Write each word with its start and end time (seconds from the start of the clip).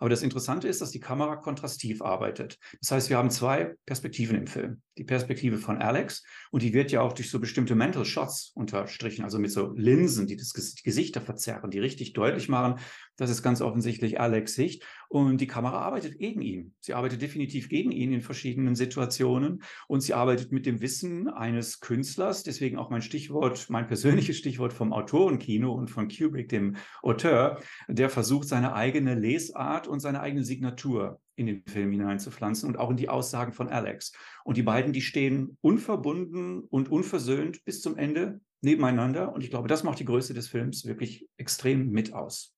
Aber 0.00 0.08
das 0.10 0.22
Interessante 0.22 0.66
ist, 0.66 0.80
dass 0.80 0.90
die 0.90 0.98
Kamera 0.98 1.36
kontrastiv 1.36 2.02
arbeitet. 2.02 2.58
Das 2.80 2.90
heißt, 2.90 3.10
wir 3.10 3.18
haben 3.18 3.30
zwei 3.30 3.74
Perspektiven 3.86 4.36
im 4.36 4.46
Film. 4.46 4.82
Die 5.00 5.04
Perspektive 5.04 5.56
von 5.56 5.78
Alex 5.78 6.22
und 6.50 6.62
die 6.62 6.74
wird 6.74 6.92
ja 6.92 7.00
auch 7.00 7.14
durch 7.14 7.30
so 7.30 7.40
bestimmte 7.40 7.74
Mental 7.74 8.04
Shots 8.04 8.52
unterstrichen, 8.54 9.24
also 9.24 9.38
mit 9.38 9.50
so 9.50 9.72
Linsen, 9.74 10.26
die 10.26 10.36
das 10.36 10.52
Gesichter 10.52 11.22
verzerren, 11.22 11.70
die 11.70 11.78
richtig 11.78 12.12
deutlich 12.12 12.50
machen, 12.50 12.78
das 13.20 13.28
ist 13.28 13.42
ganz 13.42 13.60
offensichtlich 13.60 14.18
Alex 14.18 14.54
Sicht. 14.54 14.82
Und 15.10 15.42
die 15.42 15.46
Kamera 15.46 15.82
arbeitet 15.82 16.18
gegen 16.18 16.40
ihn. 16.40 16.74
Sie 16.80 16.94
arbeitet 16.94 17.20
definitiv 17.20 17.68
gegen 17.68 17.92
ihn 17.92 18.14
in 18.14 18.22
verschiedenen 18.22 18.74
Situationen. 18.74 19.62
Und 19.88 20.00
sie 20.00 20.14
arbeitet 20.14 20.52
mit 20.52 20.64
dem 20.64 20.80
Wissen 20.80 21.28
eines 21.28 21.80
Künstlers. 21.80 22.44
Deswegen 22.44 22.78
auch 22.78 22.88
mein 22.88 23.02
Stichwort, 23.02 23.68
mein 23.68 23.86
persönliches 23.86 24.38
Stichwort 24.38 24.72
vom 24.72 24.94
Autorenkino 24.94 25.70
und 25.70 25.90
von 25.90 26.08
Kubrick, 26.08 26.48
dem 26.48 26.76
Auteur, 27.02 27.60
der 27.88 28.08
versucht, 28.08 28.48
seine 28.48 28.72
eigene 28.72 29.14
Lesart 29.14 29.86
und 29.86 30.00
seine 30.00 30.20
eigene 30.20 30.42
Signatur 30.42 31.20
in 31.40 31.46
den 31.46 31.64
Film 31.66 31.90
hineinzupflanzen 31.90 32.68
und 32.68 32.78
auch 32.78 32.90
in 32.90 32.96
die 32.96 33.08
Aussagen 33.08 33.52
von 33.52 33.68
Alex. 33.68 34.12
Und 34.44 34.56
die 34.56 34.62
beiden, 34.62 34.92
die 34.92 35.00
stehen 35.00 35.56
unverbunden 35.60 36.60
und 36.60 36.90
unversöhnt 36.90 37.64
bis 37.64 37.80
zum 37.80 37.96
Ende 37.96 38.40
nebeneinander. 38.60 39.32
Und 39.32 39.42
ich 39.42 39.50
glaube, 39.50 39.68
das 39.68 39.82
macht 39.82 39.98
die 39.98 40.04
Größe 40.04 40.34
des 40.34 40.48
Films 40.48 40.84
wirklich 40.84 41.28
extrem 41.38 41.90
mit 41.90 42.12
aus. 42.12 42.54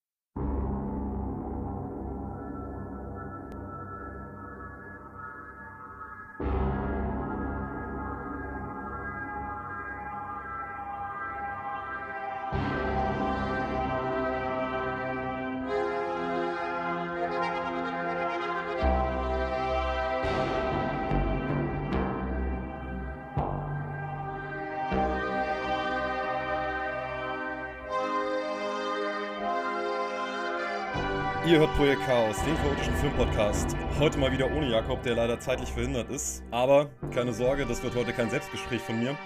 Chaos, 32.06 32.36
den 32.44 32.56
chaotischen 32.56 32.96
Filmpodcast. 32.96 33.76
Heute 34.00 34.18
mal 34.18 34.32
wieder 34.32 34.50
ohne 34.50 34.68
Jakob, 34.68 35.04
der 35.04 35.14
leider 35.14 35.38
zeitlich 35.38 35.68
verhindert 35.68 36.10
ist. 36.10 36.42
Aber 36.50 36.90
keine 37.14 37.32
Sorge, 37.32 37.64
das 37.64 37.80
wird 37.84 37.94
heute 37.94 38.12
kein 38.12 38.28
Selbstgespräch 38.28 38.80
von 38.80 38.98
mir. 38.98 39.16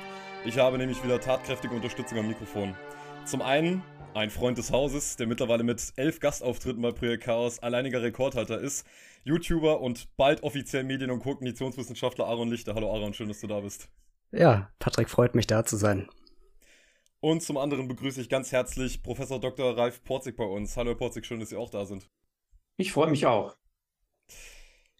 Ich 0.45 0.59
habe 0.59 0.77
nämlich 0.77 1.03
wieder 1.03 1.19
tatkräftige 1.19 1.75
Unterstützung 1.75 2.19
am 2.19 2.29
Mikrofon. 2.29 2.75
Zum 3.25 3.41
einen 3.41 3.83
ein 4.13 4.29
Freund 4.29 4.59
des 4.59 4.73
Hauses, 4.73 5.17
der 5.17 5.27
mittlerweile 5.27 5.63
mit 5.63 5.95
elf 5.97 6.21
Gastauftritten 6.21 6.83
bei 6.83 6.93
Projekt 6.93 7.25
Chaos 7.25 7.61
alleiniger 7.61 8.03
Rekordhalter 8.03 8.61
ist. 8.61 8.87
YouTuber 9.25 9.81
und 9.81 10.15
bald 10.19 10.43
offiziell 10.43 10.85
Medien- 10.85 11.11
und 11.11 11.21
Kognitionswissenschaftler 11.21 12.27
Aaron 12.27 12.51
Lichter. 12.51 12.75
Hallo 12.75 12.93
Aaron, 12.93 13.15
schön, 13.15 13.29
dass 13.29 13.41
du 13.41 13.47
da 13.47 13.61
bist. 13.61 13.89
Ja, 14.33 14.71
Patrick 14.81 15.09
freut 15.09 15.35
mich 15.35 15.47
da 15.47 15.65
zu 15.65 15.77
sein. 15.77 16.11
Und 17.21 17.43
zum 17.43 17.57
anderen 17.57 17.89
begrüße 17.89 18.21
ich 18.21 18.29
ganz 18.29 18.53
herzlich 18.53 19.03
Professor 19.03 19.41
Dr. 19.41 19.79
Ralf 19.79 20.05
Porzig 20.05 20.37
bei 20.37 20.45
uns. 20.45 20.77
Hallo 20.77 20.91
Herr 20.91 20.97
Porzig, 20.97 21.25
schön, 21.25 21.41
dass 21.41 21.49
Sie 21.49 21.57
auch 21.57 21.71
da 21.71 21.87
sind. 21.87 22.07
Ich 22.77 22.93
freue 22.93 23.11
mich 23.11 23.27
auch. 23.27 23.57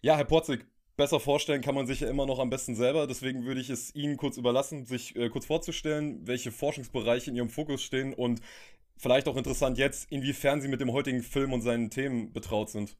Ja, 0.01 0.17
Herr 0.17 0.25
Porzig, 0.25 0.65
besser 0.95 1.19
vorstellen 1.19 1.61
kann 1.61 1.75
man 1.75 1.85
sich 1.85 1.99
ja 1.99 2.09
immer 2.09 2.25
noch 2.25 2.39
am 2.39 2.49
besten 2.49 2.75
selber. 2.75 3.07
Deswegen 3.07 3.45
würde 3.45 3.61
ich 3.61 3.69
es 3.69 3.93
Ihnen 3.95 4.17
kurz 4.17 4.37
überlassen, 4.37 4.85
sich 4.85 5.15
äh, 5.15 5.29
kurz 5.29 5.45
vorzustellen, 5.45 6.25
welche 6.27 6.51
Forschungsbereiche 6.51 7.29
in 7.29 7.35
Ihrem 7.35 7.49
Fokus 7.49 7.83
stehen 7.83 8.13
und 8.13 8.41
vielleicht 8.97 9.27
auch 9.27 9.37
interessant 9.37 9.77
jetzt, 9.77 10.11
inwiefern 10.11 10.61
Sie 10.61 10.67
mit 10.67 10.81
dem 10.81 10.91
heutigen 10.91 11.21
Film 11.21 11.53
und 11.53 11.61
seinen 11.61 11.89
Themen 11.89 12.33
betraut 12.33 12.69
sind. 12.69 12.97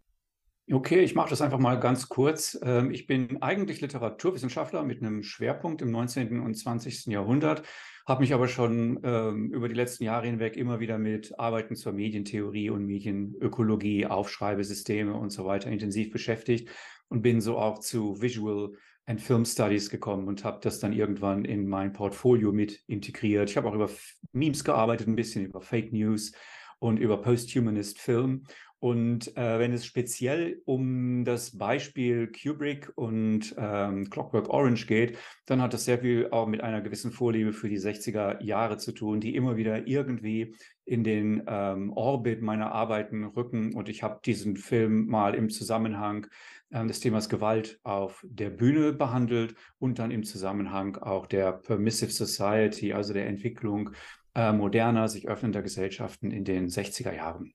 Okay, 0.70 1.00
ich 1.00 1.16
mache 1.16 1.30
das 1.30 1.42
einfach 1.42 1.60
mal 1.60 1.80
ganz 1.80 2.10
kurz. 2.10 2.60
Ähm, 2.62 2.92
ich 2.92 3.08
bin 3.08 3.42
eigentlich 3.42 3.80
Literaturwissenschaftler 3.80 4.84
mit 4.84 5.02
einem 5.02 5.24
Schwerpunkt 5.24 5.82
im 5.82 5.92
19. 5.92 6.42
und 6.42 6.56
20. 6.56 7.06
Jahrhundert 7.06 7.64
habe 8.08 8.22
mich 8.22 8.34
aber 8.34 8.48
schon 8.48 9.00
ähm, 9.04 9.52
über 9.52 9.68
die 9.68 9.76
letzten 9.76 10.06
Jahre 10.06 10.28
hinweg 10.28 10.56
immer 10.56 10.80
wieder 10.80 10.98
mit 10.98 11.38
Arbeiten 11.38 11.76
zur 11.76 11.92
Medientheorie 11.92 12.70
und 12.70 12.86
Medienökologie, 12.86 14.06
Aufschreibesysteme 14.06 15.14
und 15.14 15.30
so 15.32 15.46
weiter 15.46 15.70
intensiv 15.70 16.10
beschäftigt 16.12 16.70
und 17.10 17.22
bin 17.22 17.42
so 17.42 17.58
auch 17.58 17.80
zu 17.80 18.22
Visual 18.22 18.72
and 19.06 19.22
Film 19.22 19.44
Studies 19.44 19.90
gekommen 19.90 20.28
und 20.28 20.46
habe 20.46 20.60
das 20.62 20.80
dann 20.80 20.94
irgendwann 20.94 21.44
in 21.44 21.68
mein 21.68 21.92
Portfolio 21.92 22.54
mit 22.54 22.82
integriert. 22.88 23.50
Ich 23.50 23.58
habe 23.58 23.68
auch 23.68 23.76
über 23.76 23.90
Memes 24.32 24.64
gearbeitet, 24.64 25.08
ein 25.08 25.16
bisschen 25.16 25.46
über 25.46 25.60
Fake 25.60 25.92
News 25.92 26.32
und 26.80 26.98
über 26.98 27.22
Posthumanist 27.22 28.00
Film 28.00 28.44
und 28.80 29.36
äh, 29.36 29.58
wenn 29.58 29.74
es 29.74 29.86
speziell 29.88 30.62
um 30.66 31.26
das 31.26 31.58
Beispiel 31.58 32.32
Kubrick 32.32 32.92
und 32.96 33.56
ähm, 33.58 34.08
Clockwork 34.10 34.50
Orange 34.50 34.86
geht, 34.86 35.18
dann 35.48 35.62
hat 35.62 35.74
das 35.74 35.86
sehr 35.86 36.00
viel 36.00 36.30
auch 36.30 36.46
mit 36.46 36.62
einer 36.62 36.82
gewissen 36.82 37.12
Vorliebe 37.12 37.54
für 37.54 37.70
die 37.70 37.80
60er 37.80 38.44
Jahre 38.44 38.78
zu 38.78 38.92
tun, 38.92 39.20
die 39.20 39.36
immer 39.36 39.58
wieder 39.58 39.88
irgendwie 39.88 40.56
in 40.86 41.04
den 41.04 41.44
ähm, 41.48 41.92
Orbit 41.94 42.44
meiner 42.44 42.72
Arbeiten 42.72 43.24
rücken. 43.24 43.74
Und 43.74 43.90
ich 43.90 44.04
habe 44.04 44.20
diesen 44.24 44.58
Film 44.58 45.08
mal 45.08 45.34
im 45.34 45.50
Zusammenhang 45.50 46.28
äh, 46.70 46.86
des 46.86 47.00
Themas 47.00 47.30
Gewalt 47.30 47.80
auf 47.82 48.24
der 48.30 48.52
Bühne 48.52 48.94
behandelt 48.94 49.56
und 49.80 49.98
dann 49.98 50.12
im 50.12 50.24
Zusammenhang 50.24 50.98
auch 50.98 51.26
der 51.26 51.52
Permissive 51.52 52.12
Society, 52.12 52.94
also 52.94 53.12
der 53.12 53.26
Entwicklung 53.26 53.90
äh, 54.36 54.54
moderner, 54.54 55.08
sich 55.08 55.28
öffnender 55.28 55.64
Gesellschaften 55.64 56.30
in 56.30 56.44
den 56.44 56.68
60er 56.68 57.16
Jahren. 57.16 57.54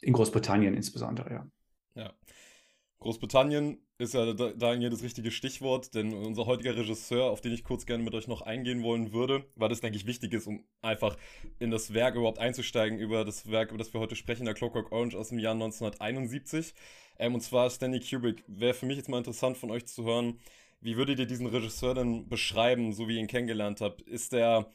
In 0.00 0.12
Großbritannien 0.12 0.74
insbesondere, 0.74 1.32
ja. 1.32 1.50
Ja. 1.94 2.14
Großbritannien 3.00 3.78
ist 3.98 4.14
ja 4.14 4.32
da 4.32 4.74
hier 4.74 4.90
das 4.90 5.02
richtige 5.02 5.30
Stichwort, 5.30 5.94
denn 5.94 6.12
unser 6.12 6.46
heutiger 6.46 6.76
Regisseur, 6.76 7.24
auf 7.24 7.40
den 7.40 7.52
ich 7.52 7.64
kurz 7.64 7.86
gerne 7.86 8.02
mit 8.02 8.14
euch 8.14 8.28
noch 8.28 8.42
eingehen 8.42 8.82
wollen 8.82 9.12
würde, 9.12 9.44
weil 9.56 9.68
das, 9.68 9.80
denke 9.80 9.96
ich, 9.96 10.06
wichtig 10.06 10.32
ist, 10.32 10.46
um 10.46 10.64
einfach 10.82 11.16
in 11.58 11.70
das 11.70 11.94
Werk 11.94 12.14
überhaupt 12.14 12.38
einzusteigen, 12.38 12.98
über 12.98 13.24
das 13.24 13.50
Werk, 13.50 13.70
über 13.70 13.78
das 13.78 13.92
wir 13.92 14.00
heute 14.00 14.16
sprechen, 14.16 14.44
der 14.44 14.54
Clockwork 14.54 14.92
Orange 14.92 15.16
aus 15.16 15.30
dem 15.30 15.38
Jahr 15.38 15.54
1971. 15.54 16.74
Ähm, 17.18 17.34
und 17.34 17.40
zwar 17.40 17.70
Stanley 17.70 18.00
Kubrick. 18.00 18.44
Wäre 18.46 18.74
für 18.74 18.86
mich 18.86 18.96
jetzt 18.96 19.08
mal 19.08 19.18
interessant 19.18 19.56
von 19.56 19.70
euch 19.70 19.86
zu 19.86 20.04
hören, 20.04 20.38
wie 20.80 20.96
würdet 20.96 21.18
ihr 21.18 21.26
diesen 21.26 21.46
Regisseur 21.46 21.94
denn 21.94 22.28
beschreiben, 22.28 22.92
so 22.92 23.08
wie 23.08 23.14
ihr 23.14 23.20
ihn 23.20 23.26
kennengelernt 23.26 23.80
habt? 23.80 24.02
Ist 24.02 24.32
der 24.32 24.70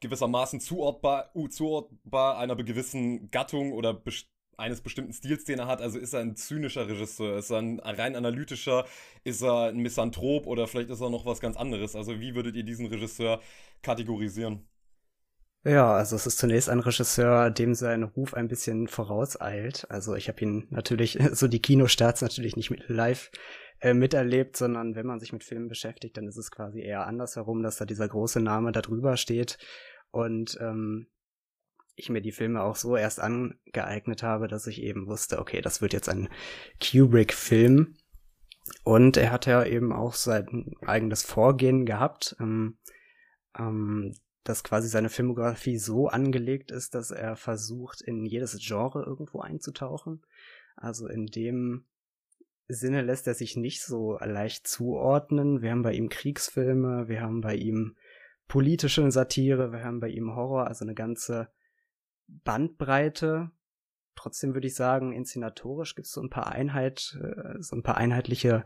gewissermaßen 0.00 0.60
zuordbar, 0.60 1.30
uh, 1.34 1.48
zuordbar 1.48 2.38
einer 2.38 2.56
gewissen 2.56 3.30
Gattung 3.30 3.72
oder 3.72 3.94
best 3.94 4.28
eines 4.60 4.80
bestimmten 4.82 5.12
Stils, 5.12 5.44
den 5.44 5.58
er 5.58 5.66
hat. 5.66 5.80
Also 5.80 5.98
ist 5.98 6.12
er 6.12 6.20
ein 6.20 6.36
zynischer 6.36 6.86
Regisseur, 6.86 7.38
ist 7.38 7.50
er 7.50 7.58
ein 7.58 7.80
rein 7.80 8.14
analytischer, 8.14 8.84
ist 9.24 9.42
er 9.42 9.68
ein 9.68 9.78
Misanthrop 9.78 10.46
oder 10.46 10.68
vielleicht 10.68 10.90
ist 10.90 11.00
er 11.00 11.10
noch 11.10 11.26
was 11.26 11.40
ganz 11.40 11.56
anderes. 11.56 11.96
Also 11.96 12.20
wie 12.20 12.34
würdet 12.34 12.54
ihr 12.56 12.62
diesen 12.62 12.86
Regisseur 12.86 13.40
kategorisieren? 13.82 14.68
Ja, 15.64 15.92
also 15.92 16.16
es 16.16 16.26
ist 16.26 16.38
zunächst 16.38 16.70
ein 16.70 16.80
Regisseur, 16.80 17.50
dem 17.50 17.74
sein 17.74 18.02
Ruf 18.02 18.32
ein 18.32 18.48
bisschen 18.48 18.88
vorauseilt. 18.88 19.86
Also 19.90 20.14
ich 20.14 20.28
habe 20.28 20.40
ihn 20.40 20.66
natürlich, 20.70 21.18
so 21.32 21.48
die 21.48 21.60
Kinostarts 21.60 22.22
natürlich 22.22 22.56
nicht 22.56 22.70
mit 22.70 22.88
live 22.88 23.30
äh, 23.80 23.92
miterlebt, 23.92 24.56
sondern 24.56 24.94
wenn 24.94 25.06
man 25.06 25.20
sich 25.20 25.32
mit 25.32 25.44
Filmen 25.44 25.68
beschäftigt, 25.68 26.16
dann 26.16 26.26
ist 26.26 26.38
es 26.38 26.50
quasi 26.50 26.80
eher 26.80 27.06
andersherum, 27.06 27.62
dass 27.62 27.76
da 27.76 27.84
dieser 27.84 28.08
große 28.08 28.40
Name 28.40 28.72
da 28.72 28.80
drüber 28.80 29.16
steht 29.18 29.58
und 30.10 30.58
ähm, 30.60 31.06
ich 31.96 32.08
mir 32.08 32.20
die 32.20 32.32
Filme 32.32 32.62
auch 32.62 32.76
so 32.76 32.96
erst 32.96 33.20
angeeignet 33.20 34.22
habe, 34.22 34.48
dass 34.48 34.66
ich 34.66 34.82
eben 34.82 35.06
wusste, 35.06 35.38
okay, 35.38 35.60
das 35.60 35.80
wird 35.80 35.92
jetzt 35.92 36.08
ein 36.08 36.28
Kubrick-Film. 36.82 37.96
Und 38.84 39.16
er 39.16 39.32
hat 39.32 39.46
ja 39.46 39.64
eben 39.64 39.92
auch 39.92 40.14
sein 40.14 40.74
eigenes 40.86 41.22
Vorgehen 41.22 41.86
gehabt, 41.86 42.36
ähm, 42.40 42.78
ähm, 43.58 44.14
dass 44.44 44.64
quasi 44.64 44.88
seine 44.88 45.10
Filmografie 45.10 45.78
so 45.78 46.08
angelegt 46.08 46.70
ist, 46.70 46.94
dass 46.94 47.10
er 47.10 47.36
versucht, 47.36 48.00
in 48.00 48.24
jedes 48.24 48.56
Genre 48.58 49.04
irgendwo 49.04 49.40
einzutauchen. 49.40 50.22
Also 50.76 51.08
in 51.08 51.26
dem 51.26 51.84
Sinne 52.68 53.02
lässt 53.02 53.26
er 53.26 53.34
sich 53.34 53.56
nicht 53.56 53.82
so 53.82 54.18
leicht 54.18 54.66
zuordnen. 54.66 55.60
Wir 55.60 55.72
haben 55.72 55.82
bei 55.82 55.92
ihm 55.92 56.08
Kriegsfilme, 56.08 57.08
wir 57.08 57.20
haben 57.20 57.40
bei 57.40 57.54
ihm 57.56 57.96
politische 58.50 59.08
Satire, 59.12 59.72
wir 59.72 59.84
haben 59.84 60.00
bei 60.00 60.08
ihm 60.08 60.34
Horror, 60.34 60.66
also 60.66 60.84
eine 60.84 60.94
ganze 60.94 61.48
Bandbreite. 62.26 63.52
Trotzdem 64.16 64.54
würde 64.54 64.66
ich 64.66 64.74
sagen, 64.74 65.12
inszenatorisch 65.12 65.94
gibt 65.94 66.06
es 66.06 66.12
so 66.12 66.20
ein 66.20 66.30
paar 66.30 66.48
Einheit, 66.48 67.16
äh, 67.22 67.62
so 67.62 67.76
ein 67.76 67.84
paar 67.84 67.96
einheitliche 67.96 68.64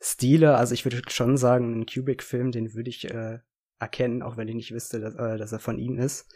Stile. 0.00 0.56
Also 0.56 0.74
ich 0.74 0.84
würde 0.84 1.00
schon 1.08 1.36
sagen, 1.36 1.80
ein 1.80 1.86
Kubrick-Film, 1.86 2.50
den 2.50 2.74
würde 2.74 2.90
ich 2.90 3.08
äh, 3.10 3.38
erkennen, 3.78 4.22
auch 4.22 4.36
wenn 4.36 4.48
ich 4.48 4.56
nicht 4.56 4.74
wüsste, 4.74 4.98
dass, 4.98 5.14
äh, 5.14 5.38
dass 5.38 5.52
er 5.52 5.60
von 5.60 5.78
ihm 5.78 5.98
ist. 5.98 6.28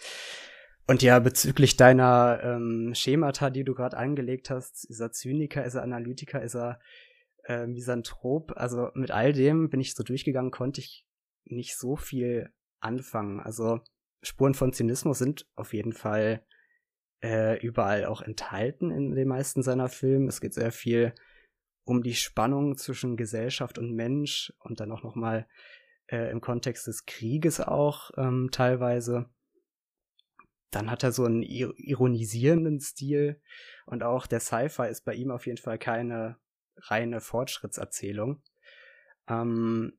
Und 0.87 1.03
ja, 1.03 1.19
bezüglich 1.19 1.77
deiner 1.77 2.39
ähm, 2.45 2.93
Schemata, 2.95 3.51
die 3.51 3.65
du 3.65 3.75
gerade 3.75 3.97
angelegt 3.97 4.49
hast, 4.49 4.89
ist 4.89 5.01
er 5.01 5.11
Zyniker, 5.11 5.65
ist 5.65 5.75
er 5.75 5.83
Analytiker, 5.83 6.41
ist 6.41 6.55
er 6.55 6.79
äh, 7.47 7.67
Misanthrop, 7.67 8.53
also 8.55 8.91
mit 8.95 9.11
all 9.11 9.33
dem 9.33 9.71
bin 9.71 9.81
ich 9.81 9.97
so 9.97 10.05
durchgegangen, 10.05 10.53
konnte 10.53 10.81
ich 10.81 11.05
nicht 11.47 11.77
so 11.77 11.97
viel 11.97 12.53
anfangen. 12.81 13.41
Also 13.41 13.81
Spuren 14.23 14.55
von 14.55 14.73
Zynismus 14.73 15.19
sind 15.19 15.47
auf 15.55 15.73
jeden 15.73 15.93
Fall 15.93 16.45
äh, 17.23 17.59
überall 17.65 18.05
auch 18.05 18.23
enthalten 18.23 18.91
in 18.91 19.15
den 19.15 19.29
meisten 19.29 19.63
seiner 19.63 19.89
Filme. 19.89 20.29
Es 20.29 20.41
geht 20.41 20.55
sehr 20.55 20.73
viel 20.73 21.15
um 21.85 22.03
die 22.03 22.15
Spannung 22.15 22.77
zwischen 22.77 23.17
Gesellschaft 23.17 23.79
und 23.79 23.95
Mensch 23.95 24.53
und 24.59 24.81
dann 24.81 24.91
auch 24.91 25.03
nochmal 25.03 25.47
äh, 26.09 26.31
im 26.31 26.41
Kontext 26.41 26.87
des 26.87 27.07
Krieges 27.07 27.61
auch 27.61 28.11
ähm, 28.17 28.49
teilweise. 28.51 29.31
Dann 30.71 30.91
hat 30.91 31.05
er 31.05 31.13
so 31.13 31.25
einen 31.25 31.43
ironisierenden 31.43 32.81
Stil 32.81 33.41
und 33.87 34.03
auch 34.03 34.27
der 34.27 34.41
Sci-Fi 34.41 34.89
ist 34.89 35.05
bei 35.05 35.15
ihm 35.15 35.31
auf 35.31 35.47
jeden 35.47 35.59
Fall 35.59 35.79
keine 35.79 36.39
reine 36.77 37.21
Fortschrittserzählung. 37.21 38.43
Ähm, 39.29 39.97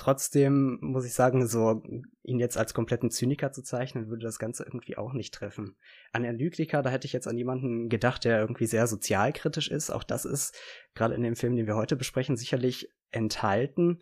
trotzdem 0.00 0.78
muss 0.80 1.04
ich 1.04 1.12
sagen, 1.12 1.46
so 1.46 1.82
ihn 2.22 2.38
jetzt 2.38 2.56
als 2.56 2.72
kompletten 2.72 3.10
Zyniker 3.10 3.52
zu 3.52 3.62
zeichnen, 3.62 4.08
würde 4.08 4.24
das 4.24 4.38
Ganze 4.38 4.64
irgendwie 4.64 4.96
auch 4.96 5.12
nicht 5.12 5.34
treffen. 5.34 5.76
An 6.12 6.24
Analytiker, 6.24 6.82
da 6.82 6.88
hätte 6.88 7.06
ich 7.06 7.12
jetzt 7.12 7.28
an 7.28 7.36
jemanden 7.36 7.90
gedacht, 7.90 8.24
der 8.24 8.40
irgendwie 8.40 8.66
sehr 8.66 8.86
sozialkritisch 8.86 9.70
ist. 9.70 9.90
Auch 9.90 10.02
das 10.02 10.24
ist 10.24 10.58
gerade 10.94 11.14
in 11.14 11.22
dem 11.22 11.36
Film, 11.36 11.54
den 11.54 11.66
wir 11.66 11.76
heute 11.76 11.96
besprechen, 11.96 12.38
sicherlich 12.38 12.88
enthalten. 13.10 14.00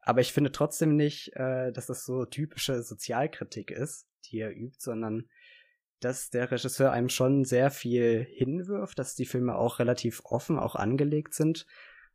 Aber 0.00 0.22
ich 0.22 0.32
finde 0.32 0.50
trotzdem 0.50 0.96
nicht, 0.96 1.32
äh, 1.34 1.72
dass 1.72 1.86
das 1.86 2.06
so 2.06 2.24
typische 2.24 2.82
Sozialkritik 2.82 3.70
ist, 3.70 4.06
die 4.24 4.38
er 4.38 4.56
übt, 4.56 4.78
sondern 4.78 5.28
dass 6.00 6.30
der 6.30 6.50
Regisseur 6.50 6.90
einem 6.90 7.10
schon 7.10 7.44
sehr 7.44 7.70
viel 7.70 8.26
hinwirft, 8.30 8.98
dass 8.98 9.14
die 9.14 9.26
Filme 9.26 9.56
auch 9.56 9.78
relativ 9.78 10.22
offen 10.24 10.58
auch 10.58 10.74
angelegt 10.74 11.34
sind 11.34 11.66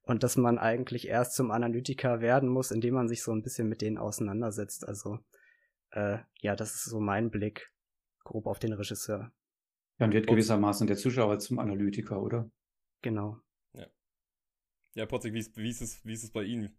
und 0.10 0.24
dass 0.24 0.38
man 0.38 0.58
eigentlich 0.58 1.08
erst 1.08 1.36
zum 1.36 1.52
Analytiker 1.52 2.20
werden 2.20 2.50
muss, 2.50 2.72
indem 2.72 2.96
man 2.96 3.08
sich 3.08 3.22
so 3.22 3.32
ein 3.32 3.44
bisschen 3.44 3.70
mit 3.70 3.82
denen 3.82 4.00
auseinandersetzt. 4.00 4.88
Also 4.88 5.20
äh, 5.92 6.18
ja, 6.42 6.56
das 6.56 6.74
ist 6.74 6.86
so 6.86 7.00
mein 7.00 7.30
Blick 7.30 7.72
grob 8.24 8.48
auf 8.48 8.58
den 8.58 8.74
Regisseur. 8.74 9.32
Dann 10.00 10.12
wird 10.12 10.26
gewissermaßen 10.26 10.88
der 10.88 10.98
Zuschauer 10.98 11.38
zum 11.38 11.60
Analytiker, 11.60 12.24
oder? 12.24 12.50
Genau. 13.04 13.38
Ja, 13.74 13.86
ja 14.96 15.06
Potzig, 15.06 15.34
wie 15.34 15.40
ist, 15.40 15.56
wie, 15.58 15.70
ist 15.70 15.82
es, 15.82 16.04
wie 16.04 16.14
ist 16.14 16.24
es 16.24 16.32
bei 16.32 16.42
Ihnen? 16.42 16.76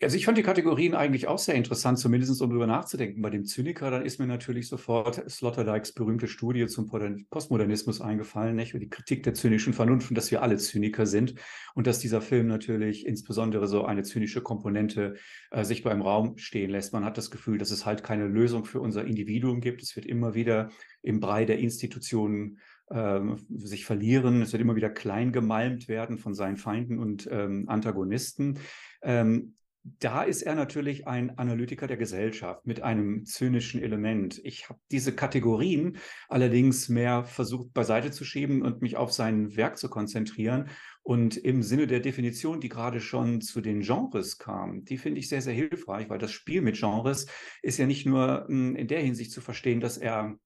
Also 0.00 0.16
ich 0.16 0.26
fand 0.26 0.38
die 0.38 0.44
Kategorien 0.44 0.94
eigentlich 0.94 1.26
auch 1.26 1.40
sehr 1.40 1.56
interessant, 1.56 1.98
zumindest 1.98 2.40
um 2.40 2.50
darüber 2.50 2.68
nachzudenken. 2.68 3.20
Bei 3.20 3.30
dem 3.30 3.44
Zyniker, 3.44 3.90
dann 3.90 4.06
ist 4.06 4.20
mir 4.20 4.28
natürlich 4.28 4.68
sofort 4.68 5.28
Sloterdijks 5.28 5.92
berühmte 5.92 6.28
Studie 6.28 6.68
zum 6.68 6.88
Postmodernismus 7.30 8.00
eingefallen, 8.00 8.54
nicht? 8.54 8.74
die 8.74 8.88
Kritik 8.88 9.24
der 9.24 9.34
zynischen 9.34 9.72
Vernunft 9.72 10.10
und 10.10 10.14
dass 10.14 10.30
wir 10.30 10.40
alle 10.40 10.56
Zyniker 10.56 11.04
sind 11.04 11.34
und 11.74 11.88
dass 11.88 11.98
dieser 11.98 12.20
Film 12.20 12.46
natürlich 12.46 13.06
insbesondere 13.06 13.66
so 13.66 13.84
eine 13.84 14.04
zynische 14.04 14.40
Komponente 14.40 15.16
äh, 15.50 15.64
sich 15.64 15.82
beim 15.82 16.00
Raum 16.00 16.38
stehen 16.38 16.70
lässt. 16.70 16.92
Man 16.92 17.04
hat 17.04 17.18
das 17.18 17.32
Gefühl, 17.32 17.58
dass 17.58 17.72
es 17.72 17.84
halt 17.84 18.04
keine 18.04 18.28
Lösung 18.28 18.66
für 18.66 18.80
unser 18.80 19.04
Individuum 19.04 19.60
gibt. 19.60 19.82
Es 19.82 19.96
wird 19.96 20.06
immer 20.06 20.34
wieder 20.34 20.70
im 21.02 21.18
Brei 21.18 21.44
der 21.44 21.58
Institutionen 21.58 22.60
ähm, 22.92 23.36
sich 23.48 23.84
verlieren. 23.84 24.42
Es 24.42 24.52
wird 24.52 24.62
immer 24.62 24.76
wieder 24.76 24.90
klein 24.90 25.32
gemalmt 25.32 25.88
werden 25.88 26.18
von 26.18 26.34
seinen 26.34 26.56
Feinden 26.56 27.00
und 27.00 27.28
ähm, 27.32 27.68
Antagonisten. 27.68 28.60
Ähm, 29.02 29.54
da 29.82 30.22
ist 30.22 30.42
er 30.42 30.54
natürlich 30.54 31.06
ein 31.06 31.38
Analytiker 31.38 31.86
der 31.86 31.96
Gesellschaft 31.96 32.66
mit 32.66 32.82
einem 32.82 33.24
zynischen 33.24 33.82
Element. 33.82 34.40
Ich 34.44 34.68
habe 34.68 34.80
diese 34.90 35.14
Kategorien 35.14 35.98
allerdings 36.28 36.88
mehr 36.88 37.24
versucht 37.24 37.72
beiseite 37.72 38.10
zu 38.10 38.24
schieben 38.24 38.62
und 38.62 38.82
mich 38.82 38.96
auf 38.96 39.12
sein 39.12 39.56
Werk 39.56 39.78
zu 39.78 39.88
konzentrieren. 39.88 40.68
Und 41.02 41.36
im 41.36 41.62
Sinne 41.62 41.86
der 41.86 42.00
Definition, 42.00 42.60
die 42.60 42.68
gerade 42.68 43.00
schon 43.00 43.40
zu 43.40 43.60
den 43.60 43.80
Genres 43.80 44.38
kam, 44.38 44.84
die 44.84 44.98
finde 44.98 45.20
ich 45.20 45.28
sehr, 45.28 45.42
sehr 45.42 45.54
hilfreich, 45.54 46.10
weil 46.10 46.18
das 46.18 46.32
Spiel 46.32 46.60
mit 46.60 46.76
Genres 46.76 47.26
ist 47.62 47.78
ja 47.78 47.86
nicht 47.86 48.04
nur 48.04 48.46
hm, 48.48 48.76
in 48.76 48.88
der 48.88 49.00
Hinsicht 49.00 49.32
zu 49.32 49.40
verstehen, 49.40 49.80
dass 49.80 49.96
er 49.96 50.36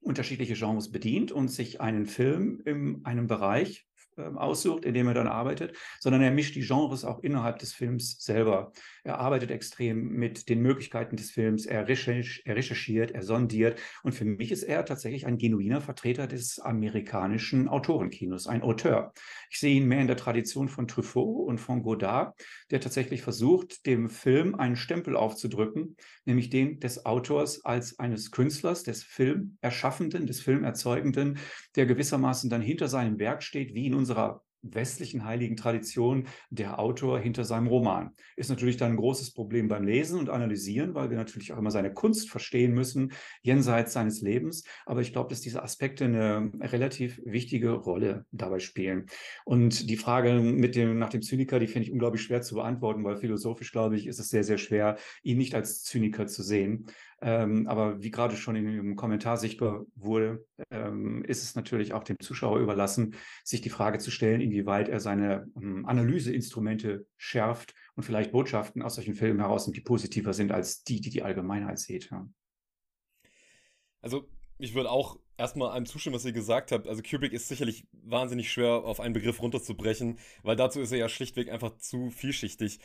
unterschiedliche 0.00 0.54
Genres 0.54 0.90
bedient 0.90 1.32
und 1.32 1.48
sich 1.48 1.80
einen 1.80 2.06
Film 2.06 2.60
in 2.64 3.04
einem 3.04 3.26
Bereich 3.26 3.86
aussucht, 4.16 4.84
in 4.84 4.94
dem 4.94 5.08
er 5.08 5.14
dann 5.14 5.26
arbeitet, 5.26 5.76
sondern 6.00 6.22
er 6.22 6.30
mischt 6.30 6.54
die 6.54 6.66
Genres 6.66 7.04
auch 7.04 7.22
innerhalb 7.22 7.58
des 7.58 7.72
Films 7.72 8.18
selber. 8.20 8.72
Er 9.02 9.18
arbeitet 9.18 9.50
extrem 9.50 10.08
mit 10.08 10.48
den 10.48 10.60
Möglichkeiten 10.60 11.16
des 11.16 11.30
Films, 11.30 11.66
er, 11.66 11.88
recherch 11.88 12.42
er 12.44 12.56
recherchiert, 12.56 13.10
er 13.10 13.22
sondiert 13.22 13.78
und 14.02 14.12
für 14.12 14.24
mich 14.24 14.52
ist 14.52 14.62
er 14.62 14.84
tatsächlich 14.84 15.26
ein 15.26 15.38
genuiner 15.38 15.80
Vertreter 15.80 16.26
des 16.26 16.58
amerikanischen 16.58 17.68
Autorenkinos, 17.68 18.46
ein 18.46 18.62
Auteur. 18.62 19.12
Ich 19.50 19.58
sehe 19.58 19.76
ihn 19.76 19.86
mehr 19.86 20.00
in 20.00 20.06
der 20.06 20.16
Tradition 20.16 20.68
von 20.68 20.88
Truffaut 20.88 21.46
und 21.46 21.58
von 21.58 21.82
Godard, 21.82 22.40
der 22.70 22.80
tatsächlich 22.80 23.22
versucht, 23.22 23.86
dem 23.86 24.08
Film 24.08 24.54
einen 24.54 24.76
Stempel 24.76 25.16
aufzudrücken, 25.16 25.96
nämlich 26.24 26.50
den 26.50 26.80
des 26.80 27.04
Autors 27.06 27.64
als 27.64 27.98
eines 27.98 28.30
Künstlers, 28.30 28.82
des 28.82 29.02
Filmerschaffenden, 29.02 30.26
des 30.26 30.40
Filmerzeugenden, 30.40 31.38
der 31.76 31.86
gewissermaßen 31.86 32.50
dann 32.50 32.62
hinter 32.62 32.88
seinem 32.88 33.18
Werk 33.18 33.42
steht, 33.42 33.74
wie 33.74 33.86
in 33.86 33.94
unserer 34.04 34.42
westlichen 34.64 35.24
heiligen 35.24 35.56
Tradition 35.56 36.26
der 36.50 36.78
Autor 36.78 37.18
hinter 37.18 37.44
seinem 37.44 37.66
Roman. 37.66 38.10
Ist 38.36 38.50
natürlich 38.50 38.76
dann 38.76 38.92
ein 38.92 38.96
großes 38.96 39.32
Problem 39.32 39.68
beim 39.68 39.84
Lesen 39.84 40.18
und 40.18 40.30
Analysieren, 40.30 40.94
weil 40.94 41.10
wir 41.10 41.16
natürlich 41.16 41.52
auch 41.52 41.58
immer 41.58 41.70
seine 41.70 41.92
Kunst 41.92 42.30
verstehen 42.30 42.72
müssen, 42.72 43.12
jenseits 43.42 43.92
seines 43.92 44.20
Lebens. 44.22 44.64
Aber 44.86 45.00
ich 45.00 45.12
glaube, 45.12 45.28
dass 45.28 45.40
diese 45.40 45.62
Aspekte 45.62 46.04
eine 46.04 46.50
relativ 46.60 47.20
wichtige 47.24 47.72
Rolle 47.72 48.26
dabei 48.32 48.58
spielen. 48.58 49.06
Und 49.44 49.88
die 49.90 49.96
Frage 49.96 50.40
mit 50.40 50.76
dem, 50.76 50.98
nach 50.98 51.10
dem 51.10 51.22
Zyniker, 51.22 51.58
die 51.58 51.66
finde 51.66 51.86
ich 51.86 51.92
unglaublich 51.92 52.22
schwer 52.22 52.42
zu 52.42 52.54
beantworten, 52.54 53.04
weil 53.04 53.16
philosophisch, 53.16 53.72
glaube 53.72 53.96
ich, 53.96 54.06
ist 54.06 54.18
es 54.18 54.28
sehr, 54.28 54.44
sehr 54.44 54.58
schwer, 54.58 54.96
ihn 55.22 55.38
nicht 55.38 55.54
als 55.54 55.82
Zyniker 55.82 56.26
zu 56.26 56.42
sehen. 56.42 56.86
Ähm, 57.26 57.66
aber 57.68 58.02
wie 58.02 58.10
gerade 58.10 58.36
schon 58.36 58.54
in 58.54 58.66
dem 58.66 58.96
Kommentar 58.96 59.38
sichtbar 59.38 59.86
wurde, 59.94 60.46
ähm, 60.70 61.24
ist 61.24 61.42
es 61.42 61.54
natürlich 61.54 61.94
auch 61.94 62.04
dem 62.04 62.20
Zuschauer 62.20 62.60
überlassen, 62.60 63.14
sich 63.44 63.62
die 63.62 63.70
Frage 63.70 63.98
zu 63.98 64.10
stellen, 64.10 64.42
inwieweit 64.42 64.90
er 64.90 65.00
seine 65.00 65.50
ähm, 65.56 65.86
Analyseinstrumente 65.86 67.06
schärft 67.16 67.74
und 67.96 68.02
vielleicht 68.02 68.30
Botschaften 68.30 68.82
aus 68.82 68.96
solchen 68.96 69.14
Filmen 69.14 69.40
herausnimmt, 69.40 69.78
die 69.78 69.80
positiver 69.80 70.34
sind 70.34 70.52
als 70.52 70.84
die, 70.84 71.00
die 71.00 71.08
die 71.08 71.22
Allgemeinheit 71.22 71.78
sieht. 71.78 72.10
Ja. 72.10 72.28
Also 74.02 74.28
ich 74.58 74.74
würde 74.74 74.90
auch 74.90 75.18
erstmal 75.38 75.70
einem 75.70 75.86
zustimmen, 75.86 76.16
was 76.16 76.26
ihr 76.26 76.32
gesagt 76.32 76.72
habt. 76.72 76.86
Also 76.86 77.00
Kubrick 77.00 77.32
ist 77.32 77.48
sicherlich 77.48 77.86
wahnsinnig 77.92 78.52
schwer 78.52 78.84
auf 78.84 79.00
einen 79.00 79.14
Begriff 79.14 79.40
runterzubrechen, 79.40 80.18
weil 80.42 80.56
dazu 80.56 80.78
ist 80.78 80.92
er 80.92 80.98
ja 80.98 81.08
schlichtweg 81.08 81.50
einfach 81.50 81.78
zu 81.78 82.10
vielschichtig. 82.10 82.80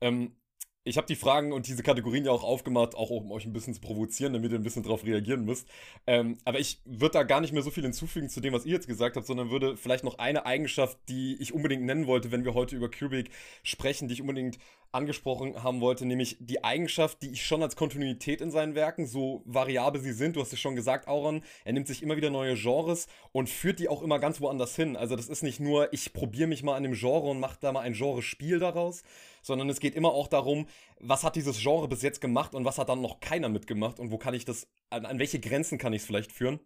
Ähm, 0.00 0.34
ich 0.84 0.96
habe 0.96 1.06
die 1.06 1.16
Fragen 1.16 1.52
und 1.52 1.68
diese 1.68 1.82
Kategorien 1.82 2.24
ja 2.24 2.32
auch 2.32 2.42
aufgemacht, 2.42 2.94
auch 2.96 3.10
um 3.10 3.30
euch 3.30 3.44
ein 3.44 3.52
bisschen 3.52 3.74
zu 3.74 3.80
provozieren, 3.80 4.32
damit 4.32 4.50
ihr 4.50 4.58
ein 4.58 4.64
bisschen 4.64 4.82
darauf 4.82 5.04
reagieren 5.04 5.44
müsst. 5.44 5.68
Ähm, 6.06 6.38
aber 6.44 6.58
ich 6.58 6.80
würde 6.84 7.12
da 7.12 7.22
gar 7.22 7.40
nicht 7.40 7.52
mehr 7.52 7.62
so 7.62 7.70
viel 7.70 7.84
hinzufügen 7.84 8.28
zu 8.28 8.40
dem, 8.40 8.52
was 8.52 8.66
ihr 8.66 8.72
jetzt 8.72 8.88
gesagt 8.88 9.16
habt, 9.16 9.26
sondern 9.26 9.50
würde 9.50 9.76
vielleicht 9.76 10.02
noch 10.02 10.18
eine 10.18 10.44
Eigenschaft, 10.44 10.98
die 11.08 11.36
ich 11.40 11.52
unbedingt 11.54 11.84
nennen 11.84 12.06
wollte, 12.06 12.32
wenn 12.32 12.44
wir 12.44 12.54
heute 12.54 12.74
über 12.74 12.90
Kubrick 12.90 13.30
sprechen, 13.62 14.08
die 14.08 14.14
ich 14.14 14.20
unbedingt 14.20 14.58
angesprochen 14.90 15.62
haben 15.62 15.80
wollte, 15.80 16.04
nämlich 16.04 16.36
die 16.38 16.64
Eigenschaft, 16.64 17.22
die 17.22 17.30
ich 17.30 17.46
schon 17.46 17.62
als 17.62 17.76
Kontinuität 17.76 18.40
in 18.42 18.50
seinen 18.50 18.74
Werken, 18.74 19.06
so 19.06 19.42
variabel 19.46 20.02
sie 20.02 20.12
sind, 20.12 20.36
du 20.36 20.40
hast 20.40 20.52
es 20.52 20.60
schon 20.60 20.76
gesagt, 20.76 21.08
Auron, 21.08 21.42
er 21.64 21.72
nimmt 21.72 21.86
sich 21.86 22.02
immer 22.02 22.16
wieder 22.16 22.28
neue 22.28 22.56
Genres 22.56 23.06
und 23.32 23.48
führt 23.48 23.78
die 23.78 23.88
auch 23.88 24.02
immer 24.02 24.18
ganz 24.18 24.40
woanders 24.40 24.76
hin. 24.76 24.96
Also 24.96 25.16
das 25.16 25.28
ist 25.28 25.42
nicht 25.42 25.60
nur, 25.60 25.90
ich 25.94 26.12
probiere 26.12 26.48
mich 26.48 26.62
mal 26.62 26.76
an 26.76 26.82
dem 26.82 26.92
Genre 26.92 27.30
und 27.30 27.40
mache 27.40 27.56
da 27.60 27.72
mal 27.72 27.80
ein 27.80 27.94
Genre-Spiel 27.94 28.58
daraus, 28.58 29.02
sondern 29.42 29.68
es 29.68 29.80
geht 29.80 29.94
immer 29.94 30.12
auch 30.12 30.28
darum, 30.28 30.66
was 31.00 31.24
hat 31.24 31.36
dieses 31.36 31.60
Genre 31.60 31.88
bis 31.88 32.02
jetzt 32.02 32.20
gemacht 32.20 32.54
und 32.54 32.64
was 32.64 32.78
hat 32.78 32.88
dann 32.88 33.02
noch 33.02 33.20
keiner 33.20 33.48
mitgemacht 33.48 34.00
und 34.00 34.10
wo 34.10 34.18
kann 34.18 34.34
ich 34.34 34.44
das, 34.44 34.68
an, 34.90 35.04
an 35.04 35.18
welche 35.18 35.40
Grenzen 35.40 35.78
kann 35.78 35.92
ich 35.92 36.02
es 36.02 36.06
vielleicht 36.06 36.32
führen. 36.32 36.60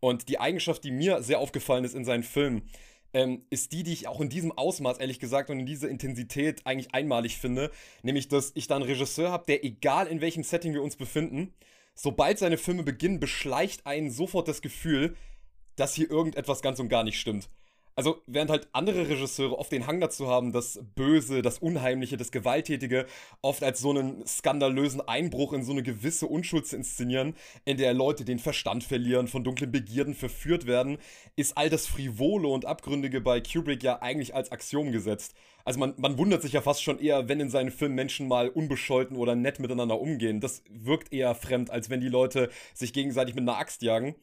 Und 0.00 0.28
die 0.28 0.38
Eigenschaft, 0.38 0.84
die 0.84 0.90
mir 0.90 1.22
sehr 1.22 1.38
aufgefallen 1.38 1.84
ist 1.84 1.94
in 1.94 2.04
seinen 2.04 2.22
Filmen, 2.22 2.68
ähm, 3.14 3.46
ist 3.48 3.72
die, 3.72 3.84
die 3.84 3.92
ich 3.92 4.08
auch 4.08 4.20
in 4.20 4.28
diesem 4.28 4.52
Ausmaß, 4.52 4.98
ehrlich 4.98 5.20
gesagt, 5.20 5.48
und 5.48 5.60
in 5.60 5.66
dieser 5.66 5.88
Intensität 5.88 6.66
eigentlich 6.66 6.94
einmalig 6.94 7.38
finde. 7.38 7.70
Nämlich, 8.02 8.28
dass 8.28 8.52
ich 8.54 8.66
da 8.66 8.76
einen 8.76 8.84
Regisseur 8.84 9.30
habe, 9.30 9.44
der, 9.46 9.64
egal 9.64 10.08
in 10.08 10.20
welchem 10.20 10.42
Setting 10.42 10.74
wir 10.74 10.82
uns 10.82 10.96
befinden, 10.96 11.54
sobald 11.94 12.38
seine 12.38 12.58
Filme 12.58 12.82
beginnen, 12.82 13.20
beschleicht 13.20 13.86
einen 13.86 14.10
sofort 14.10 14.48
das 14.48 14.60
Gefühl, 14.60 15.16
dass 15.76 15.94
hier 15.94 16.10
irgendetwas 16.10 16.60
ganz 16.60 16.80
und 16.80 16.88
gar 16.88 17.04
nicht 17.04 17.18
stimmt. 17.18 17.48
Also, 17.96 18.22
während 18.26 18.50
halt 18.50 18.68
andere 18.72 19.08
Regisseure 19.08 19.56
oft 19.56 19.70
den 19.70 19.86
Hang 19.86 20.00
dazu 20.00 20.26
haben, 20.26 20.52
das 20.52 20.80
Böse, 20.96 21.42
das 21.42 21.58
Unheimliche, 21.60 22.16
das 22.16 22.32
Gewalttätige 22.32 23.06
oft 23.40 23.62
als 23.62 23.80
so 23.80 23.90
einen 23.90 24.26
skandalösen 24.26 25.00
Einbruch 25.00 25.52
in 25.52 25.64
so 25.64 25.70
eine 25.70 25.84
gewisse 25.84 26.26
Unschuld 26.26 26.66
zu 26.66 26.76
inszenieren, 26.76 27.34
in 27.64 27.76
der 27.76 27.94
Leute 27.94 28.24
den 28.24 28.40
Verstand 28.40 28.82
verlieren, 28.82 29.28
von 29.28 29.44
dunklen 29.44 29.70
Begierden 29.70 30.14
verführt 30.14 30.66
werden, 30.66 30.98
ist 31.36 31.56
all 31.56 31.70
das 31.70 31.86
Frivole 31.86 32.48
und 32.48 32.64
Abgründige 32.64 33.20
bei 33.20 33.40
Kubrick 33.40 33.84
ja 33.84 34.02
eigentlich 34.02 34.34
als 34.34 34.50
Axiom 34.50 34.90
gesetzt. 34.90 35.34
Also 35.64 35.78
man, 35.78 35.94
man 35.96 36.18
wundert 36.18 36.42
sich 36.42 36.52
ja 36.52 36.60
fast 36.60 36.82
schon 36.82 36.98
eher, 36.98 37.28
wenn 37.28 37.40
in 37.40 37.48
seinen 37.48 37.70
Filmen 37.70 37.94
Menschen 37.94 38.28
mal 38.28 38.48
unbescholten 38.48 39.16
oder 39.16 39.34
nett 39.34 39.60
miteinander 39.60 40.00
umgehen. 40.00 40.40
Das 40.40 40.62
wirkt 40.68 41.12
eher 41.12 41.34
fremd, 41.34 41.70
als 41.70 41.88
wenn 41.88 42.00
die 42.00 42.08
Leute 42.08 42.50
sich 42.74 42.92
gegenseitig 42.92 43.34
mit 43.34 43.42
einer 43.42 43.58
Axt 43.58 43.82
jagen. 43.82 44.14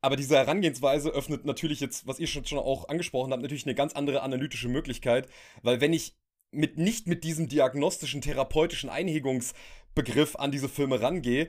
Aber 0.00 0.16
diese 0.16 0.36
Herangehensweise 0.36 1.10
öffnet 1.10 1.44
natürlich 1.44 1.80
jetzt, 1.80 2.06
was 2.06 2.20
ihr 2.20 2.26
schon, 2.28 2.44
auch 2.58 2.88
angesprochen 2.88 3.32
habt, 3.32 3.42
natürlich 3.42 3.66
eine 3.66 3.74
ganz 3.74 3.94
andere 3.94 4.22
analytische 4.22 4.68
Möglichkeit, 4.68 5.28
weil 5.62 5.80
wenn 5.80 5.92
ich 5.92 6.16
mit, 6.50 6.78
nicht 6.78 7.06
mit 7.06 7.24
diesem 7.24 7.48
diagnostischen, 7.48 8.20
therapeutischen 8.20 8.90
Einhegungsbegriff 8.90 10.36
an 10.36 10.52
diese 10.52 10.68
Filme 10.68 11.00
rangehe, 11.00 11.48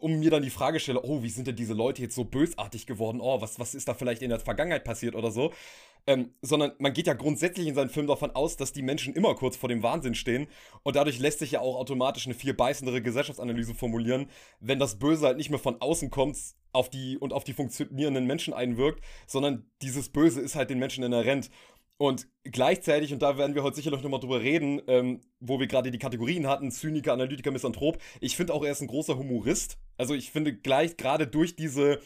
um 0.00 0.18
mir 0.18 0.30
dann 0.30 0.42
die 0.42 0.50
Frage 0.50 0.80
stelle, 0.80 1.02
oh, 1.02 1.22
wie 1.22 1.30
sind 1.30 1.46
denn 1.46 1.56
diese 1.56 1.74
Leute 1.74 2.02
jetzt 2.02 2.14
so 2.14 2.24
bösartig 2.24 2.86
geworden? 2.86 3.20
Oh, 3.20 3.40
was, 3.40 3.58
was 3.58 3.74
ist 3.74 3.88
da 3.88 3.94
vielleicht 3.94 4.22
in 4.22 4.30
der 4.30 4.40
Vergangenheit 4.40 4.84
passiert 4.84 5.14
oder 5.14 5.30
so? 5.30 5.52
Ähm, 6.06 6.32
sondern 6.40 6.72
man 6.78 6.94
geht 6.94 7.06
ja 7.06 7.12
grundsätzlich 7.12 7.66
in 7.66 7.74
seinen 7.74 7.90
Film 7.90 8.06
davon 8.06 8.30
aus, 8.30 8.56
dass 8.56 8.72
die 8.72 8.82
Menschen 8.82 9.14
immer 9.14 9.34
kurz 9.34 9.56
vor 9.56 9.68
dem 9.68 9.82
Wahnsinn 9.82 10.14
stehen 10.14 10.46
und 10.82 10.96
dadurch 10.96 11.18
lässt 11.18 11.40
sich 11.40 11.50
ja 11.50 11.60
auch 11.60 11.76
automatisch 11.76 12.26
eine 12.26 12.34
viel 12.34 12.54
beißendere 12.54 13.02
Gesellschaftsanalyse 13.02 13.74
formulieren, 13.74 14.30
wenn 14.60 14.78
das 14.78 14.98
Böse 14.98 15.26
halt 15.26 15.36
nicht 15.36 15.50
mehr 15.50 15.58
von 15.58 15.80
außen 15.80 16.10
kommt 16.10 16.38
auf 16.72 16.88
die 16.88 17.18
und 17.18 17.32
auf 17.32 17.44
die 17.44 17.52
funktionierenden 17.52 18.26
Menschen 18.26 18.54
einwirkt, 18.54 19.04
sondern 19.26 19.70
dieses 19.82 20.08
Böse 20.08 20.40
ist 20.40 20.54
halt 20.54 20.70
den 20.70 20.78
Menschen 20.78 21.04
inhärent. 21.04 21.50
Und 21.98 22.28
gleichzeitig, 22.44 23.12
und 23.12 23.22
da 23.22 23.36
werden 23.36 23.56
wir 23.56 23.64
heute 23.64 23.76
sicherlich 23.76 24.02
nochmal 24.02 24.20
drüber 24.20 24.40
reden, 24.40 24.80
ähm, 24.86 25.20
wo 25.40 25.58
wir 25.58 25.66
gerade 25.66 25.90
die 25.90 25.98
Kategorien 25.98 26.46
hatten, 26.46 26.70
Zyniker, 26.70 27.12
Analytiker, 27.12 27.50
Misanthrop, 27.50 27.98
ich 28.20 28.36
finde 28.36 28.54
auch, 28.54 28.64
er 28.64 28.70
ist 28.70 28.80
ein 28.80 28.86
großer 28.86 29.18
Humorist. 29.18 29.78
Also 29.96 30.14
ich 30.14 30.30
finde 30.30 30.54
gleich 30.54 30.96
gerade 30.96 31.26
durch 31.26 31.56
diese, 31.56 32.00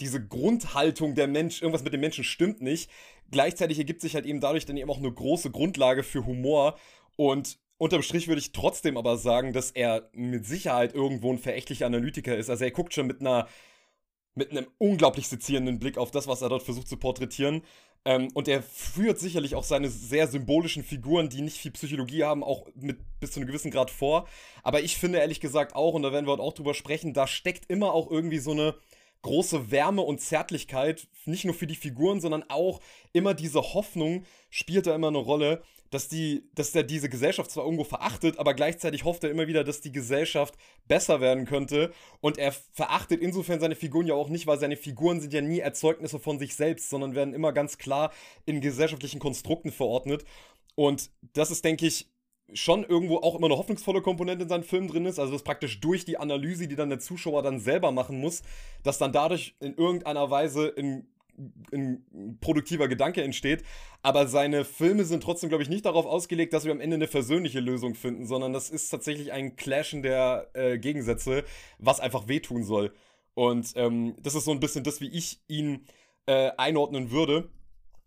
diese 0.00 0.26
Grundhaltung 0.26 1.14
der 1.14 1.28
Mensch, 1.28 1.60
irgendwas 1.60 1.84
mit 1.84 1.92
dem 1.92 2.00
Menschen 2.00 2.24
stimmt 2.24 2.62
nicht, 2.62 2.90
gleichzeitig 3.30 3.78
ergibt 3.78 4.00
sich 4.00 4.14
halt 4.14 4.24
eben 4.24 4.40
dadurch 4.40 4.64
dann 4.64 4.78
eben 4.78 4.90
auch 4.90 4.98
eine 4.98 5.12
große 5.12 5.50
Grundlage 5.50 6.02
für 6.02 6.24
Humor. 6.24 6.78
Und 7.16 7.58
unterm 7.76 8.00
Strich 8.00 8.28
würde 8.28 8.40
ich 8.40 8.52
trotzdem 8.52 8.96
aber 8.96 9.18
sagen, 9.18 9.52
dass 9.52 9.70
er 9.70 10.08
mit 10.12 10.46
Sicherheit 10.46 10.94
irgendwo 10.94 11.30
ein 11.30 11.38
verächtlicher 11.38 11.84
Analytiker 11.84 12.34
ist. 12.34 12.48
Also 12.48 12.64
er 12.64 12.70
guckt 12.70 12.94
schon 12.94 13.06
mit 13.06 13.20
einer 13.20 13.46
mit 14.36 14.50
einem 14.50 14.66
unglaublich 14.76 15.28
sezierenden 15.28 15.78
Blick 15.78 15.96
auf 15.96 16.10
das, 16.10 16.28
was 16.28 16.42
er 16.42 16.50
dort 16.50 16.62
versucht 16.62 16.88
zu 16.88 16.98
porträtieren. 16.98 17.62
Ähm, 18.06 18.28
und 18.34 18.46
er 18.46 18.62
führt 18.62 19.18
sicherlich 19.18 19.56
auch 19.56 19.64
seine 19.64 19.90
sehr 19.90 20.28
symbolischen 20.28 20.84
Figuren, 20.84 21.28
die 21.28 21.42
nicht 21.42 21.58
viel 21.58 21.72
Psychologie 21.72 22.22
haben, 22.22 22.44
auch 22.44 22.68
mit 22.76 22.98
bis 23.18 23.32
zu 23.32 23.40
einem 23.40 23.48
gewissen 23.48 23.72
Grad 23.72 23.90
vor. 23.90 24.28
Aber 24.62 24.80
ich 24.80 24.96
finde 24.96 25.18
ehrlich 25.18 25.40
gesagt 25.40 25.74
auch, 25.74 25.92
und 25.92 26.02
da 26.02 26.12
werden 26.12 26.24
wir 26.24 26.32
heute 26.32 26.42
auch 26.42 26.52
drüber 26.52 26.72
sprechen, 26.72 27.14
da 27.14 27.26
steckt 27.26 27.68
immer 27.68 27.92
auch 27.92 28.08
irgendwie 28.08 28.38
so 28.38 28.52
eine 28.52 28.76
große 29.22 29.72
Wärme 29.72 30.02
und 30.02 30.20
Zärtlichkeit, 30.20 31.08
nicht 31.24 31.44
nur 31.44 31.54
für 31.54 31.66
die 31.66 31.74
Figuren, 31.74 32.20
sondern 32.20 32.44
auch 32.48 32.80
immer 33.12 33.34
diese 33.34 33.60
Hoffnung 33.74 34.24
spielt 34.50 34.86
da 34.86 34.94
immer 34.94 35.08
eine 35.08 35.18
Rolle, 35.18 35.64
dass 35.90 36.08
die, 36.08 36.48
dass 36.54 36.72
der 36.72 36.82
diese 36.82 37.08
Gesellschaft 37.08 37.50
zwar 37.50 37.64
irgendwo 37.64 37.84
verachtet, 37.84 38.38
aber 38.38 38.54
gleichzeitig 38.54 39.04
hofft 39.04 39.24
er 39.24 39.30
immer 39.30 39.46
wieder, 39.46 39.64
dass 39.64 39.80
die 39.80 39.92
Gesellschaft 39.92 40.54
besser 40.86 41.20
werden 41.20 41.44
könnte. 41.44 41.92
Und 42.20 42.38
er 42.38 42.52
verachtet 42.52 43.20
insofern 43.20 43.60
seine 43.60 43.76
Figuren 43.76 44.06
ja 44.06 44.14
auch 44.14 44.28
nicht, 44.28 44.46
weil 44.46 44.58
seine 44.58 44.76
Figuren 44.76 45.20
sind 45.20 45.32
ja 45.32 45.40
nie 45.40 45.60
Erzeugnisse 45.60 46.18
von 46.18 46.38
sich 46.38 46.54
selbst, 46.54 46.90
sondern 46.90 47.14
werden 47.14 47.34
immer 47.34 47.52
ganz 47.52 47.78
klar 47.78 48.12
in 48.44 48.60
gesellschaftlichen 48.60 49.20
Konstrukten 49.20 49.72
verordnet. 49.72 50.24
Und 50.74 51.10
das 51.32 51.50
ist, 51.50 51.64
denke 51.64 51.86
ich, 51.86 52.10
schon 52.52 52.84
irgendwo 52.84 53.18
auch 53.18 53.34
immer 53.34 53.46
eine 53.46 53.56
hoffnungsvolle 53.56 54.02
Komponente 54.02 54.44
in 54.44 54.48
seinen 54.48 54.62
Filmen 54.62 54.88
drin 54.88 55.06
ist, 55.06 55.18
also 55.18 55.32
dass 55.32 55.42
praktisch 55.42 55.80
durch 55.80 56.04
die 56.04 56.18
Analyse, 56.18 56.68
die 56.68 56.76
dann 56.76 56.90
der 56.90 57.00
Zuschauer 57.00 57.42
dann 57.42 57.58
selber 57.58 57.90
machen 57.90 58.20
muss, 58.20 58.42
dass 58.82 58.98
dann 58.98 59.12
dadurch 59.12 59.56
in 59.60 59.74
irgendeiner 59.74 60.30
Weise 60.30 60.68
in 60.68 61.08
ein 61.72 62.38
produktiver 62.40 62.88
Gedanke 62.88 63.22
entsteht. 63.22 63.64
Aber 64.02 64.26
seine 64.26 64.64
Filme 64.64 65.04
sind 65.04 65.22
trotzdem, 65.22 65.48
glaube 65.48 65.62
ich, 65.62 65.68
nicht 65.68 65.84
darauf 65.84 66.06
ausgelegt, 66.06 66.52
dass 66.52 66.64
wir 66.64 66.72
am 66.72 66.80
Ende 66.80 66.96
eine 66.96 67.08
versöhnliche 67.08 67.60
Lösung 67.60 67.94
finden, 67.94 68.26
sondern 68.26 68.52
das 68.52 68.70
ist 68.70 68.88
tatsächlich 68.90 69.32
ein 69.32 69.56
Clashen 69.56 70.02
der 70.02 70.48
äh, 70.54 70.78
Gegensätze, 70.78 71.44
was 71.78 72.00
einfach 72.00 72.28
wehtun 72.28 72.64
soll. 72.64 72.92
Und 73.34 73.72
ähm, 73.76 74.16
das 74.22 74.34
ist 74.34 74.44
so 74.44 74.50
ein 74.50 74.60
bisschen 74.60 74.84
das, 74.84 75.00
wie 75.00 75.08
ich 75.08 75.40
ihn 75.48 75.86
äh, 76.26 76.50
einordnen 76.56 77.10
würde. 77.10 77.50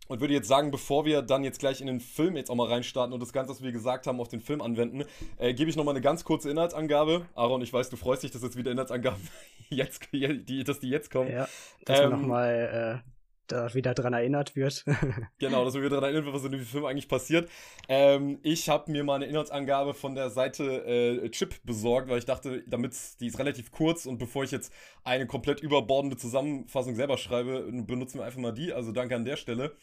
Und 0.09 0.21
würde 0.21 0.33
jetzt 0.33 0.47
sagen, 0.47 0.71
bevor 0.71 1.05
wir 1.05 1.21
dann 1.21 1.43
jetzt 1.43 1.59
gleich 1.59 1.81
in 1.81 1.87
den 1.87 1.99
Film 1.99 2.35
jetzt 2.35 2.49
auch 2.49 2.55
mal 2.55 2.67
reinstarten 2.67 3.13
und 3.13 3.19
das 3.19 3.31
Ganze, 3.31 3.51
was 3.51 3.61
wir 3.61 3.71
gesagt 3.71 4.07
haben, 4.07 4.19
auf 4.19 4.27
den 4.27 4.41
Film 4.41 4.59
anwenden, 4.59 5.03
äh, 5.37 5.53
gebe 5.53 5.69
ich 5.69 5.75
nochmal 5.75 5.93
eine 5.93 6.01
ganz 6.01 6.23
kurze 6.23 6.49
Inhaltsangabe. 6.49 7.27
Aaron, 7.35 7.61
ich 7.61 7.71
weiß, 7.71 7.91
du 7.91 7.95
freust 7.95 8.23
dich, 8.23 8.31
dass 8.31 8.41
jetzt 8.41 8.57
wieder 8.57 8.71
Inhaltsangaben 8.71 9.21
jetzt, 9.69 10.11
die, 10.11 10.63
dass 10.63 10.79
die 10.79 10.89
jetzt 10.89 11.11
kommen. 11.11 11.31
Ja, 11.31 11.47
dass 11.85 11.99
ähm, 11.99 12.09
wir 12.09 12.17
nochmal 12.17 13.03
äh, 13.05 13.09
da 13.51 13.73
wieder 13.73 13.93
dran 13.93 14.13
erinnert 14.13 14.55
wird. 14.55 14.85
genau, 15.39 15.65
dass 15.65 15.73
wir 15.73 15.81
wieder 15.81 15.97
dran 15.97 16.05
erinnert 16.05 16.25
wird, 16.25 16.35
was 16.35 16.45
in 16.45 16.51
dem 16.51 16.61
Film 16.61 16.85
eigentlich 16.85 17.07
passiert. 17.07 17.49
Ähm, 17.87 18.39
ich 18.43 18.69
habe 18.69 18.91
mir 18.91 19.03
mal 19.03 19.15
eine 19.15 19.25
Inhaltsangabe 19.25 19.93
von 19.93 20.15
der 20.15 20.29
Seite 20.29 20.85
äh, 20.85 21.29
Chip 21.29 21.55
besorgt, 21.63 22.09
weil 22.09 22.19
ich 22.19 22.25
dachte, 22.25 22.63
damit 22.67 22.95
die 23.19 23.27
ist 23.27 23.39
relativ 23.39 23.71
kurz 23.71 24.05
und 24.05 24.17
bevor 24.17 24.43
ich 24.43 24.51
jetzt 24.51 24.71
eine 25.03 25.27
komplett 25.27 25.59
überbordende 25.59 26.17
Zusammenfassung 26.17 26.95
selber 26.95 27.17
schreibe, 27.17 27.69
benutzen 27.71 28.19
wir 28.19 28.25
einfach 28.25 28.39
mal 28.39 28.53
die. 28.53 28.73
Also 28.73 28.91
danke 28.91 29.15
an 29.15 29.25
der 29.25 29.35
Stelle. 29.35 29.75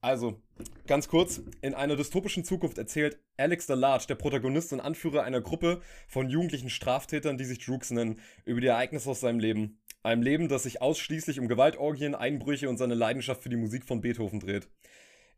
Also, 0.00 0.40
ganz 0.86 1.08
kurz, 1.08 1.40
in 1.62 1.74
einer 1.74 1.96
dystopischen 1.96 2.44
Zukunft 2.44 2.78
erzählt 2.78 3.18
Alex 3.36 3.66
the 3.66 3.72
Large, 3.72 4.04
der 4.08 4.14
Protagonist 4.14 4.72
und 4.72 4.80
Anführer 4.80 5.24
einer 5.24 5.40
Gruppe 5.40 5.80
von 6.06 6.28
jugendlichen 6.28 6.70
Straftätern, 6.70 7.38
die 7.38 7.44
sich 7.44 7.58
Droogs 7.58 7.90
nennen, 7.90 8.20
über 8.44 8.60
die 8.60 8.68
Ereignisse 8.68 9.10
aus 9.10 9.20
seinem 9.20 9.40
Leben. 9.40 9.80
Einem 10.06 10.22
Leben, 10.22 10.46
das 10.46 10.62
sich 10.62 10.80
ausschließlich 10.80 11.40
um 11.40 11.48
Gewaltorgien, 11.48 12.14
Einbrüche 12.14 12.68
und 12.68 12.76
seine 12.76 12.94
Leidenschaft 12.94 13.42
für 13.42 13.48
die 13.48 13.56
Musik 13.56 13.84
von 13.84 14.00
Beethoven 14.00 14.38
dreht. 14.38 14.68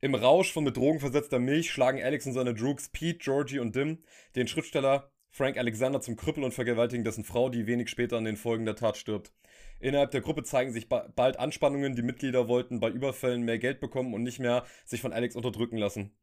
Im 0.03 0.15
Rausch 0.15 0.53
von 0.53 0.63
mit 0.63 0.77
Drogen 0.77 1.01
versetzter 1.01 1.39
Milch 1.39 1.71
schlagen 1.71 2.03
Alex 2.03 2.27
und 2.27 2.35
seine 2.35 2.53
Droogs 2.53 2.91
Pete, 2.91 3.17
Georgie 3.17 3.61
und 3.61 3.75
Dim 3.75 4.03
den 4.37 4.47
Schriftsteller 4.47 5.11
Frank 5.31 5.57
Alexander 5.57 6.03
zum 6.03 6.17
Krüppel 6.17 6.45
und 6.45 6.53
vergewaltigen 6.53 7.03
dessen 7.03 7.25
Frau, 7.25 7.49
die 7.49 7.67
wenig 7.67 7.89
später 7.89 8.19
an 8.19 8.27
den 8.27 8.37
Folgen 8.37 8.67
der 8.67 8.77
Tat 8.77 8.99
stirbt. 8.99 9.33
Innerhalb 9.81 10.11
der 10.11 10.21
Gruppe 10.21 10.43
zeigen 10.43 10.71
sich 10.71 10.91
ba 10.91 11.11
bald 11.17 11.39
Anspannungen, 11.39 11.97
die 11.97 12.03
Mitglieder 12.03 12.47
wollten 12.47 12.79
bei 12.79 12.91
Überfällen 12.91 13.45
mehr 13.45 13.59
Geld 13.59 13.81
bekommen 13.81 14.13
und 14.13 14.23
nicht 14.23 14.39
mehr 14.39 14.67
sich 14.85 15.01
von 15.01 15.15
Alex 15.15 15.35
unterdrücken 15.35 15.79
lassen. 15.79 16.15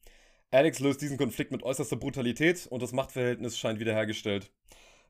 Alex 0.52 0.80
löst 0.82 1.02
diesen 1.02 1.18
Konflikt 1.18 1.52
mit 1.52 1.64
äußerster 1.64 1.96
Brutalität 1.96 2.68
und 2.68 2.84
das 2.84 2.92
Machtverhältnis 2.92 3.58
scheint 3.58 3.80
wiederhergestellt. 3.80 4.52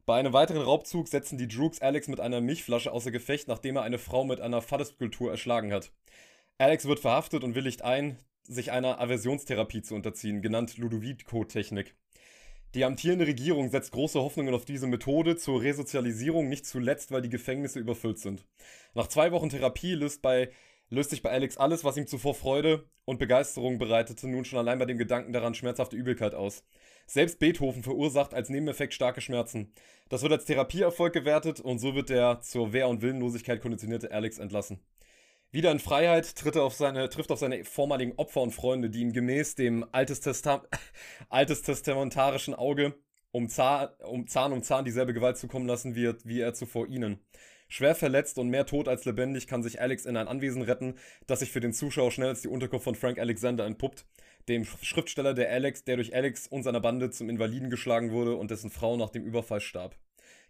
Bei 0.07 0.19
einem 0.19 0.33
weiteren 0.33 0.61
Raubzug 0.61 1.07
setzen 1.07 1.39
die 1.39 1.47
Droogs 1.47 1.81
Alex 1.81 2.07
mit 2.07 2.19
einer 2.19 2.39
Milchflasche 2.39 2.91
außer 2.91 3.09
Gefecht, 3.09 3.47
nachdem 3.47 3.77
er 3.77 3.81
eine 3.81 3.97
Frau 3.97 4.23
mit 4.23 4.39
einer 4.39 4.61
Phallus-Skulptur 4.61 5.31
erschlagen 5.31 5.73
hat. 5.73 5.91
Alex 6.59 6.85
wird 6.85 6.99
verhaftet 6.99 7.43
und 7.43 7.55
willigt 7.55 7.81
ein, 7.81 8.19
sich 8.43 8.71
einer 8.71 9.01
Aversionstherapie 9.01 9.81
zu 9.81 9.95
unterziehen, 9.95 10.43
genannt 10.43 10.77
Ludovico-Technik. 10.77 11.95
Die 12.75 12.85
amtierende 12.85 13.25
Regierung 13.25 13.71
setzt 13.71 13.93
große 13.93 14.19
Hoffnungen 14.19 14.53
auf 14.53 14.65
diese 14.65 14.85
Methode 14.85 15.37
zur 15.37 15.63
Resozialisierung, 15.63 16.49
nicht 16.49 16.67
zuletzt, 16.67 17.11
weil 17.11 17.23
die 17.23 17.29
Gefängnisse 17.29 17.79
überfüllt 17.79 18.19
sind. 18.19 18.45
Nach 18.93 19.07
zwei 19.07 19.31
Wochen 19.31 19.49
Therapie 19.49 19.95
löst, 19.95 20.21
bei, 20.21 20.51
löst 20.89 21.09
sich 21.09 21.23
bei 21.23 21.31
Alex 21.31 21.57
alles, 21.57 21.83
was 21.83 21.97
ihm 21.97 22.05
zuvor 22.05 22.35
Freude 22.35 22.87
und 23.05 23.17
Begeisterung 23.17 23.79
bereitete, 23.79 24.27
nun 24.27 24.45
schon 24.45 24.59
allein 24.59 24.77
bei 24.77 24.85
dem 24.85 24.99
Gedanken 24.99 25.33
daran 25.33 25.55
schmerzhafte 25.55 25.95
Übelkeit 25.95 26.35
aus. 26.35 26.63
Selbst 27.07 27.39
Beethoven 27.39 27.83
verursacht 27.83 28.33
als 28.33 28.49
Nebeneffekt 28.49 28.93
starke 28.93 29.21
Schmerzen. 29.21 29.71
Das 30.09 30.21
wird 30.21 30.33
als 30.33 30.45
Therapieerfolg 30.45 31.13
gewertet 31.13 31.59
und 31.59 31.79
so 31.79 31.95
wird 31.95 32.09
der 32.09 32.41
zur 32.41 32.73
Wehr- 32.73 32.87
und 32.87 33.01
Willenlosigkeit 33.01 33.61
konditionierte 33.61 34.11
Alex 34.11 34.39
entlassen. 34.39 34.79
Wieder 35.51 35.71
in 35.71 35.79
Freiheit 35.79 36.35
tritt 36.35 36.55
er 36.55 36.63
auf 36.63 36.73
seine, 36.73 37.07
trifft 37.09 37.31
auf 37.31 37.39
seine 37.39 37.63
vormaligen 37.63 38.13
Opfer 38.17 38.41
und 38.41 38.51
Freunde, 38.51 38.89
die 38.89 39.01
ihn 39.01 39.13
gemäß 39.13 39.55
dem 39.55 39.85
Altes, 39.91 40.19
Testa 40.19 40.63
Altes 41.29 41.61
testamentarischen 41.61 42.55
Auge 42.55 42.95
um 43.31 43.47
Zahn, 43.49 43.89
um 44.03 44.27
Zahn 44.27 44.51
um 44.51 44.63
Zahn 44.63 44.85
dieselbe 44.85 45.13
Gewalt 45.13 45.37
zukommen 45.37 45.67
lassen 45.67 45.95
wird, 45.95 46.25
wie 46.25 46.41
er 46.41 46.53
zuvor 46.53 46.87
ihnen. 46.87 47.19
Schwer 47.67 47.95
verletzt 47.95 48.37
und 48.37 48.49
mehr 48.49 48.65
tot 48.65 48.87
als 48.87 49.05
lebendig 49.05 49.47
kann 49.47 49.63
sich 49.63 49.81
Alex 49.81 50.05
in 50.05 50.17
ein 50.17 50.27
Anwesen 50.27 50.61
retten, 50.61 50.95
das 51.25 51.39
sich 51.39 51.51
für 51.51 51.59
den 51.59 51.73
Zuschauer 51.73 52.11
schnell 52.11 52.29
als 52.29 52.41
die 52.41 52.47
Unterkunft 52.47 52.83
von 52.83 52.95
Frank 52.95 53.17
Alexander 53.17 53.65
entpuppt 53.65 54.05
dem 54.47 54.65
Schriftsteller, 54.65 55.33
der 55.33 55.49
Alex, 55.51 55.83
der 55.83 55.95
durch 55.95 56.15
Alex 56.15 56.47
und 56.47 56.63
seiner 56.63 56.79
Bande 56.79 57.09
zum 57.09 57.29
Invaliden 57.29 57.69
geschlagen 57.69 58.11
wurde 58.11 58.35
und 58.35 58.51
dessen 58.51 58.69
Frau 58.69 58.97
nach 58.97 59.09
dem 59.09 59.23
Überfall 59.23 59.61
starb. 59.61 59.95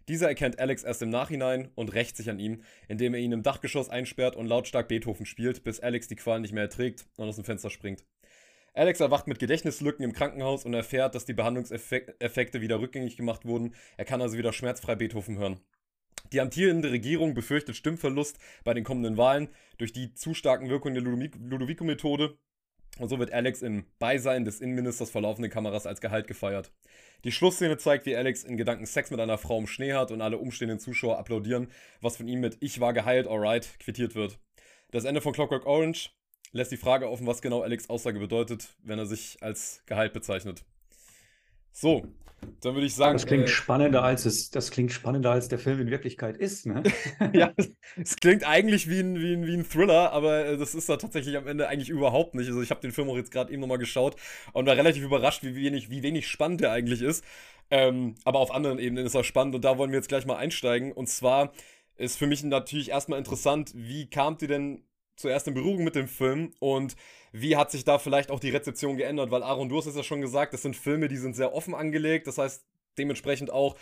Dieser 0.08 0.28
erkennt 0.28 0.60
Alex 0.60 0.84
erst 0.84 1.02
im 1.02 1.10
Nachhinein 1.10 1.70
und 1.74 1.92
rächt 1.92 2.16
sich 2.16 2.30
an 2.30 2.38
ihm, 2.38 2.62
indem 2.86 3.14
er 3.14 3.20
ihn 3.20 3.32
im 3.32 3.42
Dachgeschoss 3.42 3.88
einsperrt 3.88 4.36
und 4.36 4.46
lautstark 4.46 4.86
Beethoven 4.86 5.26
spielt, 5.26 5.64
bis 5.64 5.80
Alex 5.80 6.06
die 6.06 6.14
Qual 6.14 6.40
nicht 6.40 6.52
mehr 6.52 6.62
erträgt 6.62 7.06
und 7.16 7.28
aus 7.28 7.36
dem 7.36 7.44
Fenster 7.44 7.70
springt. 7.70 8.04
Alex 8.72 9.00
erwacht 9.00 9.26
mit 9.26 9.38
Gedächtnislücken 9.38 10.04
im 10.04 10.12
Krankenhaus 10.12 10.64
und 10.64 10.74
erfährt, 10.74 11.14
dass 11.14 11.24
die 11.24 11.32
Behandlungseffekte 11.32 12.60
wieder 12.60 12.78
rückgängig 12.78 13.16
gemacht 13.16 13.46
wurden. 13.46 13.74
Er 13.96 14.04
kann 14.04 14.20
also 14.20 14.36
wieder 14.36 14.52
schmerzfrei 14.52 14.94
Beethoven 14.94 15.38
hören. 15.38 15.60
Die 16.32 16.40
amtierende 16.40 16.92
Regierung 16.92 17.34
befürchtet 17.34 17.76
Stimmverlust 17.76 18.38
bei 18.64 18.74
den 18.74 18.84
kommenden 18.84 19.16
Wahlen 19.16 19.48
durch 19.78 19.92
die 19.92 20.12
zu 20.14 20.34
starken 20.34 20.68
Wirkungen 20.68 20.94
der 20.94 21.04
Ludovico-Methode 21.04 22.36
und 22.98 23.08
so 23.08 23.18
wird 23.18 23.32
Alex 23.32 23.62
im 23.62 23.84
Beisein 23.98 24.44
des 24.44 24.60
Innenministers 24.60 25.10
vor 25.10 25.22
laufenden 25.22 25.50
Kameras 25.50 25.86
als 25.86 26.00
Gehalt 26.00 26.26
gefeiert. 26.26 26.72
Die 27.24 27.32
Schlussszene 27.32 27.76
zeigt, 27.76 28.06
wie 28.06 28.16
Alex 28.16 28.44
in 28.44 28.56
Gedanken 28.56 28.86
Sex 28.86 29.10
mit 29.10 29.20
einer 29.20 29.38
Frau 29.38 29.58
im 29.58 29.66
Schnee 29.66 29.92
hat 29.92 30.10
und 30.10 30.20
alle 30.20 30.38
umstehenden 30.38 30.78
Zuschauer 30.78 31.18
applaudieren, 31.18 31.68
was 32.00 32.16
von 32.16 32.28
ihm 32.28 32.40
mit 32.40 32.56
Ich 32.60 32.80
war 32.80 32.92
geheilt, 32.92 33.26
alright 33.26 33.78
quittiert 33.80 34.14
wird. 34.14 34.38
Das 34.90 35.04
Ende 35.04 35.20
von 35.20 35.32
Clockwork 35.32 35.66
Orange 35.66 36.10
lässt 36.52 36.72
die 36.72 36.76
Frage 36.76 37.10
offen, 37.10 37.26
was 37.26 37.42
genau 37.42 37.62
Alex 37.62 37.90
Aussage 37.90 38.18
bedeutet, 38.18 38.76
wenn 38.82 38.98
er 38.98 39.06
sich 39.06 39.38
als 39.40 39.82
geheilt 39.86 40.12
bezeichnet. 40.12 40.64
So, 41.78 42.06
dann 42.62 42.74
würde 42.74 42.86
ich 42.86 42.94
sagen. 42.94 43.18
Das 43.18 43.26
klingt 43.26 43.44
äh, 43.44 43.48
spannender, 43.48 44.02
als 44.02 44.24
es, 44.24 44.48
das 44.48 44.70
klingt 44.70 44.92
spannender, 44.92 45.32
als 45.32 45.48
der 45.48 45.58
Film 45.58 45.78
in 45.78 45.90
Wirklichkeit 45.90 46.38
ist, 46.38 46.64
ne? 46.64 46.82
ja, 47.34 47.52
es 48.00 48.16
klingt 48.16 48.48
eigentlich 48.48 48.88
wie 48.88 49.00
ein, 49.00 49.20
wie, 49.20 49.34
ein, 49.34 49.46
wie 49.46 49.52
ein 49.52 49.68
Thriller, 49.68 50.10
aber 50.12 50.46
äh, 50.46 50.56
das 50.56 50.74
ist 50.74 50.88
da 50.88 50.96
tatsächlich 50.96 51.36
am 51.36 51.46
Ende 51.46 51.68
eigentlich 51.68 51.90
überhaupt 51.90 52.34
nicht. 52.34 52.48
Also 52.48 52.62
ich 52.62 52.70
habe 52.70 52.80
den 52.80 52.92
Film 52.92 53.10
auch 53.10 53.16
jetzt 53.18 53.30
gerade 53.30 53.52
eben 53.52 53.60
nochmal 53.60 53.76
geschaut 53.76 54.16
und 54.54 54.64
war 54.64 54.74
relativ 54.74 55.04
überrascht, 55.04 55.42
wie 55.42 55.54
wenig, 55.54 55.90
wie 55.90 56.02
wenig 56.02 56.28
spannend 56.28 56.62
der 56.62 56.72
eigentlich 56.72 57.02
ist. 57.02 57.22
Ähm, 57.70 58.14
aber 58.24 58.38
auf 58.38 58.52
anderen 58.54 58.78
Ebenen 58.78 59.04
ist 59.04 59.14
er 59.14 59.22
spannend 59.22 59.54
und 59.54 59.62
da 59.62 59.76
wollen 59.76 59.90
wir 59.90 59.98
jetzt 59.98 60.08
gleich 60.08 60.24
mal 60.24 60.36
einsteigen. 60.36 60.92
Und 60.92 61.10
zwar 61.10 61.52
ist 61.96 62.16
für 62.16 62.26
mich 62.26 62.42
natürlich 62.42 62.88
erstmal 62.88 63.18
interessant, 63.18 63.72
wie 63.74 64.08
kamt 64.08 64.40
ihr 64.40 64.48
denn 64.48 64.82
zuerst 65.16 65.46
in 65.46 65.52
Berührung 65.52 65.84
mit 65.84 65.94
dem 65.94 66.08
Film 66.08 66.54
und 66.58 66.96
wie 67.40 67.56
hat 67.56 67.70
sich 67.70 67.84
da 67.84 67.98
vielleicht 67.98 68.30
auch 68.30 68.40
die 68.40 68.50
Rezeption 68.50 68.96
geändert? 68.96 69.30
Weil 69.30 69.42
Aaron, 69.42 69.68
du 69.68 69.76
hast 69.76 69.86
es 69.86 69.96
ja 69.96 70.02
schon 70.02 70.20
gesagt, 70.20 70.54
das 70.54 70.62
sind 70.62 70.76
Filme, 70.76 71.08
die 71.08 71.16
sind 71.16 71.36
sehr 71.36 71.54
offen 71.54 71.74
angelegt, 71.74 72.26
das 72.26 72.38
heißt 72.38 72.64
dementsprechend 72.98 73.50
auch, 73.50 73.76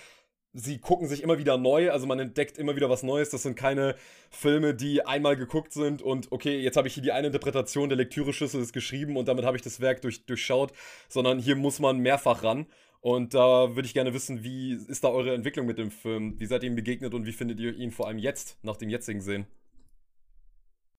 sie 0.53 0.79
gucken 0.79 1.07
sich 1.07 1.23
immer 1.23 1.39
wieder 1.39 1.57
neu, 1.57 1.91
also 1.91 2.07
man 2.07 2.19
entdeckt 2.19 2.59
immer 2.59 2.75
wieder 2.77 2.91
was 2.91 3.03
Neues. 3.03 3.31
Das 3.31 3.43
sind 3.43 3.57
keine 3.57 3.97
Filme, 4.31 4.75
die 4.75 5.05
einmal 5.05 5.37
geguckt 5.37 5.73
sind 5.73 6.03
und 6.03 6.33
okay, 6.33 6.59
jetzt 6.59 6.77
habe 6.77 6.89
ich 6.89 6.95
hier 6.95 7.03
die 7.03 7.13
eine 7.13 7.29
Interpretation, 7.29 7.89
der 7.89 7.99
Lektüreschlüssel 7.99 8.61
ist 8.61 8.73
geschrieben 8.73 9.17
und 9.17 9.29
damit 9.29 9.45
habe 9.45 9.57
ich 9.57 9.63
das 9.63 9.81
Werk 9.81 10.03
durch, 10.03 10.27
durchschaut, 10.27 10.73
sondern 11.09 11.39
hier 11.39 11.57
muss 11.57 11.79
man 11.79 11.99
mehrfach 11.99 12.43
ran. 12.43 12.67
Und 13.01 13.35
da 13.35 13.77
würde 13.77 13.87
ich 13.87 13.93
gerne 13.93 14.15
wissen, 14.15 14.43
wie 14.45 14.73
ist 14.73 15.05
da 15.05 15.09
eure 15.09 15.35
Entwicklung 15.35 15.67
mit 15.67 15.77
dem 15.77 15.91
Film? 15.91 16.41
Wie 16.41 16.47
seid 16.47 16.63
ihr 16.63 16.71
ihm 16.71 16.77
begegnet 16.77 17.13
und 17.13 17.27
wie 17.27 17.33
findet 17.33 17.61
ihr 17.61 17.75
ihn 17.75 17.91
vor 17.91 18.09
allem 18.09 18.17
jetzt, 18.17 18.57
nach 18.63 18.79
dem 18.79 18.89
jetzigen 18.89 19.21
Sehen? 19.21 19.47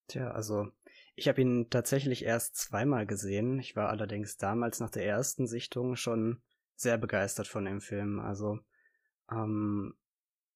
Tja, 0.06 0.30
also 0.30 0.68
ich 1.16 1.28
habe 1.28 1.40
ihn 1.40 1.70
tatsächlich 1.70 2.24
erst 2.24 2.56
zweimal 2.56 3.06
gesehen. 3.06 3.58
Ich 3.58 3.74
war 3.74 3.88
allerdings 3.88 4.36
damals 4.36 4.80
nach 4.80 4.90
der 4.90 5.06
ersten 5.06 5.46
Sichtung 5.46 5.96
schon 5.96 6.42
sehr 6.74 6.98
begeistert 6.98 7.48
von 7.48 7.64
dem 7.64 7.80
Film. 7.80 8.20
Also 8.20 8.58
ähm, 9.32 9.94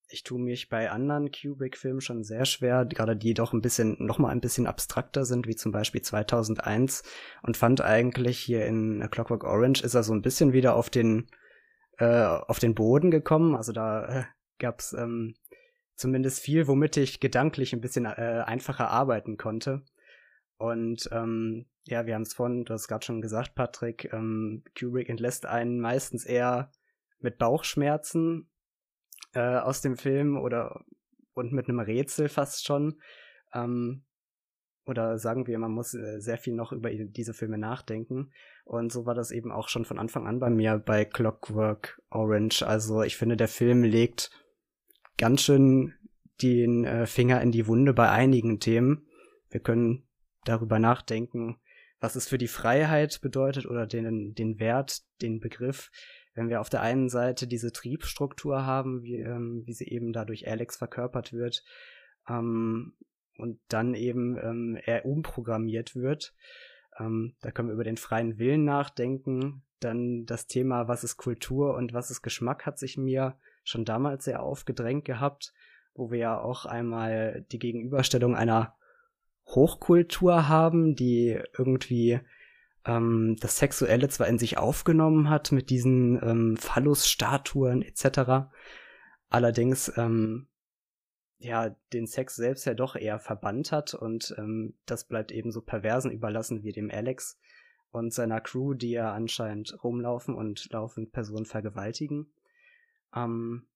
ich 0.07 0.23
tue 0.23 0.39
mich 0.39 0.69
bei 0.69 0.91
anderen 0.91 1.31
Kubrick-Filmen 1.31 2.01
schon 2.01 2.23
sehr 2.23 2.45
schwer, 2.45 2.85
gerade 2.85 3.15
die 3.15 3.33
doch 3.33 3.53
ein 3.53 3.61
bisschen, 3.61 3.95
noch 3.99 4.19
mal 4.19 4.29
ein 4.29 4.41
bisschen 4.41 4.67
abstrakter 4.67 5.25
sind, 5.25 5.47
wie 5.47 5.55
zum 5.55 5.71
Beispiel 5.71 6.03
2001 6.03 7.01
und 7.41 7.57
fand 7.57 7.81
eigentlich 7.81 8.37
hier 8.37 8.65
in 8.67 9.01
A 9.01 9.07
Clockwork 9.07 9.43
Orange 9.43 9.83
ist 9.83 9.95
er 9.95 10.03
so 10.03 10.13
ein 10.13 10.21
bisschen 10.21 10.53
wieder 10.53 10.75
auf 10.75 10.91
den, 10.91 11.27
äh, 11.97 12.23
auf 12.23 12.59
den 12.59 12.75
Boden 12.75 13.09
gekommen. 13.09 13.55
Also 13.55 13.71
da 13.71 14.05
äh, 14.05 14.23
gab's 14.59 14.93
ähm, 14.93 15.33
zumindest 15.95 16.39
viel, 16.39 16.67
womit 16.67 16.97
ich 16.97 17.19
gedanklich 17.19 17.73
ein 17.73 17.81
bisschen 17.81 18.05
äh, 18.05 18.43
einfacher 18.45 18.89
arbeiten 18.89 19.37
konnte. 19.37 19.83
Und 20.61 21.09
ähm, 21.11 21.65
ja, 21.85 22.05
wir 22.05 22.13
haben 22.13 22.21
es 22.21 22.35
vorhin, 22.35 22.65
du 22.65 22.73
hast 22.75 22.87
gerade 22.87 23.03
schon 23.03 23.19
gesagt, 23.19 23.55
Patrick, 23.55 24.13
ähm, 24.13 24.63
Kubrick 24.77 25.09
entlässt 25.09 25.47
einen 25.47 25.79
meistens 25.79 26.23
eher 26.23 26.71
mit 27.19 27.39
Bauchschmerzen 27.39 28.47
äh, 29.33 29.57
aus 29.57 29.81
dem 29.81 29.97
Film 29.97 30.37
oder 30.37 30.85
und 31.33 31.51
mit 31.51 31.67
einem 31.67 31.79
Rätsel 31.79 32.29
fast 32.29 32.63
schon. 32.63 33.01
Ähm, 33.55 34.03
oder 34.85 35.17
sagen 35.17 35.47
wir, 35.47 35.57
man 35.57 35.71
muss 35.71 35.95
äh, 35.95 36.19
sehr 36.19 36.37
viel 36.37 36.53
noch 36.53 36.71
über 36.71 36.91
diese 36.91 37.33
Filme 37.33 37.57
nachdenken. 37.57 38.31
Und 38.63 38.91
so 38.91 39.07
war 39.07 39.15
das 39.15 39.31
eben 39.31 39.51
auch 39.51 39.67
schon 39.67 39.85
von 39.85 39.97
Anfang 39.97 40.27
an 40.27 40.37
bei 40.37 40.51
mir 40.51 40.77
bei 40.77 41.05
Clockwork 41.05 42.03
Orange. 42.11 42.61
Also 42.61 43.01
ich 43.01 43.17
finde, 43.17 43.35
der 43.35 43.47
Film 43.47 43.83
legt 43.83 44.29
ganz 45.17 45.41
schön 45.41 45.95
den 46.43 46.85
äh, 46.85 47.07
Finger 47.07 47.41
in 47.41 47.51
die 47.51 47.65
Wunde 47.65 47.95
bei 47.95 48.11
einigen 48.11 48.59
Themen. 48.59 49.07
Wir 49.49 49.59
können 49.59 50.07
darüber 50.45 50.79
nachdenken, 50.79 51.59
was 51.99 52.15
es 52.15 52.27
für 52.27 52.37
die 52.37 52.47
Freiheit 52.47 53.21
bedeutet 53.21 53.65
oder 53.65 53.85
den, 53.85 54.33
den 54.33 54.59
Wert, 54.59 55.01
den 55.21 55.39
Begriff, 55.39 55.91
wenn 56.33 56.49
wir 56.49 56.61
auf 56.61 56.69
der 56.69 56.81
einen 56.81 57.09
Seite 57.09 57.47
diese 57.47 57.71
Triebstruktur 57.71 58.65
haben, 58.65 59.03
wie, 59.03 59.17
ähm, 59.17 59.63
wie 59.65 59.73
sie 59.73 59.87
eben 59.87 60.13
dadurch 60.13 60.47
Alex 60.47 60.77
verkörpert 60.77 61.33
wird, 61.33 61.63
ähm, 62.27 62.93
und 63.37 63.59
dann 63.69 63.95
eben 63.95 64.37
ähm, 64.37 64.77
er 64.85 65.05
umprogrammiert 65.05 65.95
wird. 65.95 66.33
Ähm, 66.99 67.35
da 67.41 67.51
können 67.51 67.69
wir 67.69 67.73
über 67.73 67.83
den 67.83 67.97
freien 67.97 68.37
Willen 68.37 68.65
nachdenken. 68.65 69.63
Dann 69.79 70.25
das 70.25 70.47
Thema, 70.47 70.87
was 70.87 71.03
ist 71.03 71.17
Kultur 71.17 71.75
und 71.75 71.93
was 71.93 72.11
ist 72.11 72.21
Geschmack, 72.21 72.65
hat 72.65 72.77
sich 72.77 72.97
mir 72.97 73.35
schon 73.63 73.85
damals 73.85 74.25
sehr 74.25 74.43
aufgedrängt 74.43 75.05
gehabt, 75.05 75.53
wo 75.93 76.11
wir 76.11 76.19
ja 76.19 76.39
auch 76.39 76.65
einmal 76.65 77.45
die 77.51 77.59
Gegenüberstellung 77.59 78.35
einer 78.35 78.75
Hochkultur 79.47 80.47
haben, 80.47 80.95
die 80.95 81.39
irgendwie 81.57 82.19
ähm, 82.85 83.37
das 83.39 83.57
Sexuelle 83.57 84.09
zwar 84.09 84.27
in 84.27 84.39
sich 84.39 84.57
aufgenommen 84.57 85.29
hat 85.29 85.51
mit 85.51 85.69
diesen 85.69 86.21
ähm, 86.23 86.57
Phallus-Statuen 86.57 87.81
etc., 87.81 88.51
allerdings 89.29 89.91
ähm, 89.97 90.47
ja 91.37 91.75
den 91.93 92.07
Sex 92.07 92.35
selbst 92.35 92.65
ja 92.65 92.73
doch 92.73 92.95
eher 92.95 93.19
verbannt 93.19 93.71
hat 93.71 93.93
und 93.93 94.35
ähm, 94.37 94.75
das 94.85 95.05
bleibt 95.05 95.31
eben 95.31 95.51
so 95.51 95.61
perversen 95.61 96.11
überlassen 96.11 96.63
wie 96.63 96.71
dem 96.71 96.91
Alex 96.91 97.39
und 97.91 98.13
seiner 98.13 98.41
Crew, 98.41 98.73
die 98.73 98.91
ja 98.91 99.13
anscheinend 99.13 99.77
rumlaufen 99.83 100.35
und 100.35 100.71
laufend 100.71 101.11
Personen 101.11 101.45
vergewaltigen. 101.45 102.31
Ähm, 103.15 103.67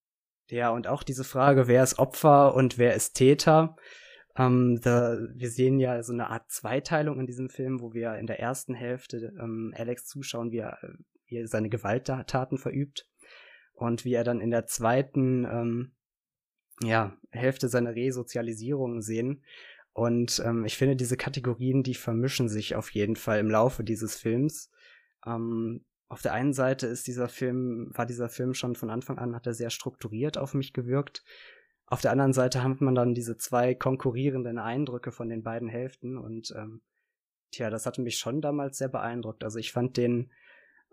ja, 0.50 0.70
und 0.70 0.88
auch 0.88 1.04
diese 1.04 1.24
Frage, 1.24 1.68
wer 1.68 1.84
ist 1.84 2.00
Opfer 2.00 2.56
und 2.56 2.78
wer 2.78 2.94
ist 2.94 3.14
Täter, 3.14 3.76
ähm, 4.38 4.80
da, 4.82 5.18
wir 5.34 5.50
sehen 5.50 5.80
ja 5.80 6.02
so 6.04 6.12
eine 6.12 6.30
Art 6.30 6.52
Zweiteilung 6.52 7.20
in 7.20 7.26
diesem 7.26 7.50
Film, 7.50 7.80
wo 7.80 7.94
wir 7.94 8.16
in 8.16 8.28
der 8.28 8.40
ersten 8.40 8.74
Hälfte 8.74 9.34
ähm, 9.40 9.74
Alex 9.78 10.06
zuschauen, 10.08 10.52
wie 10.52 10.60
er, 10.60 10.78
wie 11.28 11.38
er 11.38 11.48
seine 11.48 11.70
Gewalttaten 11.70 12.58
verübt 12.58 13.08
und 13.74 14.04
wie 14.04 14.14
er 14.14 14.24
dann 14.24 14.42
in 14.42 14.52
der 14.52 14.66
zweiten 14.66 15.46
ähm, 15.46 15.92
ja, 16.82 17.18
Hälfte 17.32 17.70
seine 17.70 17.96
Resozialisierung 17.96 19.02
sehen. 19.02 19.44
Und 19.94 20.42
ähm, 20.46 20.66
ich 20.66 20.76
finde, 20.76 20.98
diese 20.98 21.16
Kategorien, 21.16 21.84
die 21.84 21.96
vermischen 21.96 22.50
sich 22.50 22.76
auf 22.76 22.90
jeden 22.90 23.16
Fall 23.16 23.40
im 23.40 23.50
Laufe 23.50 23.86
dieses 23.86 24.18
Films. 24.18 24.70
Ähm, 25.26 25.86
auf 26.10 26.22
der 26.22 26.34
einen 26.34 26.54
Seite 26.54 26.88
ist 26.88 27.08
dieser 27.08 27.30
Film, 27.30 27.90
war 27.94 28.06
dieser 28.06 28.28
Film 28.28 28.54
schon 28.54 28.76
von 28.76 28.90
Anfang 28.90 29.18
an, 29.18 29.34
hat 29.34 29.48
er 29.48 29.54
sehr 29.54 29.70
strukturiert 29.70 30.38
auf 30.38 30.54
mich 30.54 30.74
gewirkt. 30.74 31.24
Auf 31.88 32.02
der 32.02 32.12
anderen 32.12 32.34
Seite 32.34 32.64
hat 32.64 32.82
man 32.82 32.96
dann 32.96 33.14
diese 33.14 33.38
zwei 33.38 33.76
konkurrierenden 33.76 34.58
Eindrücke 34.58 35.12
von 35.12 35.30
den 35.30 35.44
beiden 35.44 35.70
Hälften 35.70 36.18
und 36.18 36.54
ähm, 36.58 36.82
tja, 37.52 37.70
das 37.70 37.86
hatte 37.86 38.02
mich 38.02 38.18
schon 38.18 38.42
damals 38.42 38.78
sehr 38.78 38.90
beeindruckt. 38.90 39.44
Also 39.44 39.60
ich 39.60 39.72
fand 39.72 39.98
den 39.98 40.32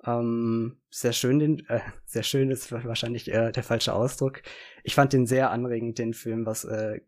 ähm, 0.05 0.81
sehr 0.91 1.13
schön, 1.13 1.39
den, 1.39 1.67
äh, 1.69 1.81
sehr 2.05 2.23
schön 2.23 2.51
ist 2.51 2.73
wahrscheinlich 2.73 3.33
äh, 3.33 3.53
der 3.53 3.63
falsche 3.63 3.95
Ausdruck. 3.95 4.43
Ich 4.85 4.95
fand 4.95 5.13
den 5.13 5.27
sehr 5.27 5.51
anregend, 5.51 5.99
den 5.99 6.15
Film, 6.15 6.47
was 6.47 6.65
äh, 6.65 7.01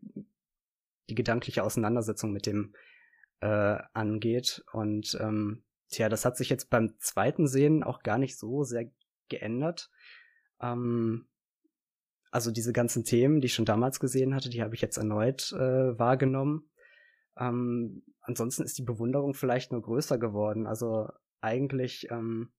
die 1.09 1.15
gedankliche 1.15 1.63
Auseinandersetzung 1.63 2.31
mit 2.31 2.45
dem 2.45 2.73
äh, 3.41 3.77
angeht. 3.93 4.63
Und 4.71 5.17
ähm, 5.21 5.63
tja, 5.89 6.09
das 6.09 6.25
hat 6.25 6.37
sich 6.37 6.49
jetzt 6.49 6.69
beim 6.69 6.95
zweiten 6.99 7.47
Sehen 7.47 7.83
auch 7.83 8.01
gar 8.01 8.17
nicht 8.17 8.37
so 8.37 8.63
sehr 8.63 8.89
geändert. 9.29 9.91
Ähm, 10.61 11.27
also 12.35 12.51
diese 12.51 12.73
ganzen 12.73 13.05
Themen, 13.05 13.39
die 13.39 13.45
ich 13.45 13.53
schon 13.53 13.63
damals 13.63 14.01
gesehen 14.01 14.35
hatte, 14.35 14.49
die 14.49 14.61
habe 14.61 14.75
ich 14.75 14.81
jetzt 14.81 14.97
erneut 14.97 15.53
äh, 15.53 15.97
wahrgenommen. 15.97 16.69
Ähm, 17.37 18.03
ansonsten 18.19 18.63
ist 18.63 18.77
die 18.77 18.83
Bewunderung 18.83 19.33
vielleicht 19.33 19.71
nur 19.71 19.81
größer 19.81 20.17
geworden. 20.17 20.67
Also 20.67 21.07
eigentlich 21.39 22.11
ähm, 22.11 22.51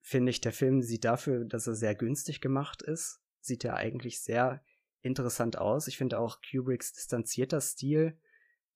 finde 0.00 0.30
ich, 0.30 0.40
der 0.40 0.50
Film 0.50 0.82
sieht 0.82 1.04
dafür, 1.04 1.44
dass 1.44 1.68
er 1.68 1.76
sehr 1.76 1.94
günstig 1.94 2.40
gemacht 2.40 2.82
ist, 2.82 3.20
sieht 3.40 3.64
er 3.64 3.76
eigentlich 3.76 4.20
sehr 4.20 4.64
interessant 5.02 5.56
aus. 5.56 5.86
Ich 5.86 5.96
finde 5.96 6.18
auch 6.18 6.40
Kubricks 6.42 6.92
distanzierter 6.92 7.60
Stil, 7.60 8.18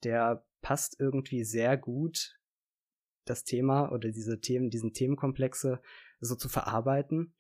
der 0.05 0.47
passt 0.61 1.01
irgendwie 1.01 1.43
sehr 1.43 1.77
gut, 1.77 2.39
das 3.25 3.43
Thema 3.43 3.91
oder 3.91 4.13
diese 4.13 4.39
Themen, 4.39 4.71
diesen 4.71 4.93
Themenkomplexe 4.93 5.83
so 6.21 6.37
zu 6.37 6.49
verarbeiten. 6.49 7.35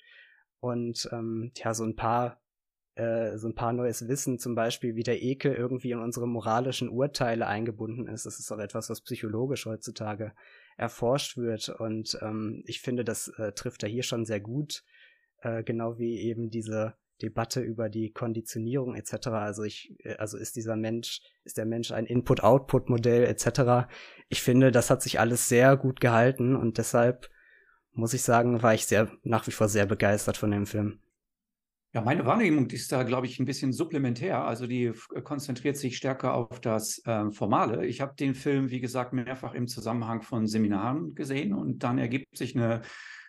Und 0.59 1.09
ähm, 1.12 1.53
ja, 1.55 1.73
so 1.73 1.85
ein 1.85 1.94
paar 1.94 2.42
äh, 2.98 3.38
so 3.38 3.46
ein 3.46 3.54
paar 3.54 3.72
neues 3.72 4.08
Wissen, 4.08 4.38
zum 4.38 4.56
Beispiel, 4.56 4.96
wie 4.96 5.04
der 5.04 5.22
Ekel 5.22 5.54
irgendwie 5.54 5.92
in 5.92 6.00
unsere 6.00 6.26
moralischen 6.26 6.88
Urteile 6.88 7.46
eingebunden 7.46 8.08
ist. 8.08 8.26
Das 8.26 8.40
ist 8.40 8.50
auch 8.50 8.58
etwas, 8.58 8.90
was 8.90 9.02
psychologisch 9.02 9.66
heutzutage 9.66 10.32
erforscht 10.76 11.37
wird. 11.37 11.68
Und 11.68 12.18
ähm, 12.22 12.64
ich 12.66 12.80
finde, 12.80 13.04
das 13.04 13.28
äh, 13.38 13.52
trifft 13.52 13.84
er 13.84 13.88
hier 13.88 14.02
schon 14.02 14.24
sehr 14.24 14.40
gut, 14.40 14.82
äh, 15.42 15.62
genau 15.62 15.98
wie 15.98 16.18
eben 16.22 16.50
diese 16.50 16.94
Debatte 17.22 17.61
über 17.61 17.88
die 17.88 18.11
Konditionierung 18.11 18.96
etc. 18.96 19.28
Also 19.28 19.62
ich, 19.62 19.94
äh, 20.04 20.16
also 20.16 20.37
ist 20.37 20.56
dieser 20.56 20.74
Mensch, 20.74 21.20
ist 21.44 21.56
der 21.56 21.66
Mensch 21.66 21.92
ein 21.92 22.04
Input-Output-Modell 22.04 23.24
etc. 23.26 23.88
Ich 24.28 24.42
finde, 24.42 24.72
das 24.72 24.90
hat 24.90 25.02
sich 25.02 25.20
alles 25.20 25.48
sehr 25.48 25.76
gut 25.76 26.00
gehalten 26.00 26.56
und 26.56 26.78
deshalb 26.78 27.30
muss 27.92 28.12
ich 28.12 28.22
sagen, 28.22 28.61
war 28.61 28.74
ich 28.74 28.87
sehr 28.87 29.08
nach 29.22 29.46
wie 29.46 29.52
vor 29.52 29.68
sehr 29.68 29.87
begeistert 29.87 30.37
von 30.37 30.50
dem 30.50 30.66
Film. 30.66 30.98
Ja, 31.94 32.03
meine 32.03 32.27
Wahrnehmung 32.27 32.68
ist 32.68 32.92
da, 32.92 33.03
glaube 33.03 33.27
ich, 33.27 33.38
ein 33.38 33.46
bisschen 33.46 33.72
supplementär. 33.72 34.44
Also 34.44 34.66
die 34.66 34.92
konzentriert 35.24 35.79
sich 35.79 35.96
stärker 35.96 36.35
auf 36.35 36.61
das 36.61 37.01
äh, 37.07 37.31
Formale. 37.31 37.87
Ich 37.87 38.03
habe 38.03 38.14
den 38.14 38.35
Film, 38.35 38.70
wie 38.70 38.81
gesagt, 38.81 39.14
mehrfach 39.14 39.55
im 39.55 39.66
Zusammenhang 39.66 40.20
von 40.20 40.46
Seminaren 40.46 41.14
gesehen 41.14 41.55
und 41.55 41.83
dann 41.83 41.96
ergibt 41.96 42.37
sich 42.37 42.55
eine 42.55 42.83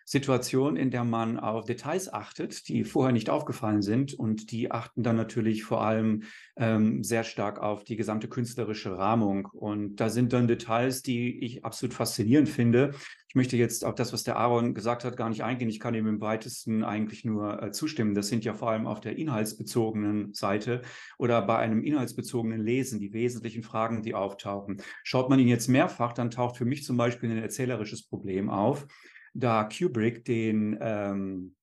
Situation, 0.09 0.75
in 0.75 0.89
der 0.89 1.03
man 1.03 1.37
auf 1.37 1.65
Details 1.65 2.11
achtet, 2.11 2.67
die 2.67 2.83
vorher 2.83 3.13
nicht 3.13 3.29
aufgefallen 3.29 3.83
sind 3.83 4.15
und 4.15 4.49
die 4.49 4.71
achten 4.71 5.03
dann 5.03 5.15
natürlich 5.15 5.63
vor 5.63 5.83
allem 5.83 6.23
ähm, 6.57 7.03
sehr 7.03 7.23
stark 7.23 7.59
auf 7.59 7.83
die 7.83 7.95
gesamte 7.95 8.27
künstlerische 8.27 8.97
Rahmung. 8.97 9.45
Und 9.45 9.97
da 9.97 10.09
sind 10.09 10.33
dann 10.33 10.47
Details, 10.47 11.03
die 11.03 11.37
ich 11.45 11.63
absolut 11.63 11.93
faszinierend 11.93 12.49
finde. 12.49 12.95
Ich 13.27 13.35
möchte 13.35 13.55
jetzt 13.55 13.85
auf 13.85 13.93
das, 13.93 14.11
was 14.11 14.23
der 14.23 14.37
Aaron 14.37 14.73
gesagt 14.73 15.03
hat, 15.03 15.15
gar 15.15 15.29
nicht 15.29 15.43
eingehen. 15.43 15.69
Ich 15.69 15.79
kann 15.79 15.93
ihm 15.93 16.07
im 16.07 16.21
weitesten 16.21 16.83
eigentlich 16.83 17.23
nur 17.23 17.61
äh, 17.61 17.71
zustimmen. 17.71 18.15
Das 18.15 18.29
sind 18.29 18.43
ja 18.43 18.55
vor 18.55 18.71
allem 18.71 18.87
auf 18.87 19.01
der 19.01 19.15
inhaltsbezogenen 19.15 20.33
Seite 20.33 20.81
oder 21.19 21.39
bei 21.43 21.59
einem 21.59 21.83
inhaltsbezogenen 21.83 22.63
Lesen 22.63 22.99
die 22.99 23.13
wesentlichen 23.13 23.61
Fragen, 23.61 24.01
die 24.01 24.15
auftauchen. 24.15 24.81
Schaut 25.03 25.29
man 25.29 25.37
ihn 25.37 25.47
jetzt 25.47 25.67
mehrfach, 25.67 26.13
dann 26.13 26.31
taucht 26.31 26.57
für 26.57 26.65
mich 26.65 26.83
zum 26.83 26.97
Beispiel 26.97 27.29
ein 27.29 27.37
erzählerisches 27.37 28.07
Problem 28.07 28.49
auf 28.49 28.87
da 29.33 29.63
Kubrick 29.63 30.25
den, 30.25 30.77
ähm, 30.81 31.55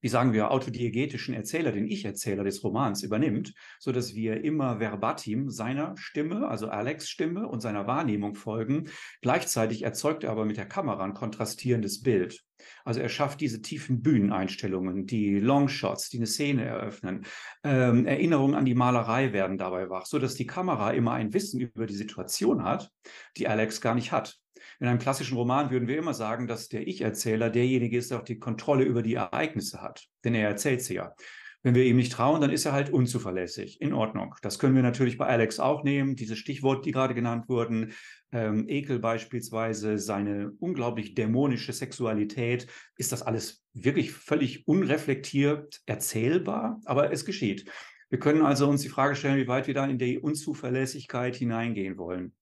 wie 0.00 0.08
sagen 0.08 0.32
wir, 0.32 0.50
autodiegetischen 0.50 1.34
Erzähler, 1.34 1.72
den 1.72 1.88
Ich-Erzähler 1.88 2.44
des 2.44 2.62
Romans 2.62 3.02
übernimmt, 3.02 3.54
so 3.80 3.92
dass 3.92 4.14
wir 4.14 4.44
immer 4.44 4.78
verbatim 4.78 5.50
seiner 5.50 5.96
Stimme, 5.96 6.48
also 6.48 6.68
Alex 6.68 7.08
Stimme 7.08 7.48
und 7.48 7.60
seiner 7.60 7.86
Wahrnehmung 7.86 8.34
folgen. 8.34 8.88
Gleichzeitig 9.22 9.82
erzeugt 9.82 10.24
er 10.24 10.30
aber 10.30 10.44
mit 10.44 10.58
der 10.58 10.66
Kamera 10.66 11.02
ein 11.04 11.14
kontrastierendes 11.14 12.02
Bild. 12.02 12.44
Also 12.84 13.00
er 13.00 13.08
schafft 13.08 13.40
diese 13.40 13.62
tiefen 13.62 14.02
Bühneneinstellungen, 14.02 15.06
die 15.06 15.38
Longshots, 15.40 16.08
die 16.10 16.18
eine 16.18 16.26
Szene 16.26 16.64
eröffnen. 16.64 17.26
Ähm, 17.64 18.06
Erinnerungen 18.06 18.54
an 18.54 18.64
die 18.64 18.74
Malerei 18.74 19.32
werden 19.32 19.58
dabei 19.58 19.90
wach, 19.90 20.06
so 20.06 20.18
dass 20.18 20.34
die 20.34 20.46
Kamera 20.46 20.92
immer 20.92 21.12
ein 21.12 21.32
Wissen 21.34 21.60
über 21.60 21.86
die 21.86 21.94
Situation 21.94 22.64
hat, 22.64 22.90
die 23.36 23.48
Alex 23.48 23.80
gar 23.80 23.94
nicht 23.94 24.12
hat. 24.12 24.38
In 24.80 24.88
einem 24.88 24.98
klassischen 24.98 25.36
Roman 25.36 25.70
würden 25.70 25.88
wir 25.88 25.98
immer 25.98 26.14
sagen, 26.14 26.46
dass 26.46 26.68
der 26.68 26.86
Ich-Erzähler 26.86 27.50
derjenige 27.50 27.96
ist, 27.96 28.10
der 28.10 28.18
auch 28.18 28.24
die 28.24 28.38
Kontrolle 28.38 28.84
über 28.84 29.02
die 29.02 29.14
Ereignisse 29.14 29.80
hat, 29.80 30.06
denn 30.24 30.34
er 30.34 30.48
erzählt 30.48 30.82
sie 30.82 30.94
ja. 30.94 31.14
Wenn 31.62 31.74
wir 31.74 31.84
ihm 31.84 31.96
nicht 31.96 32.12
trauen, 32.12 32.40
dann 32.40 32.50
ist 32.52 32.64
er 32.64 32.72
halt 32.72 32.90
unzuverlässig. 32.90 33.80
In 33.80 33.92
Ordnung. 33.92 34.36
Das 34.40 34.60
können 34.60 34.76
wir 34.76 34.84
natürlich 34.84 35.18
bei 35.18 35.26
Alex 35.26 35.58
auch 35.58 35.82
nehmen. 35.82 36.14
Diese 36.14 36.36
Stichworte, 36.36 36.82
die 36.82 36.92
gerade 36.92 37.12
genannt 37.12 37.48
wurden, 37.48 37.92
ähm, 38.30 38.68
Ekel 38.68 39.00
beispielsweise, 39.00 39.98
seine 39.98 40.52
unglaublich 40.60 41.16
dämonische 41.16 41.72
Sexualität, 41.72 42.68
ist 42.98 43.10
das 43.10 43.22
alles 43.22 43.64
wirklich 43.72 44.12
völlig 44.12 44.68
unreflektiert 44.68 45.80
erzählbar, 45.86 46.80
aber 46.84 47.10
es 47.12 47.24
geschieht. 47.24 47.68
Wir 48.10 48.20
können 48.20 48.42
also 48.42 48.68
uns 48.68 48.82
die 48.82 48.88
Frage 48.88 49.16
stellen, 49.16 49.38
wie 49.38 49.48
weit 49.48 49.66
wir 49.66 49.74
da 49.74 49.86
in 49.86 49.98
die 49.98 50.20
Unzuverlässigkeit 50.20 51.34
hineingehen 51.34 51.98
wollen 51.98 52.32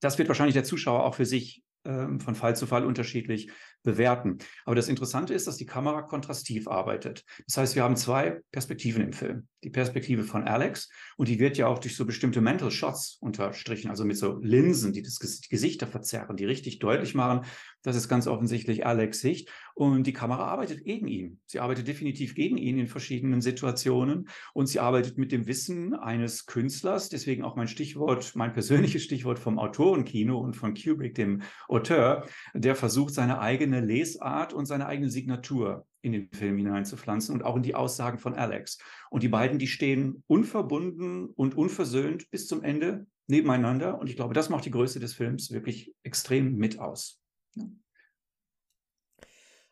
das 0.00 0.18
wird 0.18 0.28
wahrscheinlich 0.28 0.54
der 0.54 0.64
Zuschauer 0.64 1.04
auch 1.04 1.14
für 1.14 1.26
sich 1.26 1.62
ähm, 1.84 2.20
von 2.20 2.34
Fall 2.34 2.56
zu 2.56 2.66
Fall 2.66 2.84
unterschiedlich 2.84 3.50
bewerten. 3.82 4.38
Aber 4.64 4.74
das 4.74 4.88
Interessante 4.88 5.32
ist, 5.32 5.46
dass 5.46 5.56
die 5.56 5.66
Kamera 5.66 6.02
kontrastiv 6.02 6.68
arbeitet. 6.68 7.24
Das 7.46 7.56
heißt, 7.56 7.76
wir 7.76 7.84
haben 7.84 7.96
zwei 7.96 8.40
Perspektiven 8.52 9.02
im 9.02 9.12
Film. 9.12 9.48
Die 9.64 9.70
Perspektive 9.70 10.24
von 10.24 10.44
Alex 10.44 10.90
und 11.16 11.28
die 11.28 11.38
wird 11.38 11.56
ja 11.56 11.66
auch 11.66 11.78
durch 11.78 11.96
so 11.96 12.04
bestimmte 12.04 12.40
Mental 12.40 12.70
Shots 12.70 13.16
unterstrichen, 13.20 13.90
also 13.90 14.04
mit 14.04 14.16
so 14.16 14.38
Linsen, 14.42 14.92
die 14.92 15.02
das 15.02 15.18
Gesichter 15.18 15.86
verzerren, 15.86 16.36
die 16.36 16.44
richtig 16.44 16.78
deutlich 16.78 17.14
machen, 17.14 17.46
das 17.88 17.96
ist 17.96 18.08
ganz 18.08 18.26
offensichtlich 18.26 18.86
Alex 18.86 19.20
Sicht. 19.20 19.50
Und 19.74 20.06
die 20.06 20.12
Kamera 20.12 20.44
arbeitet 20.44 20.84
gegen 20.84 21.08
ihn. 21.08 21.40
Sie 21.46 21.60
arbeitet 21.60 21.88
definitiv 21.88 22.34
gegen 22.34 22.56
ihn 22.56 22.78
in 22.78 22.86
verschiedenen 22.86 23.40
Situationen. 23.40 24.28
Und 24.54 24.66
sie 24.66 24.80
arbeitet 24.80 25.18
mit 25.18 25.32
dem 25.32 25.46
Wissen 25.46 25.94
eines 25.94 26.46
Künstlers. 26.46 27.08
Deswegen 27.08 27.42
auch 27.42 27.56
mein 27.56 27.68
Stichwort, 27.68 28.36
mein 28.36 28.52
persönliches 28.52 29.02
Stichwort 29.02 29.38
vom 29.38 29.58
Autorenkino 29.58 30.38
und 30.38 30.54
von 30.54 30.74
Kubrick, 30.74 31.14
dem 31.14 31.42
Auteur, 31.68 32.26
der 32.54 32.74
versucht, 32.74 33.14
seine 33.14 33.40
eigene 33.40 33.80
Lesart 33.80 34.52
und 34.52 34.66
seine 34.66 34.86
eigene 34.86 35.10
Signatur 35.10 35.86
in 36.02 36.12
den 36.12 36.30
Film 36.32 36.56
hineinzupflanzen 36.58 37.34
und 37.34 37.42
auch 37.42 37.56
in 37.56 37.62
die 37.62 37.74
Aussagen 37.74 38.18
von 38.18 38.34
Alex. 38.34 38.78
Und 39.10 39.22
die 39.22 39.28
beiden, 39.28 39.58
die 39.58 39.66
stehen 39.66 40.22
unverbunden 40.26 41.26
und 41.26 41.56
unversöhnt 41.56 42.30
bis 42.30 42.46
zum 42.46 42.62
Ende 42.62 43.06
nebeneinander. 43.28 43.98
Und 43.98 44.08
ich 44.08 44.16
glaube, 44.16 44.34
das 44.34 44.48
macht 44.48 44.64
die 44.64 44.70
Größe 44.70 45.00
des 45.00 45.14
Films 45.14 45.52
wirklich 45.52 45.94
extrem 46.02 46.56
mit 46.56 46.78
aus. 46.78 47.20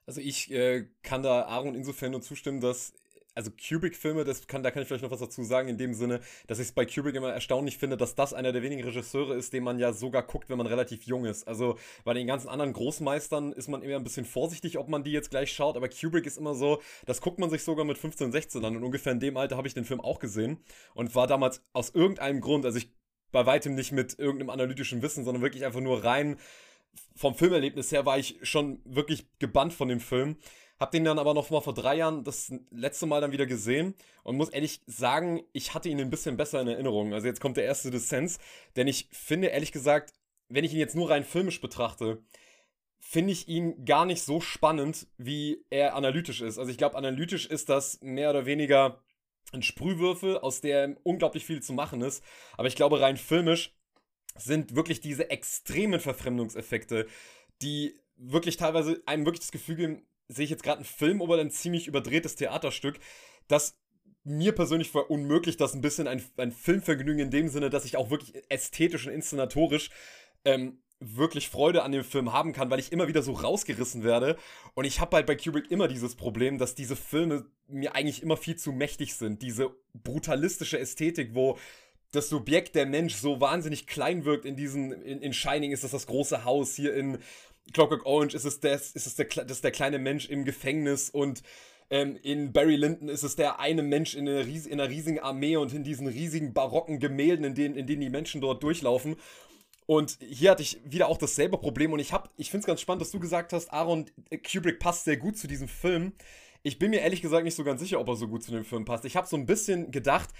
Also 0.07 0.21
ich 0.21 0.51
äh, 0.53 0.89
kann 1.03 1.23
da 1.23 1.43
Aaron 1.47 1.75
insofern 1.75 2.13
nur 2.13 2.23
zustimmen, 2.23 2.61
dass 2.61 2.95
also 3.37 3.51
Kubrick-Filme, 3.51 4.25
das 4.25 4.47
kann, 4.47 4.63
da 4.63 4.71
kann 4.71 4.83
ich 4.83 4.89
vielleicht 4.89 5.05
noch 5.05 5.11
was 5.11 5.21
dazu 5.21 5.45
sagen, 5.45 5.69
in 5.69 5.77
dem 5.77 5.93
Sinne, 5.93 6.21
dass 6.47 6.59
ich 6.59 6.69
es 6.69 6.73
bei 6.73 6.87
Kubrick 6.87 7.15
immer 7.15 7.33
erstaunlich 7.33 7.77
finde, 7.77 7.99
dass 7.99 8.15
das 8.15 8.33
einer 8.33 8.51
der 8.51 8.63
wenigen 8.63 8.83
Regisseure 8.83 9.35
ist, 9.35 9.53
den 9.53 9.63
man 9.63 9.79
ja 9.79 9.93
sogar 9.93 10.23
guckt, 10.23 10.49
wenn 10.49 10.57
man 10.57 10.67
relativ 10.67 11.05
jung 11.05 11.27
ist. 11.27 11.47
Also 11.47 11.77
bei 12.03 12.15
den 12.15 12.27
ganzen 12.27 12.49
anderen 12.49 12.73
Großmeistern 12.73 13.53
ist 13.53 13.69
man 13.69 13.83
immer 13.83 13.97
ein 13.97 14.05
bisschen 14.05 14.25
vorsichtig, 14.25 14.79
ob 14.79 14.89
man 14.89 15.05
die 15.05 15.13
jetzt 15.13 15.31
gleich 15.31 15.53
schaut, 15.53 15.77
aber 15.77 15.91
Kubrick 15.91 16.25
ist 16.25 16.39
immer 16.39 16.55
so, 16.55 16.81
das 17.05 17.21
guckt 17.21 17.39
man 17.39 17.51
sich 17.51 17.63
sogar 17.63 17.85
mit 17.85 17.99
15, 17.99 18.33
16 18.33 18.65
an 18.65 18.75
und 18.75 18.85
ungefähr 18.85 19.13
in 19.13 19.21
dem 19.21 19.37
Alter 19.37 19.59
habe 19.59 19.69
ich 19.69 19.75
den 19.75 19.85
Film 19.85 20.01
auch 20.01 20.19
gesehen 20.19 20.59
und 20.95 21.15
war 21.15 21.27
damals 21.27 21.63
aus 21.75 21.91
irgendeinem 21.91 22.41
Grund, 22.41 22.65
also 22.65 22.79
ich 22.79 22.91
bei 23.33 23.45
weitem 23.45 23.75
nicht 23.75 23.93
mit 23.93 24.19
irgendeinem 24.19 24.49
analytischen 24.49 25.03
Wissen, 25.03 25.25
sondern 25.25 25.43
wirklich 25.43 25.67
einfach 25.67 25.81
nur 25.81 26.05
rein 26.05 26.39
vom 27.15 27.35
Filmerlebnis 27.35 27.93
her 27.93 28.07
war 28.07 28.19
ich 28.19 28.39
schon 28.43 28.81
wirklich 28.85 29.27
gebannt 29.39 29.73
von 29.73 29.89
dem 29.89 30.01
Film. 30.01 30.37
Hab 30.79 30.91
den 30.91 31.05
dann 31.05 31.19
aber 31.19 31.33
noch 31.33 31.49
mal 31.51 31.63
vor 31.63 31.73
drei 31.73 31.97
Jahren 31.97 32.23
das 32.23 32.53
letzte 32.71 33.07
Mal 33.07 33.23
dann 33.23 33.33
wieder 33.33 33.47
gesehen 33.47 33.95
und 34.25 34.37
muss 34.37 34.51
ehrlich 34.51 34.83
sagen, 34.87 35.43
ich 35.53 35.73
hatte 35.73 35.89
ihn 35.89 36.01
ein 36.01 36.11
bisschen 36.11 36.37
besser 36.37 36.61
in 36.61 36.69
Erinnerung. 36.69 37.15
Also 37.15 37.27
jetzt 37.27 37.41
kommt 37.41 37.57
der 37.57 37.65
erste 37.65 37.91
Dissens, 37.91 38.39
denn 38.77 38.87
ich 38.87 39.09
finde 39.11 39.49
ehrlich 39.49 39.73
gesagt, 39.73 40.13
wenn 40.49 40.65
ich 40.65 40.75
ihn 40.75 40.79
jetzt 40.79 40.95
nur 40.95 41.09
rein 41.09 41.25
filmisch 41.25 41.61
betrachte, 41.63 42.23
finde 43.01 43.33
ich 43.33 43.49
ihn 43.49 43.85
gar 43.85 44.05
nicht 44.05 44.23
so 44.23 44.41
spannend, 44.41 45.07
wie 45.17 45.65
er 45.71 45.95
analytisch 45.95 46.41
ist. 46.41 46.59
Also 46.59 46.71
ich 46.71 46.79
glaube, 46.79 46.97
analytisch 46.97 47.47
ist 47.47 47.69
das 47.69 48.01
mehr 48.03 48.31
oder 48.31 48.47
weniger 48.47 49.01
ein 49.53 49.63
Sprühwürfel, 49.63 50.39
aus 50.39 50.61
der 50.61 50.97
unglaublich 51.05 51.47
viel 51.47 51.63
zu 51.63 51.73
machen 51.73 52.01
ist. 52.03 52.23
Aber 52.57 52.69
ich 52.69 52.77
glaube, 52.77 53.01
rein 53.01 53.17
filmisch 53.17 53.76
sind 54.39 54.75
wirklich 54.75 55.01
diese 55.01 55.31
extremen 55.31 56.01
Verfremdungseffekte, 56.01 57.07
die 57.63 57.95
wirklich 58.17 58.57
teilweise 58.57 59.03
einem 59.07 59.25
wirklich 59.25 59.41
das 59.41 59.53
Gefühl 59.53 59.77
geben, 59.77 60.03
sehe 60.29 60.45
ich 60.45 60.51
jetzt 60.51 60.63
gerade 60.63 60.79
einen 60.79 60.87
Film 60.87 61.21
oder 61.21 61.41
ein 61.41 61.51
ziemlich 61.51 61.87
überdrehtes 61.87 62.35
Theaterstück, 62.35 62.99
das 63.49 63.79
mir 64.25 64.53
persönlich 64.53 64.93
war 64.95 65.09
unmöglich, 65.09 65.57
das 65.57 65.75
ein 65.75 65.81
bisschen 65.81 66.09
ein, 66.09 66.23
ein 66.37 66.51
Filmvergnügen 66.51 67.21
in 67.21 67.31
dem 67.31 67.49
Sinne, 67.49 67.71
dass 67.71 67.85
ich 67.85 67.97
auch 67.97 68.11
wirklich 68.11 68.35
ästhetisch 68.49 69.07
und 69.07 69.13
inszenatorisch 69.13 69.91
ähm, 70.45 70.83
wirklich 70.99 71.49
Freude 71.49 71.83
an 71.83 71.93
dem 71.93 72.03
Film 72.03 72.33
haben 72.33 72.53
kann, 72.53 72.71
weil 72.71 72.81
ich 72.81 72.91
immer 72.91 73.07
wieder 73.07 73.23
so 73.23 73.33
rausgerissen 73.33 74.03
werde. 74.03 74.37
Und 74.75 74.85
ich 74.85 75.01
habe 75.01 75.17
halt 75.17 75.27
bei 75.27 75.37
Kubrick 75.37 75.71
immer 75.71 75.87
dieses 75.89 76.17
Problem, 76.17 76.59
dass 76.59 76.75
diese 76.75 76.97
Filme 76.97 77.47
mir 77.69 77.95
eigentlich 77.95 78.23
immer 78.23 78.37
viel 78.37 78.57
zu 78.57 78.73
mächtig 78.73 79.15
sind. 79.15 79.43
Diese 79.43 79.77
brutalistische 79.95 80.79
Ästhetik, 80.79 81.35
wo 81.35 81.59
das 82.17 82.29
Subjekt, 82.29 82.75
der 82.75 82.87
Mensch, 82.87 83.15
so 83.15 83.41
wahnsinnig 83.41 83.87
klein 83.87 84.25
wirkt 84.25 84.45
in 84.45 84.57
diesen, 84.57 84.93
in, 84.93 85.21
in 85.21 85.33
Shining 85.33 85.73
ist 85.73 85.85
das 85.85 85.93
das 85.93 86.07
große 86.07 86.45
Haus, 86.45 86.75
hier 86.75 86.95
in 86.95 87.19
Clockwork 87.73 88.07
Orange 88.07 88.35
ist 88.35 88.45
es, 88.45 88.61
das, 88.61 88.93
ist 88.93 89.07
es 89.07 89.17
der, 89.17 89.27
das 89.45 89.61
der 89.61 89.71
kleine 89.71 89.99
Mensch 89.99 90.29
im 90.29 90.45
Gefängnis 90.45 91.11
und 91.11 91.43
ähm, 91.91 92.19
in 92.23 92.53
Barry 92.53 92.77
Lyndon 92.77 93.09
ist 93.09 93.23
es 93.23 93.37
der 93.37 93.61
eine 93.61 93.83
Mensch 93.83 94.15
in 94.15 94.29
einer, 94.29 94.47
ries 94.47 94.67
in 94.67 94.81
einer 94.81 94.91
riesigen 94.91 95.21
Armee 95.21 95.57
und 95.57 95.73
in 95.73 95.85
diesen 95.85 96.07
riesigen 96.07 96.53
barocken 96.53 96.99
Gemälden, 96.99 97.45
in 97.45 97.55
denen, 97.55 97.77
in 97.77 97.87
denen 97.87 98.01
die 98.01 98.11
Menschen 98.11 98.41
dort 98.41 98.63
durchlaufen. 98.63 99.17
Und 99.87 100.19
hier 100.21 100.51
hatte 100.51 100.63
ich 100.63 100.81
wieder 100.85 101.09
auch 101.09 101.19
dasselbe 101.19 101.59
Problem 101.59 101.93
und 101.93 102.01
ich 102.01 102.13
habe, 102.13 102.29
ich 102.37 102.51
finde 102.51 102.63
es 102.63 102.67
ganz 102.67 102.81
spannend, 102.81 103.03
dass 103.03 103.13
du 103.13 103.21
gesagt 103.21 103.53
hast, 103.53 103.73
Aaron 103.73 104.07
Kubrick 104.51 104.81
passt 104.81 105.05
sehr 105.05 105.17
gut 105.17 105.39
zu 105.39 105.47
diesem 105.47 105.69
Film. 105.69 106.13
Ich 106.65 106.81
bin 106.81 106.91
mir 106.91 107.01
ehrlich 107.01 107.23
gesagt 107.23 107.45
nicht 107.45 107.55
so 107.55 107.63
ganz 107.63 107.81
sicher, 107.81 108.01
ob 108.01 108.09
er 108.09 108.17
so 108.17 108.27
gut 108.27 108.43
zu 108.43 108.51
dem 108.51 108.65
Film 108.65 108.85
passt. 108.85 109.05
Ich 109.05 109.15
habe 109.15 109.29
so 109.29 109.37
ein 109.37 109.47
bisschen 109.47 109.93
gedacht, 109.93 110.31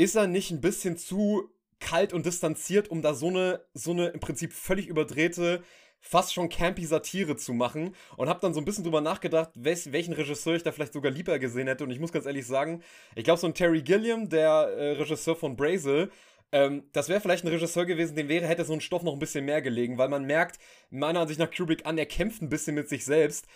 ist 0.00 0.14
er 0.14 0.26
nicht 0.26 0.50
ein 0.50 0.62
bisschen 0.62 0.96
zu 0.96 1.50
kalt 1.78 2.14
und 2.14 2.24
distanziert, 2.24 2.88
um 2.88 3.02
da 3.02 3.12
so 3.12 3.28
eine, 3.28 3.60
so 3.74 3.90
eine 3.90 4.08
im 4.08 4.20
Prinzip 4.20 4.54
völlig 4.54 4.86
überdrehte, 4.86 5.62
fast 6.00 6.32
schon 6.32 6.48
campy 6.48 6.86
Satire 6.86 7.36
zu 7.36 7.52
machen? 7.52 7.94
Und 8.16 8.30
habe 8.30 8.40
dann 8.40 8.54
so 8.54 8.62
ein 8.62 8.64
bisschen 8.64 8.82
drüber 8.82 9.02
nachgedacht, 9.02 9.50
welchen 9.56 10.14
Regisseur 10.14 10.54
ich 10.54 10.62
da 10.62 10.72
vielleicht 10.72 10.94
sogar 10.94 11.12
lieber 11.12 11.38
gesehen 11.38 11.66
hätte. 11.66 11.84
Und 11.84 11.90
ich 11.90 12.00
muss 12.00 12.12
ganz 12.12 12.24
ehrlich 12.24 12.46
sagen, 12.46 12.82
ich 13.14 13.24
glaube 13.24 13.40
so 13.40 13.46
ein 13.46 13.52
Terry 13.52 13.82
Gilliam, 13.82 14.30
der 14.30 14.50
äh, 14.50 14.92
Regisseur 14.92 15.36
von 15.36 15.54
Brazel, 15.54 16.10
ähm, 16.50 16.84
das 16.92 17.10
wäre 17.10 17.20
vielleicht 17.20 17.44
ein 17.44 17.48
Regisseur 17.48 17.84
gewesen, 17.84 18.16
dem 18.16 18.28
wäre, 18.28 18.46
hätte 18.46 18.64
so 18.64 18.72
ein 18.72 18.80
Stoff 18.80 19.02
noch 19.02 19.12
ein 19.12 19.18
bisschen 19.18 19.44
mehr 19.44 19.60
gelegen, 19.60 19.98
weil 19.98 20.08
man 20.08 20.24
merkt, 20.24 20.58
meiner 20.88 21.20
Ansicht 21.20 21.38
nach 21.38 21.50
Kubrick 21.54 21.84
an, 21.84 21.98
er 21.98 22.06
kämpft 22.06 22.40
ein 22.40 22.48
bisschen 22.48 22.74
mit 22.74 22.88
sich 22.88 23.04
selbst, 23.04 23.46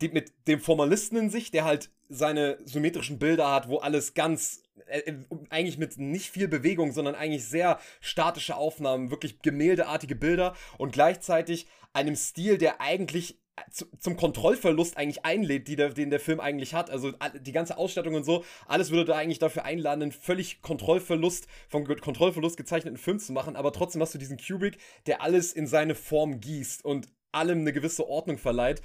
die, 0.00 0.08
mit 0.08 0.32
dem 0.48 0.60
Formalisten 0.60 1.18
in 1.18 1.30
sich, 1.30 1.50
der 1.50 1.64
halt 1.64 1.90
seine 2.08 2.58
symmetrischen 2.64 3.18
Bilder 3.18 3.50
hat, 3.50 3.68
wo 3.68 3.78
alles 3.78 4.14
ganz 4.14 4.62
äh, 4.86 5.00
äh, 5.00 5.14
eigentlich 5.50 5.78
mit 5.78 5.98
nicht 5.98 6.30
viel 6.30 6.48
Bewegung, 6.48 6.92
sondern 6.92 7.14
eigentlich 7.14 7.44
sehr 7.44 7.78
statische 8.00 8.56
Aufnahmen, 8.56 9.10
wirklich 9.10 9.40
gemäldeartige 9.40 10.16
Bilder 10.16 10.54
und 10.78 10.92
gleichzeitig 10.92 11.66
einem 11.92 12.16
Stil, 12.16 12.56
der 12.56 12.80
eigentlich 12.80 13.38
äh, 13.56 13.70
zu, 13.70 13.84
zum 13.98 14.16
Kontrollverlust 14.16 14.96
eigentlich 14.96 15.26
einlädt, 15.26 15.68
der, 15.68 15.90
den 15.90 16.10
der 16.10 16.20
Film 16.20 16.40
eigentlich 16.40 16.74
hat. 16.74 16.90
Also 16.90 17.12
die 17.40 17.52
ganze 17.52 17.76
Ausstattung 17.76 18.14
und 18.14 18.24
so, 18.24 18.44
alles 18.66 18.90
würde 18.90 19.06
da 19.06 19.16
eigentlich 19.16 19.38
dafür 19.38 19.64
einladen, 19.66 20.02
einen 20.02 20.12
völlig 20.12 20.62
Kontrollverlust, 20.62 21.46
vom 21.68 21.86
Kontrollverlust 21.86 22.56
gezeichneten 22.56 22.98
Film 22.98 23.18
zu 23.18 23.32
machen, 23.32 23.56
aber 23.56 23.72
trotzdem 23.72 24.00
hast 24.00 24.14
du 24.14 24.18
diesen 24.18 24.38
Kubrick, 24.38 24.78
der 25.06 25.20
alles 25.20 25.52
in 25.52 25.66
seine 25.66 25.94
Form 25.94 26.40
gießt 26.40 26.82
und 26.84 27.08
allem 27.32 27.60
eine 27.60 27.72
gewisse 27.72 28.06
Ordnung 28.06 28.38
verleiht. 28.38 28.82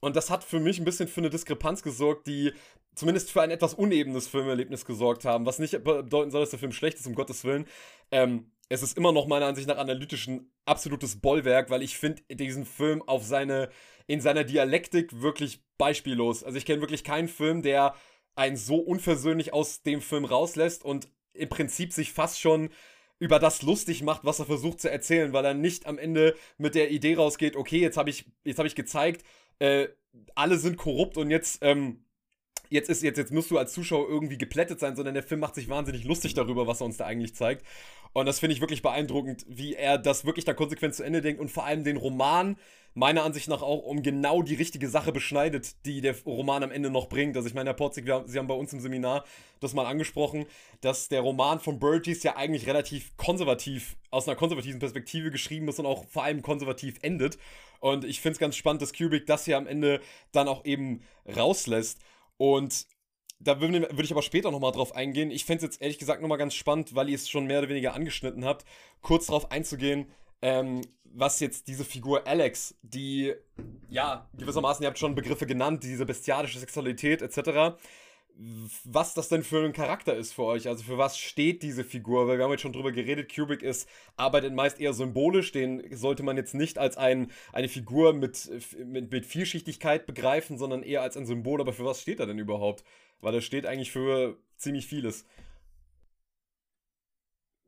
Und 0.00 0.16
das 0.16 0.30
hat 0.30 0.44
für 0.44 0.60
mich 0.60 0.78
ein 0.78 0.84
bisschen 0.84 1.08
für 1.08 1.20
eine 1.20 1.30
Diskrepanz 1.30 1.82
gesorgt, 1.82 2.26
die 2.26 2.52
zumindest 2.94 3.30
für 3.30 3.42
ein 3.42 3.50
etwas 3.50 3.74
unebenes 3.74 4.28
Filmerlebnis 4.28 4.84
gesorgt 4.84 5.24
haben, 5.24 5.46
was 5.46 5.58
nicht 5.58 5.72
bedeuten 5.84 6.30
soll, 6.30 6.40
dass 6.40 6.50
der 6.50 6.58
Film 6.58 6.72
schlecht 6.72 6.98
ist, 6.98 7.06
um 7.06 7.14
Gottes 7.14 7.44
Willen. 7.44 7.66
Ähm, 8.10 8.50
es 8.68 8.82
ist 8.82 8.96
immer 8.96 9.12
noch 9.12 9.26
meiner 9.26 9.46
Ansicht 9.46 9.68
nach 9.68 9.78
analytisch 9.78 10.26
ein 10.28 10.50
absolutes 10.66 11.20
Bollwerk, 11.20 11.70
weil 11.70 11.82
ich 11.82 11.96
finde 11.96 12.22
diesen 12.30 12.66
Film 12.66 13.02
auf 13.02 13.24
seine, 13.24 13.70
in 14.06 14.20
seiner 14.20 14.44
Dialektik 14.44 15.20
wirklich 15.22 15.62
beispiellos. 15.78 16.44
Also 16.44 16.58
ich 16.58 16.66
kenne 16.66 16.80
wirklich 16.80 17.04
keinen 17.04 17.28
Film, 17.28 17.62
der 17.62 17.94
einen 18.34 18.56
so 18.56 18.76
unversöhnlich 18.76 19.52
aus 19.52 19.82
dem 19.82 20.00
Film 20.00 20.24
rauslässt 20.24 20.84
und 20.84 21.08
im 21.32 21.48
Prinzip 21.48 21.92
sich 21.92 22.12
fast 22.12 22.40
schon 22.40 22.70
über 23.18 23.38
das 23.38 23.62
lustig 23.62 24.02
macht, 24.02 24.24
was 24.24 24.38
er 24.38 24.46
versucht 24.46 24.80
zu 24.80 24.90
erzählen, 24.90 25.32
weil 25.32 25.44
er 25.44 25.54
nicht 25.54 25.86
am 25.86 25.98
Ende 25.98 26.36
mit 26.56 26.74
der 26.74 26.90
Idee 26.90 27.16
rausgeht, 27.16 27.56
okay, 27.56 27.80
jetzt 27.80 27.96
habe 27.96 28.10
ich, 28.10 28.26
hab 28.46 28.66
ich 28.66 28.76
gezeigt, 28.76 29.24
äh, 29.58 29.88
alle 30.34 30.58
sind 30.58 30.76
korrupt 30.76 31.16
und 31.16 31.30
jetzt, 31.30 31.58
ähm, 31.62 32.04
jetzt 32.70 32.90
ist, 32.90 33.02
jetzt, 33.02 33.18
jetzt 33.18 33.32
musst 33.32 33.50
du 33.50 33.58
als 33.58 33.72
Zuschauer 33.72 34.08
irgendwie 34.08 34.38
geplättet 34.38 34.80
sein, 34.80 34.96
sondern 34.96 35.14
der 35.14 35.22
Film 35.22 35.40
macht 35.40 35.54
sich 35.54 35.68
wahnsinnig 35.68 36.04
lustig 36.04 36.34
darüber, 36.34 36.66
was 36.66 36.80
er 36.80 36.86
uns 36.86 36.96
da 36.96 37.06
eigentlich 37.06 37.34
zeigt. 37.34 37.64
Und 38.12 38.26
das 38.26 38.40
finde 38.40 38.54
ich 38.54 38.60
wirklich 38.60 38.82
beeindruckend, 38.82 39.44
wie 39.48 39.74
er 39.74 39.98
das 39.98 40.24
wirklich 40.24 40.44
da 40.44 40.54
konsequent 40.54 40.94
zu 40.94 41.02
Ende 41.02 41.20
denkt 41.20 41.40
und 41.40 41.50
vor 41.50 41.64
allem 41.64 41.84
den 41.84 41.96
Roman 41.96 42.56
meiner 42.94 43.22
Ansicht 43.22 43.48
nach 43.48 43.62
auch 43.62 43.84
um 43.84 44.02
genau 44.02 44.42
die 44.42 44.54
richtige 44.54 44.88
Sache 44.88 45.12
beschneidet, 45.12 45.84
die 45.86 46.00
der 46.00 46.16
Roman 46.24 46.62
am 46.62 46.70
Ende 46.72 46.90
noch 46.90 47.08
bringt. 47.08 47.36
Also 47.36 47.48
ich 47.48 47.54
meine, 47.54 47.70
Herr 47.70 47.74
Potzig, 47.76 48.04
Sie 48.26 48.38
haben 48.38 48.46
bei 48.46 48.54
uns 48.54 48.72
im 48.72 48.80
Seminar 48.80 49.24
das 49.60 49.74
mal 49.74 49.86
angesprochen, 49.86 50.46
dass 50.80 51.08
der 51.08 51.20
Roman 51.20 51.60
von 51.60 51.78
Burgess 51.78 52.22
ja 52.22 52.36
eigentlich 52.36 52.66
relativ 52.66 53.16
konservativ, 53.16 53.96
aus 54.10 54.26
einer 54.26 54.36
konservativen 54.36 54.80
Perspektive 54.80 55.30
geschrieben 55.30 55.68
ist 55.68 55.78
und 55.78 55.86
auch 55.86 56.04
vor 56.06 56.24
allem 56.24 56.42
konservativ 56.42 56.96
endet. 57.02 57.38
Und 57.80 58.04
ich 58.04 58.20
finde 58.20 58.32
es 58.32 58.38
ganz 58.38 58.56
spannend, 58.56 58.82
dass 58.82 58.92
Kubrick 58.92 59.26
das 59.26 59.44
hier 59.44 59.56
am 59.56 59.66
Ende 59.66 60.00
dann 60.32 60.48
auch 60.48 60.64
eben 60.64 61.02
rauslässt. 61.26 62.00
Und 62.36 62.86
da 63.40 63.60
würde 63.60 63.82
würd 63.82 64.04
ich 64.04 64.12
aber 64.12 64.22
später 64.22 64.50
nochmal 64.50 64.72
drauf 64.72 64.94
eingehen. 64.94 65.30
Ich 65.30 65.44
fände 65.44 65.58
es 65.58 65.62
jetzt 65.62 65.82
ehrlich 65.82 65.98
gesagt 65.98 66.20
nochmal 66.20 66.38
ganz 66.38 66.54
spannend, 66.54 66.94
weil 66.94 67.08
ihr 67.08 67.14
es 67.14 67.28
schon 67.28 67.46
mehr 67.46 67.60
oder 67.60 67.68
weniger 67.68 67.94
angeschnitten 67.94 68.44
habt, 68.44 68.64
kurz 69.00 69.26
darauf 69.26 69.52
einzugehen, 69.52 70.06
ähm, 70.42 70.82
was 71.04 71.40
jetzt 71.40 71.68
diese 71.68 71.84
Figur 71.84 72.26
Alex, 72.26 72.76
die, 72.82 73.34
ja, 73.88 74.28
gewissermaßen, 74.36 74.82
ihr 74.82 74.88
habt 74.88 74.98
schon 74.98 75.14
Begriffe 75.14 75.46
genannt, 75.46 75.82
diese 75.82 76.06
bestialische 76.06 76.58
Sexualität 76.58 77.22
etc., 77.22 77.76
was 78.84 79.14
das 79.14 79.28
denn 79.28 79.42
für 79.42 79.64
ein 79.64 79.72
Charakter 79.72 80.14
ist 80.14 80.32
für 80.32 80.44
euch. 80.44 80.68
Also 80.68 80.84
für 80.84 80.96
was 80.96 81.18
steht 81.18 81.64
diese 81.64 81.82
Figur? 81.82 82.28
Weil 82.28 82.38
wir 82.38 82.44
haben 82.44 82.52
jetzt 82.52 82.60
schon 82.60 82.72
drüber 82.72 82.92
geredet, 82.92 83.34
Kubrick 83.34 83.62
ist, 83.62 83.88
arbeitet 84.16 84.54
meist 84.54 84.78
eher 84.78 84.92
symbolisch, 84.92 85.50
den 85.50 85.82
sollte 85.96 86.22
man 86.22 86.36
jetzt 86.36 86.54
nicht 86.54 86.78
als 86.78 86.96
ein, 86.96 87.32
eine 87.52 87.68
Figur 87.68 88.12
mit, 88.12 88.48
mit, 88.84 89.10
mit 89.10 89.26
Vielschichtigkeit 89.26 90.06
begreifen, 90.06 90.56
sondern 90.56 90.84
eher 90.84 91.02
als 91.02 91.16
ein 91.16 91.26
Symbol. 91.26 91.60
Aber 91.60 91.72
für 91.72 91.84
was 91.84 92.00
steht 92.00 92.20
er 92.20 92.26
denn 92.26 92.38
überhaupt? 92.38 92.84
Weil 93.20 93.34
er 93.34 93.40
steht 93.40 93.66
eigentlich 93.66 93.90
für 93.90 94.38
ziemlich 94.56 94.86
vieles. 94.86 95.26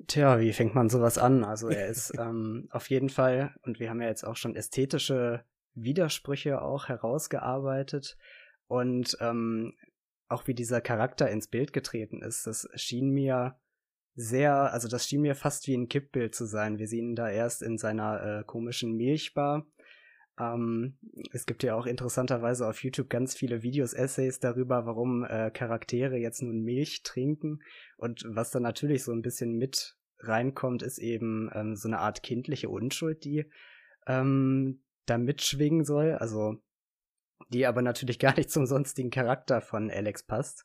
Tja, 0.06 0.40
wie 0.40 0.52
fängt 0.52 0.74
man 0.74 0.88
sowas 0.88 1.18
an? 1.18 1.44
Also 1.44 1.68
er 1.68 1.86
ist 1.88 2.12
ähm, 2.18 2.68
auf 2.70 2.90
jeden 2.90 3.08
Fall, 3.08 3.54
und 3.62 3.80
wir 3.80 3.90
haben 3.90 4.00
ja 4.00 4.08
jetzt 4.08 4.24
auch 4.24 4.36
schon 4.36 4.56
ästhetische 4.56 5.44
Widersprüche 5.74 6.62
auch 6.62 6.88
herausgearbeitet. 6.88 8.16
Und 8.66 9.16
ähm, 9.20 9.74
auch 10.28 10.46
wie 10.46 10.54
dieser 10.54 10.80
Charakter 10.80 11.28
ins 11.28 11.48
Bild 11.48 11.72
getreten 11.72 12.22
ist, 12.22 12.46
das 12.46 12.68
schien 12.74 13.10
mir 13.10 13.56
sehr, 14.14 14.72
also 14.72 14.88
das 14.88 15.06
schien 15.06 15.22
mir 15.22 15.34
fast 15.34 15.66
wie 15.66 15.76
ein 15.76 15.88
Kippbild 15.88 16.34
zu 16.34 16.44
sein. 16.46 16.78
Wir 16.78 16.86
sehen 16.86 17.10
ihn 17.10 17.16
da 17.16 17.28
erst 17.28 17.62
in 17.62 17.78
seiner 17.78 18.40
äh, 18.40 18.44
komischen 18.44 18.96
Milchbar. 18.96 19.66
Ähm, 20.40 20.96
es 21.32 21.44
gibt 21.44 21.62
ja 21.62 21.74
auch 21.74 21.86
interessanterweise 21.86 22.66
auf 22.66 22.82
YouTube 22.82 23.10
ganz 23.10 23.34
viele 23.34 23.62
Videos, 23.62 23.92
Essays 23.92 24.40
darüber, 24.40 24.86
warum 24.86 25.24
äh, 25.24 25.50
Charaktere 25.50 26.16
jetzt 26.16 26.42
nun 26.42 26.62
Milch 26.62 27.02
trinken. 27.02 27.60
Und 27.98 28.24
was 28.26 28.50
dann 28.50 28.62
natürlich 28.62 29.04
so 29.04 29.12
ein 29.12 29.22
bisschen 29.22 29.58
mit 29.58 29.96
reinkommt, 30.20 30.82
ist 30.82 30.98
eben 30.98 31.50
ähm, 31.54 31.76
so 31.76 31.88
eine 31.88 31.98
Art 31.98 32.22
kindliche 32.22 32.70
Unschuld, 32.70 33.24
die 33.24 33.50
ähm, 34.06 34.82
da 35.06 35.18
mitschwingen 35.18 35.84
soll. 35.84 36.12
Also 36.12 36.56
die 37.48 37.66
aber 37.66 37.82
natürlich 37.82 38.18
gar 38.18 38.34
nicht 38.36 38.50
zum 38.50 38.66
sonstigen 38.66 39.10
Charakter 39.10 39.60
von 39.60 39.90
Alex 39.90 40.22
passt. 40.22 40.64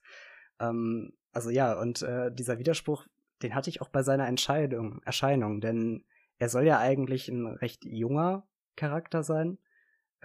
Ähm, 0.59 1.13
also 1.33 1.49
ja, 1.49 1.77
und 1.77 2.01
äh, 2.01 2.31
dieser 2.33 2.59
Widerspruch, 2.59 3.05
den 3.41 3.55
hatte 3.55 3.69
ich 3.69 3.81
auch 3.81 3.89
bei 3.89 4.03
seiner 4.03 4.27
Entscheidung, 4.27 5.01
Erscheinung, 5.03 5.59
denn 5.59 6.05
er 6.37 6.47
soll 6.47 6.65
ja 6.65 6.79
eigentlich 6.79 7.27
ein 7.27 7.45
recht 7.45 7.83
junger 7.83 8.47
Charakter 8.77 9.23
sein. 9.23 9.57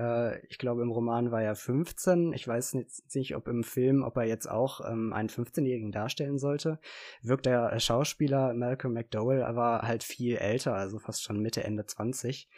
Äh, 0.00 0.44
ich 0.46 0.58
glaube, 0.58 0.82
im 0.82 0.90
Roman 0.90 1.30
war 1.30 1.42
er 1.42 1.54
15. 1.54 2.32
Ich 2.32 2.48
weiß 2.48 2.74
nicht, 2.74 3.36
ob 3.36 3.48
im 3.48 3.62
Film, 3.62 4.02
ob 4.02 4.16
er 4.16 4.24
jetzt 4.24 4.50
auch 4.50 4.80
ähm, 4.90 5.12
einen 5.12 5.28
15-Jährigen 5.28 5.92
darstellen 5.92 6.38
sollte. 6.38 6.80
Wirkt 7.22 7.46
der 7.46 7.78
Schauspieler 7.78 8.54
Malcolm 8.54 8.94
McDowell 8.94 9.42
aber 9.42 9.82
halt 9.82 10.02
viel 10.02 10.36
älter, 10.36 10.74
also 10.74 10.98
fast 10.98 11.22
schon 11.22 11.40
Mitte, 11.40 11.62
Ende 11.64 11.84
20. 11.84 12.48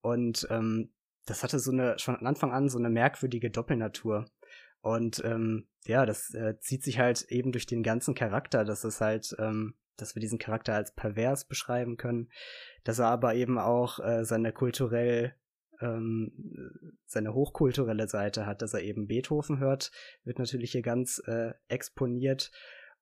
Und 0.00 0.46
ähm, 0.50 0.92
das 1.26 1.42
hatte 1.42 1.58
so 1.58 1.72
eine, 1.72 1.98
schon 1.98 2.16
von 2.16 2.26
Anfang 2.26 2.52
an 2.52 2.68
so 2.68 2.78
eine 2.78 2.90
merkwürdige 2.90 3.50
Doppelnatur. 3.50 4.26
Und 4.80 5.24
ähm, 5.24 5.66
ja, 5.86 6.06
das 6.06 6.32
äh, 6.34 6.58
zieht 6.60 6.84
sich 6.84 6.98
halt 6.98 7.22
eben 7.30 7.52
durch 7.52 7.66
den 7.66 7.82
ganzen 7.82 8.14
Charakter, 8.14 8.64
dass 8.64 8.84
es 8.84 9.00
halt, 9.00 9.34
ähm, 9.38 9.74
dass 9.96 10.14
wir 10.14 10.20
diesen 10.20 10.38
Charakter 10.38 10.74
als 10.74 10.94
pervers 10.94 11.46
beschreiben 11.46 11.96
können, 11.96 12.30
dass 12.84 12.98
er 12.98 13.06
aber 13.06 13.34
eben 13.34 13.58
auch 13.58 13.98
äh, 14.00 14.24
seine 14.24 14.52
kulturell 14.52 15.34
ähm, 15.80 16.98
seine 17.06 17.34
hochkulturelle 17.34 18.08
Seite 18.08 18.46
hat, 18.46 18.62
dass 18.62 18.74
er 18.74 18.82
eben 18.82 19.06
Beethoven 19.06 19.58
hört, 19.58 19.90
wird 20.24 20.38
natürlich 20.38 20.72
hier 20.72 20.82
ganz 20.82 21.22
äh, 21.26 21.52
exponiert 21.68 22.50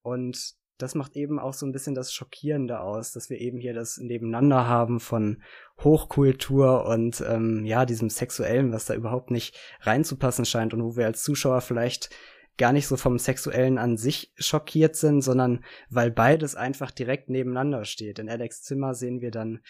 und 0.03 0.57
das 0.79 0.95
macht 0.97 1.17
eben 1.17 1.39
auch 1.39 1.55
so 1.55 1.65
ein 1.65 1.73
bisschen 1.73 1.95
das 1.95 2.13
Schockierende 2.13 2.81
aus, 2.81 3.13
dass 3.13 3.31
wir 3.31 3.39
eben 3.39 3.59
hier 3.59 3.73
das 3.73 3.99
Nebeneinander 3.99 4.67
haben 4.67 4.99
von 4.99 5.43
Hochkultur 5.83 6.87
und 6.87 7.23
ähm, 7.27 7.65
ja, 7.65 7.87
diesem 7.87 8.11
Sexuellen, 8.11 8.73
was 8.73 8.87
da 8.87 8.95
überhaupt 8.95 9.31
nicht 9.31 9.57
reinzupassen 9.83 10.45
scheint 10.45 10.75
und 10.75 10.83
wo 10.83 10.97
wir 10.97 11.07
als 11.07 11.23
Zuschauer 11.23 11.61
vielleicht 11.61 12.11
gar 12.59 12.73
nicht 12.73 12.87
so 12.87 12.97
vom 12.97 13.19
Sexuellen 13.19 13.79
an 13.79 13.97
sich 13.97 14.33
schockiert 14.37 14.97
sind, 14.97 15.23
sondern 15.23 15.65
weil 15.89 16.11
beides 16.11 16.55
einfach 16.55 16.91
direkt 16.91 17.31
nebeneinander 17.31 17.85
steht. 17.85 18.19
In 18.19 18.29
Alex 18.29 18.63
Zimmer 18.63 18.95
sehen 18.95 19.21
wir 19.21 19.31
dann 19.31 19.61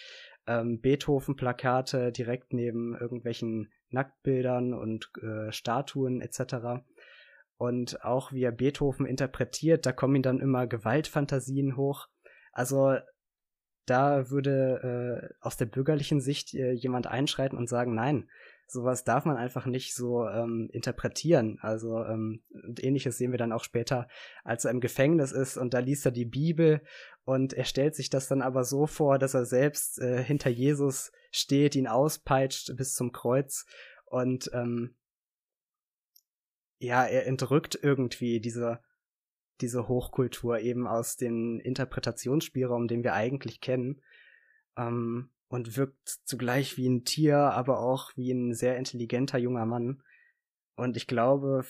ähm, 0.47 0.81
Beethoven-Plakate 0.81 2.13
direkt 2.13 2.53
neben 2.53 2.97
irgendwelchen 2.97 3.71
Nacktbildern 3.91 4.75
und 4.75 5.11
äh, 5.23 5.53
Statuen 5.53 6.21
etc 6.21 6.83
und 7.63 8.05
auch 8.05 8.33
wie 8.33 8.43
er 8.43 8.51
Beethoven 8.51 9.07
interpretiert, 9.07 9.87
da 9.87 9.93
kommen 9.93 10.17
ihm 10.17 10.23
dann 10.23 10.41
immer 10.41 10.67
Gewaltfantasien 10.67 11.77
hoch. 11.77 12.09
Also 12.53 12.97
da 13.87 14.31
würde 14.31 15.31
äh, 15.31 15.35
aus 15.41 15.59
der 15.59 15.67
bürgerlichen 15.67 16.21
Sicht 16.21 16.55
äh, 16.55 16.73
jemand 16.73 17.07
einschreiten 17.07 17.57
und 17.57 17.69
sagen, 17.69 17.95
nein, 17.95 18.29
sowas 18.67 19.05
darf 19.05 19.25
man 19.25 19.37
einfach 19.37 19.67
nicht 19.67 19.95
so 19.95 20.27
ähm, 20.27 20.69
interpretieren. 20.73 21.59
Also 21.61 22.05
ähm, 22.05 22.43
ähnliches 22.79 23.19
sehen 23.19 23.31
wir 23.31 23.39
dann 23.39 23.53
auch 23.53 23.65
später, 23.65 24.09
als 24.45 24.65
er 24.65 24.71
im 24.71 24.81
Gefängnis 24.81 25.33
ist 25.33 25.57
und 25.57 25.75
da 25.75 25.79
liest 25.79 26.07
er 26.07 26.13
die 26.13 26.25
Bibel 26.25 26.83
und 27.25 27.53
er 27.53 27.65
stellt 27.65 27.95
sich 27.95 28.11
das 28.11 28.29
dann 28.29 28.43
aber 28.43 28.65
so 28.65 28.87
vor, 28.87 29.19
dass 29.19 29.35
er 29.35 29.45
selbst 29.45 30.01
äh, 30.01 30.23
hinter 30.23 30.51
Jesus 30.51 31.13
steht, 31.31 31.77
ihn 31.77 31.87
auspeitscht 31.87 32.77
bis 32.77 32.95
zum 32.95 33.13
Kreuz 33.13 33.67
und 34.07 34.51
ähm, 34.53 34.97
ja, 36.79 37.05
er 37.05 37.27
entrückt 37.27 37.79
irgendwie 37.81 38.41
diese, 38.41 38.81
diese 39.61 39.87
Hochkultur 39.87 40.59
eben 40.59 40.87
aus 40.89 41.17
dem 41.17 41.61
Interpretationsspielraum, 41.61 42.89
den 42.89 43.05
wir 43.05 43.15
eigentlich 43.15 43.61
kennen. 43.61 44.03
Ähm, 44.77 45.31
und 45.53 45.77
wirkt 45.77 46.09
zugleich 46.25 46.79
wie 46.79 46.89
ein 46.89 47.05
Tier, 47.05 47.37
aber 47.37 47.81
auch 47.81 48.11
wie 48.17 48.33
ein 48.33 48.55
sehr 48.55 48.79
intelligenter 48.79 49.37
junger 49.37 49.67
Mann. 49.67 50.03
Und 50.77 50.97
ich 50.97 51.07
glaube, 51.07 51.63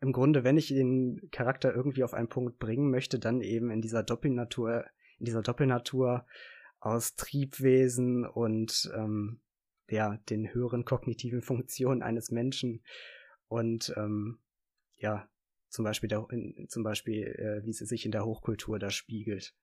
im 0.00 0.12
Grunde, 0.12 0.44
wenn 0.44 0.58
ich 0.58 0.68
den 0.68 1.30
Charakter 1.30 1.74
irgendwie 1.74 2.04
auf 2.04 2.12
einen 2.12 2.28
Punkt 2.28 2.58
bringen 2.58 2.90
möchte, 2.90 3.18
dann 3.18 3.40
eben 3.40 3.70
in 3.70 3.80
dieser 3.80 4.02
Doppelnatur, 4.02 4.84
in 5.18 5.24
dieser 5.24 5.40
Doppelnatur 5.40 6.26
aus 6.80 7.14
Triebwesen 7.14 8.26
und 8.26 8.92
ähm, 8.94 9.40
ja, 9.88 10.18
den 10.28 10.52
höheren 10.52 10.84
kognitiven 10.84 11.40
Funktionen 11.42 12.02
eines 12.02 12.30
Menschen 12.30 12.84
und 13.48 13.94
ähm, 13.96 14.38
ja, 14.98 15.30
zum 15.70 15.86
Beispiel, 15.86 16.10
der, 16.10 16.26
zum 16.68 16.82
Beispiel 16.82 17.22
äh, 17.22 17.64
wie 17.64 17.72
sie 17.72 17.86
sich 17.86 18.04
in 18.04 18.12
der 18.12 18.26
Hochkultur 18.26 18.78
da 18.78 18.90
spiegelt. 18.90 19.54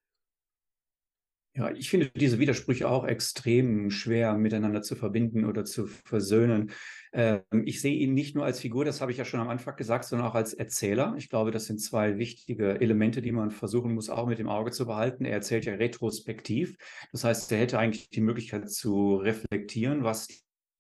Ja, 1.55 1.71
ich 1.71 1.89
finde 1.89 2.12
diese 2.12 2.38
Widersprüche 2.39 2.88
auch 2.88 3.05
extrem 3.05 3.89
schwer 3.89 4.35
miteinander 4.35 4.81
zu 4.83 4.95
verbinden 4.95 5.45
oder 5.45 5.65
zu 5.65 5.88
versöhnen. 5.88 6.71
Ähm, 7.12 7.41
ich 7.65 7.81
sehe 7.81 7.95
ihn 7.95 8.13
nicht 8.13 8.35
nur 8.35 8.45
als 8.45 8.59
Figur, 8.59 8.85
das 8.85 9.01
habe 9.01 9.12
ich 9.12 9.17
ja 9.17 9.25
schon 9.25 9.39
am 9.39 9.49
Anfang 9.49 9.75
gesagt, 9.75 10.05
sondern 10.05 10.27
auch 10.27 10.35
als 10.35 10.53
Erzähler. 10.53 11.15
Ich 11.17 11.27
glaube, 11.27 11.49
das 11.49 11.65
sind 11.65 11.79
zwei 11.79 12.19
wichtige 12.19 12.79
Elemente, 12.79 13.21
die 13.21 13.31
man 13.31 13.49
versuchen 13.49 13.95
muss, 13.95 14.09
auch 14.09 14.27
mit 14.27 14.38
dem 14.38 14.47
Auge 14.47 14.71
zu 14.71 14.85
behalten. 14.85 15.25
Er 15.25 15.33
erzählt 15.33 15.65
ja 15.65 15.73
retrospektiv. 15.73 16.77
Das 17.12 17.23
heißt, 17.23 17.51
er 17.51 17.57
hätte 17.57 17.79
eigentlich 17.79 18.09
die 18.09 18.21
Möglichkeit 18.21 18.69
zu 18.69 19.15
reflektieren, 19.15 20.03
was 20.03 20.27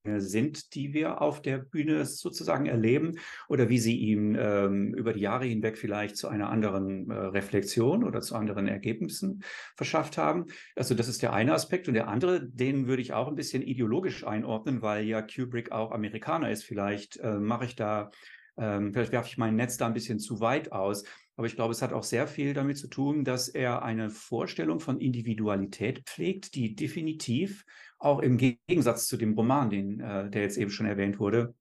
sind, 0.03 0.75
die 0.75 0.93
wir 0.93 1.21
auf 1.21 1.41
der 1.41 1.57
Bühne 1.57 2.05
sozusagen 2.05 2.65
erleben 2.65 3.17
oder 3.47 3.69
wie 3.69 3.79
sie 3.79 3.97
ihn 3.97 4.37
ähm, 4.39 4.93
über 4.93 5.13
die 5.13 5.19
Jahre 5.19 5.45
hinweg 5.45 5.77
vielleicht 5.77 6.15
zu 6.15 6.27
einer 6.29 6.49
anderen 6.49 7.09
äh, 7.09 7.13
Reflexion 7.13 8.03
oder 8.03 8.21
zu 8.21 8.35
anderen 8.35 8.67
Ergebnissen 8.67 9.43
verschafft 9.75 10.17
haben. 10.17 10.45
Also 10.75 10.95
das 10.95 11.07
ist 11.07 11.21
der 11.21 11.33
eine 11.33 11.53
Aspekt 11.53 11.87
und 11.87 11.95
der 11.95 12.07
andere, 12.07 12.47
den 12.47 12.87
würde 12.87 13.01
ich 13.01 13.13
auch 13.13 13.27
ein 13.27 13.35
bisschen 13.35 13.61
ideologisch 13.61 14.25
einordnen, 14.25 14.81
weil 14.81 15.05
ja 15.05 15.21
Kubrick 15.21 15.71
auch 15.71 15.91
Amerikaner 15.91 16.49
ist. 16.49 16.63
Vielleicht 16.63 17.17
äh, 17.17 17.37
mache 17.37 17.65
ich 17.65 17.75
da, 17.75 18.09
ähm, 18.57 18.93
vielleicht 18.93 19.11
werfe 19.11 19.27
ich 19.29 19.37
mein 19.37 19.55
Netz 19.55 19.77
da 19.77 19.87
ein 19.87 19.93
bisschen 19.93 20.19
zu 20.19 20.39
weit 20.39 20.71
aus. 20.71 21.03
Aber 21.35 21.47
ich 21.47 21.55
glaube, 21.55 21.71
es 21.71 21.81
hat 21.81 21.93
auch 21.93 22.03
sehr 22.03 22.27
viel 22.27 22.53
damit 22.53 22.77
zu 22.77 22.89
tun, 22.89 23.23
dass 23.23 23.47
er 23.47 23.81
eine 23.81 24.09
Vorstellung 24.09 24.81
von 24.81 24.99
Individualität 24.99 26.01
pflegt, 26.05 26.53
die 26.53 26.75
definitiv 26.75 27.65
auch 27.99 28.19
im 28.19 28.37
Gegensatz 28.37 29.07
zu 29.07 29.17
dem 29.17 29.33
Roman, 29.33 29.69
den, 29.69 29.99
äh, 29.99 30.29
der 30.29 30.41
jetzt 30.41 30.57
eben 30.57 30.71
schon 30.71 30.85
erwähnt 30.85 31.19
wurde, 31.19 31.53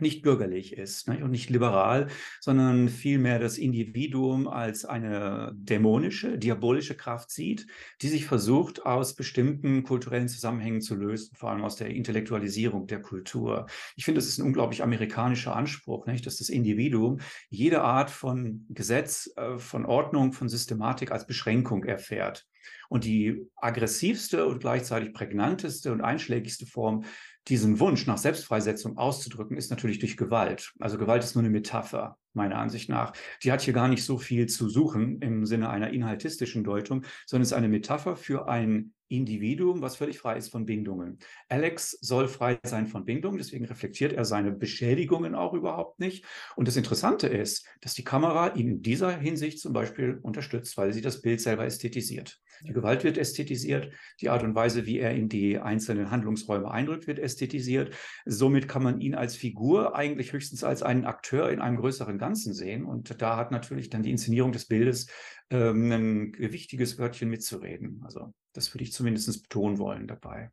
nicht 0.00 0.22
bürgerlich 0.22 0.76
ist 0.76 1.08
ne, 1.08 1.22
und 1.24 1.30
nicht 1.30 1.50
liberal, 1.50 2.08
sondern 2.40 2.88
vielmehr 2.88 3.38
das 3.38 3.58
Individuum 3.58 4.48
als 4.48 4.84
eine 4.84 5.52
dämonische, 5.54 6.36
diabolische 6.36 6.96
Kraft 6.96 7.30
sieht, 7.30 7.66
die 8.02 8.08
sich 8.08 8.26
versucht, 8.26 8.84
aus 8.84 9.14
bestimmten 9.14 9.84
kulturellen 9.84 10.28
Zusammenhängen 10.28 10.80
zu 10.80 10.96
lösen, 10.96 11.36
vor 11.36 11.50
allem 11.50 11.62
aus 11.62 11.76
der 11.76 11.90
Intellektualisierung 11.90 12.88
der 12.88 13.02
Kultur. 13.02 13.66
Ich 13.94 14.04
finde, 14.04 14.18
das 14.18 14.28
ist 14.28 14.38
ein 14.38 14.46
unglaublich 14.46 14.82
amerikanischer 14.82 15.54
Anspruch, 15.54 16.06
nicht, 16.06 16.26
dass 16.26 16.38
das 16.38 16.48
Individuum 16.48 17.20
jede 17.48 17.82
Art 17.82 18.10
von 18.10 18.66
Gesetz, 18.70 19.30
äh, 19.36 19.58
von 19.58 19.86
Ordnung, 19.86 20.32
von 20.32 20.48
Systematik 20.48 21.12
als 21.12 21.26
Beschränkung 21.26 21.84
erfährt. 21.84 22.48
Und 22.94 23.02
die 23.02 23.44
aggressivste 23.56 24.46
und 24.46 24.60
gleichzeitig 24.60 25.12
prägnanteste 25.12 25.90
und 25.90 26.00
einschlägigste 26.00 26.64
Form 26.64 27.02
diesen 27.48 27.80
Wunsch 27.80 28.06
nach 28.06 28.18
Selbstfreisetzung 28.18 28.98
auszudrücken, 28.98 29.56
ist 29.56 29.70
natürlich 29.70 29.98
durch 29.98 30.16
Gewalt. 30.16 30.72
Also 30.78 30.96
Gewalt 30.96 31.24
ist 31.24 31.34
nur 31.34 31.42
eine 31.42 31.50
Metapher, 31.50 32.16
meiner 32.34 32.58
Ansicht 32.58 32.88
nach. 32.88 33.12
Die 33.42 33.52
hat 33.52 33.62
hier 33.62 33.74
gar 33.74 33.88
nicht 33.88 34.04
so 34.04 34.18
viel 34.18 34.46
zu 34.46 34.68
suchen 34.68 35.20
im 35.20 35.46
Sinne 35.46 35.70
einer 35.70 35.90
inhaltistischen 35.90 36.64
Deutung, 36.64 37.04
sondern 37.26 37.42
ist 37.42 37.52
eine 37.52 37.68
Metapher 37.68 38.16
für 38.16 38.48
ein 38.48 38.92
Individuum, 39.08 39.82
was 39.82 39.96
völlig 39.96 40.18
frei 40.18 40.36
ist 40.36 40.48
von 40.48 40.66
Bindungen. 40.66 41.18
Alex 41.48 41.92
soll 42.00 42.26
frei 42.28 42.58
sein 42.64 42.86
von 42.86 43.04
Bindungen, 43.04 43.38
deswegen 43.38 43.64
reflektiert 43.64 44.12
er 44.12 44.24
seine 44.24 44.50
Beschädigungen 44.52 45.34
auch 45.34 45.52
überhaupt 45.52 46.00
nicht. 46.00 46.24
Und 46.56 46.68
das 46.68 46.76
Interessante 46.76 47.28
ist, 47.28 47.66
dass 47.80 47.94
die 47.94 48.04
Kamera 48.04 48.54
ihn 48.54 48.68
in 48.68 48.82
dieser 48.82 49.16
Hinsicht 49.16 49.60
zum 49.60 49.72
Beispiel 49.72 50.18
unterstützt, 50.22 50.76
weil 50.76 50.92
sie 50.92 51.02
das 51.02 51.20
Bild 51.20 51.40
selber 51.40 51.64
ästhetisiert. 51.64 52.40
Die 52.62 52.72
Gewalt 52.72 53.04
wird 53.04 53.18
ästhetisiert, 53.18 53.92
die 54.20 54.28
Art 54.28 54.42
und 54.42 54.54
Weise, 54.54 54.86
wie 54.86 54.98
er 54.98 55.12
in 55.12 55.28
die 55.28 55.58
einzelnen 55.58 56.10
Handlungsräume 56.10 56.70
eindrückt, 56.70 57.06
wird 57.06 57.18
ästhetisiert. 57.18 57.94
Somit 58.24 58.68
kann 58.68 58.82
man 58.82 59.00
ihn 59.00 59.14
als 59.14 59.36
Figur 59.36 59.96
eigentlich 59.96 60.32
höchstens 60.32 60.62
als 60.62 60.82
einen 60.82 61.04
Akteur 61.04 61.50
in 61.50 61.60
einem 61.60 61.76
größeren 61.76 62.18
Ganzen 62.24 62.54
sehen. 62.54 62.84
Und 62.84 63.20
da 63.20 63.36
hat 63.36 63.50
natürlich 63.50 63.90
dann 63.90 64.02
die 64.02 64.10
Inszenierung 64.10 64.52
des 64.52 64.66
Bildes 64.66 65.08
ähm, 65.50 65.92
ein 65.92 66.32
gewichtiges 66.32 66.98
Wörtchen 66.98 67.28
mitzureden. 67.28 68.02
Also 68.04 68.32
das 68.54 68.72
würde 68.72 68.84
ich 68.84 68.92
zumindest 68.92 69.42
betonen 69.42 69.78
wollen 69.78 70.06
dabei. 70.06 70.50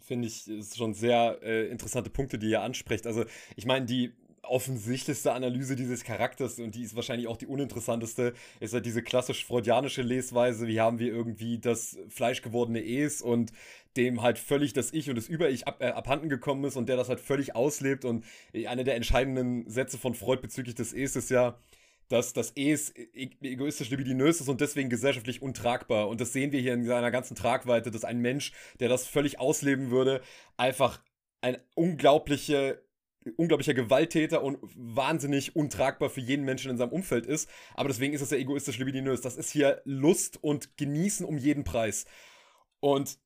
Finde 0.00 0.28
ich, 0.28 0.44
schon 0.74 0.94
sehr 0.94 1.38
äh, 1.42 1.68
interessante 1.68 2.10
Punkte, 2.10 2.38
die 2.38 2.50
ihr 2.50 2.60
ansprecht. 2.60 3.06
Also, 3.06 3.24
ich 3.54 3.66
meine, 3.66 3.86
die 3.86 4.12
offensichtlichste 4.42 5.32
Analyse 5.32 5.76
dieses 5.76 6.04
Charakters 6.04 6.58
und 6.58 6.74
die 6.74 6.82
ist 6.82 6.96
wahrscheinlich 6.96 7.28
auch 7.28 7.36
die 7.36 7.46
uninteressanteste, 7.46 8.34
ist 8.60 8.74
halt 8.74 8.86
diese 8.86 9.02
klassisch 9.02 9.44
freudianische 9.44 10.02
Lesweise, 10.02 10.66
wie 10.66 10.80
haben 10.80 10.98
wir 10.98 11.12
irgendwie 11.12 11.58
das 11.58 11.98
fleischgewordene 12.08 12.84
Es 12.84 13.22
und 13.22 13.52
dem 13.96 14.22
halt 14.22 14.38
völlig 14.38 14.72
das 14.72 14.92
Ich 14.92 15.08
und 15.08 15.16
das 15.16 15.28
Über-Ich 15.28 15.66
ab, 15.66 15.78
äh, 15.80 15.88
abhanden 15.88 16.28
gekommen 16.28 16.64
ist 16.64 16.76
und 16.76 16.88
der 16.88 16.96
das 16.96 17.08
halt 17.08 17.20
völlig 17.20 17.54
auslebt 17.54 18.04
und 18.04 18.24
einer 18.66 18.84
der 18.84 18.96
entscheidenden 18.96 19.68
Sätze 19.68 19.98
von 19.98 20.14
Freud 20.14 20.40
bezüglich 20.42 20.74
des 20.74 20.92
Es 20.92 21.16
ist 21.16 21.30
ja, 21.30 21.58
dass 22.08 22.32
das 22.32 22.52
Es 22.56 22.94
e-, 22.94 23.30
egoistisch 23.42 23.90
libidinös 23.90 24.40
ist 24.40 24.48
und 24.48 24.60
deswegen 24.60 24.90
gesellschaftlich 24.90 25.42
untragbar. 25.42 26.08
Und 26.08 26.20
das 26.20 26.32
sehen 26.32 26.52
wir 26.52 26.60
hier 26.60 26.74
in 26.74 26.84
seiner 26.84 27.10
ganzen 27.10 27.34
Tragweite, 27.34 27.90
dass 27.90 28.04
ein 28.04 28.20
Mensch, 28.20 28.52
der 28.80 28.88
das 28.88 29.06
völlig 29.06 29.40
ausleben 29.40 29.90
würde, 29.90 30.20
einfach 30.56 31.00
ein 31.40 31.58
unglaubliche, 31.74 32.82
unglaublicher 33.36 33.74
Gewalttäter 33.74 34.42
und 34.42 34.58
wahnsinnig 34.74 35.56
untragbar 35.56 36.10
für 36.10 36.20
jeden 36.20 36.44
Menschen 36.44 36.70
in 36.70 36.76
seinem 36.76 36.92
Umfeld 36.92 37.26
ist. 37.26 37.50
Aber 37.74 37.88
deswegen 37.88 38.14
ist 38.14 38.22
es 38.22 38.30
ja 38.30 38.38
egoistisch 38.38 38.78
libidinös. 38.78 39.20
Das 39.20 39.36
ist 39.36 39.50
hier 39.50 39.82
Lust 39.84 40.42
und 40.42 40.76
Genießen 40.76 41.26
um 41.26 41.38
jeden 41.38 41.64
Preis. 41.64 42.06
Und 42.80 43.18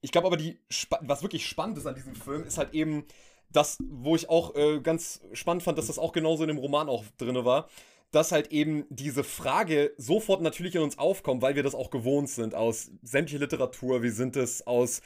ich 0.00 0.12
glaube 0.12 0.26
aber, 0.26 0.36
die, 0.36 0.58
was 1.00 1.22
wirklich 1.22 1.46
spannend 1.46 1.78
ist 1.78 1.86
an 1.86 1.94
diesem 1.94 2.14
Film, 2.14 2.44
ist 2.44 2.58
halt 2.58 2.74
eben 2.74 3.06
das, 3.50 3.78
wo 3.88 4.16
ich 4.16 4.28
auch 4.28 4.54
äh, 4.54 4.80
ganz 4.80 5.20
spannend 5.32 5.62
fand, 5.62 5.78
dass 5.78 5.86
das 5.86 5.98
auch 5.98 6.12
genauso 6.12 6.42
in 6.42 6.48
dem 6.48 6.58
Roman 6.58 6.88
auch 6.88 7.04
drin 7.18 7.44
war 7.44 7.68
dass 8.10 8.32
halt 8.32 8.52
eben 8.52 8.86
diese 8.88 9.24
Frage 9.24 9.92
sofort 9.96 10.40
natürlich 10.40 10.74
in 10.74 10.82
uns 10.82 10.98
aufkommt, 10.98 11.42
weil 11.42 11.56
wir 11.56 11.62
das 11.62 11.74
auch 11.74 11.90
gewohnt 11.90 12.28
sind 12.28 12.54
aus 12.54 12.90
sämtlicher 13.02 13.40
Literatur, 13.40 14.02
wir 14.02 14.12
sind 14.12 14.36
es 14.36 14.66
aus 14.66 15.02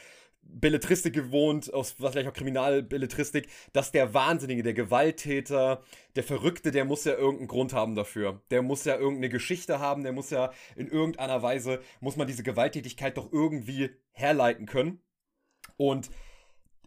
Belletristik 0.53 1.15
gewohnt, 1.15 1.73
aus 1.73 1.97
was 1.99 2.13
vielleicht 2.13 2.29
auch 2.29 2.35
Kriminalbelletristik, 2.35 3.49
dass 3.73 3.93
der 3.93 4.15
Wahnsinnige, 4.15 4.63
der 4.63 4.75
Gewalttäter, 4.75 5.83
der 6.17 6.25
Verrückte, 6.25 6.71
der 6.71 6.85
muss 6.85 7.05
ja 7.05 7.13
irgendeinen 7.13 7.49
Grund 7.49 7.73
haben 7.73 7.95
dafür. 7.95 8.43
Der 8.51 8.63
muss 8.63 8.85
ja 8.85 8.97
irgendeine 8.97 9.29
Geschichte 9.29 9.79
haben, 9.79 10.03
der 10.03 10.13
muss 10.13 10.31
ja 10.31 10.53
in 10.77 10.89
irgendeiner 10.89 11.43
Weise, 11.43 11.81
muss 12.01 12.17
man 12.17 12.27
diese 12.27 12.43
Gewalttätigkeit 12.43 13.17
doch 13.17 13.33
irgendwie 13.33 13.91
herleiten 14.13 14.67
können. 14.67 15.01
Und 15.77 16.11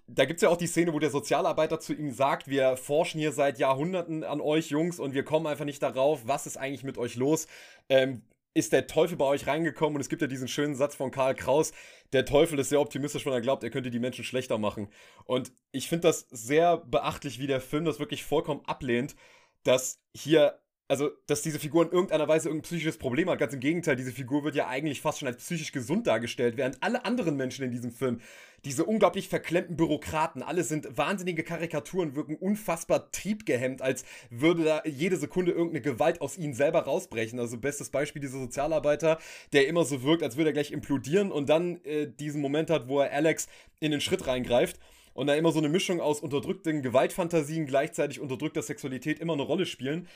da 0.07 0.25
gibt 0.25 0.37
es 0.37 0.41
ja 0.41 0.49
auch 0.49 0.57
die 0.57 0.67
Szene, 0.67 0.93
wo 0.93 0.99
der 0.99 1.09
Sozialarbeiter 1.09 1.79
zu 1.79 1.93
ihm 1.93 2.11
sagt, 2.11 2.47
wir 2.47 2.77
forschen 2.77 3.19
hier 3.19 3.31
seit 3.31 3.57
Jahrhunderten 3.57 4.23
an 4.23 4.41
euch 4.41 4.69
Jungs 4.69 4.99
und 4.99 5.13
wir 5.13 5.23
kommen 5.23 5.47
einfach 5.47 5.65
nicht 5.65 5.81
darauf, 5.81 6.27
was 6.27 6.45
ist 6.45 6.57
eigentlich 6.57 6.83
mit 6.83 6.97
euch 6.97 7.15
los? 7.15 7.47
Ähm, 7.89 8.23
ist 8.53 8.73
der 8.73 8.87
Teufel 8.87 9.17
bei 9.17 9.25
euch 9.25 9.47
reingekommen 9.47 9.95
und 9.95 10.01
es 10.01 10.09
gibt 10.09 10.21
ja 10.21 10.27
diesen 10.27 10.47
schönen 10.47 10.75
Satz 10.75 10.95
von 10.95 11.11
Karl 11.11 11.35
Kraus, 11.35 11.73
der 12.13 12.25
Teufel 12.25 12.59
ist 12.59 12.69
sehr 12.69 12.81
optimistisch, 12.81 13.25
wenn 13.25 13.33
er 13.33 13.41
glaubt, 13.41 13.63
er 13.63 13.71
könnte 13.71 13.91
die 13.91 13.99
Menschen 13.99 14.23
schlechter 14.23 14.57
machen. 14.57 14.89
Und 15.25 15.51
ich 15.71 15.89
finde 15.89 16.07
das 16.07 16.27
sehr 16.29 16.77
beachtlich, 16.77 17.39
wie 17.39 17.47
der 17.47 17.61
Film 17.61 17.85
das 17.85 17.99
wirklich 17.99 18.23
vollkommen 18.23 18.61
ablehnt, 18.65 19.15
dass 19.63 19.99
hier 20.15 20.59
also, 20.93 21.09
dass 21.25 21.41
diese 21.41 21.57
Figur 21.57 21.85
in 21.85 21.91
irgendeiner 21.91 22.27
Weise 22.27 22.49
irgendein 22.49 22.67
psychisches 22.67 22.99
Problem 22.99 23.27
hat. 23.27 23.39
Ganz 23.39 23.51
im 23.51 23.59
Gegenteil, 23.59 23.95
diese 23.95 24.11
Figur 24.11 24.43
wird 24.43 24.53
ja 24.53 24.67
eigentlich 24.67 25.01
fast 25.01 25.17
schon 25.17 25.27
als 25.27 25.37
psychisch 25.37 25.71
gesund 25.71 26.05
dargestellt, 26.05 26.55
während 26.55 26.83
alle 26.83 27.03
anderen 27.03 27.35
Menschen 27.35 27.65
in 27.65 27.71
diesem 27.71 27.91
Film, 27.91 28.21
diese 28.63 28.85
unglaublich 28.85 29.27
verklemmten 29.27 29.75
Bürokraten, 29.75 30.43
alle 30.43 30.63
sind 30.63 30.95
wahnsinnige 30.95 31.41
Karikaturen, 31.41 32.15
wirken 32.15 32.35
unfassbar 32.35 33.11
triebgehemmt, 33.11 33.81
als 33.81 34.05
würde 34.29 34.65
da 34.65 34.83
jede 34.85 35.17
Sekunde 35.17 35.51
irgendeine 35.51 35.81
Gewalt 35.81 36.21
aus 36.21 36.37
ihnen 36.37 36.53
selber 36.53 36.81
rausbrechen. 36.83 37.39
Also, 37.39 37.57
bestes 37.57 37.89
Beispiel 37.89 38.21
dieser 38.21 38.37
Sozialarbeiter, 38.37 39.17
der 39.51 39.67
immer 39.67 39.85
so 39.85 40.03
wirkt, 40.03 40.21
als 40.21 40.37
würde 40.37 40.51
er 40.51 40.53
gleich 40.53 40.71
implodieren 40.71 41.31
und 41.31 41.49
dann 41.49 41.83
äh, 41.85 42.07
diesen 42.07 42.39
Moment 42.39 42.69
hat, 42.69 42.87
wo 42.87 42.99
er 42.99 43.11
Alex 43.11 43.47
in 43.79 43.89
den 43.89 43.99
Schritt 43.99 44.27
reingreift 44.27 44.79
und 45.13 45.27
da 45.27 45.35
immer 45.35 45.51
so 45.51 45.59
eine 45.59 45.69
Mischung 45.69 46.01
aus 46.01 46.19
unterdrückten 46.19 46.81
Gewaltfantasien, 46.81 47.65
gleichzeitig 47.65 48.19
unterdrückter 48.19 48.61
Sexualität 48.61 49.19
immer 49.19 49.33
eine 49.33 49.43
Rolle 49.43 49.65
spielen. 49.65 50.07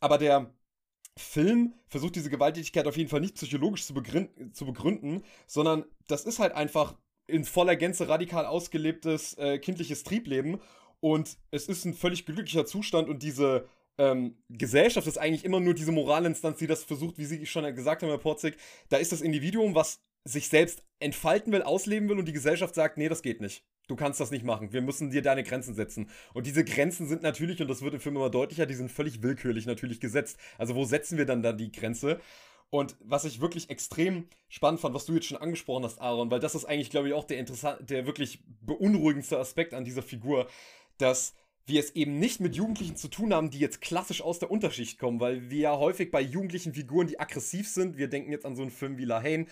Aber 0.00 0.18
der 0.18 0.52
Film 1.16 1.74
versucht 1.88 2.16
diese 2.16 2.30
Gewalttätigkeit 2.30 2.86
auf 2.86 2.96
jeden 2.96 3.10
Fall 3.10 3.20
nicht 3.20 3.34
psychologisch 3.34 3.84
zu, 3.84 3.94
begründen, 3.94 4.52
zu 4.54 4.64
begründen 4.66 5.24
sondern 5.46 5.84
das 6.06 6.24
ist 6.24 6.38
halt 6.38 6.52
einfach 6.52 6.96
in 7.26 7.44
voller 7.44 7.76
Gänze 7.76 8.08
radikal 8.08 8.46
ausgelebtes 8.46 9.34
äh, 9.34 9.58
kindliches 9.58 10.04
Triebleben 10.04 10.60
und 11.00 11.36
es 11.50 11.66
ist 11.66 11.84
ein 11.84 11.94
völlig 11.94 12.24
glücklicher 12.24 12.66
Zustand 12.66 13.08
und 13.08 13.22
diese 13.22 13.68
ähm, 13.98 14.36
Gesellschaft 14.48 15.06
ist 15.06 15.18
eigentlich 15.18 15.44
immer 15.44 15.60
nur 15.60 15.74
diese 15.74 15.92
Moralinstanz, 15.92 16.58
die 16.58 16.66
das 16.66 16.84
versucht, 16.84 17.18
wie 17.18 17.24
Sie 17.24 17.44
schon 17.46 17.74
gesagt 17.74 18.02
haben, 18.02 18.10
Herr 18.10 18.18
Porzig, 18.18 18.56
da 18.88 18.96
ist 18.96 19.12
das 19.12 19.20
Individuum, 19.20 19.74
was 19.74 20.00
sich 20.24 20.48
selbst 20.48 20.82
entfalten 21.00 21.52
will, 21.52 21.62
ausleben 21.62 22.08
will 22.08 22.18
und 22.18 22.26
die 22.26 22.32
Gesellschaft 22.32 22.74
sagt, 22.74 22.96
nee, 22.98 23.08
das 23.08 23.22
geht 23.22 23.40
nicht. 23.40 23.64
Du 23.88 23.96
kannst 23.96 24.20
das 24.20 24.30
nicht 24.30 24.44
machen. 24.44 24.72
Wir 24.72 24.82
müssen 24.82 25.10
dir 25.10 25.22
deine 25.22 25.42
Grenzen 25.42 25.74
setzen. 25.74 26.08
Und 26.34 26.46
diese 26.46 26.64
Grenzen 26.64 27.08
sind 27.08 27.22
natürlich, 27.22 27.60
und 27.60 27.68
das 27.68 27.82
wird 27.82 27.94
im 27.94 28.00
Film 28.00 28.16
immer 28.16 28.30
deutlicher, 28.30 28.66
die 28.66 28.74
sind 28.74 28.92
völlig 28.92 29.22
willkürlich 29.22 29.66
natürlich 29.66 29.98
gesetzt. 29.98 30.38
Also 30.58 30.74
wo 30.74 30.84
setzen 30.84 31.18
wir 31.18 31.24
dann 31.24 31.42
da 31.42 31.52
die 31.52 31.72
Grenze? 31.72 32.20
Und 32.70 32.96
was 33.00 33.24
ich 33.24 33.40
wirklich 33.40 33.70
extrem 33.70 34.28
spannend 34.48 34.80
fand, 34.80 34.94
was 34.94 35.06
du 35.06 35.14
jetzt 35.14 35.26
schon 35.26 35.38
angesprochen 35.38 35.84
hast, 35.84 36.00
Aaron, 36.00 36.30
weil 36.30 36.40
das 36.40 36.54
ist 36.54 36.66
eigentlich, 36.66 36.90
glaube 36.90 37.08
ich, 37.08 37.14
auch 37.14 37.24
der 37.24 37.38
interessant, 37.38 37.88
der 37.88 38.06
wirklich 38.06 38.42
beunruhigendste 38.60 39.38
Aspekt 39.38 39.72
an 39.72 39.84
dieser 39.84 40.02
Figur, 40.02 40.46
dass 40.98 41.34
wir 41.64 41.80
es 41.80 41.94
eben 41.94 42.18
nicht 42.18 42.40
mit 42.40 42.56
Jugendlichen 42.56 42.96
zu 42.96 43.08
tun 43.08 43.32
haben, 43.32 43.50
die 43.50 43.58
jetzt 43.58 43.80
klassisch 43.80 44.22
aus 44.22 44.38
der 44.38 44.50
Unterschicht 44.50 44.98
kommen, 44.98 45.20
weil 45.20 45.50
wir 45.50 45.58
ja 45.58 45.78
häufig 45.78 46.10
bei 46.10 46.20
jugendlichen 46.20 46.74
Figuren, 46.74 47.06
die 47.06 47.20
aggressiv 47.20 47.68
sind, 47.68 47.96
wir 47.96 48.08
denken 48.08 48.32
jetzt 48.32 48.46
an 48.46 48.56
so 48.56 48.62
einen 48.62 48.70
Film 48.70 48.98
wie 48.98 49.04
La 49.04 49.22
Haine, 49.22 49.46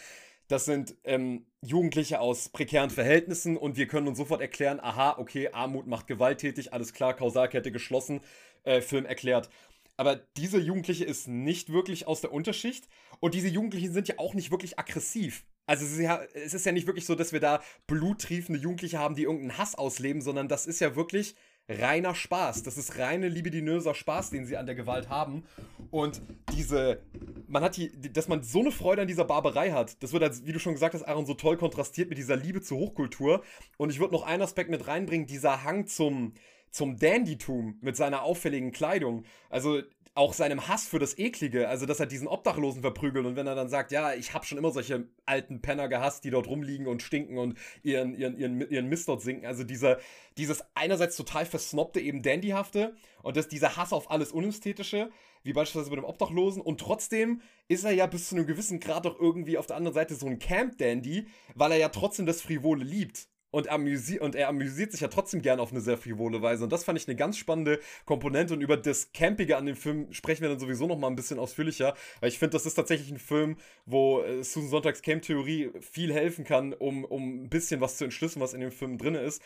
das 0.48 0.64
sind 0.64 0.96
ähm, 1.04 1.46
Jugendliche 1.60 2.20
aus 2.20 2.48
prekären 2.48 2.90
Verhältnissen 2.90 3.56
und 3.56 3.76
wir 3.76 3.86
können 3.86 4.08
uns 4.08 4.18
sofort 4.18 4.40
erklären, 4.40 4.80
aha, 4.80 5.16
okay, 5.18 5.48
Armut 5.52 5.86
macht 5.86 6.06
gewalttätig, 6.06 6.72
alles 6.72 6.92
klar, 6.92 7.14
Kausalkette 7.14 7.72
geschlossen, 7.72 8.20
äh, 8.64 8.80
Film 8.80 9.06
erklärt. 9.06 9.50
Aber 9.96 10.16
diese 10.36 10.58
Jugendliche 10.58 11.04
ist 11.04 11.26
nicht 11.26 11.72
wirklich 11.72 12.06
aus 12.06 12.20
der 12.20 12.32
Unterschicht 12.32 12.86
und 13.18 13.34
diese 13.34 13.48
Jugendlichen 13.48 13.92
sind 13.92 14.08
ja 14.08 14.16
auch 14.18 14.34
nicht 14.34 14.50
wirklich 14.50 14.78
aggressiv. 14.78 15.44
Also 15.66 15.84
es 15.84 15.92
ist, 15.92 16.00
ja, 16.00 16.22
es 16.34 16.54
ist 16.54 16.66
ja 16.66 16.72
nicht 16.72 16.86
wirklich 16.86 17.06
so, 17.06 17.14
dass 17.14 17.32
wir 17.32 17.40
da 17.40 17.60
bluttriefende 17.86 18.60
Jugendliche 18.60 18.98
haben, 18.98 19.16
die 19.16 19.24
irgendeinen 19.24 19.58
Hass 19.58 19.74
ausleben, 19.74 20.22
sondern 20.22 20.48
das 20.48 20.66
ist 20.66 20.80
ja 20.80 20.94
wirklich 20.94 21.34
reiner 21.68 22.14
Spaß. 22.14 22.62
Das 22.62 22.78
ist 22.78 22.98
reine 22.98 23.28
libidinöser 23.28 23.94
Spaß, 23.94 24.30
den 24.30 24.46
sie 24.46 24.56
an 24.56 24.66
der 24.66 24.74
Gewalt 24.74 25.08
haben. 25.08 25.44
Und 25.90 26.22
diese, 26.52 27.00
man 27.48 27.62
hat 27.62 27.76
die, 27.76 27.90
dass 28.12 28.28
man 28.28 28.42
so 28.42 28.60
eine 28.60 28.70
Freude 28.70 29.02
an 29.02 29.08
dieser 29.08 29.24
Barbarei 29.24 29.72
hat, 29.72 30.02
das 30.02 30.12
wird, 30.12 30.46
wie 30.46 30.52
du 30.52 30.58
schon 30.58 30.74
gesagt 30.74 30.94
hast, 30.94 31.02
Aaron, 31.02 31.26
so 31.26 31.34
toll 31.34 31.56
kontrastiert 31.56 32.08
mit 32.08 32.18
dieser 32.18 32.36
Liebe 32.36 32.60
zur 32.60 32.78
Hochkultur. 32.78 33.42
Und 33.76 33.90
ich 33.90 33.98
würde 33.98 34.14
noch 34.14 34.22
einen 34.22 34.42
Aspekt 34.42 34.70
mit 34.70 34.86
reinbringen, 34.86 35.26
dieser 35.26 35.64
Hang 35.64 35.86
zum, 35.86 36.34
zum 36.76 36.98
Dandytum 36.98 37.78
mit 37.80 37.96
seiner 37.96 38.22
auffälligen 38.22 38.70
Kleidung. 38.70 39.24
Also 39.48 39.80
auch 40.16 40.32
seinem 40.32 40.66
Hass 40.66 40.88
für 40.88 40.98
das 40.98 41.18
Eklige, 41.18 41.68
also 41.68 41.84
dass 41.84 42.00
er 42.00 42.06
diesen 42.06 42.26
Obdachlosen 42.26 42.80
verprügelt 42.80 43.26
und 43.26 43.36
wenn 43.36 43.46
er 43.46 43.54
dann 43.54 43.68
sagt, 43.68 43.92
ja, 43.92 44.14
ich 44.14 44.32
habe 44.32 44.46
schon 44.46 44.56
immer 44.56 44.70
solche 44.70 45.08
alten 45.26 45.60
Penner 45.60 45.88
gehasst, 45.88 46.24
die 46.24 46.30
dort 46.30 46.46
rumliegen 46.46 46.86
und 46.86 47.02
stinken 47.02 47.36
und 47.36 47.58
ihren, 47.82 48.14
ihren, 48.14 48.38
ihren, 48.38 48.70
ihren 48.70 48.88
Mist 48.88 49.08
dort 49.08 49.20
sinken. 49.20 49.44
Also 49.44 49.62
dieser, 49.62 49.98
dieses 50.38 50.64
einerseits 50.74 51.16
total 51.16 51.44
versnobte, 51.44 52.00
eben 52.00 52.22
Dandyhafte 52.22 52.94
und 53.22 53.36
das, 53.36 53.48
dieser 53.48 53.76
Hass 53.76 53.92
auf 53.92 54.10
alles 54.10 54.32
Unästhetische, 54.32 55.10
wie 55.42 55.52
beispielsweise 55.52 55.90
bei 55.90 55.96
dem 55.96 56.06
Obdachlosen 56.06 56.62
und 56.62 56.80
trotzdem 56.80 57.42
ist 57.68 57.84
er 57.84 57.92
ja 57.92 58.06
bis 58.06 58.30
zu 58.30 58.36
einem 58.36 58.46
gewissen 58.46 58.80
Grad 58.80 59.04
doch 59.04 59.20
irgendwie 59.20 59.58
auf 59.58 59.66
der 59.66 59.76
anderen 59.76 59.94
Seite 59.94 60.14
so 60.14 60.26
ein 60.26 60.38
Camp-Dandy, 60.38 61.26
weil 61.54 61.72
er 61.72 61.78
ja 61.78 61.90
trotzdem 61.90 62.24
das 62.24 62.40
Frivole 62.40 62.84
liebt 62.84 63.28
und, 63.56 63.70
amüsi 63.70 64.18
und 64.18 64.34
er 64.34 64.48
amüsiert 64.48 64.92
sich 64.92 65.00
ja 65.00 65.08
trotzdem 65.08 65.40
gern 65.40 65.60
auf 65.60 65.70
eine 65.70 65.80
sehr 65.80 65.96
frivole 65.96 66.42
Weise. 66.42 66.64
Und 66.64 66.72
das 66.74 66.84
fand 66.84 66.98
ich 66.98 67.08
eine 67.08 67.16
ganz 67.16 67.38
spannende 67.38 67.80
Komponente. 68.04 68.52
Und 68.52 68.60
über 68.60 68.76
das 68.76 69.12
Campige 69.12 69.56
an 69.56 69.64
dem 69.64 69.76
Film 69.76 70.12
sprechen 70.12 70.42
wir 70.42 70.50
dann 70.50 70.58
sowieso 70.58 70.86
noch 70.86 70.98
mal 70.98 71.06
ein 71.06 71.16
bisschen 71.16 71.38
ausführlicher, 71.38 71.94
weil 72.20 72.28
ich 72.28 72.38
finde, 72.38 72.52
das 72.52 72.66
ist 72.66 72.74
tatsächlich 72.74 73.10
ein 73.10 73.18
Film, 73.18 73.56
wo 73.86 74.20
äh, 74.20 74.44
Susan 74.44 74.68
Sonntags 74.68 75.00
Camp-Theorie 75.00 75.70
viel 75.80 76.12
helfen 76.12 76.44
kann, 76.44 76.74
um, 76.74 77.06
um 77.06 77.44
ein 77.44 77.48
bisschen 77.48 77.80
was 77.80 77.96
zu 77.96 78.04
entschlüsseln, 78.04 78.42
was 78.42 78.52
in 78.52 78.60
dem 78.60 78.72
Film 78.72 78.98
drin 78.98 79.14
ist. 79.14 79.40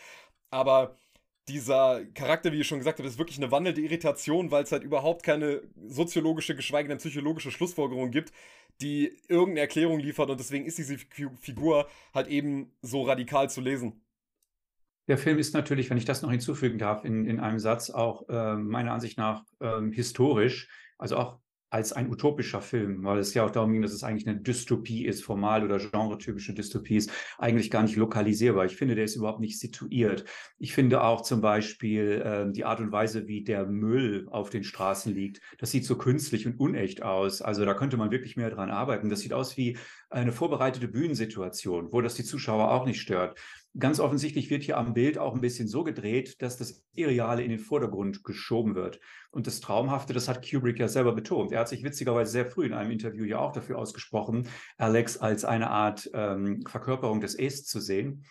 Aber 0.50 0.96
dieser 1.48 2.04
Charakter, 2.14 2.52
wie 2.52 2.60
ich 2.60 2.66
schon 2.66 2.78
gesagt 2.78 2.98
habe, 2.98 3.08
ist 3.08 3.18
wirklich 3.18 3.38
eine 3.38 3.50
wandelnde 3.50 3.80
Irritation, 3.80 4.50
weil 4.50 4.64
es 4.64 4.72
halt 4.72 4.84
überhaupt 4.84 5.22
keine 5.22 5.62
soziologische, 5.86 6.54
geschweige 6.54 6.88
denn 6.88 6.98
psychologische 6.98 7.50
Schlussfolgerung 7.50 8.10
gibt, 8.10 8.32
die 8.80 9.12
irgendeine 9.28 9.60
Erklärung 9.60 9.98
liefert 9.98 10.30
und 10.30 10.38
deswegen 10.38 10.64
ist 10.64 10.78
diese 10.78 10.96
Figur 10.98 11.88
halt 12.14 12.28
eben 12.28 12.72
so 12.82 13.02
radikal 13.02 13.50
zu 13.50 13.60
lesen. 13.60 14.00
Der 15.08 15.18
Film 15.18 15.38
ist 15.38 15.54
natürlich, 15.54 15.90
wenn 15.90 15.98
ich 15.98 16.04
das 16.04 16.22
noch 16.22 16.30
hinzufügen 16.30 16.78
darf, 16.78 17.04
in, 17.04 17.26
in 17.26 17.40
einem 17.40 17.58
Satz 17.58 17.90
auch 17.90 18.28
äh, 18.28 18.54
meiner 18.54 18.92
Ansicht 18.92 19.18
nach 19.18 19.44
äh, 19.58 19.80
historisch, 19.90 20.68
also 20.98 21.16
auch 21.16 21.40
als 21.70 21.92
ein 21.92 22.10
utopischer 22.10 22.60
Film, 22.60 23.04
weil 23.04 23.18
es 23.18 23.32
ja 23.32 23.44
auch 23.44 23.50
darum 23.50 23.72
ging, 23.72 23.82
dass 23.82 23.92
es 23.92 24.02
eigentlich 24.02 24.28
eine 24.28 24.40
Dystopie 24.40 25.06
ist, 25.06 25.24
formal 25.24 25.64
oder 25.64 25.78
genretypische 25.78 26.52
Dystopie 26.52 26.96
ist, 26.96 27.10
eigentlich 27.38 27.70
gar 27.70 27.82
nicht 27.82 27.96
lokalisierbar. 27.96 28.64
Ich 28.64 28.76
finde, 28.76 28.96
der 28.96 29.04
ist 29.04 29.16
überhaupt 29.16 29.40
nicht 29.40 29.58
situiert. 29.58 30.24
Ich 30.58 30.74
finde 30.74 31.02
auch 31.02 31.20
zum 31.22 31.40
Beispiel 31.40 32.22
äh, 32.24 32.52
die 32.52 32.64
Art 32.64 32.80
und 32.80 32.90
Weise, 32.90 33.28
wie 33.28 33.44
der 33.44 33.66
Müll 33.66 34.26
auf 34.30 34.50
den 34.50 34.64
Straßen 34.64 35.14
liegt, 35.14 35.40
das 35.58 35.70
sieht 35.70 35.84
so 35.84 35.96
künstlich 35.96 36.46
und 36.46 36.58
unecht 36.58 37.02
aus. 37.02 37.40
Also 37.40 37.64
da 37.64 37.74
könnte 37.74 37.96
man 37.96 38.10
wirklich 38.10 38.36
mehr 38.36 38.50
dran 38.50 38.70
arbeiten. 38.70 39.08
Das 39.08 39.20
sieht 39.20 39.32
aus 39.32 39.56
wie 39.56 39.78
eine 40.10 40.32
vorbereitete 40.32 40.88
Bühnensituation, 40.88 41.92
wo 41.92 42.00
das 42.00 42.14
die 42.14 42.24
Zuschauer 42.24 42.70
auch 42.72 42.84
nicht 42.84 43.00
stört. 43.00 43.38
Ganz 43.78 44.00
offensichtlich 44.00 44.50
wird 44.50 44.64
hier 44.64 44.76
am 44.76 44.94
Bild 44.94 45.16
auch 45.16 45.34
ein 45.34 45.40
bisschen 45.40 45.68
so 45.68 45.84
gedreht, 45.84 46.42
dass 46.42 46.56
das 46.56 46.84
Irreale 46.94 47.44
in 47.44 47.50
den 47.50 47.60
Vordergrund 47.60 48.24
geschoben 48.24 48.74
wird. 48.74 49.00
Und 49.30 49.46
das 49.46 49.60
Traumhafte, 49.60 50.12
das 50.12 50.28
hat 50.28 50.48
Kubrick 50.48 50.80
ja 50.80 50.88
selber 50.88 51.12
betont. 51.12 51.52
Er 51.52 51.60
hat 51.60 51.68
sich 51.68 51.84
witzigerweise 51.84 52.32
sehr 52.32 52.46
früh 52.46 52.66
in 52.66 52.72
einem 52.72 52.90
Interview 52.90 53.24
ja 53.24 53.38
auch 53.38 53.52
dafür 53.52 53.78
ausgesprochen, 53.78 54.48
Alex 54.76 55.16
als 55.16 55.44
eine 55.44 55.70
Art 55.70 56.10
ähm, 56.12 56.62
Verkörperung 56.66 57.20
des 57.20 57.36
Es 57.36 57.64
zu 57.64 57.78
sehen 57.80 58.24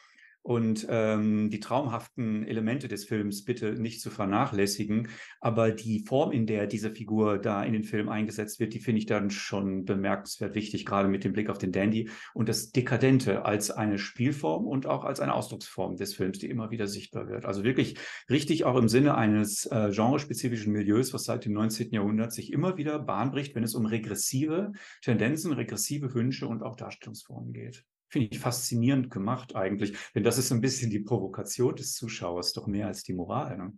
und 0.50 0.88
ähm, 0.90 1.52
die 1.52 1.60
traumhaften 1.60 2.44
Elemente 2.44 2.88
des 2.88 3.06
Films 3.06 3.46
bitte 3.46 3.74
nicht 3.74 4.02
zu 4.02 4.10
vernachlässigen. 4.10 5.10
Aber 5.40 5.70
die 5.70 6.00
Form, 6.00 6.32
in 6.32 6.48
der 6.48 6.66
diese 6.66 6.90
Figur 6.90 7.38
da 7.38 7.64
in 7.64 7.74
den 7.74 7.84
Film 7.84 8.10
eingesetzt 8.10 8.60
wird, 8.60 8.74
die 8.74 8.80
finde 8.80 8.98
ich 8.98 9.06
dann 9.06 9.30
schon 9.30 9.86
bemerkenswert 9.86 10.56
wichtig, 10.56 10.88
gerade 10.88 11.08
mit 11.08 11.24
dem 11.24 11.34
Blick 11.34 11.52
auf 11.52 11.60
den 11.60 11.72
Dandy 11.72 12.10
und 12.34 12.50
das 12.50 12.72
Dekadente 12.72 13.46
als 13.46 13.70
eine 13.70 14.00
Spielform 14.00 14.66
und 14.66 14.88
auch 14.88 15.04
als 15.04 15.20
eine 15.20 15.36
Ausdrucksform 15.36 15.98
des 15.98 16.16
Films, 16.16 16.40
die 16.40 16.50
immer 16.50 16.72
wieder 16.72 16.88
sichtbar 16.88 17.28
wird. 17.28 17.46
Also 17.46 17.64
wirklich 17.64 18.00
richtig 18.28 18.66
auch 18.66 18.76
im 18.76 18.90
Sinne 18.90 19.14
eines 19.14 19.68
äh, 19.68 19.92
genrespezifischen 19.92 20.74
Milieus, 20.74 21.14
was 21.14 21.26
seit 21.26 21.46
dem 21.46 21.54
19. 21.54 21.92
Jahrhundert 21.92 22.34
sich 22.34 22.52
immer 22.52 22.76
wieder 22.76 22.98
Bahn 22.98 23.30
bricht, 23.30 23.54
wenn 23.54 23.64
es 23.64 23.76
um 23.76 23.86
regressive 23.86 24.72
Tendenzen, 25.04 25.54
regressive 25.54 26.12
Wünsche 26.16 26.48
und 26.48 26.64
auch 26.64 26.76
Darstellungsformen 26.76 27.54
geht 27.54 27.86
finde 28.10 28.30
ich 28.32 28.40
faszinierend 28.40 29.10
gemacht 29.10 29.56
eigentlich. 29.56 29.98
Denn 30.14 30.24
das 30.24 30.38
ist 30.38 30.52
ein 30.52 30.62
bisschen 30.62 30.90
die 30.90 31.00
Provokation 31.00 31.76
des 31.76 31.94
Zuschauers, 31.94 32.54
doch 32.54 32.68
mehr 32.68 32.88
als 32.88 33.04
die 33.04 33.14
Moral. 33.14 33.58
Ne? 33.58 33.78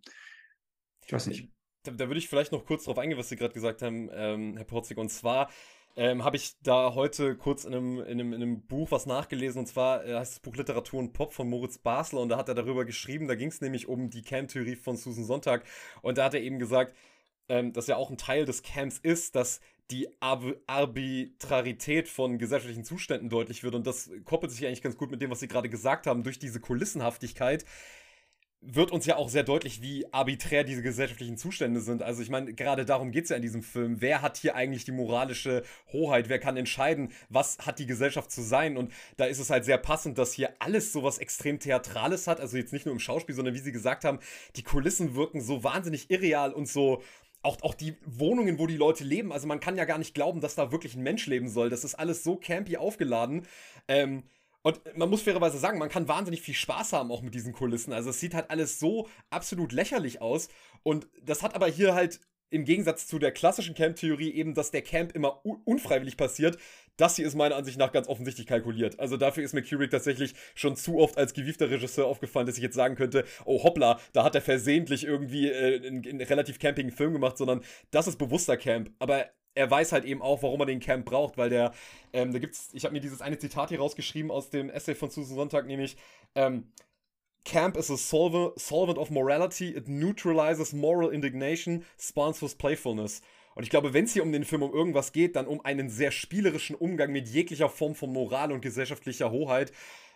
Ich 1.06 1.14
weiß 1.14 1.28
nicht. 1.28 1.50
Da, 1.84 1.92
da, 1.92 2.08
würde 2.08 2.20
ich 2.20 2.30
vielleicht 2.30 2.52
noch 2.52 2.66
kurz 2.66 2.86
darauf 2.86 2.98
eingehen, 2.98 3.18
was 3.18 3.30
Sie 3.30 3.36
gerade 3.36 3.54
gesagt 3.54 3.82
haben, 3.82 4.10
ähm, 4.14 4.56
Herr 4.56 4.66
Porzig. 4.66 4.98
Und 4.98 5.10
zwar 5.10 5.50
ähm, 5.96 6.24
habe 6.24 6.38
ich 6.38 6.54
da 6.62 6.94
heute 6.96 7.36
kurz 7.36 7.66
in 7.66 7.74
einem, 7.74 8.00
in 8.00 8.20
einem, 8.20 8.34
in 8.34 8.42
einem 8.42 8.66
Buch 8.66 8.92
was 8.92 9.06
nachgelesen. 9.06 9.60
Und 9.60 9.68
zwar 9.68 10.06
äh, 10.06 10.16
heißt 10.16 10.34
das 10.34 10.40
Buch 10.40 10.56
Literatur 10.56 11.00
und 11.00 11.14
Pop 11.14 11.34
von 11.34 11.50
Moritz 11.50 11.78
Basler. 11.78 12.22
Und 12.22 12.30
da 12.30 12.38
hat 12.38 12.48
er 12.48 12.56
darüber 12.56 12.86
geschrieben, 12.86 13.28
da 13.28 13.36
ging 13.36 13.50
es 13.50 13.62
nämlich 13.62 13.88
um 13.88 14.10
die 14.10 14.22
Camp-Theorie 14.22 14.76
von 14.76 14.96
Susan 14.96 15.26
Sonntag. 15.26 15.66
Und 16.02 16.18
da 16.18 16.26
hat 16.26 16.34
er 16.34 16.42
eben 16.42 16.60
gesagt, 16.60 16.96
ähm, 17.52 17.74
dass 17.74 17.88
ja 17.88 17.98
auch 17.98 18.10
ein 18.10 18.18
Teil 18.18 18.46
des 18.46 18.64
Camps 18.64 18.98
ist, 18.98 19.36
dass 19.36 19.60
die 19.92 20.08
Ar 20.22 20.42
Arbitrarität 20.68 22.08
von 22.08 22.38
gesellschaftlichen 22.38 22.86
Zuständen 22.86 23.30
deutlich 23.30 23.62
wird. 23.62 23.76
Und 23.76 23.86
das 23.86 24.10
koppelt 24.24 24.54
sich 24.54 24.66
eigentlich 24.66 24.82
ganz 24.82 24.96
gut 24.96 25.12
mit 25.12 25.22
dem, 25.22 25.30
was 25.30 25.42
Sie 25.42 25.50
gerade 25.50 25.68
gesagt 25.68 26.08
haben. 26.08 26.24
Durch 26.24 26.40
diese 26.40 26.62
Kulissenhaftigkeit 26.62 27.66
wird 28.62 28.92
uns 28.92 29.08
ja 29.08 29.18
auch 29.18 29.28
sehr 29.28 29.44
deutlich, 29.44 29.82
wie 29.82 30.06
arbiträr 30.14 30.64
diese 30.64 30.84
gesellschaftlichen 30.84 31.36
Zustände 31.36 31.82
sind. 31.82 32.04
Also 32.04 32.22
ich 32.22 32.30
meine, 32.30 32.54
gerade 32.54 32.86
darum 32.86 33.12
geht 33.12 33.24
es 33.24 33.32
ja 33.32 33.36
in 33.36 33.42
diesem 33.42 33.64
Film. 33.64 34.02
Wer 34.02 34.22
hat 34.22 34.38
hier 34.38 34.56
eigentlich 34.56 34.86
die 34.86 34.92
moralische 34.92 35.64
Hoheit? 35.92 36.30
Wer 36.30 36.40
kann 36.40 36.56
entscheiden, 36.56 37.12
was 37.28 37.58
hat 37.66 37.80
die 37.80 37.88
Gesellschaft 37.88 38.32
zu 38.32 38.44
sein? 38.44 38.78
Und 38.78 38.94
da 39.18 39.26
ist 39.26 39.40
es 39.40 39.50
halt 39.50 39.66
sehr 39.66 39.80
passend, 39.80 40.20
dass 40.20 40.32
hier 40.32 40.54
alles 40.60 40.94
sowas 40.94 41.18
extrem 41.18 41.60
Theatrales 41.60 42.28
hat. 42.28 42.40
Also 42.40 42.56
jetzt 42.56 42.72
nicht 42.72 42.86
nur 42.86 42.94
im 42.94 43.00
Schauspiel, 43.00 43.36
sondern 43.36 43.56
wie 43.56 43.60
Sie 43.60 43.72
gesagt 43.72 44.06
haben, 44.06 44.20
die 44.56 44.64
Kulissen 44.64 45.16
wirken 45.16 45.42
so 45.42 45.64
wahnsinnig 45.64 46.12
irreal 46.12 46.54
und 46.54 46.68
so 46.70 47.02
auch, 47.44 47.62
auch 47.62 47.74
die 47.74 47.96
Wohnungen, 48.06 48.60
wo 48.60 48.68
die 48.68 48.78
Leute 48.78 49.04
leben, 49.04 49.32
also 49.32 49.48
man 49.48 49.60
kann 49.60 49.78
ja 49.78 49.86
gar 49.86 49.98
nicht 49.98 50.14
glauben, 50.14 50.42
dass 50.42 50.56
da 50.56 50.72
wirklich 50.72 50.96
ein 50.96 51.04
Mensch 51.04 51.26
leben 51.28 51.50
soll. 51.50 51.70
Das 51.70 51.84
ist 51.84 51.96
alles 51.96 52.24
so 52.24 52.36
campy 52.36 52.78
aufgeladen. 52.78 53.48
Ähm, 53.88 54.24
und 54.64 54.80
man 54.96 55.10
muss 55.10 55.24
fairerweise 55.24 55.58
sagen, 55.58 55.80
man 55.80 55.90
kann 55.90 56.08
wahnsinnig 56.08 56.42
viel 56.42 56.54
Spaß 56.54 56.94
haben 56.94 57.12
auch 57.12 57.24
mit 57.24 57.34
diesen 57.34 57.54
Kulissen. 57.54 57.94
Also 57.94 58.12
es 58.12 58.20
sieht 58.20 58.36
halt 58.36 58.52
alles 58.52 58.80
so 58.80 59.10
absolut 59.32 59.72
lächerlich 59.72 60.22
aus. 60.22 60.50
Und 60.84 61.08
das 61.24 61.42
hat 61.42 61.56
aber 61.56 61.68
hier 61.68 61.96
halt 61.96 62.20
im 62.52 62.66
Gegensatz 62.66 63.08
zu 63.08 63.18
der 63.18 63.32
klassischen 63.32 63.74
Camp-Theorie 63.74 64.32
eben, 64.32 64.54
dass 64.54 64.72
der 64.72 64.82
Camp 64.82 65.14
immer 65.14 65.44
unfreiwillig 65.46 66.18
passiert, 66.18 66.58
das 66.98 67.16
hier 67.16 67.26
ist 67.26 67.36
meiner 67.36 67.56
Ansicht 67.56 67.78
nach 67.78 67.92
ganz 67.92 68.08
offensichtlich 68.08 68.48
kalkuliert. 68.48 69.00
Also 69.00 69.18
dafür 69.18 69.44
ist 69.44 69.54
mir 69.54 69.64
Kubrick 69.64 69.92
tatsächlich 69.92 70.34
schon 70.56 70.76
zu 70.76 71.00
oft 71.00 71.18
als 71.18 71.34
gewiefter 71.34 71.70
Regisseur 71.70 72.06
aufgefallen, 72.06 72.46
dass 72.46 72.58
ich 72.58 72.64
jetzt 72.64 72.76
sagen 72.76 72.96
könnte, 72.96 73.26
oh 73.46 73.64
hoppla, 73.64 74.00
da 74.14 74.24
hat 74.24 74.36
er 74.36 74.42
versehentlich 74.42 75.06
irgendwie 75.06 75.50
äh, 75.50 75.86
einen, 75.86 76.06
einen 76.06 76.22
relativ 76.22 76.60
campigen 76.60 76.92
Film 76.92 77.14
gemacht, 77.14 77.38
sondern 77.38 77.62
das 77.92 78.08
ist 78.08 78.18
bewusster 78.18 78.58
Camp. 78.58 78.92
Aber 79.00 79.26
er 79.54 79.70
weiß 79.70 79.92
halt 79.92 80.06
eben 80.06 80.22
auch, 80.22 80.44
warum 80.44 80.62
er 80.62 80.66
den 80.66 80.80
Camp 80.80 81.06
braucht, 81.06 81.38
weil 81.38 81.50
der, 81.50 81.74
ähm, 82.14 82.32
da 82.32 82.40
gibt's, 82.40 82.70
ich 82.74 82.86
habe 82.86 82.94
mir 82.94 83.02
dieses 83.02 83.22
eine 83.22 83.38
Zitat 83.38 83.70
hier 83.70 83.80
rausgeschrieben 83.80 84.32
aus 84.32 84.50
dem 84.50 84.70
Essay 84.70 84.96
von 84.96 85.10
Susan 85.10 85.36
Sonntag, 85.36 85.66
nämlich, 85.68 85.98
ähm, 86.36 86.72
Camp 87.44 87.76
is 87.76 87.90
a 87.90 87.98
solvent 87.98 88.98
of 88.98 89.10
morality, 89.10 89.76
it 89.76 89.88
neutralizes 89.88 90.74
moral 90.74 91.12
indignation, 91.12 91.84
sponsors 91.98 92.54
playfulness. 92.54 93.22
Und 93.56 93.64
ich 93.64 93.70
glaube, 93.70 93.94
wenn 93.94 94.06
es 94.06 94.14
hier 94.14 94.24
um 94.24 94.32
den 94.32 94.46
Film 94.46 94.64
um 94.64 94.74
irgendwas 94.74 95.12
geht, 95.12 95.36
dann 95.36 95.48
um 95.48 95.64
einen 95.64 95.90
sehr 95.90 96.12
spielerischen 96.12 96.76
Umgang 96.76 97.12
mit 97.12 97.28
jeglicher 97.28 97.70
Form 97.70 97.96
von 97.96 98.12
Moral 98.12 98.52
und 98.52 98.62
gesellschaftlicher 98.62 99.32
Hoheit. 99.32 99.72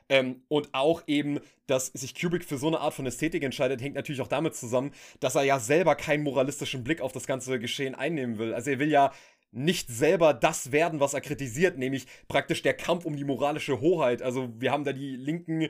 Ähm, 0.07 0.43
und 0.47 0.69
auch 0.73 1.03
eben, 1.07 1.39
dass 1.65 1.87
sich 1.87 2.19
Kubrick 2.19 2.45
für 2.45 2.57
so 2.57 2.67
eine 2.67 2.79
Art 2.79 2.93
von 2.93 3.07
Ästhetik 3.07 3.43
entscheidet, 3.43 3.81
hängt 3.81 3.95
natürlich 3.95 4.21
auch 4.21 4.27
damit 4.27 4.55
zusammen, 4.55 4.91
dass 5.19 5.35
er 5.35 5.43
ja 5.43 5.59
selber 5.59 5.95
keinen 5.95 6.23
moralistischen 6.23 6.83
Blick 6.83 7.01
auf 7.01 7.11
das 7.11 7.25
ganze 7.25 7.59
Geschehen 7.59 7.95
einnehmen 7.95 8.37
will. 8.37 8.53
Also 8.53 8.69
er 8.69 8.79
will 8.79 8.91
ja 8.91 9.11
nicht 9.51 9.89
selber 9.89 10.33
das 10.33 10.71
werden, 10.71 10.99
was 10.99 11.13
er 11.13 11.21
kritisiert, 11.21 11.77
nämlich 11.77 12.05
praktisch 12.27 12.61
der 12.61 12.73
Kampf 12.73 13.05
um 13.05 13.15
die 13.15 13.23
moralische 13.23 13.79
Hoheit. 13.79 14.21
Also 14.21 14.49
wir 14.59 14.71
haben 14.71 14.83
da 14.83 14.93
die 14.93 15.15
linken 15.15 15.69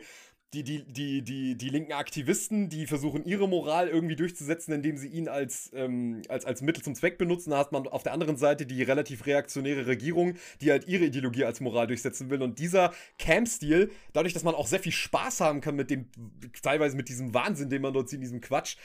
die, 0.54 0.64
die, 0.64 0.84
die, 0.84 1.22
die, 1.22 1.56
die 1.56 1.70
linken 1.70 1.94
Aktivisten, 1.94 2.70
die 2.70 2.88
versuchen, 2.88 3.26
ihre 3.26 3.48
Moral 3.48 3.90
irgendwie 3.90 4.16
durchzusetzen, 4.16 4.74
indem 4.74 4.98
sie 4.98 5.08
ihn 5.08 5.28
als, 5.28 5.72
ähm, 5.74 6.22
als, 6.30 6.46
als 6.46 6.62
Mittel 6.62 6.84
zum 6.84 6.96
Zweck 6.96 7.18
benutzen. 7.18 7.50
Da 7.50 7.58
hat 7.58 7.72
man 7.72 7.88
auf 7.88 8.04
der 8.04 8.14
anderen 8.14 8.38
Seite 8.38 8.66
die 8.66 8.82
relativ 8.84 9.26
reaktionäre 9.26 9.86
Regierung, 9.88 10.36
die 10.62 10.72
halt 10.72 10.88
ihre 10.88 11.06
Ideologie 11.06 11.44
als 11.44 11.60
Moral 11.60 11.88
durchsetzen 11.88 12.30
will. 12.30 12.42
Und 12.42 12.60
dieser 12.60 12.94
Camp-Stil, 13.20 13.92
dadurch, 14.14 14.34
dass 14.34 14.44
man 14.44 14.56
auch 14.56 14.68
sehr 14.68 14.80
viel 14.80 14.94
Spaß 14.94 15.42
haben 15.42 15.62
kann 15.62 15.76
mit 15.76 15.90
dem, 15.90 16.10
teilweise 16.62 16.96
mit 16.96 17.10
diesem 17.10 17.34
Wahnsinn, 17.34 17.70
den 17.70 17.82
man 17.82 17.94
dort 17.94 18.08
sieht, 18.10 18.18
in 18.18 18.22
diesem 18.22 18.42
Quatsch, 18.42 18.78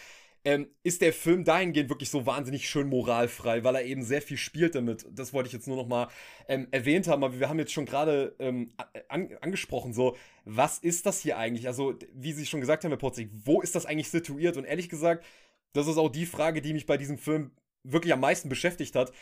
ähm, 0.44 0.68
ist 0.82 1.02
der 1.02 1.12
Film 1.12 1.44
dahingehend 1.44 1.90
wirklich 1.90 2.10
so 2.10 2.26
wahnsinnig 2.26 2.68
schön 2.68 2.88
moralfrei, 2.88 3.62
weil 3.64 3.76
er 3.76 3.84
eben 3.84 4.02
sehr 4.02 4.22
viel 4.22 4.36
spielt 4.36 4.74
damit. 4.74 5.06
Das 5.10 5.32
wollte 5.32 5.48
ich 5.48 5.52
jetzt 5.52 5.66
nur 5.66 5.76
noch 5.76 5.86
mal 5.86 6.08
ähm, 6.48 6.68
erwähnt 6.70 7.08
haben, 7.08 7.22
aber 7.22 7.38
wir 7.38 7.48
haben 7.48 7.58
jetzt 7.58 7.72
schon 7.72 7.86
gerade 7.86 8.34
ähm, 8.38 8.72
an, 9.08 9.30
angesprochen, 9.40 9.92
so, 9.92 10.16
was 10.44 10.78
ist 10.78 11.06
das 11.06 11.20
hier 11.20 11.36
eigentlich? 11.38 11.66
Also, 11.66 11.94
wie 12.14 12.32
Sie 12.32 12.46
schon 12.46 12.60
gesagt 12.60 12.84
haben, 12.84 12.90
Herr 12.90 12.98
Potzig, 12.98 13.30
wo 13.44 13.60
ist 13.60 13.74
das 13.74 13.86
eigentlich 13.86 14.08
situiert? 14.08 14.56
Und 14.56 14.64
ehrlich 14.64 14.88
gesagt, 14.88 15.24
das 15.72 15.86
ist 15.86 15.98
auch 15.98 16.10
die 16.10 16.26
Frage, 16.26 16.62
die 16.62 16.72
mich 16.72 16.86
bei 16.86 16.96
diesem 16.96 17.18
Film 17.18 17.50
wirklich 17.84 18.12
am 18.12 18.20
meisten 18.20 18.48
beschäftigt 18.48 18.94
hat 18.96 19.12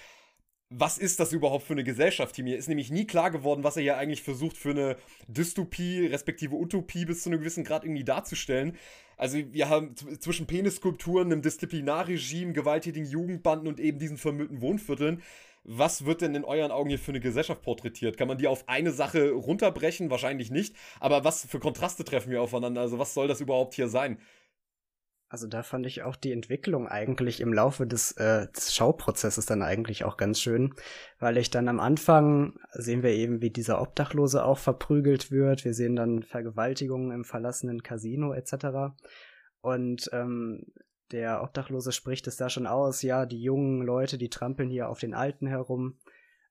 was 0.70 0.98
ist 0.98 1.18
das 1.18 1.32
überhaupt 1.32 1.64
für 1.64 1.72
eine 1.72 1.84
Gesellschaft 1.84 2.36
hier? 2.36 2.44
Mir 2.44 2.58
ist 2.58 2.68
nämlich 2.68 2.90
nie 2.90 3.06
klar 3.06 3.30
geworden, 3.30 3.64
was 3.64 3.76
er 3.76 3.82
hier 3.82 3.96
eigentlich 3.96 4.22
versucht 4.22 4.56
für 4.56 4.70
eine 4.70 4.96
Dystopie, 5.26 6.06
respektive 6.06 6.56
Utopie 6.56 7.06
bis 7.06 7.22
zu 7.22 7.30
einem 7.30 7.40
gewissen 7.40 7.64
Grad 7.64 7.84
irgendwie 7.84 8.04
darzustellen. 8.04 8.76
Also 9.16 9.38
wir 9.50 9.68
haben 9.70 9.94
zwischen 10.20 10.46
Penisskulpturen, 10.46 11.32
einem 11.32 11.42
Disziplinarregime, 11.42 12.52
gewalttätigen 12.52 13.08
Jugendbanden 13.08 13.66
und 13.66 13.80
eben 13.80 13.98
diesen 13.98 14.18
vermüllten 14.18 14.60
Wohnvierteln. 14.60 15.22
Was 15.64 16.04
wird 16.04 16.20
denn 16.20 16.34
in 16.34 16.44
euren 16.44 16.70
Augen 16.70 16.88
hier 16.88 16.98
für 16.98 17.12
eine 17.12 17.20
Gesellschaft 17.20 17.62
porträtiert? 17.62 18.16
Kann 18.16 18.28
man 18.28 18.38
die 18.38 18.46
auf 18.46 18.68
eine 18.68 18.92
Sache 18.92 19.32
runterbrechen? 19.32 20.10
Wahrscheinlich 20.10 20.50
nicht. 20.50 20.76
Aber 21.00 21.24
was 21.24 21.46
für 21.46 21.58
Kontraste 21.58 22.04
treffen 22.04 22.30
wir 22.30 22.42
aufeinander? 22.42 22.82
Also 22.82 22.98
was 22.98 23.14
soll 23.14 23.26
das 23.26 23.40
überhaupt 23.40 23.74
hier 23.74 23.88
sein? 23.88 24.18
Also 25.30 25.46
da 25.46 25.62
fand 25.62 25.84
ich 25.86 26.02
auch 26.02 26.16
die 26.16 26.32
Entwicklung 26.32 26.88
eigentlich 26.88 27.40
im 27.40 27.52
Laufe 27.52 27.86
des, 27.86 28.12
äh, 28.12 28.50
des 28.50 28.74
Schauprozesses 28.74 29.44
dann 29.44 29.62
eigentlich 29.62 30.04
auch 30.04 30.16
ganz 30.16 30.40
schön, 30.40 30.74
weil 31.18 31.36
ich 31.36 31.50
dann 31.50 31.68
am 31.68 31.80
Anfang 31.80 32.58
sehen 32.72 33.02
wir 33.02 33.10
eben, 33.10 33.42
wie 33.42 33.50
dieser 33.50 33.82
Obdachlose 33.82 34.42
auch 34.42 34.58
verprügelt 34.58 35.30
wird. 35.30 35.66
Wir 35.66 35.74
sehen 35.74 35.96
dann 35.96 36.22
Vergewaltigungen 36.22 37.10
im 37.10 37.24
verlassenen 37.24 37.82
Casino 37.82 38.32
etc. 38.32 38.96
Und 39.60 40.08
ähm, 40.12 40.64
der 41.10 41.42
Obdachlose 41.42 41.92
spricht 41.92 42.26
es 42.26 42.36
da 42.36 42.48
schon 42.48 42.66
aus, 42.66 43.02
ja, 43.02 43.26
die 43.26 43.42
jungen 43.42 43.82
Leute, 43.82 44.16
die 44.16 44.30
trampeln 44.30 44.70
hier 44.70 44.88
auf 44.88 44.98
den 44.98 45.14
Alten 45.14 45.46
herum. 45.46 45.98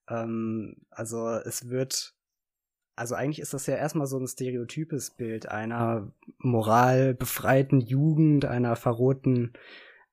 Ähm, 0.08 0.86
also 0.92 1.30
es 1.30 1.70
wird 1.70 2.17
also 2.98 3.16
eigentlich 3.16 3.40
ist 3.40 3.54
das 3.54 3.68
ja 3.68 3.76
erstmal 3.76 4.08
so 4.08 4.18
ein 4.18 4.28
stereotypes 4.28 5.12
Bild 5.12 5.48
einer 5.50 6.12
moralbefreiten 6.40 7.80
Jugend, 7.80 8.46
einer 8.46 8.76
verrohten 8.76 9.54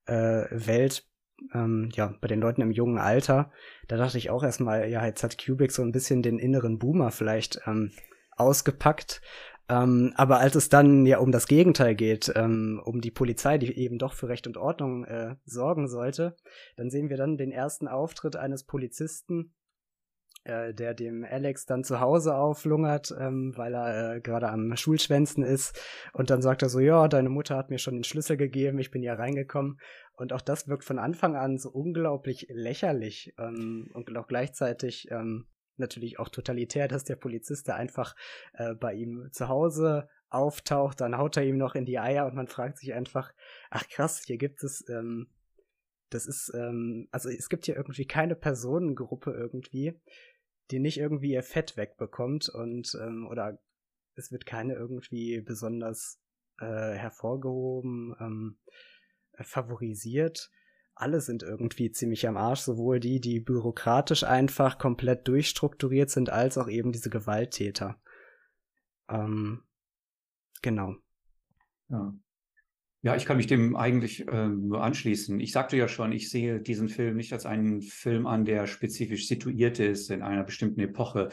äh, 0.06 0.44
Welt, 0.50 1.08
ähm, 1.54 1.88
ja, 1.94 2.14
bei 2.20 2.28
den 2.28 2.40
Leuten 2.40 2.60
im 2.60 2.70
jungen 2.70 2.98
Alter. 2.98 3.50
Da 3.88 3.96
dachte 3.96 4.18
ich 4.18 4.30
auch 4.30 4.42
erstmal, 4.42 4.88
ja, 4.90 5.04
jetzt 5.04 5.22
hat 5.22 5.42
Kubrick 5.42 5.72
so 5.72 5.82
ein 5.82 5.92
bisschen 5.92 6.22
den 6.22 6.38
inneren 6.38 6.78
Boomer 6.78 7.10
vielleicht 7.10 7.60
ähm, 7.66 7.90
ausgepackt. 8.36 9.22
Ähm, 9.70 10.12
aber 10.16 10.40
als 10.40 10.54
es 10.54 10.68
dann 10.68 11.06
ja 11.06 11.18
um 11.18 11.32
das 11.32 11.46
Gegenteil 11.46 11.94
geht, 11.94 12.30
ähm, 12.36 12.82
um 12.84 13.00
die 13.00 13.10
Polizei, 13.10 13.56
die 13.56 13.74
eben 13.78 13.98
doch 13.98 14.12
für 14.12 14.28
Recht 14.28 14.46
und 14.46 14.58
Ordnung 14.58 15.04
äh, 15.06 15.36
sorgen 15.46 15.88
sollte, 15.88 16.36
dann 16.76 16.90
sehen 16.90 17.08
wir 17.08 17.16
dann 17.16 17.38
den 17.38 17.50
ersten 17.50 17.88
Auftritt 17.88 18.36
eines 18.36 18.64
Polizisten, 18.64 19.54
äh, 20.44 20.74
der 20.74 20.94
dem 20.94 21.24
Alex 21.24 21.66
dann 21.66 21.84
zu 21.84 22.00
Hause 22.00 22.36
auflungert, 22.36 23.14
ähm, 23.18 23.52
weil 23.56 23.74
er 23.74 24.16
äh, 24.16 24.20
gerade 24.20 24.48
am 24.48 24.76
Schulschwänzen 24.76 25.42
ist. 25.42 25.80
Und 26.12 26.30
dann 26.30 26.42
sagt 26.42 26.62
er 26.62 26.68
so, 26.68 26.80
ja, 26.80 27.08
deine 27.08 27.30
Mutter 27.30 27.56
hat 27.56 27.70
mir 27.70 27.78
schon 27.78 27.94
den 27.94 28.04
Schlüssel 28.04 28.36
gegeben, 28.36 28.78
ich 28.78 28.90
bin 28.90 29.02
ja 29.02 29.14
reingekommen. 29.14 29.78
Und 30.12 30.32
auch 30.32 30.40
das 30.40 30.68
wirkt 30.68 30.84
von 30.84 30.98
Anfang 30.98 31.34
an 31.34 31.58
so 31.58 31.70
unglaublich 31.70 32.46
lächerlich 32.50 33.34
ähm, 33.38 33.90
und 33.94 34.16
auch 34.16 34.28
gleichzeitig 34.28 35.10
ähm, 35.10 35.46
natürlich 35.76 36.18
auch 36.18 36.28
totalitär, 36.28 36.88
dass 36.88 37.04
der 37.04 37.16
Polizist 37.16 37.68
da 37.68 37.74
einfach 37.74 38.14
äh, 38.52 38.74
bei 38.74 38.94
ihm 38.94 39.28
zu 39.32 39.48
Hause 39.48 40.08
auftaucht, 40.28 41.00
dann 41.00 41.16
haut 41.18 41.36
er 41.36 41.44
ihm 41.44 41.58
noch 41.58 41.74
in 41.74 41.84
die 41.84 41.98
Eier 41.98 42.26
und 42.26 42.34
man 42.34 42.48
fragt 42.48 42.78
sich 42.78 42.92
einfach, 42.94 43.32
ach 43.70 43.88
krass, 43.88 44.22
hier 44.24 44.36
gibt 44.36 44.62
es 44.62 44.84
ähm, 44.88 45.28
das 46.14 46.26
ist, 46.26 46.52
ähm, 46.54 47.08
also 47.10 47.28
es 47.28 47.48
gibt 47.48 47.66
hier 47.66 47.76
irgendwie 47.76 48.06
keine 48.06 48.36
Personengruppe 48.36 49.32
irgendwie, 49.32 50.00
die 50.70 50.78
nicht 50.78 50.98
irgendwie 50.98 51.32
ihr 51.32 51.42
Fett 51.42 51.76
wegbekommt 51.76 52.48
und 52.48 52.96
ähm, 53.00 53.26
oder 53.30 53.58
es 54.14 54.30
wird 54.32 54.46
keine 54.46 54.74
irgendwie 54.74 55.40
besonders 55.40 56.20
äh, 56.58 56.92
hervorgehoben, 56.92 58.14
ähm, 58.20 58.58
äh, 59.32 59.44
favorisiert. 59.44 60.50
Alle 60.94 61.20
sind 61.20 61.42
irgendwie 61.42 61.90
ziemlich 61.90 62.28
am 62.28 62.36
Arsch, 62.36 62.60
sowohl 62.60 63.00
die, 63.00 63.20
die 63.20 63.40
bürokratisch 63.40 64.22
einfach 64.22 64.78
komplett 64.78 65.26
durchstrukturiert 65.26 66.10
sind, 66.10 66.30
als 66.30 66.56
auch 66.56 66.68
eben 66.68 66.92
diese 66.92 67.10
Gewalttäter. 67.10 68.00
Ähm, 69.08 69.64
genau. 70.62 70.94
Ja. 71.88 72.14
Ja, 73.04 73.14
ich 73.16 73.26
kann 73.26 73.36
mich 73.36 73.46
dem 73.46 73.76
eigentlich 73.76 74.26
äh, 74.28 74.48
nur 74.48 74.82
anschließen. 74.82 75.38
Ich 75.38 75.52
sagte 75.52 75.76
ja 75.76 75.88
schon, 75.88 76.10
ich 76.12 76.30
sehe 76.30 76.58
diesen 76.58 76.88
Film 76.88 77.16
nicht 77.16 77.34
als 77.34 77.44
einen 77.44 77.82
Film 77.82 78.26
an, 78.26 78.46
der 78.46 78.66
spezifisch 78.66 79.28
situiert 79.28 79.78
ist 79.78 80.10
in 80.10 80.22
einer 80.22 80.42
bestimmten 80.42 80.80
Epoche. 80.80 81.28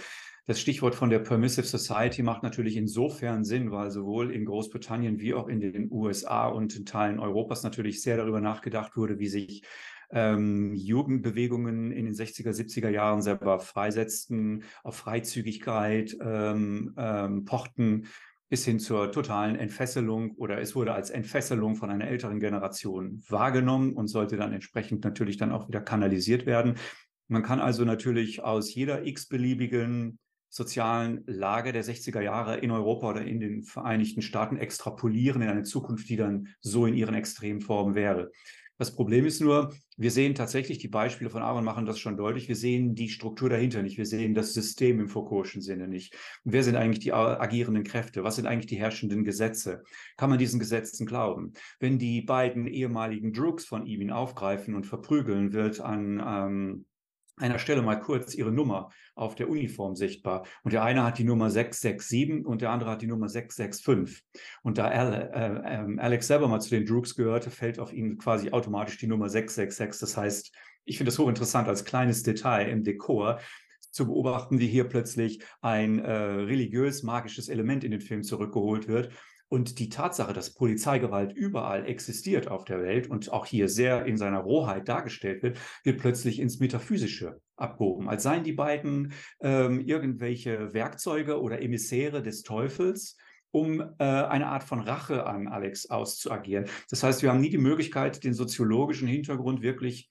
Das 0.46 0.60
Stichwort 0.60 0.96
von 0.96 1.10
der 1.10 1.20
Permissive 1.20 1.66
Society 1.66 2.24
macht 2.24 2.44
natürlich 2.44 2.76
insofern 2.76 3.46
Sinn, 3.46 3.72
weil 3.72 3.90
sowohl 3.90 4.32
in 4.32 4.44
Großbritannien 4.44 5.22
wie 5.22 5.34
auch 5.34 5.48
in 5.48 5.62
den 5.62 5.90
USA 5.90 6.50
und 6.50 6.76
in 6.76 6.86
Teilen 6.86 7.20
Europas 7.20 7.64
natürlich 7.64 8.02
sehr 8.02 8.18
darüber 8.18 8.42
nachgedacht 8.42 8.98
wurde, 8.98 9.18
wie 9.20 9.30
sich 9.30 9.64
ähm, 10.12 10.74
Jugendbewegungen 10.76 11.94
in 11.94 12.04
den 12.04 12.14
60er, 12.14 12.52
70er 12.52 12.90
Jahren 12.90 13.22
selber 13.22 13.62
freisetzten, 13.62 14.64
auf 14.84 14.98
Freizügigkeit 14.98 16.18
ähm, 16.22 16.94
ähm, 16.98 17.46
pochten 17.46 18.08
bis 18.52 18.66
hin 18.66 18.82
zur 18.82 19.14
totalen 19.14 19.56
Entfesselung 19.56 20.32
oder 20.36 20.60
es 20.60 20.76
wurde 20.76 20.94
als 20.94 21.10
Entfesselung 21.10 21.78
von 21.78 21.90
einer 21.90 22.10
älteren 22.10 22.42
Generation 22.42 23.24
wahrgenommen 23.30 23.94
und 23.94 24.10
sollte 24.10 24.36
dann 24.36 24.52
entsprechend 24.52 25.06
natürlich 25.06 25.38
dann 25.38 25.54
auch 25.54 25.70
wieder 25.70 25.80
kanalisiert 25.80 26.46
werden. 26.46 26.76
Man 27.30 27.44
kann 27.44 27.62
also 27.62 27.86
natürlich 27.86 28.44
aus 28.44 28.76
jeder 28.76 29.08
x-beliebigen 29.08 30.20
sozialen 30.50 31.24
Lage 31.28 31.72
der 31.72 31.86
60er 31.86 32.20
Jahre 32.20 32.58
in 32.58 32.72
Europa 32.72 33.12
oder 33.12 33.22
in 33.22 33.40
den 33.40 33.64
Vereinigten 33.64 34.22
Staaten 34.22 34.58
extrapolieren 34.58 35.42
in 35.42 35.48
eine 35.48 35.64
Zukunft, 35.64 36.10
die 36.10 36.18
dann 36.18 36.50
so 36.60 36.86
in 36.86 36.94
ihren 36.94 37.16
Extremformen 37.16 37.96
wäre. 37.96 38.32
Das 38.82 38.96
Problem 38.96 39.28
ist 39.28 39.42
nur, 39.42 39.76
wir 39.96 40.10
sehen 40.10 40.34
tatsächlich, 40.34 40.80
die 40.80 40.88
Beispiele 40.88 41.30
von 41.30 41.44
Aaron 41.44 41.64
machen 41.64 41.86
das 41.86 42.00
schon 42.00 42.18
deutlich, 42.18 42.48
wir 42.48 42.56
sehen 42.56 42.96
die 42.96 43.10
Struktur 43.10 43.48
dahinter 43.48 43.84
nicht, 43.84 44.00
wir 44.00 44.08
sehen 44.08 44.34
das 44.34 44.56
System 44.56 45.00
im 45.00 45.08
Foucault'schen 45.08 45.62
Sinne 45.62 45.88
nicht. 45.88 46.16
Und 46.44 46.54
wer 46.54 46.64
sind 46.64 46.76
eigentlich 46.76 46.98
die 46.98 47.14
agierenden 47.14 47.84
Kräfte? 47.84 48.24
Was 48.24 48.38
sind 48.38 48.48
eigentlich 48.48 48.66
die 48.66 48.80
herrschenden 48.80 49.24
Gesetze? 49.24 49.84
Kann 50.18 50.32
man 50.32 50.40
diesen 50.40 50.60
Gesetzen 50.60 51.06
glauben? 51.06 51.54
Wenn 51.80 52.00
die 52.00 52.24
beiden 52.24 52.66
ehemaligen 52.66 53.34
Droogs 53.34 53.66
von 53.66 53.86
ihm 53.86 54.02
ihn 54.02 54.10
aufgreifen 54.10 54.74
und 54.74 54.88
verprügeln, 54.88 55.54
wird 55.54 55.80
an 55.80 56.20
ähm, 56.26 56.86
einer 57.38 57.60
Stelle 57.60 57.82
mal 57.82 58.00
kurz 58.00 58.36
ihre 58.36 58.52
Nummer 58.52 58.90
auf 59.16 59.36
der 59.36 59.50
Uniform 59.50 59.96
sichtbar. 59.96 60.46
Und 60.64 60.74
der 60.74 60.84
eine 60.84 61.04
hat 61.04 61.18
die 61.18 61.24
Nummer 61.24 61.50
667 61.50 62.46
und 62.46 62.62
der 62.62 62.72
andere 62.72 62.92
hat 62.92 63.02
die 63.02 63.08
Nummer 63.08 63.30
665. 63.30 64.24
Und 64.64 64.78
da 64.78 64.90
äh, 64.90 65.56
äh, 65.56 66.00
Alex 66.00 66.28
selber 66.28 66.48
mal 66.48 66.60
zu 66.60 66.70
den 66.70 66.86
Droogs 66.86 67.16
gehörte, 67.16 67.50
fällt 67.50 67.80
auf 67.80 67.94
ihn 67.94 68.18
quasi 68.18 68.52
automatisch 68.52 68.98
die 68.98 69.08
Nummer 69.08 69.30
666. 69.30 70.00
Das 70.00 70.18
heißt, 70.18 70.56
ich 70.86 70.98
finde 70.98 71.12
es 71.12 71.20
hochinteressant 71.20 71.68
als 71.68 71.86
kleines 71.86 72.24
Detail 72.24 72.70
im 72.70 72.84
Dekor 72.84 73.40
zu 73.92 74.06
beobachten, 74.06 74.60
wie 74.60 74.68
hier 74.68 74.86
plötzlich 74.86 75.44
ein 75.62 76.00
äh, 76.00 76.12
religiös-magisches 76.12 77.50
Element 77.50 77.84
in 77.84 77.92
den 77.92 78.02
Film 78.02 78.24
zurückgeholt 78.24 78.88
wird 78.88 79.12
und 79.52 79.80
die 79.80 79.90
Tatsache, 79.90 80.32
dass 80.32 80.54
Polizeigewalt 80.54 81.34
überall 81.34 81.86
existiert 81.86 82.48
auf 82.48 82.64
der 82.64 82.82
Welt 82.82 83.10
und 83.10 83.34
auch 83.34 83.46
hier 83.46 83.68
sehr 83.68 84.06
in 84.06 84.16
seiner 84.16 84.40
Rohheit 84.40 84.88
dargestellt 84.88 85.44
wird, 85.44 85.60
wird 85.84 86.00
plötzlich 86.00 86.40
ins 86.40 86.62
Metaphysische 86.62 87.42
abgehoben, 87.58 88.08
als 88.08 88.24
seien 88.24 88.46
die 88.46 88.54
beiden 88.54 89.12
ähm, 89.42 89.82
irgendwelche 89.82 90.74
Werkzeuge 90.74 91.42
oder 91.42 91.62
Emissäre 91.62 92.24
des 92.24 92.44
Teufels, 92.44 93.18
um 93.52 93.82
äh, 93.82 94.04
eine 94.06 94.48
Art 94.48 94.64
von 94.64 94.80
Rache 94.80 95.26
an 95.26 95.50
Alex 95.50 95.90
auszuagieren. 95.90 96.70
Das 96.90 97.04
heißt, 97.04 97.22
wir 97.22 97.30
haben 97.30 97.42
nie 97.42 97.50
die 97.50 97.58
Möglichkeit, 97.58 98.24
den 98.24 98.34
soziologischen 98.34 99.10
Hintergrund 99.10 99.62
wirklich 99.62 100.10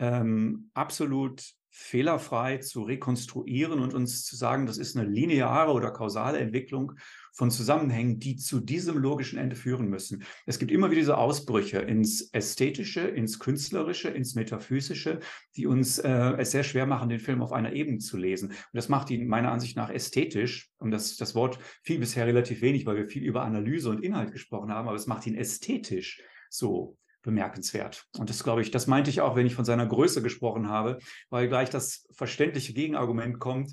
ähm, 0.00 0.70
absolut 0.74 1.54
fehlerfrei 1.74 2.58
zu 2.58 2.82
rekonstruieren 2.82 3.80
und 3.80 3.94
uns 3.94 4.24
zu 4.24 4.36
sagen, 4.36 4.66
das 4.66 4.76
ist 4.76 4.94
eine 4.94 5.08
lineare 5.08 5.72
oder 5.72 5.90
kausale 5.90 6.38
Entwicklung 6.38 6.92
von 7.32 7.50
Zusammenhängen, 7.50 8.18
die 8.18 8.36
zu 8.36 8.60
diesem 8.60 8.98
logischen 8.98 9.38
Ende 9.38 9.56
führen 9.56 9.88
müssen. 9.88 10.22
Es 10.44 10.58
gibt 10.58 10.70
immer 10.70 10.90
wieder 10.90 11.00
diese 11.00 11.16
Ausbrüche 11.16 11.78
ins 11.78 12.28
Ästhetische, 12.32 13.00
ins 13.00 13.38
Künstlerische, 13.38 14.10
ins 14.10 14.34
Metaphysische, 14.34 15.20
die 15.56 15.66
uns 15.66 15.98
äh, 15.98 16.34
es 16.36 16.50
sehr 16.50 16.62
schwer 16.62 16.84
machen, 16.84 17.08
den 17.08 17.20
Film 17.20 17.40
auf 17.40 17.52
einer 17.52 17.72
Ebene 17.72 17.98
zu 17.98 18.18
lesen. 18.18 18.50
Und 18.50 18.74
das 18.74 18.90
macht 18.90 19.08
ihn 19.10 19.26
meiner 19.26 19.50
Ansicht 19.50 19.74
nach 19.74 19.88
ästhetisch. 19.88 20.70
Und 20.76 20.90
das, 20.90 21.16
das 21.16 21.34
Wort 21.34 21.58
fiel 21.82 21.98
bisher 22.00 22.26
relativ 22.26 22.60
wenig, 22.60 22.84
weil 22.84 22.96
wir 22.96 23.06
viel 23.06 23.24
über 23.24 23.44
Analyse 23.44 23.88
und 23.88 24.04
Inhalt 24.04 24.32
gesprochen 24.32 24.70
haben, 24.70 24.88
aber 24.88 24.96
es 24.96 25.06
macht 25.06 25.26
ihn 25.26 25.36
ästhetisch 25.36 26.22
so 26.50 26.98
bemerkenswert. 27.22 28.06
Und 28.18 28.30
das 28.30 28.42
glaube 28.44 28.62
ich, 28.62 28.70
das 28.70 28.86
meinte 28.86 29.10
ich 29.10 29.20
auch, 29.20 29.36
wenn 29.36 29.46
ich 29.46 29.54
von 29.54 29.64
seiner 29.64 29.86
Größe 29.86 30.22
gesprochen 30.22 30.68
habe, 30.68 30.98
weil 31.30 31.48
gleich 31.48 31.70
das 31.70 32.08
verständliche 32.12 32.74
Gegenargument 32.74 33.38
kommt, 33.38 33.72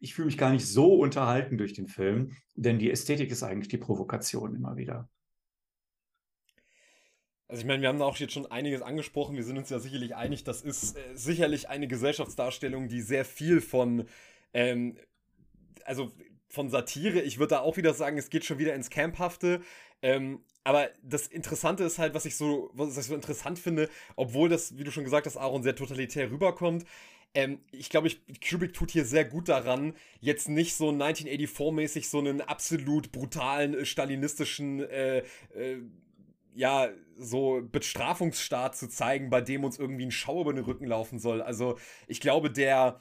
ich 0.00 0.14
fühle 0.14 0.26
mich 0.26 0.38
gar 0.38 0.50
nicht 0.50 0.66
so 0.66 0.94
unterhalten 0.94 1.58
durch 1.58 1.74
den 1.74 1.86
Film, 1.86 2.32
denn 2.54 2.78
die 2.78 2.90
Ästhetik 2.90 3.30
ist 3.30 3.42
eigentlich 3.42 3.68
die 3.68 3.78
Provokation 3.78 4.54
immer 4.54 4.76
wieder. 4.76 5.08
Also 7.48 7.62
ich 7.62 7.66
meine, 7.66 7.82
wir 7.82 7.88
haben 7.88 7.98
da 7.98 8.04
auch 8.04 8.16
jetzt 8.16 8.32
schon 8.32 8.46
einiges 8.46 8.80
angesprochen. 8.80 9.34
Wir 9.34 9.42
sind 9.42 9.58
uns 9.58 9.70
ja 9.70 9.80
sicherlich 9.80 10.14
einig, 10.14 10.44
das 10.44 10.62
ist 10.62 10.96
äh, 10.96 11.00
sicherlich 11.14 11.68
eine 11.68 11.88
Gesellschaftsdarstellung, 11.88 12.88
die 12.88 13.00
sehr 13.00 13.24
viel 13.24 13.60
von, 13.60 14.06
ähm, 14.54 14.96
also 15.84 16.12
von 16.48 16.70
Satire, 16.70 17.20
ich 17.20 17.38
würde 17.38 17.56
da 17.56 17.60
auch 17.60 17.76
wieder 17.76 17.92
sagen, 17.92 18.18
es 18.18 18.30
geht 18.30 18.44
schon 18.44 18.58
wieder 18.58 18.74
ins 18.74 18.88
Camphafte. 18.88 19.62
Ähm, 20.02 20.44
aber 20.64 20.90
das 21.02 21.26
Interessante 21.26 21.84
ist 21.84 21.98
halt, 21.98 22.14
was 22.14 22.26
ich 22.26 22.36
so, 22.36 22.70
was 22.74 22.96
ich 22.96 23.04
so 23.04 23.14
interessant 23.14 23.58
finde, 23.58 23.88
obwohl 24.16 24.48
das, 24.48 24.76
wie 24.76 24.84
du 24.84 24.90
schon 24.90 25.04
gesagt 25.04 25.26
hast, 25.26 25.36
Aaron 25.36 25.62
sehr 25.62 25.76
totalitär 25.76 26.30
rüberkommt. 26.30 26.84
Ähm, 27.32 27.60
ich 27.70 27.90
glaube, 27.90 28.08
ich, 28.08 28.20
Kubrick 28.40 28.74
tut 28.74 28.90
hier 28.90 29.04
sehr 29.04 29.24
gut 29.24 29.48
daran, 29.48 29.94
jetzt 30.20 30.48
nicht 30.48 30.74
so 30.74 30.90
1984-mäßig 30.90 32.08
so 32.08 32.18
einen 32.18 32.40
absolut 32.40 33.12
brutalen, 33.12 33.74
äh, 33.74 33.84
stalinistischen 33.84 34.80
äh, 34.80 35.18
äh, 35.54 35.78
ja, 36.54 36.88
so 37.16 37.62
Bestrafungsstaat 37.70 38.76
zu 38.76 38.88
zeigen, 38.88 39.30
bei 39.30 39.40
dem 39.40 39.64
uns 39.64 39.78
irgendwie 39.78 40.06
ein 40.06 40.10
Schauer 40.10 40.42
über 40.42 40.52
den 40.52 40.64
Rücken 40.64 40.86
laufen 40.86 41.18
soll. 41.18 41.40
Also 41.42 41.78
ich 42.08 42.20
glaube, 42.20 42.50
der, 42.50 43.00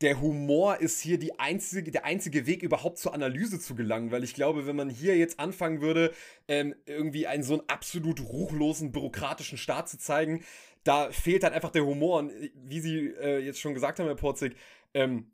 der 0.00 0.20
Humor 0.20 0.78
ist 0.80 1.00
hier 1.00 1.18
die 1.18 1.38
einzige, 1.40 1.90
der 1.90 2.04
einzige 2.04 2.46
Weg, 2.46 2.62
überhaupt 2.62 2.98
zur 2.98 3.14
Analyse 3.14 3.58
zu 3.58 3.74
gelangen, 3.74 4.10
weil 4.10 4.22
ich 4.22 4.34
glaube, 4.34 4.66
wenn 4.66 4.76
man 4.76 4.90
hier 4.90 5.16
jetzt 5.16 5.40
anfangen 5.40 5.80
würde, 5.80 6.12
ähm, 6.46 6.74
irgendwie 6.86 7.26
einen 7.26 7.42
so 7.42 7.54
einen 7.54 7.68
absolut 7.68 8.20
ruchlosen, 8.20 8.92
bürokratischen 8.92 9.58
Staat 9.58 9.88
zu 9.88 9.98
zeigen, 9.98 10.44
da 10.84 11.10
fehlt 11.10 11.42
halt 11.42 11.54
einfach 11.54 11.70
der 11.70 11.84
Humor. 11.84 12.20
Und 12.20 12.32
wie 12.54 12.80
Sie 12.80 13.08
äh, 13.08 13.38
jetzt 13.38 13.60
schon 13.60 13.74
gesagt 13.74 13.98
haben, 13.98 14.06
Herr 14.06 14.14
Porzig, 14.14 14.56
ähm, 14.94 15.30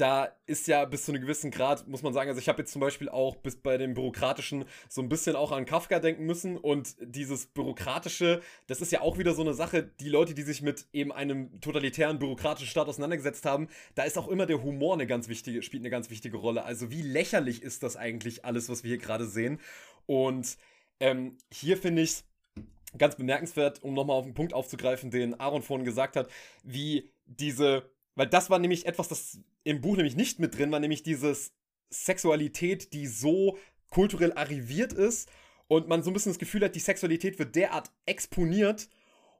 da 0.00 0.34
ist 0.46 0.66
ja 0.66 0.86
bis 0.86 1.04
zu 1.04 1.12
einem 1.12 1.20
gewissen 1.20 1.50
Grad, 1.50 1.86
muss 1.86 2.02
man 2.02 2.14
sagen, 2.14 2.30
also 2.30 2.40
ich 2.40 2.48
habe 2.48 2.62
jetzt 2.62 2.72
zum 2.72 2.80
Beispiel 2.80 3.10
auch 3.10 3.36
bis 3.36 3.56
bei 3.56 3.76
dem 3.76 3.92
Bürokratischen 3.92 4.64
so 4.88 5.02
ein 5.02 5.10
bisschen 5.10 5.36
auch 5.36 5.52
an 5.52 5.66
Kafka 5.66 5.98
denken 5.98 6.24
müssen 6.24 6.56
und 6.56 6.96
dieses 7.00 7.46
Bürokratische, 7.46 8.40
das 8.66 8.80
ist 8.80 8.92
ja 8.92 9.02
auch 9.02 9.18
wieder 9.18 9.34
so 9.34 9.42
eine 9.42 9.52
Sache, 9.52 9.82
die 9.82 10.08
Leute, 10.08 10.32
die 10.32 10.42
sich 10.42 10.62
mit 10.62 10.86
eben 10.94 11.12
einem 11.12 11.60
totalitären 11.60 12.18
bürokratischen 12.18 12.68
Staat 12.68 12.88
auseinandergesetzt 12.88 13.44
haben, 13.44 13.68
da 13.94 14.04
ist 14.04 14.16
auch 14.16 14.28
immer 14.28 14.46
der 14.46 14.62
Humor 14.62 14.94
eine 14.94 15.06
ganz 15.06 15.28
wichtige, 15.28 15.62
spielt 15.62 15.82
eine 15.82 15.90
ganz 15.90 16.08
wichtige 16.08 16.38
Rolle. 16.38 16.64
Also 16.64 16.90
wie 16.90 17.02
lächerlich 17.02 17.62
ist 17.62 17.82
das 17.82 17.96
eigentlich 17.96 18.44
alles, 18.44 18.70
was 18.70 18.82
wir 18.82 18.88
hier 18.88 18.98
gerade 18.98 19.26
sehen? 19.26 19.60
Und 20.06 20.56
ähm, 20.98 21.36
hier 21.52 21.76
finde 21.76 22.02
ich 22.02 22.10
es 22.10 22.24
ganz 22.96 23.16
bemerkenswert, 23.16 23.82
um 23.82 23.92
nochmal 23.92 24.16
auf 24.16 24.24
den 24.24 24.34
Punkt 24.34 24.54
aufzugreifen, 24.54 25.10
den 25.10 25.38
Aaron 25.38 25.62
vorhin 25.62 25.84
gesagt 25.84 26.16
hat, 26.16 26.30
wie 26.62 27.12
diese 27.26 27.90
weil 28.20 28.26
das 28.26 28.50
war 28.50 28.58
nämlich 28.58 28.84
etwas, 28.84 29.08
das 29.08 29.38
im 29.64 29.80
Buch 29.80 29.96
nämlich 29.96 30.14
nicht 30.14 30.40
mit 30.40 30.58
drin 30.58 30.70
war, 30.70 30.78
nämlich 30.78 31.02
dieses 31.02 31.54
Sexualität, 31.88 32.92
die 32.92 33.06
so 33.06 33.56
kulturell 33.88 34.34
arriviert 34.34 34.92
ist 34.92 35.30
und 35.68 35.88
man 35.88 36.02
so 36.02 36.10
ein 36.10 36.12
bisschen 36.12 36.32
das 36.32 36.38
Gefühl 36.38 36.62
hat, 36.62 36.74
die 36.74 36.80
Sexualität 36.80 37.38
wird 37.38 37.56
derart 37.56 37.90
exponiert 38.04 38.90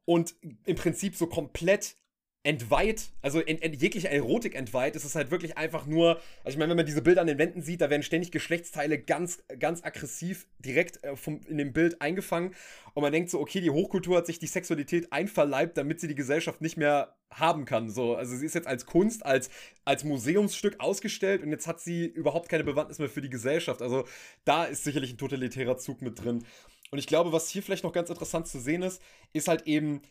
und 0.07 0.35
im 0.65 0.77
Prinzip 0.77 1.15
so 1.15 1.27
komplett 1.27 1.99
entweiht, 2.43 3.11
also 3.21 3.41
in, 3.41 3.59
in 3.59 3.75
jeglicher 3.75 4.11
Erotik 4.11 4.55
entweiht, 4.55 4.97
ist 4.97 5.05
es 5.05 5.15
halt 5.15 5.31
wirklich 5.31 5.59
einfach 5.59 5.85
nur, 5.85 6.21
also 6.43 6.55
ich 6.55 6.57
meine, 6.57 6.71
wenn 6.71 6.79
man 6.79 6.87
diese 6.87 7.03
Bilder 7.03 7.21
an 7.21 7.27
den 7.27 7.39
Wänden 7.39 7.61
sieht, 7.61 7.83
da 7.83 7.91
werden 7.91 8.03
ständig 8.03 8.33
Geschlechtsteile 8.33 8.99
ganz, 8.99 9.43
ganz 9.59 9.85
aggressiv 9.85 10.47
direkt 10.59 11.05
äh, 11.05 11.17
vom, 11.17 11.41
in 11.49 11.59
dem 11.59 11.75
Bild 11.75 12.01
eingefangen. 12.01 12.55
Und 12.95 13.03
man 13.03 13.13
denkt 13.13 13.29
so, 13.29 13.41
okay, 13.41 13.61
die 13.61 13.71
Hochkultur 13.71 14.17
hat 14.17 14.27
sich 14.27 14.39
die 14.39 14.47
Sexualität 14.47 15.13
einverleibt, 15.13 15.77
damit 15.77 16.01
sie 16.01 16.09
die 16.09 16.15
Gesellschaft 16.15 16.63
nicht 16.63 16.79
mehr 16.79 17.15
haben 17.33 17.65
kann, 17.65 17.91
so, 17.91 18.17
also 18.17 18.35
sie 18.35 18.45
ist 18.45 18.57
jetzt 18.57 18.67
als 18.67 18.87
Kunst, 18.87 19.25
als, 19.25 19.51
als 19.85 20.03
Museumsstück 20.03 20.81
ausgestellt 20.81 21.45
und 21.45 21.51
jetzt 21.51 21.69
hat 21.69 21.81
sie 21.81 22.07
überhaupt 22.07 22.49
keine 22.49 22.65
Bewandtnis 22.65 22.99
mehr 22.99 23.09
für 23.09 23.21
die 23.21 23.31
Gesellschaft, 23.31 23.83
also 23.83 24.05
da 24.45 24.65
ist 24.65 24.83
sicherlich 24.83 25.13
ein 25.13 25.19
totalitärer 25.19 25.77
Zug 25.77 26.03
mit 26.03 26.25
drin. 26.25 26.45
Und 26.91 26.99
ich 26.99 27.07
glaube, 27.07 27.31
was 27.31 27.49
hier 27.49 27.63
vielleicht 27.63 27.85
noch 27.85 27.93
ganz 27.93 28.11
interessant 28.11 28.49
zu 28.49 28.59
sehen 28.59 28.83
ist, 28.83 29.01
ist 29.33 29.47
halt 29.47 29.69
eben, 29.69 30.03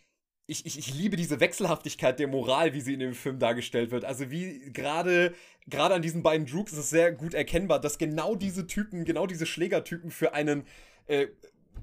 ich, 0.50 0.66
ich, 0.66 0.80
ich 0.80 0.94
liebe 0.94 1.16
diese 1.16 1.40
Wechselhaftigkeit 1.40 2.20
der 2.20 2.28
Moral, 2.28 2.74
wie 2.74 2.82
sie 2.82 2.94
in 2.96 3.00
dem 3.00 3.14
Film 3.14 3.38
dargestellt 3.38 3.92
wird. 3.92 4.04
Also 4.04 4.32
wie 4.32 4.72
gerade 4.74 5.34
gerade 5.68 5.94
an 5.94 6.02
diesen 6.02 6.24
beiden 6.24 6.48
Droogs 6.48 6.74
ist 6.74 6.80
es 6.80 6.90
sehr 6.90 7.12
gut 7.12 7.36
erkennbar, 7.36 7.80
dass 7.80 8.00
genau 8.00 8.36
diese 8.36 8.66
Typen, 8.66 9.06
genau 9.06 9.28
diese 9.28 9.46
Schlägertypen 9.46 10.10
für 10.10 10.34
einen 10.34 10.66
äh, 11.06 11.28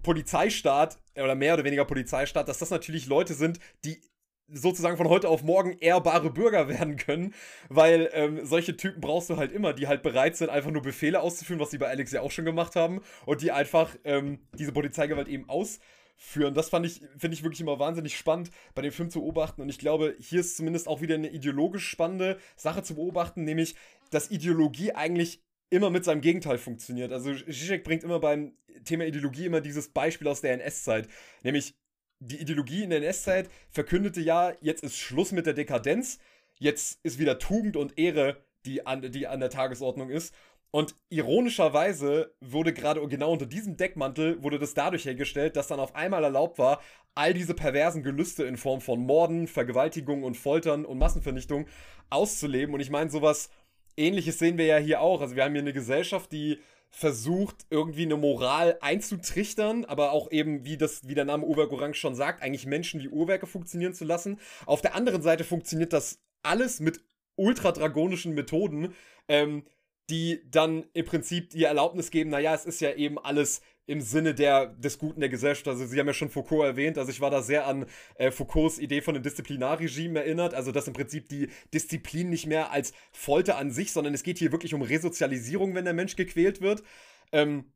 Polizeistaat 0.02 0.98
oder 1.14 1.36
mehr 1.36 1.54
oder 1.54 1.64
weniger 1.64 1.84
Polizeistaat, 1.84 2.48
dass 2.48 2.58
das 2.58 2.70
natürlich 2.70 3.06
Leute 3.06 3.34
sind, 3.34 3.60
die 3.84 4.00
sozusagen 4.48 4.96
von 4.96 5.08
heute 5.08 5.28
auf 5.28 5.42
morgen 5.42 5.78
ehrbare 5.78 6.30
Bürger 6.30 6.68
werden 6.68 6.96
können, 6.96 7.34
weil 7.68 8.10
ähm, 8.12 8.44
solche 8.44 8.76
Typen 8.76 9.00
brauchst 9.00 9.30
du 9.30 9.36
halt 9.36 9.52
immer, 9.52 9.72
die 9.74 9.86
halt 9.86 10.02
bereit 10.02 10.36
sind, 10.36 10.50
einfach 10.50 10.70
nur 10.70 10.82
Befehle 10.82 11.20
auszuführen, 11.20 11.60
was 11.60 11.70
sie 11.70 11.78
bei 11.78 11.88
Alex 11.88 12.12
ja 12.12 12.20
auch 12.20 12.32
schon 12.32 12.44
gemacht 12.44 12.74
haben 12.74 13.00
und 13.26 13.42
die 13.42 13.52
einfach 13.52 13.94
ähm, 14.04 14.40
diese 14.58 14.72
Polizeigewalt 14.72 15.28
eben 15.28 15.48
aus 15.48 15.78
führen. 16.16 16.54
Das 16.54 16.70
fand 16.70 16.86
ich, 16.86 17.02
finde 17.18 17.34
ich 17.34 17.42
wirklich 17.42 17.60
immer 17.60 17.78
wahnsinnig 17.78 18.16
spannend, 18.16 18.50
bei 18.74 18.82
dem 18.82 18.92
Film 18.92 19.10
zu 19.10 19.20
beobachten. 19.20 19.60
Und 19.60 19.68
ich 19.68 19.78
glaube, 19.78 20.16
hier 20.18 20.40
ist 20.40 20.56
zumindest 20.56 20.88
auch 20.88 21.00
wieder 21.00 21.14
eine 21.14 21.30
ideologisch 21.30 21.88
spannende 21.88 22.38
Sache 22.56 22.82
zu 22.82 22.94
beobachten, 22.94 23.44
nämlich, 23.44 23.76
dass 24.10 24.30
Ideologie 24.30 24.92
eigentlich 24.92 25.42
immer 25.68 25.90
mit 25.90 26.04
seinem 26.04 26.20
Gegenteil 26.20 26.58
funktioniert. 26.58 27.12
Also 27.12 27.34
Zizek 27.34 27.84
bringt 27.84 28.04
immer 28.04 28.20
beim 28.20 28.56
Thema 28.84 29.04
Ideologie 29.04 29.46
immer 29.46 29.60
dieses 29.60 29.88
Beispiel 29.88 30.28
aus 30.28 30.40
der 30.40 30.54
NS-Zeit, 30.54 31.08
nämlich 31.42 31.74
die 32.18 32.40
Ideologie 32.40 32.82
in 32.82 32.90
der 32.90 33.02
NS-Zeit 33.02 33.50
verkündete 33.70 34.20
ja, 34.20 34.54
jetzt 34.60 34.82
ist 34.82 34.96
Schluss 34.96 35.32
mit 35.32 35.46
der 35.46 35.54
Dekadenz, 35.54 36.18
jetzt 36.58 37.00
ist 37.02 37.18
wieder 37.18 37.38
Tugend 37.38 37.76
und 37.76 37.98
Ehre, 37.98 38.42
die 38.64 38.86
an, 38.86 39.10
die 39.12 39.26
an 39.26 39.40
der 39.40 39.50
Tagesordnung 39.50 40.10
ist. 40.10 40.34
Und 40.70 40.94
ironischerweise 41.08 42.34
wurde 42.40 42.72
gerade 42.72 43.06
genau 43.08 43.32
unter 43.32 43.46
diesem 43.46 43.76
Deckmantel 43.76 44.42
wurde 44.42 44.58
das 44.58 44.74
dadurch 44.74 45.06
hergestellt, 45.06 45.56
dass 45.56 45.68
dann 45.68 45.80
auf 45.80 45.94
einmal 45.94 46.24
erlaubt 46.24 46.58
war, 46.58 46.80
all 47.14 47.32
diese 47.32 47.54
perversen 47.54 48.02
Gelüste 48.02 48.44
in 48.44 48.56
Form 48.56 48.80
von 48.80 49.00
Morden, 49.00 49.46
Vergewaltigungen 49.46 50.24
und 50.24 50.36
Foltern 50.36 50.84
und 50.84 50.98
Massenvernichtung 50.98 51.66
auszuleben. 52.10 52.74
Und 52.74 52.80
ich 52.80 52.90
meine, 52.90 53.10
sowas 53.10 53.48
ähnliches 53.96 54.38
sehen 54.38 54.58
wir 54.58 54.66
ja 54.66 54.76
hier 54.76 55.00
auch. 55.00 55.20
Also 55.20 55.34
wir 55.34 55.44
haben 55.44 55.52
hier 55.52 55.62
eine 55.62 55.72
Gesellschaft, 55.72 56.30
die 56.32 56.58
versucht, 56.90 57.66
irgendwie 57.70 58.04
eine 58.04 58.16
Moral 58.16 58.78
einzutrichtern, 58.80 59.84
aber 59.84 60.12
auch 60.12 60.30
eben, 60.30 60.64
wie 60.64 60.76
das, 60.76 61.06
wie 61.08 61.14
der 61.14 61.24
Name 61.24 61.44
Uhrwerk 61.44 61.72
Orange 61.72 61.98
schon 61.98 62.14
sagt, 62.14 62.42
eigentlich 62.42 62.66
Menschen 62.66 63.00
wie 63.00 63.08
Uhrwerke 63.08 63.46
funktionieren 63.46 63.94
zu 63.94 64.04
lassen. 64.04 64.38
Auf 64.66 64.80
der 64.80 64.94
anderen 64.94 65.22
Seite 65.22 65.44
funktioniert 65.44 65.92
das 65.92 66.20
alles 66.42 66.80
mit 66.80 67.00
ultradragonischen 67.36 68.34
Methoden. 68.34 68.94
Ähm, 69.28 69.64
die 70.10 70.40
dann 70.50 70.86
im 70.92 71.04
Prinzip 71.04 71.50
die 71.50 71.64
Erlaubnis 71.64 72.10
geben, 72.10 72.30
naja, 72.30 72.54
es 72.54 72.64
ist 72.64 72.80
ja 72.80 72.92
eben 72.94 73.18
alles 73.18 73.60
im 73.86 74.00
Sinne 74.00 74.34
der, 74.34 74.66
des 74.66 74.98
Guten 74.98 75.20
der 75.20 75.28
Gesellschaft. 75.28 75.68
Also 75.68 75.86
Sie 75.86 75.98
haben 75.98 76.06
ja 76.06 76.12
schon 76.12 76.28
Foucault 76.28 76.64
erwähnt, 76.64 76.98
also 76.98 77.10
ich 77.10 77.20
war 77.20 77.30
da 77.30 77.42
sehr 77.42 77.66
an 77.66 77.86
äh, 78.16 78.30
Foucaults 78.30 78.78
Idee 78.78 79.00
von 79.00 79.14
einem 79.14 79.22
Disziplinarregime 79.22 80.20
erinnert, 80.20 80.54
also 80.54 80.72
dass 80.72 80.88
im 80.88 80.94
Prinzip 80.94 81.28
die 81.28 81.48
Disziplin 81.72 82.28
nicht 82.28 82.46
mehr 82.46 82.72
als 82.72 82.92
Folter 83.12 83.58
an 83.58 83.70
sich, 83.70 83.92
sondern 83.92 84.14
es 84.14 84.24
geht 84.24 84.38
hier 84.38 84.52
wirklich 84.52 84.74
um 84.74 84.82
Resozialisierung, 84.82 85.74
wenn 85.74 85.84
der 85.84 85.94
Mensch 85.94 86.16
gequält 86.16 86.60
wird. 86.60 86.82
Ähm, 87.32 87.72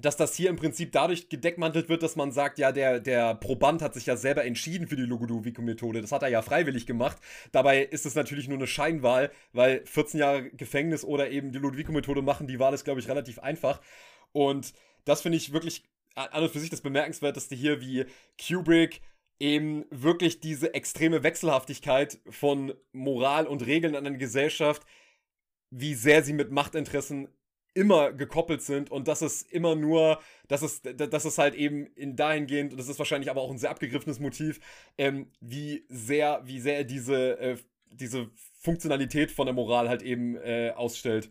dass 0.00 0.16
das 0.16 0.34
hier 0.34 0.48
im 0.48 0.56
Prinzip 0.56 0.92
dadurch 0.92 1.28
gedeckmantelt 1.28 1.88
wird, 1.88 2.02
dass 2.02 2.16
man 2.16 2.30
sagt, 2.30 2.58
ja, 2.58 2.72
der, 2.72 3.00
der 3.00 3.34
Proband 3.34 3.82
hat 3.82 3.94
sich 3.94 4.06
ja 4.06 4.16
selber 4.16 4.44
entschieden 4.44 4.86
für 4.86 4.96
die 4.96 5.02
Logodovico-Methode. 5.02 6.00
Das 6.00 6.12
hat 6.12 6.22
er 6.22 6.28
ja 6.28 6.42
freiwillig 6.42 6.86
gemacht. 6.86 7.18
Dabei 7.52 7.82
ist 7.82 8.06
es 8.06 8.14
natürlich 8.14 8.48
nur 8.48 8.58
eine 8.58 8.66
Scheinwahl, 8.66 9.30
weil 9.52 9.84
14 9.86 10.20
Jahre 10.20 10.50
Gefängnis 10.50 11.04
oder 11.04 11.30
eben 11.30 11.52
die 11.52 11.58
Lodovico-Methode 11.58 12.22
machen, 12.22 12.46
die 12.46 12.58
Wahl 12.58 12.74
ist, 12.74 12.84
glaube 12.84 13.00
ich, 13.00 13.08
relativ 13.08 13.40
einfach. 13.40 13.80
Und 14.32 14.72
das 15.04 15.22
finde 15.22 15.38
ich 15.38 15.52
wirklich 15.52 15.84
an 16.14 16.42
und 16.42 16.50
für 16.50 16.60
sich 16.60 16.70
das 16.70 16.80
Bemerkenswerteste 16.80 17.54
hier, 17.54 17.80
wie 17.80 18.04
Kubrick 18.40 19.00
eben 19.40 19.84
wirklich 19.90 20.40
diese 20.40 20.74
extreme 20.74 21.22
Wechselhaftigkeit 21.22 22.18
von 22.28 22.74
Moral 22.92 23.46
und 23.46 23.64
Regeln 23.64 23.94
an 23.94 24.06
eine 24.06 24.18
Gesellschaft, 24.18 24.82
wie 25.70 25.94
sehr 25.94 26.24
sie 26.24 26.32
mit 26.32 26.50
Machtinteressen 26.50 27.28
immer 27.78 28.12
gekoppelt 28.12 28.60
sind 28.60 28.90
und 28.90 29.06
dass 29.06 29.22
es 29.22 29.42
immer 29.42 29.76
nur, 29.76 30.20
dass 30.48 30.62
es, 30.62 30.82
dass 30.82 31.24
es 31.24 31.38
halt 31.38 31.54
eben 31.54 31.86
in 31.94 32.16
dahingehend, 32.16 32.72
und 32.72 32.78
das 32.78 32.88
ist 32.88 32.98
wahrscheinlich 32.98 33.30
aber 33.30 33.40
auch 33.40 33.52
ein 33.52 33.58
sehr 33.58 33.70
abgegriffenes 33.70 34.18
Motiv, 34.18 34.58
ähm, 34.98 35.30
wie 35.40 35.84
sehr, 35.88 36.42
wie 36.44 36.58
sehr 36.58 36.82
diese, 36.82 37.38
äh, 37.38 37.56
diese 37.92 38.30
Funktionalität 38.60 39.30
von 39.30 39.46
der 39.46 39.54
Moral 39.54 39.88
halt 39.88 40.02
eben 40.02 40.36
äh, 40.36 40.72
ausstellt. 40.74 41.30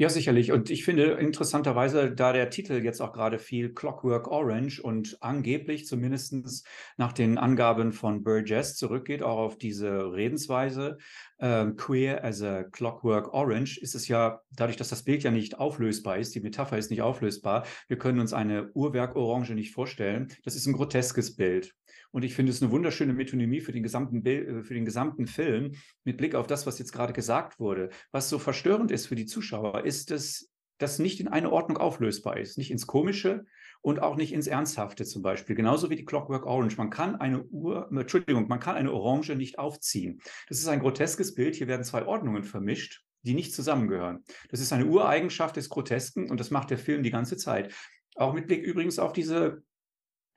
Ja, 0.00 0.08
sicherlich. 0.08 0.52
Und 0.52 0.70
ich 0.70 0.84
finde 0.84 1.14
interessanterweise, 1.14 2.12
da 2.12 2.32
der 2.32 2.50
Titel 2.50 2.74
jetzt 2.84 3.00
auch 3.00 3.12
gerade 3.12 3.40
viel 3.40 3.74
Clockwork 3.74 4.28
Orange 4.28 4.80
und 4.80 5.16
angeblich 5.20 5.86
zumindest 5.86 6.64
nach 6.96 7.12
den 7.12 7.36
Angaben 7.36 7.92
von 7.92 8.22
Burgess 8.22 8.76
zurückgeht, 8.76 9.24
auch 9.24 9.38
auf 9.38 9.58
diese 9.58 10.12
Redensweise, 10.12 10.98
äh, 11.38 11.66
Queer 11.76 12.24
as 12.24 12.42
a 12.42 12.62
Clockwork 12.62 13.34
Orange, 13.34 13.76
ist 13.80 13.96
es 13.96 14.06
ja, 14.06 14.40
dadurch, 14.52 14.76
dass 14.76 14.88
das 14.88 15.02
Bild 15.02 15.24
ja 15.24 15.32
nicht 15.32 15.58
auflösbar 15.58 16.18
ist, 16.18 16.32
die 16.32 16.40
Metapher 16.40 16.78
ist 16.78 16.92
nicht 16.92 17.02
auflösbar, 17.02 17.66
wir 17.88 17.98
können 17.98 18.20
uns 18.20 18.32
eine 18.32 18.70
Uhrwerk 18.74 19.16
Orange 19.16 19.54
nicht 19.54 19.72
vorstellen. 19.72 20.28
Das 20.44 20.54
ist 20.54 20.66
ein 20.66 20.74
groteskes 20.74 21.34
Bild. 21.34 21.74
Und 22.10 22.24
ich 22.24 22.34
finde 22.34 22.52
es 22.52 22.62
eine 22.62 22.70
wunderschöne 22.70 23.12
Metonymie 23.12 23.60
für 23.60 23.72
den 23.72 23.82
gesamten 23.82 24.22
Bild, 24.22 24.48
äh, 24.48 24.62
für 24.62 24.74
den 24.74 24.84
gesamten 24.84 25.26
Film 25.26 25.72
mit 26.04 26.16
Blick 26.16 26.34
auf 26.34 26.46
das, 26.46 26.66
was 26.66 26.78
jetzt 26.78 26.92
gerade 26.92 27.12
gesagt 27.12 27.60
wurde. 27.60 27.90
Was 28.12 28.28
so 28.28 28.38
verstörend 28.38 28.90
ist 28.90 29.06
für 29.06 29.16
die 29.16 29.26
Zuschauer, 29.26 29.84
ist, 29.84 30.10
dass 30.10 30.50
das 30.78 30.98
nicht 30.98 31.20
in 31.20 31.28
eine 31.28 31.52
Ordnung 31.52 31.76
auflösbar 31.76 32.38
ist, 32.38 32.56
nicht 32.56 32.70
ins 32.70 32.86
Komische 32.86 33.44
und 33.80 34.00
auch 34.00 34.16
nicht 34.16 34.32
ins 34.32 34.46
Ernsthafte 34.46 35.04
zum 35.04 35.22
Beispiel. 35.22 35.56
Genauso 35.56 35.90
wie 35.90 35.96
die 35.96 36.04
Clockwork 36.04 36.46
Orange. 36.46 36.76
Man 36.78 36.90
kann 36.90 37.16
eine 37.16 37.42
Uhr, 37.44 37.88
Entschuldigung, 37.90 38.48
man 38.48 38.60
kann 38.60 38.76
eine 38.76 38.92
Orange 38.92 39.34
nicht 39.34 39.58
aufziehen. 39.58 40.20
Das 40.48 40.58
ist 40.58 40.68
ein 40.68 40.80
groteskes 40.80 41.34
Bild. 41.34 41.56
Hier 41.56 41.66
werden 41.66 41.84
zwei 41.84 42.06
Ordnungen 42.06 42.44
vermischt, 42.44 43.04
die 43.22 43.34
nicht 43.34 43.52
zusammengehören. 43.52 44.24
Das 44.50 44.60
ist 44.60 44.72
eine 44.72 44.86
Ureigenschaft 44.86 45.56
des 45.56 45.68
Grotesken 45.68 46.30
und 46.30 46.38
das 46.38 46.50
macht 46.50 46.70
der 46.70 46.78
Film 46.78 47.02
die 47.02 47.10
ganze 47.10 47.36
Zeit. 47.36 47.74
Auch 48.14 48.32
mit 48.32 48.46
Blick 48.46 48.62
übrigens 48.62 48.98
auf 48.98 49.12
diese 49.12 49.62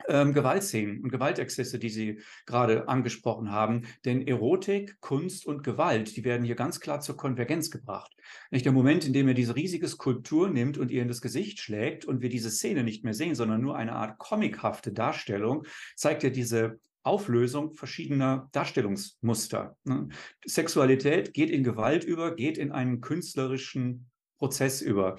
ähm, 0.07 0.33
Gewaltszenen 0.33 1.01
und 1.03 1.11
Gewaltexzesse, 1.11 1.79
die 1.79 1.89
Sie 1.89 2.21
gerade 2.45 2.87
angesprochen 2.87 3.51
haben. 3.51 3.87
Denn 4.05 4.27
Erotik, 4.27 4.99
Kunst 4.99 5.45
und 5.45 5.63
Gewalt, 5.63 6.15
die 6.15 6.23
werden 6.23 6.43
hier 6.45 6.55
ganz 6.55 6.79
klar 6.79 7.01
zur 7.01 7.17
Konvergenz 7.17 7.71
gebracht. 7.71 8.11
Nicht 8.49 8.65
der 8.65 8.71
Moment, 8.71 9.05
in 9.05 9.13
dem 9.13 9.27
er 9.27 9.33
diese 9.33 9.55
riesige 9.55 9.87
Skulptur 9.87 10.49
nimmt 10.49 10.77
und 10.77 10.91
ihr 10.91 11.01
in 11.01 11.07
das 11.07 11.21
Gesicht 11.21 11.59
schlägt 11.59 12.05
und 12.05 12.21
wir 12.21 12.29
diese 12.29 12.49
Szene 12.49 12.83
nicht 12.83 13.03
mehr 13.03 13.13
sehen, 13.13 13.35
sondern 13.35 13.61
nur 13.61 13.77
eine 13.77 13.93
Art 13.93 14.17
comichafte 14.17 14.91
Darstellung, 14.91 15.65
zeigt 15.95 16.23
er 16.23 16.29
diese 16.29 16.79
Auflösung 17.03 17.73
verschiedener 17.73 18.49
Darstellungsmuster. 18.51 19.75
Ne? 19.83 20.09
Sexualität 20.45 21.33
geht 21.33 21.49
in 21.49 21.63
Gewalt 21.63 22.03
über, 22.03 22.35
geht 22.35 22.57
in 22.57 22.71
einen 22.71 23.01
künstlerischen 23.01 24.11
Prozess 24.37 24.81
über 24.81 25.17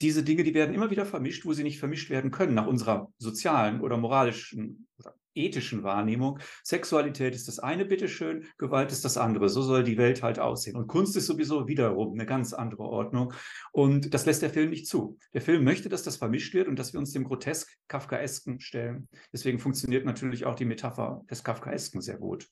diese 0.00 0.22
Dinge, 0.22 0.44
die 0.44 0.54
werden 0.54 0.74
immer 0.74 0.90
wieder 0.90 1.06
vermischt, 1.06 1.44
wo 1.44 1.52
sie 1.52 1.62
nicht 1.64 1.78
vermischt 1.78 2.10
werden 2.10 2.30
können, 2.30 2.54
nach 2.54 2.66
unserer 2.66 3.12
sozialen 3.18 3.80
oder 3.80 3.96
moralischen 3.96 4.86
oder 4.98 5.14
ethischen 5.38 5.82
Wahrnehmung. 5.82 6.40
Sexualität 6.64 7.34
ist 7.34 7.48
das 7.48 7.58
eine, 7.58 7.84
bitteschön, 7.84 8.44
Gewalt 8.58 8.92
ist 8.92 9.04
das 9.04 9.16
andere. 9.16 9.48
So 9.48 9.62
soll 9.62 9.84
die 9.84 9.96
Welt 9.96 10.22
halt 10.22 10.38
aussehen. 10.38 10.76
Und 10.76 10.88
Kunst 10.88 11.16
ist 11.16 11.26
sowieso 11.26 11.68
wiederum 11.68 12.12
eine 12.12 12.26
ganz 12.26 12.52
andere 12.52 12.82
Ordnung. 12.82 13.32
Und 13.72 14.12
das 14.12 14.26
lässt 14.26 14.42
der 14.42 14.50
Film 14.50 14.70
nicht 14.70 14.86
zu. 14.86 15.18
Der 15.32 15.40
Film 15.40 15.64
möchte, 15.64 15.88
dass 15.88 16.02
das 16.02 16.16
vermischt 16.16 16.54
wird 16.54 16.68
und 16.68 16.78
dass 16.78 16.92
wir 16.92 17.00
uns 17.00 17.12
dem 17.12 17.24
grotesk 17.24 17.68
Kafkaesken 17.88 18.60
stellen. 18.60 19.08
Deswegen 19.32 19.58
funktioniert 19.58 20.04
natürlich 20.04 20.44
auch 20.44 20.56
die 20.56 20.64
Metapher 20.64 21.24
des 21.30 21.44
Kafkaesken 21.44 22.00
sehr 22.00 22.18
gut. 22.18 22.48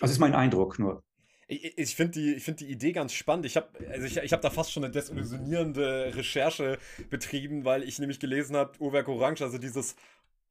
Das 0.00 0.10
ist 0.10 0.18
mein 0.18 0.34
Eindruck 0.34 0.78
nur. 0.78 1.03
Ich, 1.48 1.78
ich 1.78 1.94
finde 1.94 2.12
die, 2.12 2.40
find 2.40 2.60
die 2.60 2.70
Idee 2.70 2.92
ganz 2.92 3.12
spannend. 3.12 3.46
Ich 3.46 3.56
habe 3.56 3.68
also 3.90 4.06
ich, 4.06 4.16
ich 4.16 4.32
hab 4.32 4.40
da 4.40 4.50
fast 4.50 4.72
schon 4.72 4.84
eine 4.84 4.92
desillusionierende 4.92 6.12
Recherche 6.14 6.78
betrieben, 7.10 7.64
weil 7.64 7.82
ich 7.82 7.98
nämlich 7.98 8.20
gelesen 8.20 8.56
habe, 8.56 8.80
Uhrwerk 8.80 9.08
Orange, 9.08 9.42
also 9.42 9.58
dieses 9.58 9.96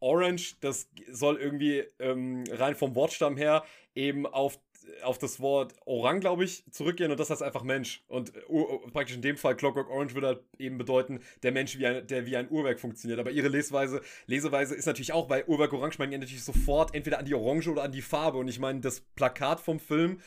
Orange, 0.03 0.55
das 0.59 0.89
soll 1.09 1.37
irgendwie 1.37 1.85
ähm, 1.99 2.43
rein 2.51 2.75
vom 2.75 2.93
Wortstamm 2.93 3.37
her 3.37 3.63
eben 3.95 4.25
auf, 4.27 4.59
auf 5.01 5.17
das 5.17 5.39
Wort 5.39 5.73
Orang, 5.85 6.19
glaube 6.19 6.43
ich, 6.43 6.65
zurückgehen 6.71 7.09
und 7.09 7.19
das 7.19 7.29
heißt 7.29 7.41
einfach 7.41 7.63
Mensch. 7.63 8.03
Und 8.09 8.33
uh, 8.49 8.79
praktisch 8.91 9.15
in 9.15 9.21
dem 9.21 9.37
Fall 9.37 9.55
Clockwork 9.55 9.89
Orange 9.89 10.13
würde 10.13 10.27
halt 10.27 10.39
eben 10.59 10.77
bedeuten, 10.77 11.21
der 11.41 11.53
Mensch, 11.53 11.77
wie 11.77 11.87
ein, 11.87 12.05
der 12.05 12.25
wie 12.25 12.35
ein 12.35 12.49
Uhrwerk 12.51 12.81
funktioniert. 12.81 13.19
Aber 13.19 13.31
ihre 13.31 13.47
Lesweise, 13.47 14.01
Leseweise 14.27 14.75
ist 14.75 14.87
natürlich 14.87 15.13
auch, 15.13 15.27
bei 15.27 15.47
Uhrwerk 15.47 15.71
Orange 15.71 15.99
meine 15.99 16.13
ich 16.13 16.19
natürlich 16.19 16.43
sofort 16.43 16.93
entweder 16.93 17.19
an 17.19 17.25
die 17.25 17.33
Orange 17.33 17.69
oder 17.69 17.83
an 17.83 17.93
die 17.93 18.01
Farbe. 18.01 18.37
Und 18.39 18.49
ich 18.49 18.59
meine, 18.59 18.81
das 18.81 18.99
Plakat 18.99 19.61
vom 19.61 19.79
Film 19.79 20.19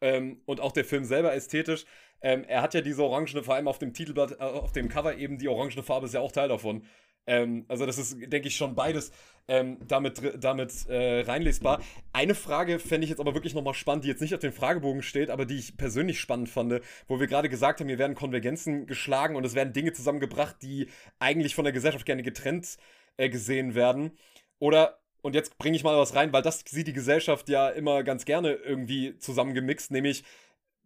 ähm, 0.00 0.40
und 0.46 0.60
auch 0.60 0.72
der 0.72 0.84
Film 0.84 1.04
selber 1.04 1.34
ästhetisch. 1.34 1.84
Ähm, 2.20 2.44
er 2.48 2.62
hat 2.62 2.74
ja 2.74 2.80
diese 2.80 3.02
orangene, 3.02 3.42
vor 3.42 3.54
allem 3.54 3.68
auf 3.68 3.78
dem 3.78 3.92
Titelblatt, 3.92 4.32
äh, 4.32 4.42
auf 4.42 4.72
dem 4.72 4.88
Cover 4.88 5.16
eben, 5.16 5.38
die 5.38 5.48
orangene 5.48 5.82
Farbe 5.82 6.06
ist 6.06 6.14
ja 6.14 6.20
auch 6.20 6.32
Teil 6.32 6.48
davon. 6.48 6.84
Ähm, 7.26 7.66
also 7.68 7.86
das 7.86 7.98
ist, 7.98 8.16
denke 8.20 8.48
ich, 8.48 8.56
schon 8.56 8.74
beides 8.74 9.12
ähm, 9.48 9.78
damit, 9.86 10.20
damit 10.42 10.86
äh, 10.88 11.20
reinlesbar. 11.20 11.82
Eine 12.12 12.34
Frage 12.34 12.78
fände 12.78 13.04
ich 13.04 13.10
jetzt 13.10 13.20
aber 13.20 13.34
wirklich 13.34 13.54
nochmal 13.54 13.74
spannend, 13.74 14.04
die 14.04 14.08
jetzt 14.08 14.22
nicht 14.22 14.34
auf 14.34 14.40
dem 14.40 14.52
Fragebogen 14.52 15.02
steht, 15.02 15.30
aber 15.30 15.44
die 15.44 15.58
ich 15.58 15.76
persönlich 15.76 16.20
spannend 16.20 16.48
fand, 16.48 16.80
wo 17.06 17.20
wir 17.20 17.26
gerade 17.26 17.48
gesagt 17.48 17.80
haben, 17.80 17.88
hier 17.88 17.98
werden 17.98 18.16
Konvergenzen 18.16 18.86
geschlagen 18.86 19.36
und 19.36 19.44
es 19.44 19.54
werden 19.54 19.72
Dinge 19.72 19.92
zusammengebracht, 19.92 20.56
die 20.62 20.88
eigentlich 21.18 21.54
von 21.54 21.64
der 21.64 21.72
Gesellschaft 21.72 22.06
gerne 22.06 22.22
getrennt 22.22 22.78
äh, 23.18 23.28
gesehen 23.28 23.74
werden. 23.74 24.12
Oder 24.58 24.98
und 25.22 25.34
jetzt 25.34 25.58
bringe 25.58 25.76
ich 25.76 25.84
mal 25.84 25.96
was 25.96 26.14
rein, 26.14 26.32
weil 26.32 26.42
das 26.42 26.64
sieht 26.68 26.86
die 26.86 26.92
Gesellschaft 26.92 27.48
ja 27.48 27.68
immer 27.68 28.02
ganz 28.02 28.24
gerne 28.24 28.52
irgendwie 28.52 29.18
zusammengemixt, 29.18 29.90
nämlich 29.90 30.24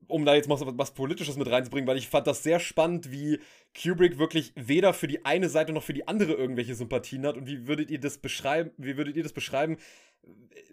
um 0.08 0.24
da 0.24 0.34
jetzt 0.34 0.48
mal 0.48 0.58
was, 0.60 0.94
Politisches 0.94 1.36
mit 1.36 1.50
reinzubringen, 1.50 1.86
weil 1.86 1.96
ich 1.96 2.08
fand 2.08 2.26
das 2.26 2.42
sehr 2.42 2.60
spannend, 2.60 3.10
wie 3.10 3.40
Kubrick 3.80 4.18
wirklich 4.18 4.52
weder 4.56 4.92
für 4.92 5.06
die 5.06 5.24
eine 5.24 5.48
Seite 5.48 5.72
noch 5.72 5.82
für 5.82 5.94
die 5.94 6.08
andere 6.08 6.32
irgendwelche 6.32 6.74
Sympathien 6.74 7.26
hat. 7.26 7.36
Und 7.36 7.46
wie 7.46 7.66
würdet 7.66 7.90
ihr 7.90 8.00
das 8.00 8.18
beschreiben? 8.18 8.70
Wie 8.76 8.96
würdet 8.96 9.16
ihr 9.16 9.22
das 9.22 9.32
beschreiben? 9.32 9.78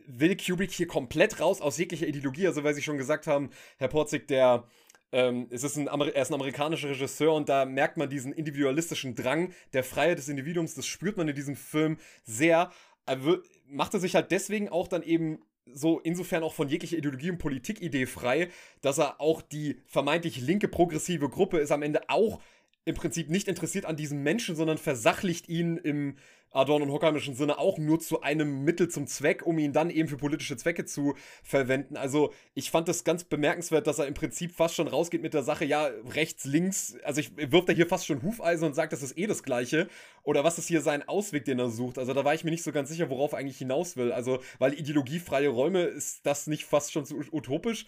Will 0.07 0.35
Kubrick 0.35 0.71
hier 0.71 0.87
komplett 0.87 1.39
raus 1.39 1.61
aus 1.61 1.77
jeglicher 1.77 2.07
Ideologie? 2.07 2.47
Also, 2.47 2.63
weil 2.63 2.73
Sie 2.73 2.81
schon 2.81 2.97
gesagt 2.97 3.27
haben, 3.27 3.51
Herr 3.77 3.87
Porzig, 3.87 4.27
der 4.27 4.65
ähm, 5.11 5.47
es 5.49 5.63
ist 5.63 5.77
ein, 5.77 5.87
er 5.87 6.21
ist 6.21 6.29
ein 6.29 6.35
amerikanischer 6.35 6.89
Regisseur 6.89 7.33
und 7.33 7.49
da 7.49 7.65
merkt 7.65 7.97
man 7.97 8.09
diesen 8.09 8.31
individualistischen 8.31 9.15
Drang 9.15 9.53
der 9.73 9.83
Freiheit 9.83 10.19
des 10.19 10.29
Individuums. 10.29 10.75
Das 10.75 10.85
spürt 10.85 11.17
man 11.17 11.27
in 11.27 11.35
diesem 11.35 11.55
Film 11.55 11.97
sehr 12.23 12.71
er 13.09 13.43
macht 13.67 13.93
er 13.93 13.99
sich 13.99 14.15
halt 14.15 14.31
deswegen 14.31 14.69
auch 14.69 14.87
dann 14.87 15.03
eben 15.03 15.39
so 15.73 15.99
insofern 15.99 16.43
auch 16.43 16.53
von 16.53 16.67
jeglicher 16.67 16.97
Ideologie 16.97 17.31
und 17.31 17.37
Politikidee 17.37 18.05
frei, 18.05 18.49
dass 18.81 18.97
er 18.97 19.21
auch 19.21 19.41
die 19.41 19.81
vermeintlich 19.85 20.41
linke 20.41 20.67
progressive 20.67 21.29
Gruppe 21.29 21.59
ist 21.59 21.71
am 21.71 21.83
Ende 21.83 22.01
auch 22.09 22.39
im 22.85 22.95
Prinzip 22.95 23.29
nicht 23.29 23.47
interessiert 23.47 23.85
an 23.85 23.95
diesem 23.95 24.23
Menschen, 24.23 24.55
sondern 24.55 24.77
versachlicht 24.77 25.47
ihn 25.49 25.77
im 25.77 26.15
Adorn- 26.51 26.81
und 26.81 26.91
Hockheimischen 26.91 27.35
Sinne 27.35 27.59
auch 27.59 27.77
nur 27.77 27.99
zu 27.99 28.21
einem 28.21 28.63
Mittel 28.63 28.87
zum 28.89 29.05
Zweck, 29.05 29.45
um 29.45 29.59
ihn 29.59 29.71
dann 29.71 29.89
eben 29.89 30.09
für 30.09 30.17
politische 30.17 30.57
Zwecke 30.57 30.85
zu 30.85 31.15
verwenden. 31.43 31.95
Also 31.95 32.33
ich 32.55 32.71
fand 32.71 32.87
das 32.87 33.03
ganz 33.03 33.23
bemerkenswert, 33.23 33.85
dass 33.85 33.99
er 33.99 34.07
im 34.07 34.15
Prinzip 34.15 34.55
fast 34.55 34.75
schon 34.75 34.87
rausgeht 34.87 35.21
mit 35.21 35.33
der 35.33 35.43
Sache, 35.43 35.65
ja, 35.65 35.89
rechts, 36.07 36.45
links, 36.45 36.97
also 37.03 37.21
ich 37.21 37.31
wirft 37.37 37.69
er 37.69 37.75
hier 37.75 37.87
fast 37.87 38.07
schon 38.07 38.23
Hufeisen 38.23 38.65
und 38.65 38.73
sagt, 38.73 38.93
das 38.93 39.03
ist 39.03 39.17
eh 39.17 39.27
das 39.27 39.43
Gleiche. 39.43 39.87
Oder 40.23 40.43
was 40.43 40.57
ist 40.57 40.67
hier 40.67 40.81
sein 40.81 41.07
Ausweg, 41.07 41.45
den 41.45 41.59
er 41.59 41.69
sucht? 41.69 41.99
Also 41.99 42.13
da 42.13 42.25
war 42.25 42.33
ich 42.33 42.43
mir 42.43 42.51
nicht 42.51 42.63
so 42.63 42.71
ganz 42.71 42.89
sicher, 42.89 43.09
worauf 43.09 43.33
er 43.33 43.39
eigentlich 43.39 43.59
hinaus 43.59 43.95
will. 43.95 44.11
Also, 44.11 44.39
weil 44.57 44.73
ideologiefreie 44.73 45.49
Räume, 45.49 45.83
ist 45.83 46.25
das 46.25 46.47
nicht 46.47 46.65
fast 46.65 46.91
schon 46.91 47.05
zu 47.05 47.17
utopisch? 47.31 47.85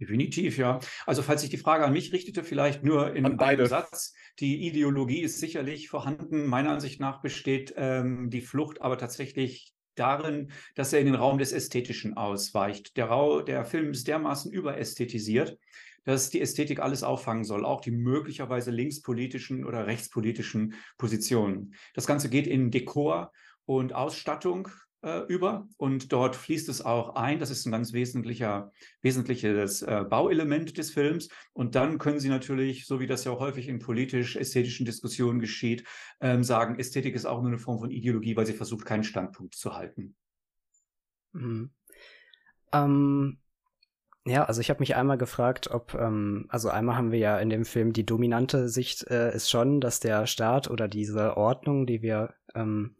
Definitiv, 0.00 0.56
ja. 0.56 0.80
Also 1.04 1.22
falls 1.22 1.42
sich 1.42 1.50
die 1.50 1.58
Frage 1.58 1.84
an 1.84 1.92
mich 1.92 2.12
richtete, 2.12 2.42
vielleicht 2.42 2.82
nur 2.82 3.14
in 3.14 3.38
einem 3.38 3.66
Satz. 3.66 4.14
Die 4.38 4.66
Ideologie 4.66 5.20
ist 5.20 5.38
sicherlich 5.38 5.90
vorhanden. 5.90 6.46
Meiner 6.46 6.70
Ansicht 6.70 7.00
nach 7.00 7.20
besteht 7.20 7.74
ähm, 7.76 8.30
die 8.30 8.40
Flucht 8.40 8.80
aber 8.80 8.96
tatsächlich 8.96 9.74
darin, 9.96 10.52
dass 10.74 10.94
er 10.94 11.00
in 11.00 11.06
den 11.06 11.14
Raum 11.14 11.36
des 11.36 11.52
Ästhetischen 11.52 12.16
ausweicht. 12.16 12.96
Der, 12.96 13.06
Rau, 13.06 13.42
der 13.42 13.66
Film 13.66 13.90
ist 13.90 14.08
dermaßen 14.08 14.50
überästhetisiert, 14.50 15.58
dass 16.04 16.30
die 16.30 16.40
Ästhetik 16.40 16.80
alles 16.80 17.02
auffangen 17.02 17.44
soll, 17.44 17.66
auch 17.66 17.82
die 17.82 17.90
möglicherweise 17.90 18.70
linkspolitischen 18.70 19.66
oder 19.66 19.86
rechtspolitischen 19.86 20.74
Positionen. 20.96 21.74
Das 21.92 22.06
Ganze 22.06 22.30
geht 22.30 22.46
in 22.46 22.70
Dekor 22.70 23.32
und 23.66 23.92
Ausstattung 23.92 24.68
äh, 25.02 25.20
über 25.26 25.68
und 25.76 26.12
dort 26.12 26.36
fließt 26.36 26.68
es 26.68 26.84
auch 26.84 27.14
ein. 27.16 27.38
Das 27.38 27.50
ist 27.50 27.66
ein 27.66 27.72
ganz 27.72 27.92
wesentlicher, 27.92 28.72
wesentliches 29.02 29.82
äh, 29.82 30.04
Bauelement 30.08 30.76
des 30.76 30.90
Films. 30.90 31.28
Und 31.52 31.74
dann 31.74 31.98
können 31.98 32.20
Sie 32.20 32.28
natürlich, 32.28 32.86
so 32.86 33.00
wie 33.00 33.06
das 33.06 33.24
ja 33.24 33.32
häufig 33.32 33.68
in 33.68 33.78
politisch-ästhetischen 33.78 34.86
Diskussionen 34.86 35.40
geschieht, 35.40 35.84
ähm, 36.20 36.44
sagen, 36.44 36.78
Ästhetik 36.78 37.14
ist 37.14 37.26
auch 37.26 37.40
nur 37.40 37.50
eine 37.50 37.58
Form 37.58 37.78
von 37.78 37.90
Ideologie, 37.90 38.36
weil 38.36 38.46
sie 38.46 38.52
versucht, 38.52 38.84
keinen 38.84 39.04
Standpunkt 39.04 39.54
zu 39.54 39.74
halten. 39.74 40.16
Mhm. 41.32 41.70
Ähm, 42.72 43.38
ja, 44.26 44.44
also 44.44 44.60
ich 44.60 44.68
habe 44.68 44.80
mich 44.80 44.96
einmal 44.96 45.16
gefragt, 45.16 45.70
ob, 45.70 45.94
ähm, 45.94 46.46
also 46.50 46.68
einmal 46.68 46.96
haben 46.96 47.10
wir 47.10 47.18
ja 47.18 47.38
in 47.38 47.48
dem 47.48 47.64
Film 47.64 47.92
die 47.92 48.04
dominante 48.04 48.68
Sicht 48.68 49.06
äh, 49.08 49.34
ist 49.34 49.48
schon, 49.48 49.80
dass 49.80 49.98
der 49.98 50.26
Staat 50.26 50.70
oder 50.70 50.88
diese 50.88 51.36
Ordnung, 51.36 51.86
die 51.86 52.02
wir 52.02 52.34
ähm, 52.54 52.96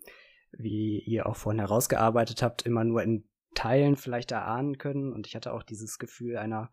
wie 0.52 1.00
ihr 1.00 1.26
auch 1.26 1.36
vorhin 1.36 1.60
herausgearbeitet 1.60 2.42
habt, 2.42 2.62
immer 2.66 2.84
nur 2.84 3.02
in 3.02 3.24
Teilen 3.54 3.96
vielleicht 3.96 4.32
erahnen 4.32 4.78
können. 4.78 5.12
Und 5.12 5.26
ich 5.26 5.34
hatte 5.34 5.52
auch 5.52 5.62
dieses 5.62 5.98
Gefühl 5.98 6.36
einer 6.36 6.72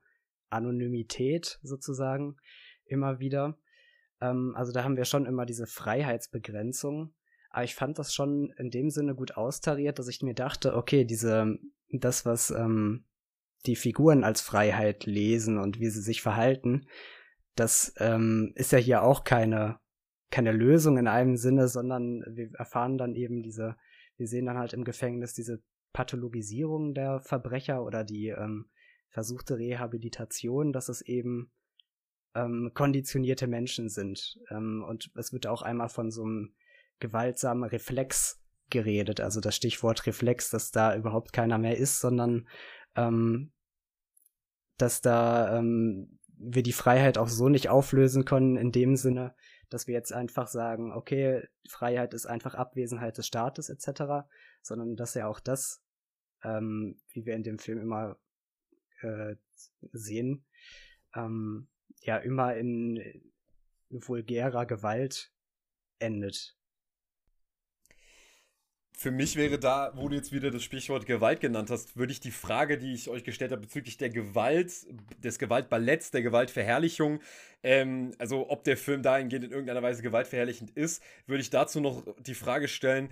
Anonymität 0.50 1.60
sozusagen 1.64 2.38
immer 2.86 3.20
wieder. 3.20 3.58
Ähm, 4.22 4.54
also 4.56 4.72
da 4.72 4.84
haben 4.84 4.98
wir 4.98 5.06
schon 5.06 5.26
immer 5.26 5.46
diese 5.46 5.68
Freiheitsbegrenzung. 5.68 7.14
Aber 7.50 7.64
ich 7.64 7.76
fand 7.76 7.98
das 7.98 8.14
schon 8.14 8.54
in 8.58 8.70
dem 8.70 8.90
Sinne 8.90 9.16
gut 9.16 9.38
austariert, 9.38 10.00
dass 10.00 10.08
ich 10.08 10.22
mir 10.22 10.36
dachte, 10.36 10.76
okay, 10.76 11.06
diese, 11.06 11.58
das, 11.92 12.26
was 12.26 12.52
ähm, 12.52 13.06
die 13.66 13.76
Figuren 13.76 14.24
als 14.24 14.42
Freiheit 14.42 15.06
lesen 15.06 15.58
und 15.58 15.80
wie 15.80 15.90
sie 15.90 16.02
sich 16.02 16.22
verhalten, 16.22 16.88
das 17.56 17.94
ähm, 17.98 18.52
ist 18.56 18.72
ja 18.72 18.78
hier 18.78 19.02
auch 19.02 19.24
keine 19.24 19.80
keine 20.30 20.52
Lösung 20.52 20.98
in 20.98 21.08
einem 21.08 21.38
Sinne, 21.38 21.68
sondern 21.68 22.24
wir 22.28 22.50
erfahren 22.56 22.98
dann 22.98 23.16
eben 23.16 23.42
diese, 23.42 23.76
wir 24.18 24.28
sehen 24.28 24.46
dann 24.46 24.58
halt 24.58 24.74
im 24.74 24.84
Gefängnis 24.84 25.34
diese 25.34 25.62
Pathologisierung 25.94 26.94
der 26.94 27.20
Verbrecher 27.22 27.84
oder 27.84 28.04
die 28.04 28.28
ähm, 28.28 28.70
versuchte 29.10 29.58
Rehabilitation, 29.58 30.74
dass 30.74 30.90
es 30.90 31.02
eben 31.02 31.52
ähm, 32.36 32.72
konditionierte 32.74 33.48
Menschen 33.48 33.90
sind. 33.90 34.38
Ähm, 34.50 34.84
und 34.88 35.12
es 35.16 35.34
wird 35.34 35.48
auch 35.48 35.62
einmal 35.62 35.90
von 35.90 36.12
so 36.12 36.24
einem 36.24 36.54
gewaltsamen 37.00 37.64
Reflex 37.64 38.42
geredet, 38.70 39.22
also 39.22 39.40
das 39.40 39.56
Stichwort 39.56 40.06
Reflex, 40.06 40.50
dass 40.50 40.72
da 40.72 40.96
überhaupt 40.96 41.32
keiner 41.32 41.58
mehr 41.58 41.78
ist, 41.78 42.00
sondern 42.00 42.48
ähm, 42.96 43.52
dass 44.78 45.02
da 45.02 45.58
ähm, 45.58 46.20
wir 46.38 46.64
die 46.64 46.74
Freiheit 46.74 47.18
auch 47.18 47.30
so 47.30 47.50
nicht 47.50 47.70
auflösen 47.70 48.26
können 48.26 48.58
in 48.58 48.72
dem 48.72 48.96
Sinne, 48.96 49.34
dass 49.70 49.88
wir 49.88 49.94
jetzt 49.94 50.14
einfach 50.14 50.48
sagen, 50.48 50.92
okay, 50.92 51.48
Freiheit 51.68 52.14
ist 52.14 52.26
einfach 52.26 52.56
Abwesenheit 52.56 53.18
des 53.18 53.28
Staates 53.28 53.70
etc., 53.70 54.28
sondern 54.62 54.96
dass 54.96 55.14
ja 55.14 55.28
auch 55.28 55.40
das, 55.40 55.84
ähm, 56.44 57.00
wie 57.10 57.26
wir 57.26 57.36
in 57.36 57.44
dem 57.44 57.60
Film 57.60 57.80
immer 57.80 58.18
äh, 59.02 59.36
sehen, 59.92 60.46
ähm, 61.16 61.68
ja 62.02 62.18
immer 62.18 62.56
in 62.56 63.32
vulgärer 63.90 64.66
Gewalt 64.66 65.32
endet 66.00 66.57
für 69.00 69.12
mich 69.12 69.36
wäre 69.36 69.60
da, 69.60 69.92
wo 69.94 70.10
du 70.10 70.16
jetzt 70.16 70.32
wieder 70.32 70.50
das 70.50 70.64
Sprichwort 70.64 71.06
Gewalt 71.06 71.40
genannt 71.40 71.70
hast, 71.70 71.98
würde 71.98 72.12
ich 72.12 72.20
die 72.20 72.32
Frage, 72.32 72.80
die 72.80 72.96
ich 72.96 73.10
euch 73.12 73.24
gestellt 73.24 73.52
habe 73.52 73.62
bezüglich 73.62 73.98
der 73.98 74.10
Gewalt, 74.10 74.74
des 75.24 75.38
Gewaltballetts, 75.38 76.10
der 76.10 76.24
Gewaltverherrlichung, 76.24 77.22
ähm, 77.62 78.16
also 78.18 78.50
ob 78.50 78.64
der 78.64 78.76
Film 78.76 79.04
dahingehend 79.04 79.46
in 79.46 79.52
irgendeiner 79.52 79.84
Weise 79.84 80.02
gewaltverherrlichend 80.02 80.72
ist, 80.72 81.04
würde 81.28 81.42
ich 81.42 81.52
dazu 81.52 81.80
noch 81.80 82.04
die 82.22 82.34
Frage 82.34 82.68
stellen, 82.68 83.10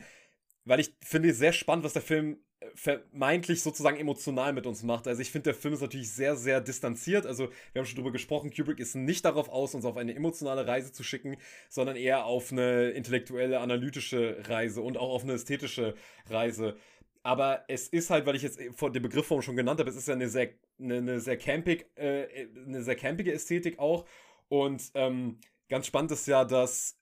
weil 0.63 0.79
ich 0.79 0.91
finde 1.01 1.29
es 1.29 1.37
sehr 1.37 1.53
spannend, 1.53 1.85
was 1.85 1.93
der 1.93 2.01
Film 2.01 2.39
vermeintlich 2.73 3.61
sozusagen 3.61 3.97
emotional 3.97 4.53
mit 4.53 4.65
uns 4.65 4.83
macht. 4.83 5.07
Also 5.07 5.21
ich 5.21 5.31
finde, 5.31 5.51
der 5.51 5.53
Film 5.53 5.73
ist 5.73 5.81
natürlich 5.81 6.11
sehr, 6.11 6.35
sehr 6.35 6.61
distanziert. 6.61 7.25
Also 7.25 7.49
wir 7.73 7.79
haben 7.79 7.85
schon 7.85 7.97
drüber 7.97 8.11
gesprochen, 8.11 8.51
Kubrick 8.51 8.79
ist 8.79 8.95
nicht 8.95 9.25
darauf 9.25 9.49
aus, 9.49 9.75
uns 9.75 9.85
auf 9.85 9.97
eine 9.97 10.15
emotionale 10.15 10.65
Reise 10.65 10.91
zu 10.91 11.03
schicken, 11.03 11.37
sondern 11.69 11.95
eher 11.95 12.25
auf 12.25 12.51
eine 12.51 12.89
intellektuelle, 12.91 13.59
analytische 13.59 14.37
Reise 14.47 14.81
und 14.81 14.97
auch 14.97 15.09
auf 15.09 15.23
eine 15.23 15.33
ästhetische 15.33 15.95
Reise. 16.29 16.75
Aber 17.23 17.65
es 17.67 17.87
ist 17.87 18.09
halt, 18.09 18.25
weil 18.25 18.35
ich 18.35 18.43
jetzt 18.43 18.59
vor 18.75 18.91
dem 18.91 19.03
Begriff 19.03 19.25
vorhin 19.27 19.43
schon 19.43 19.55
genannt 19.55 19.79
habe, 19.79 19.89
es 19.89 19.95
ist 19.95 20.07
ja 20.07 20.13
eine 20.13 20.29
sehr, 20.29 20.49
eine, 20.79 20.97
eine 20.97 21.19
sehr 21.19 21.37
campig, 21.37 21.87
äh, 21.95 22.47
eine 22.65 22.83
sehr 22.83 22.95
campige 22.95 23.33
Ästhetik 23.33 23.79
auch. 23.79 24.05
Und 24.47 24.91
ähm, 24.93 25.39
ganz 25.67 25.87
spannend 25.87 26.11
ist 26.11 26.27
ja, 26.27 26.45
dass 26.45 26.97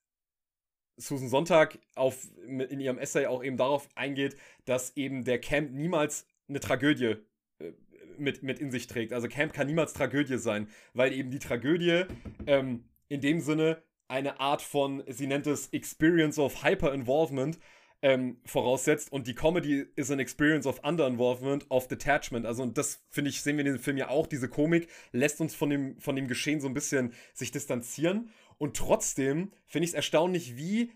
Susan 0.96 1.28
Sonntag 1.28 1.78
auf, 1.94 2.28
in 2.46 2.80
ihrem 2.80 2.98
Essay 2.98 3.26
auch 3.26 3.42
eben 3.42 3.56
darauf 3.56 3.88
eingeht, 3.94 4.36
dass 4.64 4.96
eben 4.96 5.24
der 5.24 5.40
Camp 5.40 5.72
niemals 5.72 6.26
eine 6.48 6.60
Tragödie 6.60 7.16
äh, 7.58 7.72
mit, 8.18 8.42
mit 8.42 8.58
in 8.58 8.70
sich 8.70 8.86
trägt. 8.86 9.12
Also 9.12 9.28
Camp 9.28 9.52
kann 9.52 9.66
niemals 9.66 9.92
Tragödie 9.92 10.38
sein, 10.38 10.68
weil 10.92 11.12
eben 11.12 11.30
die 11.30 11.38
Tragödie 11.38 12.04
ähm, 12.46 12.84
in 13.08 13.20
dem 13.20 13.40
Sinne 13.40 13.82
eine 14.08 14.40
Art 14.40 14.62
von, 14.62 15.02
sie 15.08 15.26
nennt 15.26 15.46
es 15.46 15.68
Experience 15.68 16.38
of 16.38 16.62
Hyper-Involvement, 16.62 17.58
ähm, 18.04 18.36
voraussetzt 18.44 19.10
und 19.10 19.26
die 19.26 19.34
Comedy 19.34 19.86
ist 19.96 20.10
an 20.10 20.18
Experience 20.18 20.66
of 20.66 20.84
Under-Involvement, 20.84 21.64
of 21.70 21.88
Detachment. 21.88 22.44
Also 22.44 22.62
und 22.62 22.76
das, 22.76 23.02
finde 23.08 23.30
ich, 23.30 23.40
sehen 23.40 23.56
wir 23.56 23.64
in 23.64 23.72
dem 23.72 23.80
Film 23.80 23.96
ja 23.96 24.10
auch, 24.10 24.26
diese 24.26 24.46
Komik 24.46 24.88
lässt 25.12 25.40
uns 25.40 25.54
von 25.54 25.70
dem, 25.70 25.98
von 25.98 26.14
dem 26.14 26.28
Geschehen 26.28 26.60
so 26.60 26.68
ein 26.68 26.74
bisschen 26.74 27.14
sich 27.32 27.50
distanzieren 27.50 28.30
und 28.58 28.76
trotzdem 28.76 29.52
finde 29.66 29.84
ich 29.84 29.90
es 29.90 29.94
erstaunlich, 29.94 30.56
wie 30.56 30.92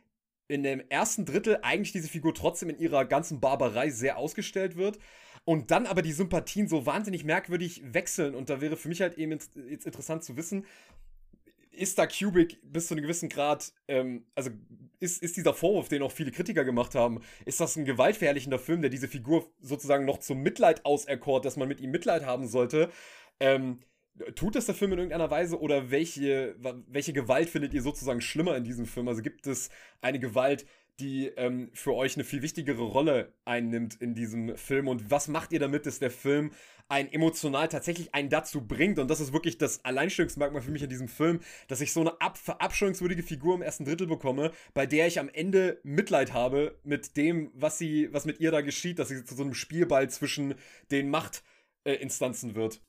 in 0.48 0.62
dem 0.62 0.82
ersten 0.88 1.26
Drittel 1.26 1.59
eigentlich 1.62 1.92
diese 1.92 2.09
Figur 2.09 2.34
trotzdem 2.34 2.70
in 2.70 2.78
ihrer 2.78 3.04
ganzen 3.04 3.40
Barbarei 3.40 3.90
sehr 3.90 4.16
ausgestellt 4.16 4.76
wird. 4.76 4.98
Und 5.44 5.70
dann 5.70 5.86
aber 5.86 6.02
die 6.02 6.12
Sympathien 6.12 6.68
so 6.68 6.84
wahnsinnig 6.86 7.24
merkwürdig 7.24 7.82
wechseln. 7.84 8.34
Und 8.34 8.50
da 8.50 8.61
wäre 8.61 8.76
für 8.76 8.88
mich 8.88 9.00
halt 9.00 9.16
eben 9.16 9.32
jetzt 9.32 9.56
interessant 9.56 10.24
zu 10.24 10.36
wissen, 10.36 10.66
ist 11.70 11.98
da 11.98 12.06
Kubrick 12.06 12.59
bis 12.62 12.88
zu 12.88 12.94
einem 12.94 13.02
gewissen 13.02 13.28
Grad, 13.28 13.72
ähm, 13.86 14.26
also 14.34 14.50
ist, 15.00 15.22
ist 15.22 15.36
dieser 15.36 15.54
Vorwurf, 15.54 15.88
den 15.88 16.02
auch 16.02 16.11
viele 16.11 16.32
Kritiker 16.32 16.64
gemacht 16.64 16.94
haben, 16.94 17.20
ist 17.44 17.61
das 17.61 17.76
ein 17.76 17.84
gewaltverherrlichender 17.84 18.59
Film, 18.59 18.80
der 18.80 18.90
diese 18.90 19.06
Figur 19.06 19.48
sozusagen 19.61 20.04
noch 20.04 20.18
zum 20.18 20.42
Mitleid 20.42 20.84
auserkort, 20.84 21.44
dass 21.44 21.56
man 21.56 21.68
mit 21.68 21.80
ihm 21.80 21.90
Mitleid 21.90 22.26
haben 22.26 22.48
sollte? 22.48 22.90
Ähm, 23.38 23.78
Tut 24.34 24.54
das 24.54 24.66
der 24.66 24.74
Film 24.74 24.92
in 24.92 24.98
irgendeiner 24.98 25.30
Weise 25.30 25.60
oder 25.60 25.90
welche, 25.90 26.56
welche 26.88 27.12
Gewalt 27.12 27.50
findet 27.50 27.74
ihr 27.74 27.82
sozusagen 27.82 28.20
schlimmer 28.20 28.56
in 28.56 28.64
diesem 28.64 28.86
Film? 28.86 29.08
Also 29.08 29.22
gibt 29.22 29.46
es 29.46 29.70
eine 30.00 30.18
Gewalt, 30.18 30.66
die 31.00 31.28
ähm, 31.36 31.70
für 31.74 31.94
euch 31.94 32.16
eine 32.16 32.24
viel 32.24 32.42
wichtigere 32.42 32.82
Rolle 32.82 33.32
einnimmt 33.44 33.94
in 34.00 34.14
diesem 34.14 34.56
Film? 34.56 34.88
Und 34.88 35.10
was 35.10 35.28
macht 35.28 35.52
ihr 35.52 35.60
damit, 35.60 35.86
dass 35.86 35.98
der 35.98 36.10
Film 36.10 36.50
einen 36.88 37.12
emotional 37.12 37.68
tatsächlich 37.68 38.14
einen 38.14 38.30
dazu 38.30 38.66
bringt? 38.66 38.98
Und 38.98 39.08
das 39.08 39.20
ist 39.20 39.32
wirklich 39.32 39.58
das 39.58 39.84
Alleinstellungsmerkmal 39.84 40.62
für 40.62 40.70
mich 40.70 40.82
in 40.82 40.90
diesem 40.90 41.08
Film, 41.08 41.40
dass 41.68 41.80
ich 41.80 41.92
so 41.92 42.00
eine 42.00 42.20
ab 42.20 42.36
verabscheuungswürdige 42.38 43.22
Figur 43.22 43.54
im 43.54 43.62
ersten 43.62 43.84
Drittel 43.84 44.06
bekomme, 44.06 44.50
bei 44.74 44.86
der 44.86 45.06
ich 45.06 45.20
am 45.20 45.28
Ende 45.28 45.80
Mitleid 45.84 46.32
habe 46.32 46.78
mit 46.82 47.16
dem, 47.16 47.52
was 47.54 47.78
sie, 47.78 48.12
was 48.12 48.24
mit 48.24 48.40
ihr 48.40 48.50
da 48.50 48.60
geschieht, 48.60 48.98
dass 48.98 49.08
sie 49.08 49.24
zu 49.24 49.36
so 49.36 49.42
einem 49.44 49.54
Spielball 49.54 50.10
zwischen 50.10 50.54
den 50.90 51.10
Machtinstanzen 51.10 52.50
äh, 52.50 52.54
wird. 52.56 52.80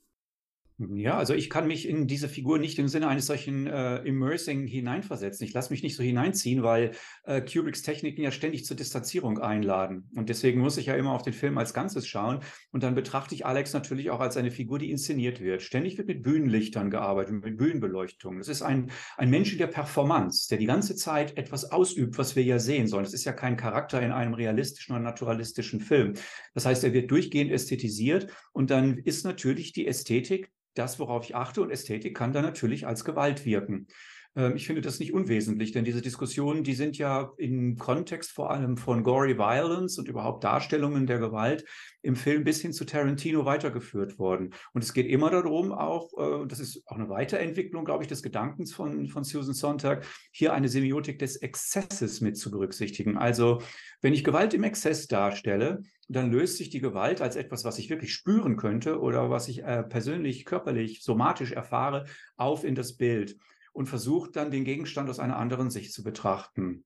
Ja, 0.80 1.17
also 1.17 1.34
ich 1.34 1.49
kann 1.49 1.67
mich 1.67 1.89
in 1.89 2.07
diese 2.07 2.30
Figur 2.30 2.57
nicht 2.57 2.80
im 2.80 2.88
Sinne 2.88 3.09
eines 3.09 3.25
solchen 3.25 3.67
äh, 3.67 3.97
Immersing 3.97 4.65
hineinversetzen. 4.65 5.45
Ich 5.45 5.51
lasse 5.51 5.73
mich 5.73 5.84
nicht 5.84 5.97
so 5.97 6.03
hineinziehen, 6.03 6.63
weil 6.63 6.91
äh, 7.25 7.41
Kubricks 7.41 7.82
Techniken 7.82 8.21
ja 8.21 8.32
ständig 8.32 8.63
zur 8.63 8.77
Distanzierung 8.77 9.39
einladen. 9.39 10.09
Und 10.15 10.30
deswegen 10.30 10.61
muss 10.61 10.77
ich 10.77 10.86
ja 10.86 10.95
immer 10.95 11.11
auf 11.11 11.21
den 11.21 11.34
Film 11.34 11.57
als 11.57 11.73
Ganzes 11.73 12.07
schauen. 12.07 12.39
Und 12.71 12.84
dann 12.84 12.95
betrachte 12.95 13.36
ich 13.36 13.45
Alex 13.45 13.73
natürlich 13.73 14.09
auch 14.09 14.21
als 14.21 14.38
eine 14.38 14.51
Figur, 14.51 14.80
die 14.80 14.89
inszeniert 14.89 15.41
wird. 15.41 15.63
Ständig 15.63 15.97
wird 15.97 16.07
mit 16.07 16.23
Bühnenlichtern 16.23 16.89
gearbeitet, 16.89 17.34
mit 17.34 17.57
Bühnenbeleuchtung. 17.57 18.38
Das 18.38 18.47
ist 18.47 18.61
ein, 18.61 18.89
ein 19.17 19.30
Mensch 19.30 19.51
in 19.51 19.57
der 19.57 19.67
Performance, 19.67 20.47
der 20.47 20.59
die 20.59 20.65
ganze 20.65 20.95
Zeit 20.95 21.36
etwas 21.36 21.73
ausübt, 21.73 22.17
was 22.17 22.38
wir 22.38 22.43
ja 22.43 22.57
sehen 22.57 22.88
sollen. 22.88 23.03
Das 23.03 23.13
ist 23.13 23.25
ja 23.25 23.34
kein 23.34 23.57
Charakter 23.57 24.01
in 24.01 24.13
einem 24.13 24.34
realistischen 24.34 24.95
oder 24.95 25.03
naturalistischen 25.03 25.82
Film. 25.82 26.13
Das 26.53 26.65
heißt, 26.65 26.86
er 26.86 26.93
wird 26.93 27.11
durchgehend 27.11 27.51
ästhetisiert 27.51 28.27
und 28.53 28.69
dann 28.71 28.97
ist 28.97 29.25
natürlich 29.25 29.73
die 29.73 29.86
Ästhetik 29.86 30.49
das, 30.80 30.99
worauf 30.99 31.25
ich 31.25 31.36
achte. 31.36 31.61
Und 31.61 31.71
Ästhetik 31.71 32.15
kann 32.15 32.34
da 32.34 32.41
natürlich 32.41 32.88
als 32.88 33.05
Gewalt 33.05 33.45
wirken. 33.45 33.88
Ähm, 34.36 34.55
ich 34.55 34.67
finde 34.67 34.82
das 34.82 34.99
nicht 34.99 35.13
unwesentlich, 35.13 35.71
denn 35.71 35.86
diese 35.86 36.01
Diskussionen, 36.01 36.63
die 36.63 36.73
sind 36.73 36.97
ja 36.97 37.32
im 37.38 37.77
Kontext 37.77 38.32
vor 38.32 38.51
allem 38.51 38.77
von 38.77 39.03
Gory 39.03 39.38
Violence 39.38 39.97
und 39.97 40.07
überhaupt 40.07 40.43
Darstellungen 40.43 41.07
der 41.07 41.19
Gewalt 41.19 41.65
im 42.01 42.15
Film 42.15 42.43
bis 42.43 42.61
hin 42.61 42.71
zu 42.71 42.86
Tarantino 42.86 43.45
weitergeführt 43.45 44.19
worden. 44.19 44.53
Und 44.73 44.84
es 44.84 44.93
geht 44.93 45.07
immer 45.07 45.30
darum, 45.30 45.71
auch, 45.71 46.11
äh, 46.17 46.47
das 46.47 46.59
ist 46.59 46.84
auch 46.88 46.97
eine 46.97 47.09
Weiterentwicklung, 47.09 47.86
glaube 47.86 48.03
ich, 48.03 48.07
des 48.07 48.23
Gedankens 48.23 48.73
von, 48.73 49.07
von 49.07 49.23
Susan 49.23 49.53
Sontag, 49.53 50.05
hier 50.32 50.53
eine 50.53 50.69
Semiotik 50.69 51.19
des 51.19 51.38
Exzesses 51.38 52.21
mit 52.21 52.38
zu 52.38 52.51
berücksichtigen. 52.51 53.17
Also, 53.17 53.61
wenn 54.01 54.13
ich 54.13 54.23
Gewalt 54.23 54.53
im 54.53 54.63
Exzess 54.63 55.07
darstelle, 55.07 55.84
dann 56.07 56.32
löst 56.32 56.57
sich 56.57 56.69
die 56.69 56.80
Gewalt 56.80 57.21
als 57.21 57.36
etwas, 57.36 57.65
was 57.65 57.77
ich 57.77 57.89
wirklich 57.89 58.13
spüren 58.13 58.55
könnte 58.55 58.99
oder 58.99 59.30
was 59.30 59.47
ich 59.47 59.63
äh, 59.63 59.84
persönlich, 59.84 60.45
körperlich, 60.45 61.03
somatisch 61.03 61.51
erfahre, 61.51 62.05
auf 62.36 62.63
in 62.63 62.75
das 62.75 62.95
Bild 62.95 63.38
und 63.74 63.88
versucht 63.88 64.36
dann 64.36 64.51
den 64.51 64.65
Gegenstand 64.65 65.09
aus 65.09 65.20
einer 65.20 65.38
anderen 65.38 65.70
Sicht 65.70 65.93
zu 65.93 66.03
betrachten. 66.03 66.86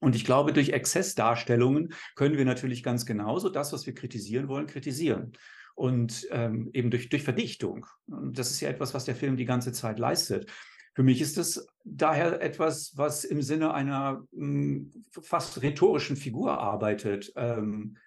Und 0.00 0.14
ich 0.14 0.24
glaube, 0.24 0.52
durch 0.52 0.70
Exzessdarstellungen 0.70 1.94
können 2.14 2.36
wir 2.36 2.44
natürlich 2.44 2.82
ganz 2.82 3.06
genauso 3.06 3.48
das, 3.48 3.72
was 3.72 3.86
wir 3.86 3.94
kritisieren 3.94 4.48
wollen, 4.48 4.66
kritisieren. 4.66 5.32
Und 5.74 6.26
ähm, 6.30 6.70
eben 6.72 6.90
durch, 6.90 7.08
durch 7.08 7.22
Verdichtung. 7.22 7.86
Und 8.06 8.38
das 8.38 8.50
ist 8.50 8.60
ja 8.60 8.68
etwas, 8.68 8.94
was 8.94 9.04
der 9.04 9.16
Film 9.16 9.36
die 9.36 9.44
ganze 9.44 9.72
Zeit 9.72 9.98
leistet. 9.98 10.50
Für 10.94 11.02
mich 11.02 11.20
ist 11.20 11.36
das 11.36 11.66
daher 11.84 12.40
etwas, 12.40 12.96
was 12.96 13.24
im 13.24 13.42
Sinne 13.42 13.74
einer 13.74 14.24
mh, 14.32 14.40
hm, 14.40 15.04
fast 15.10 15.60
rhetorischen 15.60 16.16
Figur 16.16 16.58
arbeitet. 16.58 17.32
Ähm, 17.36 17.98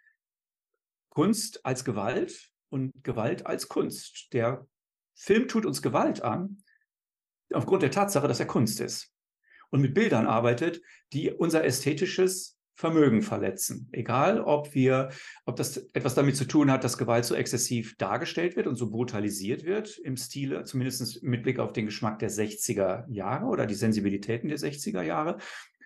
Kunst 1.10 1.66
als 1.66 1.86
Gewalt 1.86 2.52
und 2.70 2.92
Gewalt 3.04 3.46
als 3.46 3.68
Kunst. 3.68 4.34
Der 4.34 4.66
Film 5.14 5.48
tut 5.48 5.66
uns 5.66 5.82
Gewalt 5.82 6.24
an, 6.24 6.64
aufgrund 7.54 7.84
der 7.84 7.92
Tatsache, 7.92 8.28
dass 8.28 8.40
er 8.40 8.48
Kunst 8.48 8.80
ist 8.82 9.12
und 9.70 9.82
mit 9.82 9.94
Bildern 9.94 10.28
arbeitet, 10.28 10.82
die 11.14 11.32
unser 11.32 11.64
ästhetisches 11.64 12.58
Vermögen 12.80 13.22
verletzen. 13.22 13.90
Egal, 13.92 14.40
ob 14.40 14.74
wir, 14.74 15.10
ob 15.46 15.58
das 15.58 15.76
etwas 15.92 16.16
damit 16.16 16.38
zu 16.38 16.46
tun 16.46 16.72
hat, 16.72 16.86
dass 16.86 16.98
Gewalt 16.98 17.26
so 17.26 17.36
exzessiv 17.36 17.98
dargestellt 17.98 18.56
wird 18.56 18.68
und 18.68 18.78
so 18.78 18.90
brutalisiert 18.90 19.66
wird 19.66 19.98
im 19.98 20.16
Stile, 20.16 20.64
zumindest 20.64 21.22
mit 21.22 21.44
Blick 21.44 21.60
auf 21.60 21.74
den 21.74 21.88
Geschmack 21.88 22.20
der 22.20 22.32
60er 22.32 23.04
Jahre 23.12 23.48
oder 23.48 23.66
die 23.66 23.76
Sensibilitäten 23.76 24.48
der 24.48 24.58
60er 24.58 25.02
Jahre, 25.02 25.40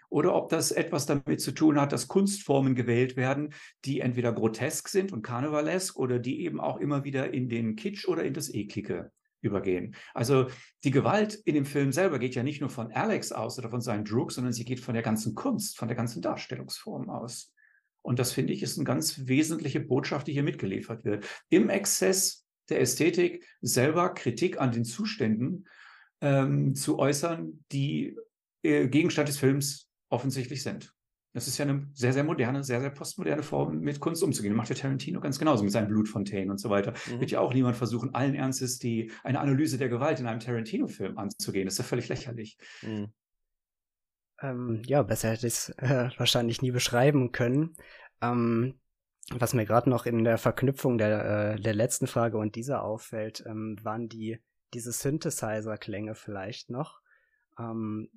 oder 0.09 0.35
ob 0.35 0.49
das 0.49 0.71
etwas 0.71 1.07
damit 1.07 1.41
zu 1.41 1.53
tun 1.53 1.81
hat, 1.81 1.91
dass 1.91 2.07
Kunstformen 2.07 2.75
gewählt 2.75 3.17
werden, 3.17 3.55
die 3.83 3.99
entweder 3.99 4.31
grotesk 4.31 4.87
sind 4.87 5.11
und 5.11 5.23
karnevalesk 5.23 5.97
oder 5.97 6.19
die 6.19 6.41
eben 6.41 6.59
auch 6.59 6.77
immer 6.77 7.03
wieder 7.03 7.33
in 7.33 7.49
den 7.49 7.75
Kitsch 7.75 8.07
oder 8.07 8.23
in 8.23 8.35
das 8.35 8.53
Eklige 8.53 9.11
übergehen. 9.43 9.95
Also 10.13 10.47
die 10.83 10.91
Gewalt 10.91 11.35
in 11.35 11.55
dem 11.55 11.65
Film 11.65 11.91
selber 11.91 12.19
geht 12.19 12.35
ja 12.35 12.43
nicht 12.43 12.61
nur 12.61 12.69
von 12.69 12.91
Alex 12.91 13.31
aus 13.31 13.57
oder 13.59 13.69
von 13.69 13.81
seinen 13.81 14.05
Drugs, 14.05 14.35
sondern 14.35 14.53
sie 14.53 14.65
geht 14.65 14.79
von 14.79 14.93
der 14.93 15.03
ganzen 15.03 15.35
Kunst, 15.35 15.77
von 15.77 15.87
der 15.87 15.97
ganzen 15.97 16.21
Darstellungsform 16.21 17.09
aus. 17.09 17.53
Und 18.01 18.19
das 18.19 18.33
finde 18.33 18.53
ich 18.53 18.63
ist 18.63 18.77
eine 18.77 18.85
ganz 18.85 19.27
wesentliche 19.27 19.79
Botschaft, 19.79 20.27
die 20.27 20.33
hier 20.33 20.43
mitgeliefert 20.43 21.05
wird. 21.05 21.25
Im 21.49 21.69
Exzess 21.69 22.45
der 22.69 22.81
Ästhetik 22.81 23.45
selber 23.61 24.13
Kritik 24.13 24.59
an 24.59 24.71
den 24.71 24.85
Zuständen 24.85 25.67
ähm, 26.21 26.75
zu 26.75 26.99
äußern, 26.99 27.63
die 27.71 28.17
äh, 28.63 28.87
Gegenstand 28.87 29.29
des 29.29 29.37
Films 29.37 29.89
offensichtlich 30.09 30.63
sind. 30.63 30.93
Das 31.33 31.47
ist 31.47 31.57
ja 31.57 31.65
eine 31.65 31.87
sehr, 31.93 32.13
sehr 32.13 32.23
moderne, 32.23 32.63
sehr, 32.63 32.79
sehr 32.79 32.91
postmoderne 32.91 33.41
Form, 33.41 33.79
mit 33.79 33.99
Kunst 33.99 34.21
umzugehen. 34.21 34.55
Macht 34.55 34.69
ja 34.69 34.75
Tarantino 34.75 35.19
ganz 35.19 35.39
genauso 35.39 35.63
mit 35.63 35.73
seinen 35.73 35.87
Blutfontänen 35.87 36.51
und 36.51 36.59
so 36.59 36.69
weiter. 36.69 36.93
Mhm. 37.11 37.19
Wird 37.19 37.31
ja 37.31 37.39
auch 37.39 37.53
niemand 37.53 37.75
versuchen, 37.75 38.13
allen 38.13 38.35
Ernstes 38.35 38.77
die, 38.77 39.11
eine 39.23 39.39
Analyse 39.39 39.79
der 39.79 39.89
Gewalt 39.89 40.19
in 40.19 40.27
einem 40.27 40.39
Tarantino-Film 40.39 41.17
anzugehen. 41.17 41.65
Das 41.65 41.73
ist 41.73 41.79
ja 41.79 41.85
völlig 41.85 42.07
lächerlich. 42.07 42.57
Mhm. 42.83 43.11
Ähm, 44.41 44.81
ja, 44.85 45.01
besser 45.01 45.31
hätte 45.31 45.47
ich 45.47 45.53
es 45.53 45.69
äh, 45.77 46.09
wahrscheinlich 46.17 46.61
nie 46.61 46.71
beschreiben 46.71 47.31
können. 47.31 47.75
Ähm, 48.21 48.75
was 49.31 49.53
mir 49.53 49.65
gerade 49.65 49.89
noch 49.89 50.05
in 50.05 50.23
der 50.23 50.37
Verknüpfung 50.37 50.97
der, 50.97 51.53
äh, 51.53 51.59
der 51.59 51.73
letzten 51.73 52.07
Frage 52.07 52.37
und 52.37 52.55
dieser 52.55 52.83
auffällt, 52.83 53.43
ähm, 53.47 53.77
waren 53.81 54.07
die 54.09 54.39
diese 54.73 54.91
Synthesizer-Klänge 54.91 56.15
vielleicht 56.15 56.69
noch. 56.69 57.01
Ähm, 57.57 58.09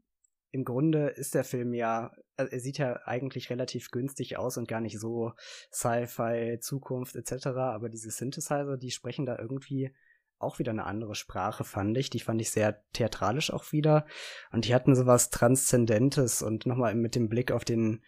Im 0.51 0.64
Grunde 0.64 1.09
ist 1.09 1.34
der 1.34 1.44
Film 1.44 1.74
ja, 1.74 2.12
also 2.36 2.53
er 2.53 2.61
sieht 2.61 2.78
ja 2.78 3.01
eigentlich 3.05 3.51
relativ 3.51 3.90
günstig 3.90 4.38
aus 4.38 4.57
und 4.57 4.68
gar 4.68 4.80
nicht 4.80 4.99
so 4.99 5.32
Sci-Fi, 5.72 6.59
Zukunft 6.61 7.16
etc. 7.16 7.47
Aber 7.47 7.88
diese 7.88 8.11
Synthesizer, 8.11 8.76
die 8.76 8.90
sprechen 8.90 9.26
da 9.26 9.38
irgendwie 9.38 9.92
auch 10.38 10.59
wieder 10.59 10.70
eine 10.70 10.84
andere 10.84 11.14
Sprache, 11.14 11.64
fand 11.64 11.97
ich. 11.97 12.11
Die 12.11 12.20
fand 12.20 12.40
ich 12.40 12.51
sehr 12.51 12.84
theatralisch 12.92 13.53
auch 13.53 13.72
wieder. 13.72 14.07
Und 14.53 14.66
die 14.66 14.74
hatten 14.74 14.94
sowas 14.94 15.30
Transzendentes 15.30 16.42
und 16.42 16.66
nochmal 16.66 16.94
mit 16.94 17.14
dem 17.14 17.28
Blick 17.28 17.53
auf 17.53 17.64
den 17.64 18.03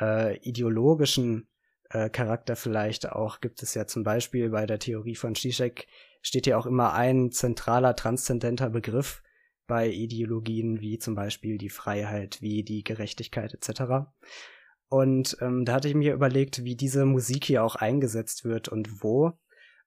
äh, 0.00 0.38
ideologischen 0.38 1.48
äh, 1.92 2.08
Charakter 2.08 2.56
vielleicht 2.56 3.10
auch 3.10 3.40
gibt 3.40 3.62
es 3.62 3.74
ja 3.74 3.86
zum 3.86 4.02
Beispiel 4.02 4.50
bei 4.50 4.66
der 4.66 4.78
Theorie 4.78 5.14
von 5.14 5.34
Zizek 5.34 5.86
steht 6.22 6.46
ja 6.46 6.56
auch 6.56 6.66
immer 6.66 6.94
ein 6.94 7.30
zentraler 7.32 7.94
transzendenter 7.96 8.70
Begriff 8.70 9.22
bei 9.72 9.88
Ideologien 9.88 10.82
wie 10.82 10.98
zum 10.98 11.14
Beispiel 11.14 11.56
die 11.56 11.70
Freiheit, 11.70 12.42
wie 12.42 12.62
die 12.62 12.84
Gerechtigkeit 12.84 13.54
etc. 13.54 14.06
Und 14.88 15.38
ähm, 15.40 15.64
da 15.64 15.72
hatte 15.72 15.88
ich 15.88 15.94
mir 15.94 16.12
überlegt, 16.12 16.62
wie 16.62 16.76
diese 16.76 17.06
Musik 17.06 17.46
hier 17.46 17.64
auch 17.64 17.74
eingesetzt 17.74 18.44
wird 18.44 18.68
und 18.68 19.02
wo. 19.02 19.32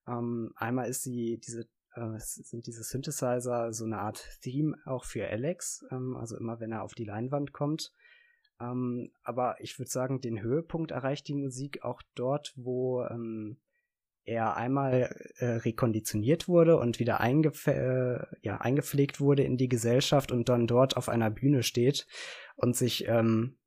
Ähm, 0.07 0.51
einmal 0.55 0.89
ist 0.89 1.03
sie 1.03 1.39
diese 1.45 1.67
äh, 1.93 2.17
sind 2.17 2.65
diese 2.65 2.81
Synthesizer 2.81 3.73
so 3.73 3.85
eine 3.85 3.99
Art 3.99 4.27
Theme 4.41 4.75
auch 4.85 5.05
für 5.05 5.27
Alex, 5.29 5.85
ähm, 5.91 6.17
also 6.17 6.35
immer 6.35 6.59
wenn 6.59 6.71
er 6.71 6.81
auf 6.81 6.95
die 6.95 7.05
Leinwand 7.05 7.53
kommt. 7.53 7.93
Ähm, 8.59 9.11
aber 9.21 9.57
ich 9.59 9.77
würde 9.77 9.91
sagen, 9.91 10.19
den 10.19 10.41
Höhepunkt 10.41 10.89
erreicht 10.89 11.27
die 11.27 11.35
Musik 11.35 11.83
auch 11.83 12.01
dort, 12.15 12.53
wo 12.55 13.03
ähm, 13.03 13.57
er 14.25 14.57
einmal 14.57 15.15
äh, 15.37 15.45
rekonditioniert 15.45 16.47
wurde 16.47 16.77
und 16.77 16.99
wieder 16.99 17.19
eingef 17.19 17.67
äh, 17.67 18.19
ja, 18.41 18.57
eingepflegt 18.57 19.19
wurde 19.19 19.43
in 19.43 19.57
die 19.57 19.69
Gesellschaft 19.69 20.31
und 20.31 20.49
dann 20.49 20.67
dort 20.67 20.97
auf 20.97 21.09
einer 21.09 21.29
Bühne 21.29 21.63
steht 21.63 22.07
und 22.55 22.75
sich 22.75 23.07
ähm, 23.07 23.57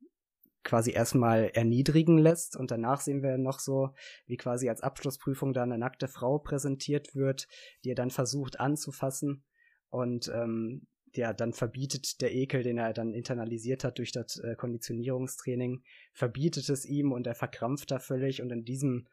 quasi 0.63 0.91
erstmal 0.91 1.49
erniedrigen 1.53 2.17
lässt. 2.17 2.55
Und 2.55 2.71
danach 2.71 3.01
sehen 3.01 3.23
wir 3.23 3.37
noch 3.37 3.59
so, 3.59 3.89
wie 4.25 4.37
quasi 4.37 4.69
als 4.69 4.81
Abschlussprüfung 4.81 5.53
da 5.53 5.63
eine 5.63 5.77
nackte 5.77 6.07
Frau 6.07 6.39
präsentiert 6.39 7.15
wird, 7.15 7.47
die 7.83 7.91
er 7.91 7.95
dann 7.95 8.11
versucht 8.11 8.59
anzufassen. 8.59 9.43
Und 9.89 10.29
ähm, 10.33 10.87
ja, 11.15 11.33
dann 11.33 11.53
verbietet 11.53 12.21
der 12.21 12.33
Ekel, 12.33 12.63
den 12.63 12.77
er 12.77 12.93
dann 12.93 13.13
internalisiert 13.13 13.83
hat 13.83 13.97
durch 13.97 14.11
das 14.11 14.37
äh, 14.37 14.55
Konditionierungstraining, 14.55 15.83
verbietet 16.13 16.69
es 16.69 16.85
ihm 16.85 17.11
und 17.11 17.25
er 17.25 17.35
verkrampft 17.35 17.91
da 17.91 17.99
völlig. 17.99 18.41
Und 18.41 18.51
in 18.51 18.63
diesem, 18.63 19.07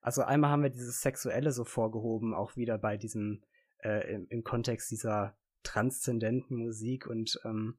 also 0.00 0.22
einmal 0.22 0.50
haben 0.50 0.62
wir 0.62 0.70
dieses 0.70 1.00
Sexuelle 1.00 1.52
so 1.52 1.64
vorgehoben, 1.64 2.34
auch 2.34 2.56
wieder 2.56 2.78
bei 2.78 2.96
diesem, 2.96 3.42
äh, 3.82 4.14
im, 4.14 4.26
im 4.28 4.44
Kontext 4.44 4.90
dieser 4.90 5.36
transzendenten 5.62 6.56
Musik 6.56 7.06
und 7.06 7.38
ähm, 7.44 7.78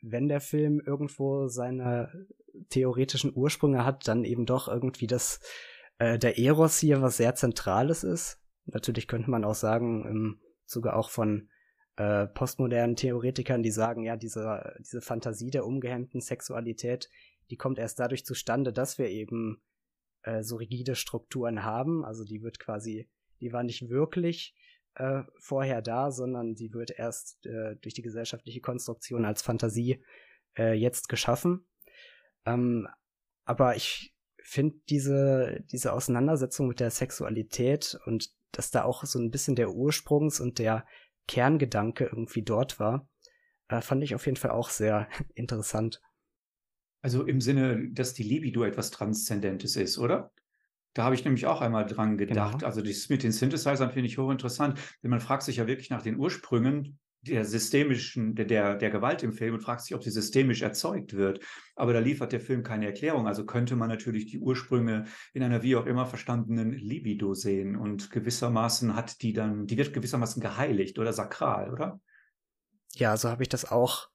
wenn 0.00 0.28
der 0.28 0.40
Film 0.40 0.80
irgendwo 0.84 1.48
seine 1.48 2.26
theoretischen 2.70 3.32
Ursprünge 3.34 3.84
hat, 3.84 4.08
dann 4.08 4.24
eben 4.24 4.46
doch 4.46 4.68
irgendwie 4.68 5.06
das, 5.06 5.40
äh, 5.98 6.18
der 6.18 6.38
Eros 6.38 6.78
hier 6.78 7.02
was 7.02 7.16
sehr 7.16 7.34
Zentrales 7.34 8.04
ist. 8.04 8.40
Natürlich 8.66 9.08
könnte 9.08 9.30
man 9.30 9.44
auch 9.44 9.54
sagen, 9.54 10.04
im 10.06 10.40
Zuge 10.66 10.94
auch 10.94 11.10
von 11.10 11.48
äh, 11.96 12.26
postmodernen 12.26 12.96
Theoretikern, 12.96 13.62
die 13.62 13.70
sagen, 13.70 14.04
ja, 14.04 14.16
diese, 14.16 14.76
diese 14.78 15.00
Fantasie 15.00 15.50
der 15.50 15.66
umgehemmten 15.66 16.20
Sexualität, 16.20 17.08
die 17.50 17.56
kommt 17.56 17.78
erst 17.78 17.98
dadurch 17.98 18.24
zustande, 18.24 18.72
dass 18.72 18.98
wir 18.98 19.08
eben 19.08 19.60
äh, 20.28 20.42
so 20.42 20.56
rigide 20.56 20.94
Strukturen 20.94 21.64
haben. 21.64 22.04
Also 22.04 22.24
die 22.24 22.42
wird 22.42 22.58
quasi, 22.58 23.08
die 23.40 23.52
war 23.52 23.62
nicht 23.62 23.88
wirklich 23.88 24.54
äh, 24.94 25.22
vorher 25.38 25.80
da, 25.80 26.10
sondern 26.10 26.54
die 26.54 26.72
wird 26.72 26.90
erst 26.90 27.46
äh, 27.46 27.76
durch 27.76 27.94
die 27.94 28.02
gesellschaftliche 28.02 28.60
Konstruktion 28.60 29.24
als 29.24 29.42
Fantasie 29.42 30.04
äh, 30.56 30.74
jetzt 30.74 31.08
geschaffen. 31.08 31.66
Ähm, 32.44 32.88
aber 33.44 33.76
ich 33.76 34.14
finde 34.42 34.76
diese, 34.88 35.64
diese 35.70 35.92
Auseinandersetzung 35.92 36.68
mit 36.68 36.80
der 36.80 36.90
Sexualität 36.90 37.98
und 38.06 38.30
dass 38.52 38.70
da 38.70 38.84
auch 38.84 39.04
so 39.04 39.18
ein 39.18 39.30
bisschen 39.30 39.56
der 39.56 39.68
Ursprungs- 39.68 40.40
und 40.40 40.58
der 40.58 40.86
Kerngedanke 41.26 42.04
irgendwie 42.04 42.42
dort 42.42 42.80
war, 42.80 43.08
äh, 43.68 43.80
fand 43.80 44.02
ich 44.02 44.14
auf 44.14 44.26
jeden 44.26 44.36
Fall 44.36 44.50
auch 44.50 44.70
sehr 44.70 45.08
interessant. 45.34 46.00
Also 47.00 47.24
im 47.24 47.40
Sinne, 47.40 47.90
dass 47.90 48.14
die 48.14 48.22
Libido 48.22 48.64
etwas 48.64 48.90
Transzendentes 48.90 49.76
ist, 49.76 49.98
oder? 49.98 50.32
Da 50.94 51.04
habe 51.04 51.14
ich 51.14 51.24
nämlich 51.24 51.46
auch 51.46 51.60
einmal 51.60 51.86
dran 51.86 52.18
gedacht. 52.18 52.58
Genau. 52.58 52.66
Also 52.66 52.82
das 52.82 53.08
mit 53.08 53.22
den 53.22 53.32
Synthesizern 53.32 53.92
finde 53.92 54.08
ich 54.08 54.18
hochinteressant, 54.18 54.78
denn 55.02 55.10
man 55.10 55.20
fragt 55.20 55.44
sich 55.44 55.56
ja 55.56 55.66
wirklich 55.66 55.90
nach 55.90 56.02
den 56.02 56.16
Ursprüngen 56.16 56.98
der 57.22 57.44
systemischen, 57.44 58.34
der, 58.34 58.76
der 58.76 58.90
Gewalt 58.90 59.22
im 59.22 59.32
Film 59.32 59.54
und 59.54 59.60
fragt 59.60 59.82
sich, 59.82 59.94
ob 59.94 60.02
sie 60.02 60.10
systemisch 60.10 60.62
erzeugt 60.62 61.14
wird. 61.14 61.40
Aber 61.74 61.92
da 61.92 61.98
liefert 61.98 62.32
der 62.32 62.40
Film 62.40 62.62
keine 62.62 62.86
Erklärung. 62.86 63.26
Also 63.26 63.44
könnte 63.44 63.76
man 63.76 63.88
natürlich 63.88 64.26
die 64.26 64.38
Ursprünge 64.38 65.04
in 65.34 65.42
einer 65.42 65.62
wie 65.62 65.76
auch 65.76 65.86
immer 65.86 66.06
verstandenen 66.06 66.72
Libido 66.72 67.34
sehen 67.34 67.76
und 67.76 68.10
gewissermaßen 68.10 68.94
hat 68.94 69.22
die 69.22 69.32
dann, 69.32 69.66
die 69.66 69.76
wird 69.76 69.92
gewissermaßen 69.92 70.40
geheiligt 70.40 70.98
oder 70.98 71.12
sakral, 71.12 71.72
oder? 71.72 72.00
Ja, 72.94 73.16
so 73.16 73.28
habe 73.28 73.42
ich 73.42 73.48
das 73.48 73.70
auch 73.70 74.08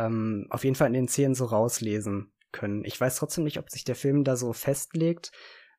ähm, 0.00 0.46
auf 0.50 0.64
jeden 0.64 0.76
Fall 0.76 0.88
in 0.88 0.94
den 0.94 1.08
Szenen 1.08 1.34
so 1.34 1.44
rauslesen 1.44 2.32
können. 2.52 2.84
Ich 2.84 3.00
weiß 3.00 3.16
trotzdem 3.16 3.44
nicht, 3.44 3.58
ob 3.58 3.70
sich 3.70 3.84
der 3.84 3.96
Film 3.96 4.24
da 4.24 4.36
so 4.36 4.52
festlegt, 4.52 5.30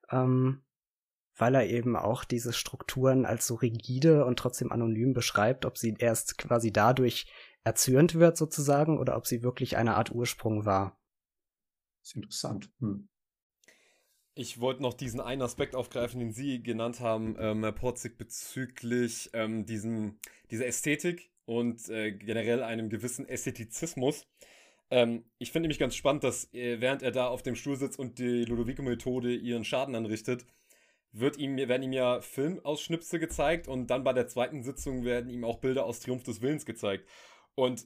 ähm, 0.09 0.63
weil 1.35 1.55
er 1.55 1.67
eben 1.67 1.95
auch 1.95 2.23
diese 2.23 2.53
Strukturen 2.53 3.25
als 3.25 3.47
so 3.47 3.55
rigide 3.55 4.25
und 4.25 4.37
trotzdem 4.37 4.71
anonym 4.71 5.13
beschreibt, 5.13 5.65
ob 5.65 5.77
sie 5.77 5.95
erst 5.97 6.37
quasi 6.37 6.71
dadurch 6.71 7.31
erzürnt 7.63 8.15
wird 8.15 8.37
sozusagen 8.37 8.99
oder 8.99 9.17
ob 9.17 9.25
sie 9.25 9.43
wirklich 9.43 9.77
eine 9.77 9.95
Art 9.95 10.11
Ursprung 10.11 10.65
war. 10.65 10.99
Das 12.01 12.09
ist 12.09 12.15
interessant. 12.15 12.71
Hm. 12.79 13.07
Ich 14.33 14.59
wollte 14.59 14.81
noch 14.81 14.93
diesen 14.93 15.19
einen 15.19 15.41
Aspekt 15.41 15.75
aufgreifen, 15.75 16.19
den 16.19 16.31
Sie 16.31 16.63
genannt 16.63 17.01
haben, 17.01 17.35
ähm, 17.37 17.63
Herr 17.63 17.73
Porzig, 17.73 18.17
bezüglich 18.17 19.29
ähm, 19.33 19.65
diesen, 19.65 20.19
dieser 20.49 20.67
Ästhetik 20.67 21.31
und 21.51 21.89
äh, 21.89 22.13
generell 22.13 22.63
einem 22.63 22.89
gewissen 22.89 23.27
Ästhetizismus. 23.27 24.25
Ähm, 24.89 25.25
ich 25.37 25.51
finde 25.51 25.65
nämlich 25.65 25.79
ganz 25.79 25.95
spannend, 25.95 26.23
dass 26.23 26.51
äh, 26.53 26.79
während 26.79 27.03
er 27.03 27.11
da 27.11 27.27
auf 27.27 27.43
dem 27.43 27.55
Stuhl 27.55 27.75
sitzt 27.75 27.99
und 27.99 28.19
die 28.19 28.45
Ludovico-Methode 28.45 29.35
ihren 29.35 29.65
Schaden 29.65 29.95
anrichtet, 29.95 30.45
wird 31.11 31.35
ihm, 31.37 31.57
werden 31.57 31.83
ihm 31.83 31.91
ja 31.91 32.21
Filmausschnipse 32.21 33.19
gezeigt 33.19 33.67
und 33.67 33.87
dann 33.87 34.05
bei 34.05 34.13
der 34.13 34.27
zweiten 34.27 34.63
Sitzung 34.63 35.03
werden 35.03 35.29
ihm 35.29 35.43
auch 35.43 35.59
Bilder 35.59 35.85
aus 35.85 35.99
Triumph 35.99 36.23
des 36.23 36.41
Willens 36.41 36.65
gezeigt. 36.65 37.05
Und 37.55 37.85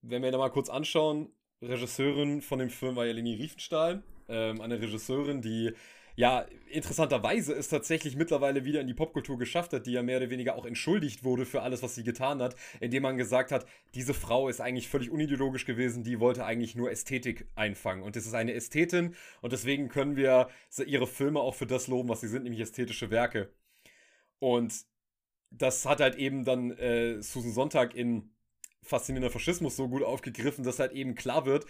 wenn 0.00 0.24
wir 0.24 0.32
da 0.32 0.38
mal 0.38 0.50
kurz 0.50 0.68
anschauen, 0.68 1.32
Regisseurin 1.60 2.42
von 2.42 2.58
dem 2.58 2.70
Film 2.70 2.96
war 2.96 3.06
ja 3.06 3.12
Leni 3.12 3.34
Riefenstahl, 3.34 4.02
ähm, 4.28 4.60
eine 4.60 4.80
Regisseurin, 4.80 5.40
die 5.40 5.72
ja, 6.14 6.46
interessanterweise 6.70 7.52
ist 7.52 7.68
tatsächlich 7.68 8.16
mittlerweile 8.16 8.64
wieder 8.64 8.80
in 8.80 8.86
die 8.86 8.94
Popkultur 8.94 9.38
geschafft 9.38 9.72
hat, 9.72 9.86
die 9.86 9.92
ja 9.92 10.02
mehr 10.02 10.18
oder 10.18 10.30
weniger 10.30 10.56
auch 10.56 10.66
entschuldigt 10.66 11.24
wurde 11.24 11.46
für 11.46 11.62
alles, 11.62 11.82
was 11.82 11.94
sie 11.94 12.04
getan 12.04 12.42
hat, 12.42 12.56
indem 12.80 13.02
man 13.02 13.16
gesagt 13.16 13.52
hat, 13.52 13.66
diese 13.94 14.14
Frau 14.14 14.48
ist 14.48 14.60
eigentlich 14.60 14.88
völlig 14.88 15.10
unideologisch 15.10 15.64
gewesen, 15.64 16.04
die 16.04 16.20
wollte 16.20 16.44
eigentlich 16.44 16.74
nur 16.74 16.90
Ästhetik 16.90 17.46
einfangen. 17.54 18.02
Und 18.02 18.16
das 18.16 18.26
ist 18.26 18.34
eine 18.34 18.54
Ästhetin 18.54 19.14
und 19.40 19.52
deswegen 19.52 19.88
können 19.88 20.16
wir 20.16 20.48
ihre 20.86 21.06
Filme 21.06 21.40
auch 21.40 21.54
für 21.54 21.66
das 21.66 21.86
loben, 21.86 22.08
was 22.08 22.20
sie 22.20 22.28
sind, 22.28 22.44
nämlich 22.44 22.60
ästhetische 22.60 23.10
Werke. 23.10 23.50
Und 24.38 24.74
das 25.50 25.86
hat 25.86 26.00
halt 26.00 26.16
eben 26.16 26.44
dann 26.44 26.70
äh, 26.72 27.22
Susan 27.22 27.52
Sonntag 27.52 27.94
in 27.94 28.30
Faszinierender 28.84 29.30
Faschismus 29.30 29.76
so 29.76 29.88
gut 29.88 30.02
aufgegriffen, 30.02 30.64
dass 30.64 30.80
halt 30.80 30.92
eben 30.92 31.14
klar 31.14 31.46
wird, 31.46 31.66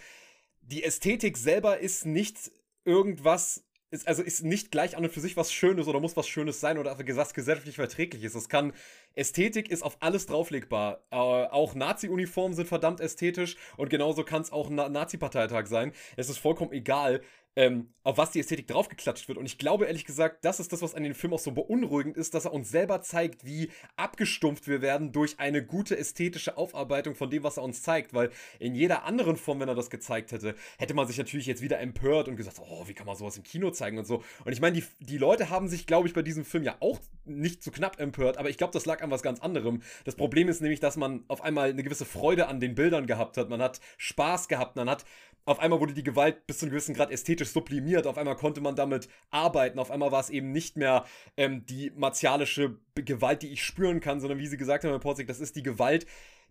die 0.61 0.83
Ästhetik 0.83 1.37
selber 1.37 1.77
ist 1.77 2.05
nicht 2.05 2.51
irgendwas 2.85 3.63
ist, 3.93 4.07
also 4.07 4.23
ist 4.23 4.43
nicht 4.43 4.71
gleich 4.71 4.97
an 4.97 5.03
und 5.03 5.11
für 5.11 5.21
sich 5.21 5.37
was 5.37 5.53
Schönes 5.53 5.87
oder 5.87 5.99
muss 5.99 6.17
was 6.17 6.27
Schönes 6.27 6.59
sein 6.59 6.77
oder 6.79 6.97
was 6.97 7.33
gesellschaftlich 7.33 7.75
verträglich 7.75 8.23
ist. 8.23 8.33
Es 8.33 8.49
kann 8.49 8.73
Ästhetik 9.13 9.69
ist 9.69 9.83
auf 9.83 9.97
alles 9.99 10.25
drauflegbar. 10.25 11.03
Äh, 11.11 11.15
auch 11.15 11.75
Nazi-Uniformen 11.75 12.55
sind 12.55 12.67
verdammt 12.67 12.99
ästhetisch 12.99 13.55
und 13.77 13.89
genauso 13.89 14.23
kann 14.23 14.41
es 14.41 14.51
auch 14.51 14.69
ein 14.69 14.75
Nazi-Parteitag 14.75 15.67
sein. 15.67 15.93
Es 16.17 16.27
ist 16.27 16.39
vollkommen 16.39 16.71
egal, 16.71 17.21
ähm, 17.55 17.93
auf 18.03 18.17
was 18.17 18.31
die 18.31 18.39
Ästhetik 18.39 18.67
draufgeklatscht 18.67 19.27
wird. 19.27 19.37
Und 19.37 19.45
ich 19.45 19.57
glaube 19.57 19.85
ehrlich 19.85 20.05
gesagt, 20.05 20.43
das 20.43 20.59
ist 20.59 20.73
das, 20.73 20.81
was 20.81 20.95
an 20.95 21.03
dem 21.03 21.13
Film 21.13 21.33
auch 21.33 21.39
so 21.39 21.51
beunruhigend 21.51 22.17
ist, 22.17 22.33
dass 22.33 22.45
er 22.45 22.53
uns 22.53 22.69
selber 22.69 23.01
zeigt, 23.01 23.45
wie 23.45 23.69
abgestumpft 23.95 24.67
wir 24.67 24.81
werden 24.81 25.11
durch 25.11 25.39
eine 25.39 25.63
gute 25.63 25.97
ästhetische 25.97 26.57
Aufarbeitung 26.57 27.15
von 27.15 27.29
dem, 27.29 27.43
was 27.43 27.57
er 27.57 27.63
uns 27.63 27.81
zeigt. 27.81 28.13
Weil 28.13 28.31
in 28.59 28.75
jeder 28.75 29.03
anderen 29.03 29.37
Form, 29.37 29.59
wenn 29.59 29.69
er 29.69 29.75
das 29.75 29.89
gezeigt 29.89 30.31
hätte, 30.31 30.55
hätte 30.77 30.93
man 30.93 31.07
sich 31.07 31.17
natürlich 31.17 31.45
jetzt 31.45 31.61
wieder 31.61 31.79
empört 31.79 32.27
und 32.27 32.35
gesagt, 32.35 32.59
oh, 32.59 32.87
wie 32.87 32.93
kann 32.93 33.05
man 33.05 33.15
sowas 33.15 33.37
im 33.37 33.43
Kino 33.43 33.71
zeigen 33.71 33.97
und 33.97 34.05
so. 34.05 34.23
Und 34.45 34.51
ich 34.51 34.61
meine, 34.61 34.79
die, 34.79 34.83
die 34.99 35.17
Leute 35.17 35.49
haben 35.49 35.67
sich, 35.67 35.85
glaube 35.85 36.07
ich, 36.07 36.13
bei 36.13 36.23
diesem 36.23 36.45
Film 36.45 36.63
ja 36.63 36.75
auch 36.79 36.99
nicht 37.25 37.63
zu 37.63 37.71
knapp 37.71 37.99
empört, 37.99 38.37
aber 38.37 38.49
ich 38.49 38.57
glaube, 38.57 38.73
das 38.73 38.85
lag 38.85 39.01
an 39.01 39.11
was 39.11 39.21
ganz 39.21 39.39
anderem. 39.39 39.81
Das 40.03 40.15
Problem 40.15 40.49
ist 40.49 40.61
nämlich, 40.61 40.79
dass 40.79 40.97
man 40.97 41.23
auf 41.27 41.41
einmal 41.41 41.69
eine 41.69 41.83
gewisse 41.83 42.05
Freude 42.05 42.47
an 42.47 42.59
den 42.59 42.75
Bildern 42.75 43.07
gehabt 43.07 43.37
hat. 43.37 43.49
Man 43.49 43.61
hat 43.61 43.79
Spaß 43.97 44.47
gehabt, 44.47 44.75
man 44.75 44.89
hat 44.89 45.05
auf 45.45 45.59
einmal 45.59 45.79
wurde 45.79 45.93
die 45.93 46.03
Gewalt 46.03 46.47
bis 46.47 46.59
zu 46.59 46.65
einem 46.65 46.71
gewissen 46.71 46.95
Grad 46.95 47.11
ästhetisch 47.11 47.49
sublimiert, 47.49 48.07
auf 48.07 48.17
einmal 48.17 48.35
konnte 48.35 48.61
man 48.61 48.75
damit 48.75 49.09
arbeiten, 49.29 49.79
auf 49.79 49.91
einmal 49.91 50.11
war 50.11 50.21
es 50.21 50.29
eben 50.29 50.51
nicht 50.51 50.77
mehr 50.77 51.05
ähm, 51.37 51.65
die 51.65 51.91
martialische 51.95 52.77
Gewalt, 52.95 53.41
die 53.41 53.51
ich 53.51 53.63
spüren 53.63 53.99
kann, 53.99 54.19
sondern 54.19 54.39
wie 54.39 54.47
sie 54.47 54.57
gesagt 54.57 54.83
haben, 54.83 54.91
Herr 54.91 54.99
Porzig, 54.99 55.27
das 55.27 55.39
ist 55.39 55.55
die 55.55 55.63
Gewalt, 55.63 56.05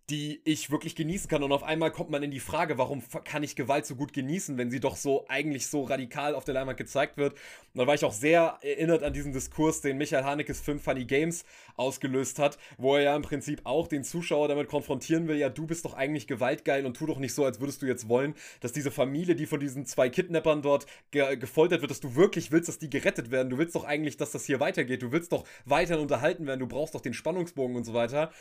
die 0.09 0.41
ich 0.43 0.69
wirklich 0.69 0.95
genießen 0.95 1.29
kann. 1.29 1.43
Und 1.43 1.53
auf 1.53 1.63
einmal 1.63 1.91
kommt 1.91 2.09
man 2.09 2.23
in 2.23 2.31
die 2.31 2.41
Frage, 2.41 2.77
warum 2.77 3.01
kann 3.23 3.41
ich 3.41 3.55
Gewalt 3.55 3.85
so 3.85 3.95
gut 3.95 4.11
genießen, 4.11 4.57
wenn 4.57 4.69
sie 4.69 4.81
doch 4.81 4.97
so 4.97 5.25
eigentlich 5.29 5.67
so 5.67 5.83
radikal 5.83 6.35
auf 6.35 6.43
der 6.43 6.55
Leinwand 6.55 6.77
gezeigt 6.77 7.15
wird. 7.17 7.33
Und 7.33 7.79
da 7.79 7.87
war 7.87 7.95
ich 7.95 8.03
auch 8.03 8.11
sehr 8.11 8.57
erinnert 8.61 9.01
an 9.01 9.13
diesen 9.13 9.31
Diskurs, 9.31 9.79
den 9.79 9.97
Michael 9.97 10.25
Hanekes 10.25 10.59
Film 10.59 10.79
Funny 10.79 11.05
Games 11.05 11.45
ausgelöst 11.77 12.37
hat, 12.37 12.57
wo 12.77 12.95
er 12.95 13.03
ja 13.03 13.15
im 13.15 13.21
Prinzip 13.21 13.61
auch 13.63 13.87
den 13.87 14.03
Zuschauer 14.03 14.49
damit 14.49 14.67
konfrontieren 14.67 15.27
will, 15.27 15.37
ja, 15.37 15.49
du 15.49 15.65
bist 15.65 15.85
doch 15.85 15.93
eigentlich 15.93 16.27
gewaltgeil 16.27 16.85
und 16.85 16.97
tu 16.97 17.05
doch 17.05 17.19
nicht 17.19 17.33
so, 17.33 17.45
als 17.45 17.61
würdest 17.61 17.81
du 17.81 17.85
jetzt 17.85 18.09
wollen, 18.09 18.35
dass 18.59 18.73
diese 18.73 18.91
Familie, 18.91 19.35
die 19.35 19.45
von 19.45 19.59
diesen 19.59 19.85
zwei 19.85 20.09
Kidnappern 20.09 20.61
dort 20.61 20.85
ge 21.11 21.37
gefoltert 21.37 21.81
wird, 21.81 21.91
dass 21.91 21.99
du 21.99 22.15
wirklich 22.15 22.51
willst, 22.51 22.67
dass 22.67 22.77
die 22.77 22.89
gerettet 22.89 23.31
werden. 23.31 23.49
Du 23.49 23.57
willst 23.57 23.75
doch 23.75 23.85
eigentlich, 23.85 24.17
dass 24.17 24.31
das 24.31 24.45
hier 24.45 24.59
weitergeht. 24.59 25.01
Du 25.01 25.11
willst 25.11 25.31
doch 25.31 25.45
weiterhin 25.65 26.01
unterhalten 26.01 26.45
werden. 26.45 26.59
Du 26.59 26.67
brauchst 26.67 26.93
doch 26.93 27.01
den 27.01 27.13
Spannungsbogen 27.13 27.75
und 27.75 27.85
so 27.85 27.93
weiter. 27.93 28.31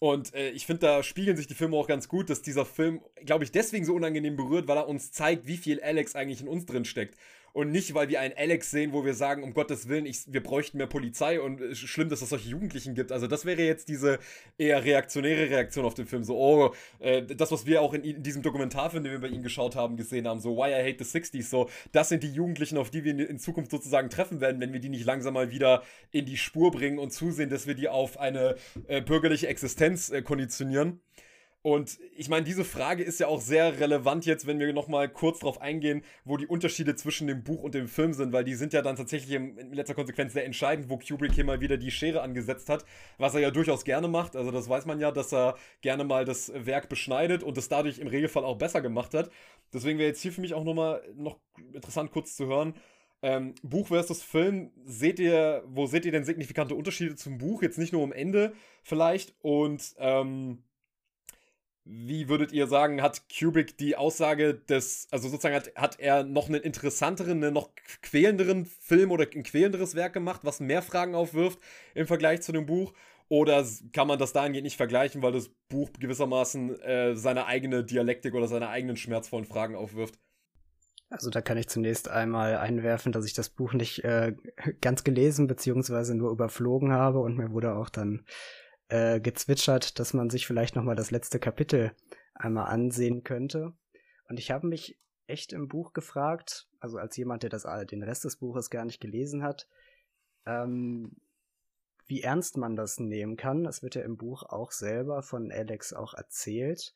Und 0.00 0.34
äh, 0.34 0.50
ich 0.50 0.66
finde, 0.66 0.80
da 0.80 1.02
spiegeln 1.02 1.36
sich 1.36 1.46
die 1.46 1.54
Filme 1.54 1.76
auch 1.76 1.86
ganz 1.86 2.08
gut, 2.08 2.28
dass 2.28 2.42
dieser 2.42 2.64
Film, 2.64 3.00
glaube 3.24 3.44
ich, 3.44 3.52
deswegen 3.52 3.84
so 3.84 3.94
unangenehm 3.94 4.36
berührt, 4.36 4.68
weil 4.68 4.76
er 4.76 4.88
uns 4.88 5.12
zeigt, 5.12 5.46
wie 5.46 5.56
viel 5.56 5.80
Alex 5.80 6.14
eigentlich 6.14 6.40
in 6.40 6.48
uns 6.48 6.66
drin 6.66 6.84
steckt 6.84 7.16
und 7.54 7.70
nicht, 7.70 7.94
weil 7.94 8.08
wir 8.08 8.20
einen 8.20 8.34
Alex 8.36 8.72
sehen, 8.72 8.92
wo 8.92 9.04
wir 9.04 9.14
sagen, 9.14 9.44
um 9.44 9.54
Gottes 9.54 9.88
Willen, 9.88 10.06
ich, 10.06 10.24
wir 10.26 10.42
bräuchten 10.42 10.76
mehr 10.76 10.88
Polizei 10.88 11.40
und 11.40 11.60
ist 11.60 11.78
schlimm, 11.78 12.08
dass 12.08 12.20
es 12.20 12.28
solche 12.28 12.48
Jugendlichen 12.48 12.96
gibt. 12.96 13.12
Also 13.12 13.28
das 13.28 13.44
wäre 13.44 13.62
jetzt 13.62 13.88
diese 13.88 14.18
eher 14.58 14.84
reaktionäre 14.84 15.48
Reaktion 15.48 15.84
auf 15.84 15.94
den 15.94 16.04
Film. 16.04 16.24
So, 16.24 16.36
oh, 16.36 16.74
äh, 16.98 17.22
das, 17.22 17.52
was 17.52 17.64
wir 17.64 17.80
auch 17.80 17.94
in, 17.94 18.02
in, 18.02 18.22
diesem 18.24 18.42
Dokumentarfilm, 18.42 19.04
den 19.04 19.12
wir 19.12 19.20
bei 19.20 19.28
ihm 19.28 19.44
geschaut 19.44 19.76
haben, 19.76 19.96
gesehen 19.96 20.26
haben, 20.26 20.40
so 20.40 20.56
Why 20.56 20.70
I 20.70 20.90
Hate 20.92 21.04
the 21.04 21.18
60s, 21.18 21.48
so, 21.48 21.70
das 21.92 22.08
sind 22.08 22.24
die 22.24 22.32
Jugendlichen, 22.32 22.76
auf 22.76 22.90
die 22.90 23.04
wir 23.04 23.12
in, 23.12 23.20
in 23.20 23.38
Zukunft 23.38 23.70
sozusagen 23.70 24.10
treffen 24.10 24.40
werden, 24.40 24.60
wenn 24.60 24.72
wir 24.72 24.80
die 24.80 24.88
nicht 24.88 25.04
langsam 25.04 25.34
mal 25.34 25.52
wieder 25.52 25.84
in 26.10 26.26
die 26.26 26.36
Spur 26.36 26.72
bringen 26.72 26.98
und 26.98 27.12
zusehen, 27.12 27.50
dass 27.50 27.68
wir 27.68 27.74
die 27.74 27.88
auf 27.88 28.18
eine 28.18 28.56
äh, 28.88 29.00
bürgerliche 29.00 29.46
Existenz 29.46 30.10
äh, 30.10 30.22
konditionieren. 30.22 31.00
Und 31.66 31.98
ich 32.14 32.28
meine, 32.28 32.44
diese 32.44 32.62
Frage 32.62 33.02
ist 33.02 33.20
ja 33.20 33.26
auch 33.26 33.40
sehr 33.40 33.80
relevant 33.80 34.26
jetzt, 34.26 34.46
wenn 34.46 34.60
wir 34.60 34.70
nochmal 34.74 35.08
kurz 35.08 35.38
darauf 35.38 35.62
eingehen, 35.62 36.02
wo 36.26 36.36
die 36.36 36.46
Unterschiede 36.46 36.94
zwischen 36.94 37.26
dem 37.26 37.42
Buch 37.42 37.62
und 37.62 37.74
dem 37.74 37.88
Film 37.88 38.12
sind, 38.12 38.34
weil 38.34 38.44
die 38.44 38.54
sind 38.54 38.74
ja 38.74 38.82
dann 38.82 38.96
tatsächlich 38.96 39.34
in 39.34 39.72
letzter 39.72 39.94
Konsequenz 39.94 40.34
sehr 40.34 40.44
entscheidend, 40.44 40.90
wo 40.90 40.98
Kubrick 40.98 41.32
hier 41.32 41.46
mal 41.46 41.62
wieder 41.62 41.78
die 41.78 41.90
Schere 41.90 42.20
angesetzt 42.20 42.68
hat, 42.68 42.84
was 43.16 43.32
er 43.32 43.40
ja 43.40 43.50
durchaus 43.50 43.86
gerne 43.86 44.08
macht. 44.08 44.36
Also 44.36 44.50
das 44.50 44.68
weiß 44.68 44.84
man 44.84 45.00
ja, 45.00 45.10
dass 45.10 45.32
er 45.32 45.56
gerne 45.80 46.04
mal 46.04 46.26
das 46.26 46.52
Werk 46.54 46.90
beschneidet 46.90 47.42
und 47.42 47.56
es 47.56 47.70
dadurch 47.70 47.98
im 47.98 48.08
Regelfall 48.08 48.44
auch 48.44 48.58
besser 48.58 48.82
gemacht 48.82 49.14
hat. 49.14 49.30
Deswegen 49.72 49.98
wäre 49.98 50.08
jetzt 50.08 50.20
hier 50.20 50.32
für 50.32 50.42
mich 50.42 50.52
auch 50.52 50.64
nochmal 50.64 51.00
noch 51.16 51.38
interessant 51.72 52.10
kurz 52.10 52.36
zu 52.36 52.44
hören, 52.44 52.74
ähm, 53.22 53.54
Buch 53.62 53.88
versus 53.88 54.22
Film, 54.22 54.70
seht 54.84 55.18
ihr, 55.18 55.62
wo 55.66 55.86
seht 55.86 56.04
ihr 56.04 56.12
denn 56.12 56.26
signifikante 56.26 56.74
Unterschiede 56.74 57.16
zum 57.16 57.38
Buch? 57.38 57.62
Jetzt 57.62 57.78
nicht 57.78 57.94
nur 57.94 58.02
am 58.02 58.12
Ende 58.12 58.52
vielleicht 58.82 59.34
und 59.40 59.94
ähm, 59.96 60.62
wie 61.84 62.28
würdet 62.28 62.52
ihr 62.52 62.66
sagen, 62.66 63.02
hat 63.02 63.22
Kubrick 63.28 63.76
die 63.76 63.96
Aussage 63.96 64.54
des, 64.54 65.06
also 65.10 65.28
sozusagen 65.28 65.54
hat, 65.54 65.74
hat 65.76 66.00
er 66.00 66.24
noch 66.24 66.48
einen 66.48 66.62
interessanteren, 66.62 67.44
einen 67.44 67.52
noch 67.52 67.70
quälenderen 68.00 68.64
Film 68.64 69.10
oder 69.10 69.26
ein 69.34 69.42
quälenderes 69.42 69.94
Werk 69.94 70.14
gemacht, 70.14 70.40
was 70.44 70.60
mehr 70.60 70.80
Fragen 70.80 71.14
aufwirft 71.14 71.58
im 71.94 72.06
Vergleich 72.06 72.40
zu 72.40 72.52
dem 72.52 72.66
Buch? 72.66 72.94
Oder 73.28 73.64
kann 73.92 74.06
man 74.06 74.18
das 74.18 74.32
dahingehend 74.32 74.64
nicht 74.64 74.76
vergleichen, 74.76 75.22
weil 75.22 75.32
das 75.32 75.50
Buch 75.68 75.90
gewissermaßen 75.98 76.80
äh, 76.80 77.16
seine 77.16 77.46
eigene 77.46 77.84
Dialektik 77.84 78.34
oder 78.34 78.48
seine 78.48 78.68
eigenen 78.68 78.96
schmerzvollen 78.96 79.46
Fragen 79.46 79.76
aufwirft? 79.76 80.18
Also 81.10 81.30
da 81.30 81.40
kann 81.40 81.58
ich 81.58 81.68
zunächst 81.68 82.08
einmal 82.08 82.56
einwerfen, 82.56 83.12
dass 83.12 83.26
ich 83.26 83.34
das 83.34 83.48
Buch 83.48 83.72
nicht 83.72 84.04
äh, 84.04 84.34
ganz 84.80 85.04
gelesen 85.04 85.46
beziehungsweise 85.46 86.14
nur 86.14 86.30
überflogen 86.30 86.92
habe 86.92 87.20
und 87.20 87.36
mir 87.36 87.52
wurde 87.52 87.74
auch 87.74 87.88
dann 87.88 88.24
äh, 88.94 89.18
gezwitschert, 89.18 89.98
dass 89.98 90.14
man 90.14 90.30
sich 90.30 90.46
vielleicht 90.46 90.76
nochmal 90.76 90.94
das 90.94 91.10
letzte 91.10 91.40
Kapitel 91.40 91.90
einmal 92.32 92.66
ansehen 92.66 93.24
könnte. 93.24 93.72
Und 94.28 94.38
ich 94.38 94.52
habe 94.52 94.68
mich 94.68 95.00
echt 95.26 95.52
im 95.52 95.66
Buch 95.66 95.94
gefragt, 95.94 96.68
also 96.78 96.98
als 96.98 97.16
jemand, 97.16 97.42
der 97.42 97.50
das 97.50 97.66
den 97.90 98.04
Rest 98.04 98.24
des 98.24 98.36
Buches 98.36 98.70
gar 98.70 98.84
nicht 98.84 99.00
gelesen 99.00 99.42
hat, 99.42 99.66
ähm, 100.46 101.16
wie 102.06 102.22
ernst 102.22 102.56
man 102.56 102.76
das 102.76 103.00
nehmen 103.00 103.36
kann. 103.36 103.64
Das 103.64 103.82
wird 103.82 103.96
ja 103.96 104.02
im 104.02 104.16
Buch 104.16 104.44
auch 104.44 104.70
selber 104.70 105.22
von 105.22 105.50
Alex 105.50 105.92
auch 105.92 106.14
erzählt. 106.14 106.94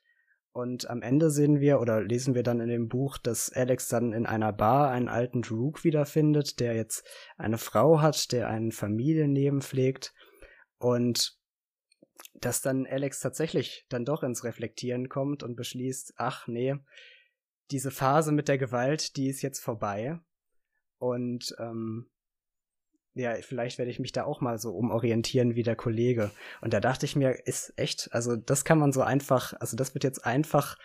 Und 0.53 0.89
am 0.89 1.03
Ende 1.03 1.33
sehen 1.33 1.59
wir 1.59 1.81
oder 1.81 2.01
lesen 2.01 2.37
wir 2.37 2.45
dann 2.45 2.61
in 2.61 2.69
dem 2.69 2.89
Buch, 2.89 3.19
dass 3.19 3.53
Alex 3.53 3.89
dann 3.89 4.13
in 4.13 4.25
einer 4.25 4.53
Bar 4.53 4.93
einen 4.93 5.09
alten 5.09 5.43
Druk 5.43 5.83
wiederfindet, 5.83 6.61
der 6.61 6.77
jetzt 6.77 7.05
eine 7.37 7.59
Frau 7.59 8.01
hat, 8.01 8.31
der 8.31 8.47
ein 8.47 8.71
Familienleben 8.71 9.63
pflegt. 9.63 10.15
Und 10.79 11.38
dass 12.35 12.61
dann 12.61 12.87
Alex 12.87 13.21
tatsächlich 13.21 13.87
dann 13.89 14.05
doch 14.05 14.23
ins 14.23 14.45
Reflektieren 14.45 15.09
kommt 15.09 15.43
und 15.43 15.57
beschließt, 15.57 16.15
ach 16.17 16.47
nee, 16.47 16.77
diese 17.71 17.91
Phase 17.91 18.33
mit 18.33 18.49
der 18.49 18.59
Gewalt, 18.59 19.17
die 19.17 19.29
ist 19.29 19.43
jetzt 19.43 19.61
vorbei. 19.61 20.19
Und 20.99 21.55
ähm, 21.59 22.11
ja, 23.15 23.35
vielleicht 23.43 23.79
werde 23.79 23.91
ich 23.91 23.99
mich 23.99 24.13
da 24.13 24.25
auch 24.25 24.41
mal 24.41 24.59
so 24.59 24.73
umorientieren 24.73 25.55
wie 25.55 25.63
der 25.63 25.77
Kollege. 25.77 26.31
Und 26.61 26.73
da 26.73 26.81
dachte 26.81 27.05
ich 27.05 27.17
mir, 27.17 27.47
ist 27.47 27.73
echt, 27.77 28.09
also 28.13 28.37
das 28.37 28.65
kann 28.65 28.79
man 28.79 28.93
so 28.93 29.03
einfach, 29.03 29.55
also 29.61 29.77
das 29.77 29.95
wird 29.95 30.05
jetzt 30.05 30.25
einfach 30.25 30.79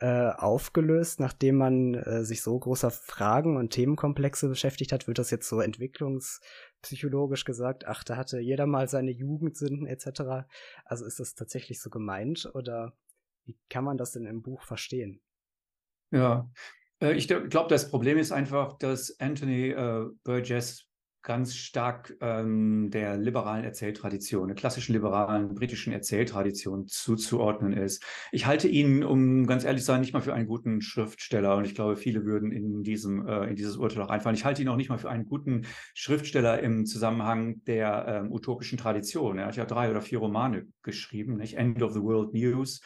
äh, 0.00 0.30
aufgelöst, 0.30 1.20
nachdem 1.20 1.56
man 1.56 1.94
äh, 1.94 2.24
sich 2.24 2.42
so 2.42 2.58
großer 2.58 2.90
Fragen 2.90 3.56
und 3.56 3.70
Themenkomplexe 3.70 4.48
beschäftigt 4.48 4.92
hat, 4.92 5.06
wird 5.06 5.18
das 5.18 5.30
jetzt 5.30 5.48
so 5.48 5.60
entwicklungspsychologisch 5.60 7.44
gesagt, 7.44 7.86
ach, 7.86 8.04
da 8.04 8.16
hatte 8.16 8.38
jeder 8.38 8.66
mal 8.66 8.88
seine 8.88 9.10
Jugendsünden 9.10 9.86
etc. 9.86 10.46
Also 10.84 11.04
ist 11.04 11.20
das 11.20 11.34
tatsächlich 11.34 11.80
so 11.80 11.90
gemeint 11.90 12.50
oder 12.54 12.92
wie 13.44 13.58
kann 13.70 13.84
man 13.84 13.96
das 13.96 14.12
denn 14.12 14.26
im 14.26 14.42
Buch 14.42 14.62
verstehen? 14.62 15.20
Ja, 16.10 16.50
äh, 17.00 17.12
ich 17.12 17.28
glaube, 17.28 17.68
das 17.68 17.90
Problem 17.90 18.18
ist 18.18 18.32
einfach, 18.32 18.78
dass 18.78 19.18
Anthony 19.20 19.70
äh, 19.70 20.06
Burgess 20.24 20.87
ganz 21.22 21.54
stark 21.54 22.16
ähm, 22.20 22.90
der 22.90 23.16
liberalen 23.16 23.64
Erzähltradition, 23.64 24.48
der 24.48 24.56
klassischen 24.56 24.92
liberalen 24.92 25.54
britischen 25.54 25.92
Erzähltradition 25.92 26.86
zuzuordnen 26.86 27.72
ist. 27.72 28.04
Ich 28.32 28.46
halte 28.46 28.68
ihn, 28.68 29.04
um 29.04 29.46
ganz 29.46 29.64
ehrlich 29.64 29.82
zu 29.82 29.88
sein, 29.88 30.00
nicht 30.00 30.12
mal 30.12 30.20
für 30.20 30.34
einen 30.34 30.46
guten 30.46 30.80
Schriftsteller 30.80 31.56
und 31.56 31.64
ich 31.64 31.74
glaube, 31.74 31.96
viele 31.96 32.24
würden 32.24 32.52
in 32.52 32.82
diesem 32.82 33.26
äh, 33.26 33.46
in 33.48 33.56
dieses 33.56 33.76
Urteil 33.76 34.02
auch 34.02 34.10
einfallen. 34.10 34.36
Ich 34.36 34.44
halte 34.44 34.62
ihn 34.62 34.68
auch 34.68 34.76
nicht 34.76 34.90
mal 34.90 34.98
für 34.98 35.10
einen 35.10 35.26
guten 35.26 35.66
Schriftsteller 35.94 36.60
im 36.60 36.86
Zusammenhang 36.86 37.62
der 37.64 38.06
ähm, 38.08 38.32
utopischen 38.32 38.78
Tradition. 38.78 39.38
Er 39.38 39.46
hat 39.46 39.56
ja 39.56 39.64
drei 39.64 39.90
oder 39.90 40.00
vier 40.00 40.18
Romane 40.18 40.66
geschrieben, 40.82 41.36
nicht 41.36 41.56
End 41.56 41.82
of 41.82 41.92
the 41.92 42.02
World 42.02 42.32
News 42.32 42.80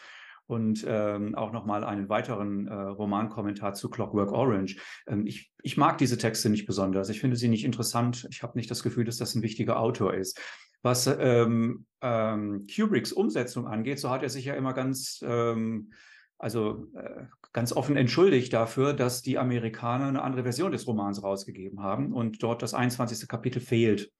und 0.47 0.85
ähm, 0.87 1.35
auch 1.35 1.51
nochmal 1.51 1.83
einen 1.83 2.09
weiteren 2.09 2.67
äh, 2.67 2.73
Romankommentar 2.73 3.73
zu 3.73 3.89
Clockwork 3.89 4.31
Orange. 4.31 4.77
Ähm, 5.07 5.25
ich, 5.25 5.51
ich 5.61 5.77
mag 5.77 5.97
diese 5.97 6.17
Texte 6.17 6.49
nicht 6.49 6.65
besonders. 6.65 7.09
Ich 7.09 7.19
finde 7.19 7.37
sie 7.37 7.47
nicht 7.47 7.63
interessant. 7.63 8.27
Ich 8.29 8.43
habe 8.43 8.57
nicht 8.57 8.69
das 8.69 8.83
Gefühl, 8.83 9.05
dass 9.05 9.17
das 9.17 9.35
ein 9.35 9.41
wichtiger 9.41 9.79
Autor 9.79 10.13
ist. 10.13 10.39
Was 10.81 11.07
ähm, 11.07 11.85
ähm, 12.01 12.67
Kubricks 12.73 13.13
Umsetzung 13.13 13.67
angeht, 13.67 13.99
so 13.99 14.09
hat 14.09 14.21
er 14.21 14.29
sich 14.29 14.45
ja 14.45 14.53
immer 14.53 14.73
ganz, 14.73 15.23
ähm, 15.25 15.93
also 16.37 16.87
äh, 16.93 17.23
ganz 17.53 17.71
offen 17.71 17.95
entschuldigt 17.95 18.51
dafür, 18.51 18.93
dass 18.93 19.21
die 19.21 19.37
Amerikaner 19.37 20.09
eine 20.09 20.23
andere 20.23 20.43
Version 20.43 20.73
des 20.73 20.85
Romans 20.85 21.23
rausgegeben 21.23 21.81
haben 21.81 22.11
und 22.11 22.43
dort 22.43 22.61
das 22.61 22.73
21. 22.73 23.29
Kapitel 23.29 23.61
fehlt. 23.61 24.11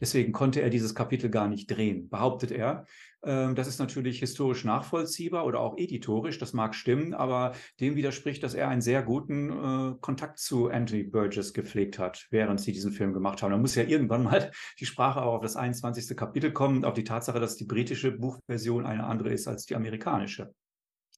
Deswegen 0.00 0.32
konnte 0.32 0.60
er 0.60 0.70
dieses 0.70 0.94
Kapitel 0.94 1.30
gar 1.30 1.48
nicht 1.48 1.70
drehen, 1.70 2.08
behauptet 2.08 2.50
er. 2.50 2.86
Ähm, 3.24 3.54
das 3.54 3.66
ist 3.66 3.78
natürlich 3.78 4.20
historisch 4.20 4.64
nachvollziehbar 4.64 5.44
oder 5.44 5.60
auch 5.60 5.76
editorisch, 5.76 6.38
das 6.38 6.52
mag 6.52 6.74
stimmen, 6.74 7.14
aber 7.14 7.52
dem 7.80 7.96
widerspricht, 7.96 8.42
dass 8.42 8.54
er 8.54 8.68
einen 8.68 8.80
sehr 8.80 9.02
guten 9.02 9.50
äh, 9.50 9.94
Kontakt 10.00 10.38
zu 10.38 10.68
Anthony 10.68 11.02
Burgess 11.02 11.52
gepflegt 11.52 11.98
hat, 11.98 12.26
während 12.30 12.60
sie 12.60 12.72
diesen 12.72 12.92
Film 12.92 13.12
gemacht 13.12 13.42
haben. 13.42 13.50
Da 13.50 13.58
muss 13.58 13.74
ja 13.74 13.82
irgendwann 13.84 14.22
mal 14.22 14.50
die 14.78 14.86
Sprache 14.86 15.22
auch 15.22 15.34
auf 15.34 15.42
das 15.42 15.56
21. 15.56 16.16
Kapitel 16.16 16.52
kommen, 16.52 16.84
auf 16.84 16.94
die 16.94 17.04
Tatsache, 17.04 17.40
dass 17.40 17.56
die 17.56 17.64
britische 17.64 18.12
Buchversion 18.12 18.86
eine 18.86 19.04
andere 19.04 19.30
ist 19.30 19.48
als 19.48 19.66
die 19.66 19.74
amerikanische. 19.74 20.52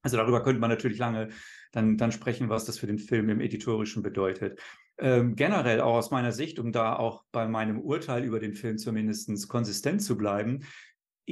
Also 0.02 0.16
darüber 0.16 0.43
könnte 0.43 0.60
man 0.60 0.70
natürlich 0.70 0.98
lange 0.98 1.28
dann, 1.72 1.98
dann 1.98 2.10
sprechen, 2.10 2.48
was 2.48 2.64
das 2.64 2.78
für 2.78 2.86
den 2.86 2.98
Film 2.98 3.28
im 3.28 3.40
Editorischen 3.40 4.02
bedeutet. 4.02 4.59
Ähm, 4.98 5.36
generell 5.36 5.81
auch 5.81 5.94
aus 5.94 6.10
meiner 6.10 6.32
Sicht, 6.32 6.59
um 6.59 6.72
da 6.72 6.97
auch 6.97 7.24
bei 7.32 7.47
meinem 7.47 7.81
Urteil 7.81 8.24
über 8.24 8.40
den 8.40 8.55
Film 8.55 8.78
zumindest 8.78 9.48
konsistent 9.48 10.02
zu 10.02 10.16
bleiben, 10.16 10.60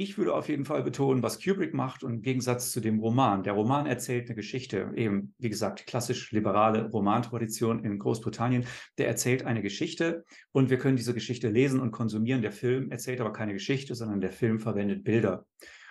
ich 0.01 0.17
würde 0.17 0.33
auf 0.33 0.47
jeden 0.47 0.63
Fall 0.63 0.81
betonen, 0.81 1.21
was 1.21 1.43
Kubrick 1.43 1.73
macht 1.73 2.03
und 2.03 2.13
im 2.13 2.21
Gegensatz 2.21 2.71
zu 2.71 2.79
dem 2.79 2.99
Roman. 2.99 3.43
Der 3.43 3.53
Roman 3.53 3.85
erzählt 3.85 4.27
eine 4.27 4.35
Geschichte, 4.35 4.91
eben 4.95 5.33
wie 5.37 5.49
gesagt, 5.49 5.85
klassisch 5.87 6.31
liberale 6.31 6.89
Romantradition 6.89 7.83
in 7.83 7.99
Großbritannien. 7.99 8.65
Der 8.97 9.07
erzählt 9.07 9.45
eine 9.45 9.61
Geschichte 9.61 10.23
und 10.53 10.69
wir 10.69 10.77
können 10.77 10.95
diese 10.95 11.13
Geschichte 11.13 11.49
lesen 11.49 11.81
und 11.81 11.91
konsumieren. 11.91 12.41
Der 12.41 12.53
Film 12.53 12.91
erzählt 12.91 13.19
aber 13.19 13.33
keine 13.33 13.51
Geschichte, 13.51 13.93
sondern 13.93 14.21
der 14.21 14.31
Film 14.31 14.59
verwendet 14.59 15.03
Bilder. 15.03 15.45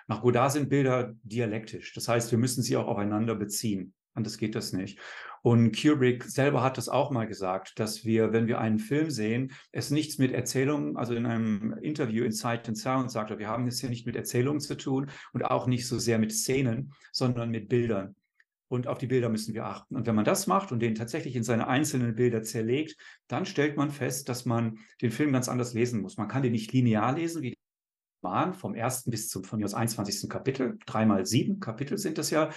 Nach 0.07 0.23
Godard 0.23 0.53
sind 0.53 0.71
Bilder 0.71 1.15
dialektisch. 1.23 1.93
Das 1.93 2.09
heißt, 2.09 2.31
wir 2.31 2.39
müssen 2.39 2.63
sie 2.63 2.79
auch 2.79 2.87
aufeinander 2.87 3.35
beziehen. 3.35 3.93
Anders 4.19 4.37
geht 4.37 4.57
das 4.57 4.73
nicht. 4.73 4.99
Und 5.43 5.81
Kubrick 5.81 6.25
selber 6.25 6.61
hat 6.61 6.77
das 6.77 6.89
auch 6.89 7.13
mal 7.13 7.29
gesagt, 7.29 7.79
dass 7.79 8.05
wir, 8.05 8.33
wenn 8.33 8.49
wir 8.49 8.59
einen 8.59 8.81
Film 8.81 9.11
sehen, 9.11 9.53
es 9.71 9.93
nichts 9.93 10.19
mit 10.19 10.33
Erzählungen, 10.33 10.97
also 10.97 11.15
in 11.15 11.25
einem 11.25 11.73
Interview 11.81 12.25
in 12.25 12.33
Sight 12.33 12.67
and 12.67 12.77
Sound 12.77 13.13
sagt 13.13 13.31
er, 13.31 13.39
wir 13.39 13.47
haben 13.47 13.69
es 13.69 13.79
hier 13.79 13.91
nicht 13.91 14.07
mit 14.07 14.17
Erzählungen 14.17 14.59
zu 14.59 14.77
tun 14.77 15.09
und 15.33 15.45
auch 15.45 15.69
nicht 15.69 15.87
so 15.87 16.01
sehr 16.01 16.19
mit 16.19 16.33
Szenen, 16.33 16.93
sondern 17.13 17.51
mit 17.51 17.69
Bildern. 17.69 18.17
Und 18.67 18.89
auf 18.89 18.99
die 18.99 19.07
Bilder 19.07 19.29
müssen 19.29 19.55
wir 19.55 19.67
achten. 19.67 19.95
Und 19.95 20.09
wenn 20.09 20.17
man 20.17 20.25
das 20.25 20.49
macht 20.49 20.73
und 20.73 20.81
den 20.81 20.97
tatsächlich 20.97 21.37
in 21.37 21.45
seine 21.45 21.69
einzelnen 21.69 22.17
Bilder 22.17 22.43
zerlegt, 22.43 22.97
dann 23.29 23.47
stellt 23.47 23.77
man 23.77 23.93
fest, 23.93 24.29
dass 24.29 24.47
man 24.47 24.81
den 25.01 25.13
Film 25.13 25.33
ganz 25.33 25.49
anders 25.49 25.75
lesen 25.75 26.01
muss. 26.01 26.17
Man 26.17 26.27
kann 26.27 26.43
den 26.43 26.53
nicht 26.53 26.73
linear 26.73 27.15
lesen, 27.15 27.43
wie 27.43 27.57
Roman 28.25 28.53
vom 28.53 28.75
ersten 28.75 29.13
bis 29.13 29.29
zum 29.29 29.45
von 29.45 29.61
mir 29.61 29.65
aus 29.65 29.75
21. 29.75 30.29
Kapitel. 30.29 30.77
Dreimal 30.87 31.25
sieben 31.25 31.61
Kapitel 31.61 31.99
sind 31.99 32.19
das 32.19 32.31
ja 32.31 32.51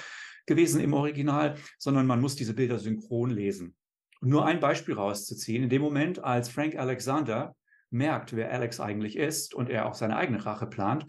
gewesen 0.46 0.82
im 0.82 0.94
Original, 0.94 1.56
sondern 1.78 2.08
man 2.08 2.22
muss 2.22 2.36
diese 2.36 2.54
Bilder 2.54 2.80
synchron 2.80 3.30
lesen. 3.30 3.76
Nur 4.22 4.46
ein 4.46 4.60
Beispiel 4.60 4.94
rauszuziehen. 4.94 5.64
In 5.64 5.70
dem 5.70 5.82
Moment, 5.82 6.24
als 6.24 6.50
Frank 6.50 6.76
Alexander 6.76 7.56
merkt, 7.90 8.36
wer 8.36 8.52
Alex 8.52 8.80
eigentlich 8.80 9.18
ist 9.18 9.54
und 9.54 9.70
er 9.70 9.88
auch 9.88 9.96
seine 9.96 10.16
eigene 10.16 10.46
Rache 10.46 10.68
plant, 10.68 11.06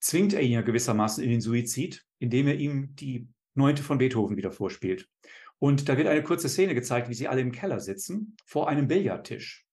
zwingt 0.00 0.34
er 0.34 0.42
ihn 0.42 0.52
ja 0.52 0.62
gewissermaßen 0.62 1.24
in 1.24 1.30
den 1.30 1.40
Suizid, 1.40 2.04
indem 2.18 2.46
er 2.46 2.56
ihm 2.56 2.94
die 2.94 3.28
Neunte 3.54 3.82
von 3.82 3.98
Beethoven 3.98 4.36
wieder 4.36 4.52
vorspielt. 4.52 5.08
Und 5.58 5.88
da 5.88 5.96
wird 5.96 6.08
eine 6.08 6.22
kurze 6.22 6.48
Szene 6.48 6.74
gezeigt, 6.74 7.08
wie 7.08 7.14
sie 7.14 7.28
alle 7.28 7.40
im 7.40 7.52
Keller 7.52 7.80
sitzen, 7.80 8.36
vor 8.44 8.68
einem 8.68 8.86
Billardtisch. 8.86 9.63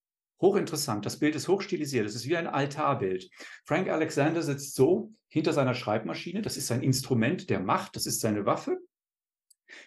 Hochinteressant. 0.41 1.05
Das 1.05 1.19
Bild 1.19 1.35
ist 1.35 1.47
hochstilisiert. 1.47 2.05
Es 2.05 2.15
ist 2.15 2.27
wie 2.27 2.37
ein 2.37 2.47
Altarbild. 2.47 3.29
Frank 3.65 3.89
Alexander 3.89 4.41
sitzt 4.41 4.75
so 4.75 5.13
hinter 5.27 5.53
seiner 5.53 5.75
Schreibmaschine. 5.75 6.41
Das 6.41 6.57
ist 6.57 6.67
sein 6.67 6.81
Instrument 6.81 7.49
der 7.49 7.59
Macht. 7.59 7.95
Das 7.95 8.05
ist 8.05 8.19
seine 8.19 8.45
Waffe. 8.45 8.79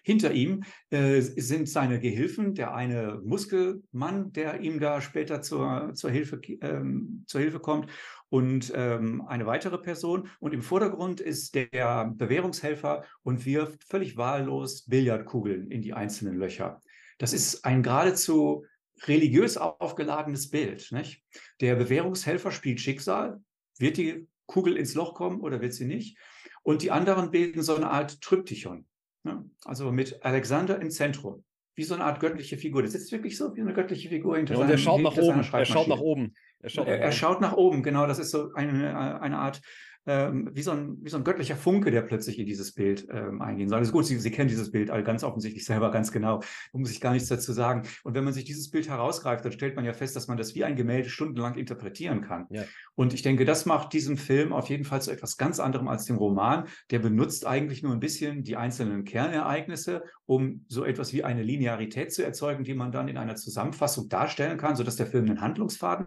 Hinter 0.03 0.33
ihm 0.33 0.65
äh, 0.91 1.21
sind 1.21 1.69
seine 1.69 2.01
Gehilfen, 2.01 2.55
der 2.55 2.75
eine 2.75 3.21
Muskelmann, 3.25 4.33
der 4.33 4.61
ihm 4.61 4.81
da 4.81 5.01
später 5.01 5.43
zur, 5.43 5.93
zur, 5.95 6.11
Hilfe, 6.11 6.41
ähm, 6.63 7.25
zur 7.27 7.41
Hilfe 7.41 7.61
kommt, 7.61 7.91
und 8.31 8.73
ähm, 8.75 9.23
eine 9.29 9.47
weitere 9.47 9.79
Person. 9.79 10.29
Und 10.41 10.55
im 10.55 10.63
Vordergrund 10.63 11.21
ist 11.21 11.55
der 11.55 12.13
Bewährungshelfer 12.17 13.05
und 13.23 13.47
wirft 13.47 13.85
völlig 13.85 14.17
wahllos 14.17 14.87
Billardkugeln 14.87 15.71
in 15.71 15.83
die 15.83 15.93
einzelnen 15.93 16.37
Löcher. 16.37 16.81
Das 17.19 17.33
ist 17.33 17.65
ein 17.65 17.83
geradezu 17.83 18.65
religiös 19.03 19.57
aufgeladenes 19.57 20.51
Bild. 20.51 20.91
Nicht? 20.93 21.23
Der 21.61 21.75
Bewährungshelfer 21.77 22.51
spielt 22.51 22.81
Schicksal. 22.81 23.41
Wird 23.79 23.97
die 23.97 24.29
Kugel 24.47 24.77
ins 24.77 24.95
Loch 24.95 25.15
kommen 25.15 25.41
oder 25.41 25.61
wird 25.61 25.75
sie 25.75 25.87
nicht? 25.87 26.19
Und 26.63 26.83
die 26.83 26.91
anderen 26.91 27.31
bilden 27.31 27.63
so 27.63 27.75
eine 27.75 27.91
Art 27.91 28.21
Tryptychon. 28.21 28.87
Ne? 29.25 29.49
Also 29.65 29.91
mit 29.91 30.25
Alexander 30.25 30.81
im 30.81 30.91
Zentrum. 30.91 31.45
Wie 31.75 31.83
so 31.83 31.95
eine 31.95 32.05
Art 32.05 32.21
göttliche 32.21 32.57
Figur. 32.57 32.83
Das 32.83 32.95
ist 32.95 33.11
wirklich 33.11 33.37
so 33.37 33.55
wie 33.57 33.61
eine 33.61 33.75
göttliche 33.75 34.09
Figur 34.09 34.37
hinter 34.37 34.55
ja, 34.55 34.61
und 34.61 34.71
er 34.71 34.79
schaut 34.79 35.03
nach 35.03 35.17
oben. 35.17 35.41
Er 35.41 35.65
schaut 35.65 35.89
nach 35.89 36.01
oben. 36.01 36.35
Er 36.61 36.71
schaut, 36.71 36.87
er, 36.87 37.01
er 37.01 37.13
schaut 37.13 37.41
nach 37.41 37.53
oben, 37.53 37.83
genau. 37.83 38.07
Das 38.07 38.19
ist 38.19 38.31
so 38.31 38.53
eine, 38.55 39.21
eine 39.21 39.39
Art 39.39 39.61
ähm, 40.07 40.51
wie, 40.53 40.63
so 40.63 40.73
ein, 40.73 40.99
wie 41.03 41.09
so 41.09 41.17
ein 41.17 41.25
göttlicher 41.25 41.57
Funke, 41.57 41.91
der 41.91 42.03
plötzlich 42.03 42.39
in 42.39 42.47
dieses 42.47 42.73
Bild 42.73 43.07
ähm, 43.11 43.41
eingehen 43.41 43.69
soll. 43.69 43.79
Das 43.79 43.89
ist 43.89 43.93
gut, 43.93 44.07
Sie, 44.07 44.19
Sie 44.19 44.31
kennen 44.31 44.49
dieses 44.49 44.71
Bild 44.71 44.91
all 44.91 45.03
ganz 45.03 45.25
offensichtlich 45.25 45.65
selber 45.65 45.91
ganz 45.91 46.13
genau. 46.13 46.41
Da 46.73 46.79
muss 46.79 46.91
ich 46.91 47.01
gar 47.01 47.13
nichts 47.13 47.29
dazu 47.29 47.53
sagen. 47.53 47.83
Und 48.03 48.15
wenn 48.15 48.25
man 48.25 48.33
sich 48.33 48.45
dieses 48.45 48.71
Bild 48.71 48.89
herausgreift, 48.89 49.45
dann 49.45 49.53
stellt 49.53 49.77
man 49.77 49.85
ja 49.85 49.93
fest, 49.93 50.15
dass 50.17 50.29
man 50.29 50.37
das 50.37 50.55
wie 50.55 50.65
ein 50.65 50.77
Gemälde 50.77 51.09
stundenlang 51.09 51.55
interpretieren 51.55 52.21
kann. 52.21 52.47
Ja. 52.51 52.65
Und 52.95 53.15
ich 53.15 53.23
denke, 53.23 53.45
das 53.45 53.67
macht 53.67 53.93
diesen 53.93 54.17
Film 54.17 54.53
auf 54.53 54.69
jeden 54.69 54.85
Fall 54.85 55.01
zu 55.01 55.11
etwas 55.11 55.37
ganz 55.37 55.59
anderem 55.61 55.89
als 55.89 56.05
dem 56.05 56.17
Roman. 56.17 56.67
Der 56.91 56.99
benutzt 56.99 57.47
eigentlich 57.47 57.83
nur 57.83 57.93
ein 57.93 58.01
bisschen 58.01 58.43
die 58.43 58.57
einzelnen 58.57 59.05
Kernereignisse, 59.05 60.03
um 60.27 60.65
so 60.69 60.85
etwas 60.85 61.13
wie 61.13 61.25
eine 61.25 61.43
Linearität 61.43 62.13
zu 62.13 62.25
erzeugen, 62.25 62.65
die 62.65 62.75
man 62.75 62.93
dann 62.93 63.09
in 63.09 63.17
einer 63.17 63.37
Zusammenfassung 63.37 64.09
darstellen 64.09 64.59
kann, 64.59 64.77
sodass 64.77 64.97
der 64.97 65.07
Film 65.07 65.27
einen 65.27 65.41
Handlungsfaden 65.41 66.07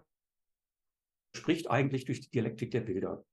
spricht 1.36 1.70
eigentlich 1.70 2.06
durch 2.06 2.22
die 2.22 2.32
Dialektik 2.32 2.72
der 2.72 2.82
Bilder. 2.82 3.24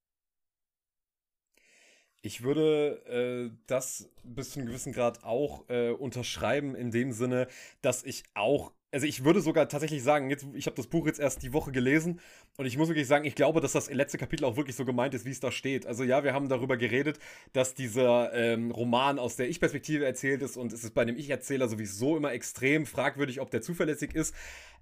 Ich 2.27 2.43
würde 2.43 3.51
äh, 3.53 3.55
das 3.67 4.09
bis 4.23 4.53
zu 4.53 4.59
einem 4.59 4.69
gewissen 4.69 4.95
Grad 4.95 5.25
auch 5.25 5.69
äh, 5.69 5.91
unterschreiben, 5.91 6.75
in 6.75 6.91
dem 6.91 7.13
Sinne, 7.13 7.49
dass 7.83 8.03
ich 8.03 8.23
auch, 8.33 8.73
also 8.93 9.07
ich 9.07 9.25
würde 9.25 9.43
sogar 9.43 9.69
tatsächlich 9.69 10.03
sagen, 10.03 10.31
jetzt, 10.31 10.47
ich 10.55 10.65
habe 10.65 10.75
das 10.75 10.87
Buch 10.87 11.07
jetzt 11.07 11.21
erst 11.21 11.43
die 11.43 11.53
Woche 11.53 11.71
gelesen 11.71 12.21
und 12.57 12.65
ich 12.65 12.79
muss 12.79 12.89
wirklich 12.89 13.07
sagen, 13.07 13.27
ich 13.27 13.35
glaube, 13.35 13.61
dass 13.61 13.73
das 13.73 13.91
letzte 13.91 14.17
Kapitel 14.17 14.47
auch 14.47 14.57
wirklich 14.57 14.75
so 14.75 14.87
gemeint 14.87 15.13
ist, 15.13 15.27
wie 15.27 15.33
es 15.33 15.41
da 15.41 15.53
steht. 15.53 15.85
Also 15.85 16.03
ja, 16.03 16.25
wir 16.25 16.33
haben 16.33 16.49
darüber 16.49 16.79
geredet, 16.79 17.19
dass 17.53 17.75
dieser 17.75 18.33
ähm, 18.33 18.71
Roman 18.71 19.19
aus 19.19 19.37
der 19.37 19.51
Ich-Perspektive 19.51 20.07
erzählt 20.07 20.41
ist 20.41 20.57
und 20.57 20.73
es 20.73 20.83
ist 20.83 20.95
bei 20.95 21.05
dem 21.05 21.19
Ich-Erzähler 21.19 21.69
sowieso 21.69 22.17
immer 22.17 22.33
extrem 22.33 22.87
fragwürdig, 22.87 23.43
ob 23.43 23.51
der 23.51 23.61
zuverlässig 23.61 24.15
ist. 24.15 24.35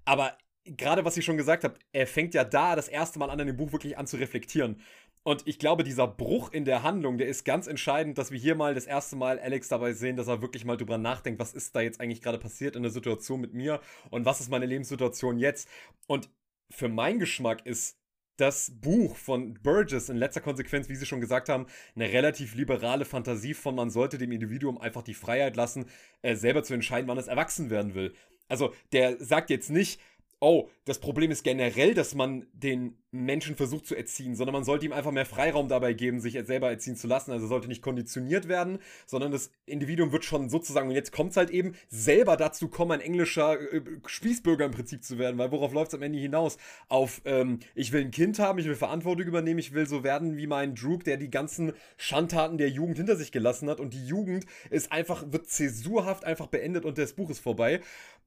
Aber 0.05 0.37
gerade 0.65 1.03
was 1.03 1.17
ich 1.17 1.25
schon 1.25 1.37
gesagt 1.37 1.63
habe, 1.63 1.75
er 1.91 2.07
fängt 2.07 2.33
ja 2.33 2.43
da 2.43 2.75
das 2.75 2.87
erste 2.87 3.19
Mal 3.19 3.29
an, 3.29 3.39
in 3.39 3.47
dem 3.47 3.57
Buch 3.57 3.71
wirklich 3.71 3.97
an 3.97 4.07
zu 4.07 4.17
reflektieren. 4.17 4.81
Und 5.23 5.47
ich 5.47 5.57
glaube, 5.57 5.85
dieser 5.85 6.05
Bruch 6.05 6.51
in 6.51 6.65
der 6.65 6.83
Handlung, 6.83 7.17
der 7.17 7.27
ist 7.27 7.45
ganz 7.45 7.67
entscheidend, 7.67 8.17
dass 8.17 8.31
wir 8.31 8.39
hier 8.39 8.55
mal 8.55 8.73
das 8.73 8.85
erste 8.85 9.15
Mal 9.15 9.39
Alex 9.39 9.69
dabei 9.69 9.93
sehen, 9.93 10.17
dass 10.17 10.27
er 10.27 10.41
wirklich 10.41 10.65
mal 10.65 10.75
drüber 10.75 10.97
nachdenkt, 10.97 11.39
was 11.39 11.53
ist 11.53 11.73
da 11.75 11.81
jetzt 11.81 12.01
eigentlich 12.01 12.21
gerade 12.21 12.37
passiert 12.37 12.75
in 12.75 12.83
der 12.83 12.91
Situation 12.91 13.39
mit 13.39 13.53
mir 13.53 13.79
und 14.09 14.25
was 14.25 14.41
ist 14.41 14.49
meine 14.49 14.65
Lebenssituation 14.65 15.37
jetzt. 15.37 15.69
Und 16.07 16.29
für 16.69 16.89
meinen 16.89 17.19
Geschmack 17.19 17.65
ist 17.65 17.97
das 18.37 18.71
Buch 18.81 19.15
von 19.15 19.53
Burgess 19.61 20.09
in 20.09 20.17
letzter 20.17 20.41
Konsequenz, 20.41 20.89
wie 20.89 20.95
Sie 20.95 21.05
schon 21.05 21.21
gesagt 21.21 21.47
haben, 21.49 21.67
eine 21.95 22.11
relativ 22.11 22.55
liberale 22.55 23.05
Fantasie 23.05 23.53
von, 23.53 23.75
man 23.75 23.91
sollte 23.91 24.17
dem 24.17 24.31
Individuum 24.31 24.77
einfach 24.77 25.03
die 25.03 25.13
Freiheit 25.13 25.55
lassen, 25.55 25.85
äh, 26.21 26.35
selber 26.35 26.63
zu 26.63 26.73
entscheiden, 26.73 27.07
wann 27.07 27.17
es 27.17 27.27
erwachsen 27.27 27.69
werden 27.69 27.93
will. 27.93 28.13
Also 28.49 28.73
der 28.91 29.23
sagt 29.23 29.49
jetzt 29.49 29.69
nicht, 29.69 30.01
oh, 30.39 30.69
das 30.83 30.99
Problem 30.99 31.31
ist 31.31 31.43
generell, 31.43 31.93
dass 31.93 32.15
man 32.15 32.47
den 32.53 32.97
Menschen 33.13 33.55
versucht 33.55 33.85
zu 33.85 33.95
erziehen, 33.95 34.35
sondern 34.35 34.53
man 34.53 34.63
sollte 34.63 34.85
ihm 34.85 34.91
einfach 34.91 35.11
mehr 35.11 35.25
Freiraum 35.25 35.67
dabei 35.67 35.93
geben, 35.93 36.19
sich 36.19 36.33
selber 36.45 36.69
erziehen 36.69 36.95
zu 36.95 37.07
lassen. 37.07 37.31
Also 37.31 37.47
sollte 37.47 37.67
nicht 37.67 37.83
konditioniert 37.83 38.47
werden, 38.47 38.79
sondern 39.05 39.31
das 39.31 39.51
Individuum 39.65 40.11
wird 40.11 40.25
schon 40.25 40.49
sozusagen, 40.49 40.89
und 40.89 40.95
jetzt 40.95 41.11
kommt 41.11 41.31
es 41.31 41.37
halt 41.37 41.51
eben, 41.51 41.75
selber 41.89 42.37
dazu 42.37 42.67
kommen, 42.67 42.91
ein 42.93 43.01
englischer 43.01 43.59
äh, 43.71 43.81
Spießbürger 44.05 44.65
im 44.65 44.71
Prinzip 44.71 45.03
zu 45.03 45.19
werden, 45.19 45.37
weil 45.37 45.51
worauf 45.51 45.73
läuft 45.73 45.89
es 45.89 45.95
am 45.95 46.01
Ende 46.01 46.17
hinaus? 46.17 46.57
Auf, 46.89 47.21
ähm, 47.25 47.59
ich 47.75 47.91
will 47.91 48.01
ein 48.01 48.11
Kind 48.11 48.39
haben, 48.39 48.57
ich 48.57 48.65
will 48.65 48.75
Verantwortung 48.75 49.27
übernehmen, 49.27 49.59
ich 49.59 49.73
will 49.73 49.85
so 49.85 50.03
werden 50.03 50.37
wie 50.37 50.47
mein 50.47 50.73
Droog, 50.73 51.03
der 51.03 51.17
die 51.17 51.29
ganzen 51.29 51.73
Schandtaten 51.97 52.57
der 52.57 52.69
Jugend 52.69 52.97
hinter 52.97 53.15
sich 53.15 53.31
gelassen 53.31 53.69
hat 53.69 53.79
und 53.79 53.93
die 53.93 54.05
Jugend 54.05 54.45
ist 54.71 54.91
einfach, 54.91 55.23
wird 55.31 55.47
zäsurhaft 55.47 56.25
einfach 56.25 56.47
beendet 56.47 56.83
und 56.83 56.97
das 56.97 57.13
Buch 57.13 57.29
ist 57.29 57.39
vorbei. 57.39 57.79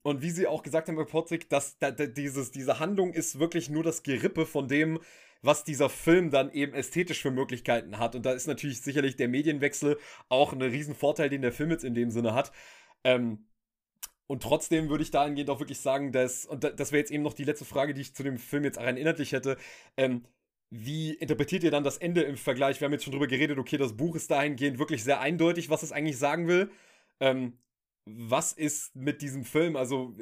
Und 0.06 0.22
wie 0.22 0.30
sie 0.30 0.46
auch 0.46 0.62
gesagt 0.62 0.86
haben 0.86 0.94
bei 0.94 1.02
Potzig, 1.02 1.50
dass 1.50 1.78
da, 1.78 1.90
da, 1.90 2.06
dieses, 2.06 2.52
diese 2.52 2.78
Handlung 2.78 3.12
ist 3.12 3.40
wirklich 3.40 3.68
nur 3.70 3.82
das 3.82 4.04
Gerippe 4.04 4.46
von 4.46 4.68
dem, 4.68 4.75
was 5.42 5.64
dieser 5.64 5.88
Film 5.88 6.30
dann 6.30 6.50
eben 6.52 6.74
ästhetisch 6.74 7.22
für 7.22 7.30
Möglichkeiten 7.30 7.98
hat. 7.98 8.14
Und 8.14 8.26
da 8.26 8.32
ist 8.32 8.46
natürlich 8.46 8.80
sicherlich 8.82 9.16
der 9.16 9.28
Medienwechsel 9.28 9.98
auch 10.28 10.52
ein 10.52 10.62
Riesenvorteil, 10.62 11.28
den 11.28 11.42
der 11.42 11.52
Film 11.52 11.70
jetzt 11.70 11.84
in 11.84 11.94
dem 11.94 12.10
Sinne 12.10 12.34
hat. 12.34 12.52
Ähm, 13.04 13.46
und 14.26 14.42
trotzdem 14.42 14.88
würde 14.88 15.04
ich 15.04 15.12
dahingehend 15.12 15.50
auch 15.50 15.60
wirklich 15.60 15.80
sagen, 15.80 16.10
dass, 16.10 16.46
und 16.46 16.64
das 16.64 16.90
wäre 16.90 17.00
jetzt 17.00 17.12
eben 17.12 17.22
noch 17.22 17.34
die 17.34 17.44
letzte 17.44 17.64
Frage, 17.64 17.94
die 17.94 18.00
ich 18.00 18.14
zu 18.14 18.24
dem 18.24 18.38
Film 18.38 18.64
jetzt 18.64 18.78
rein 18.78 18.96
inhaltlich 18.96 19.32
hätte, 19.32 19.56
ähm, 19.96 20.24
wie 20.70 21.12
interpretiert 21.14 21.62
ihr 21.62 21.70
dann 21.70 21.84
das 21.84 21.98
Ende 21.98 22.22
im 22.22 22.36
Vergleich? 22.36 22.80
Wir 22.80 22.86
haben 22.86 22.92
jetzt 22.92 23.04
schon 23.04 23.12
drüber 23.12 23.28
geredet, 23.28 23.58
okay, 23.58 23.76
das 23.76 23.96
Buch 23.96 24.16
ist 24.16 24.30
dahingehend 24.32 24.80
wirklich 24.80 25.04
sehr 25.04 25.20
eindeutig, 25.20 25.70
was 25.70 25.84
es 25.84 25.92
eigentlich 25.92 26.18
sagen 26.18 26.48
will. 26.48 26.70
Ähm, 27.20 27.58
was 28.06 28.52
ist 28.52 28.94
mit 28.94 29.20
diesem 29.20 29.44
Film? 29.44 29.76
Also 29.76 30.14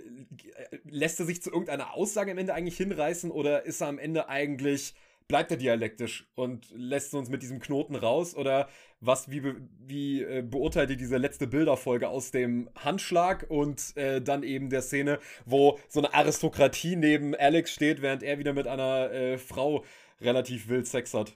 lässt 0.85 1.21
er 1.21 1.27
sich 1.27 1.43
zu 1.43 1.51
irgendeiner 1.51 1.95
Aussage 1.95 2.33
am 2.33 2.39
Ende 2.39 2.55
eigentlich 2.55 2.79
hinreißen 2.79 3.31
oder 3.31 3.67
ist 3.67 3.83
er 3.83 3.89
am 3.89 3.99
Ende 3.99 4.29
eigentlich 4.29 4.95
bleibt 5.29 5.51
er 5.51 5.57
dialektisch 5.57 6.29
und 6.35 6.71
lässt 6.75 7.15
uns 7.15 7.29
mit 7.29 7.43
diesem 7.43 7.61
Knoten 7.61 7.95
raus? 7.95 8.35
Oder 8.35 8.69
was, 9.01 9.31
wie, 9.31 9.55
wie 9.79 10.23
äh, 10.23 10.43
beurteilt 10.43 10.91
ihr 10.91 10.97
diese 10.97 11.17
letzte 11.17 11.47
Bilderfolge 11.47 12.09
aus 12.09 12.31
dem 12.31 12.69
Handschlag 12.75 13.47
und 13.49 13.97
äh, 13.97 14.21
dann 14.21 14.43
eben 14.43 14.71
der 14.71 14.83
Szene, 14.83 15.19
wo 15.45 15.79
so 15.89 16.01
eine 16.01 16.13
Aristokratie 16.15 16.97
neben 16.97 17.35
Alex 17.35 17.73
steht, 17.73 18.03
während 18.03 18.23
er 18.23 18.39
wieder 18.39 18.53
mit 18.53 18.67
einer 18.67 19.11
äh, 19.13 19.39
Frau 19.39 19.85
relativ 20.21 20.69
wild 20.69 20.87
Sex 20.87 21.15
hat? 21.15 21.35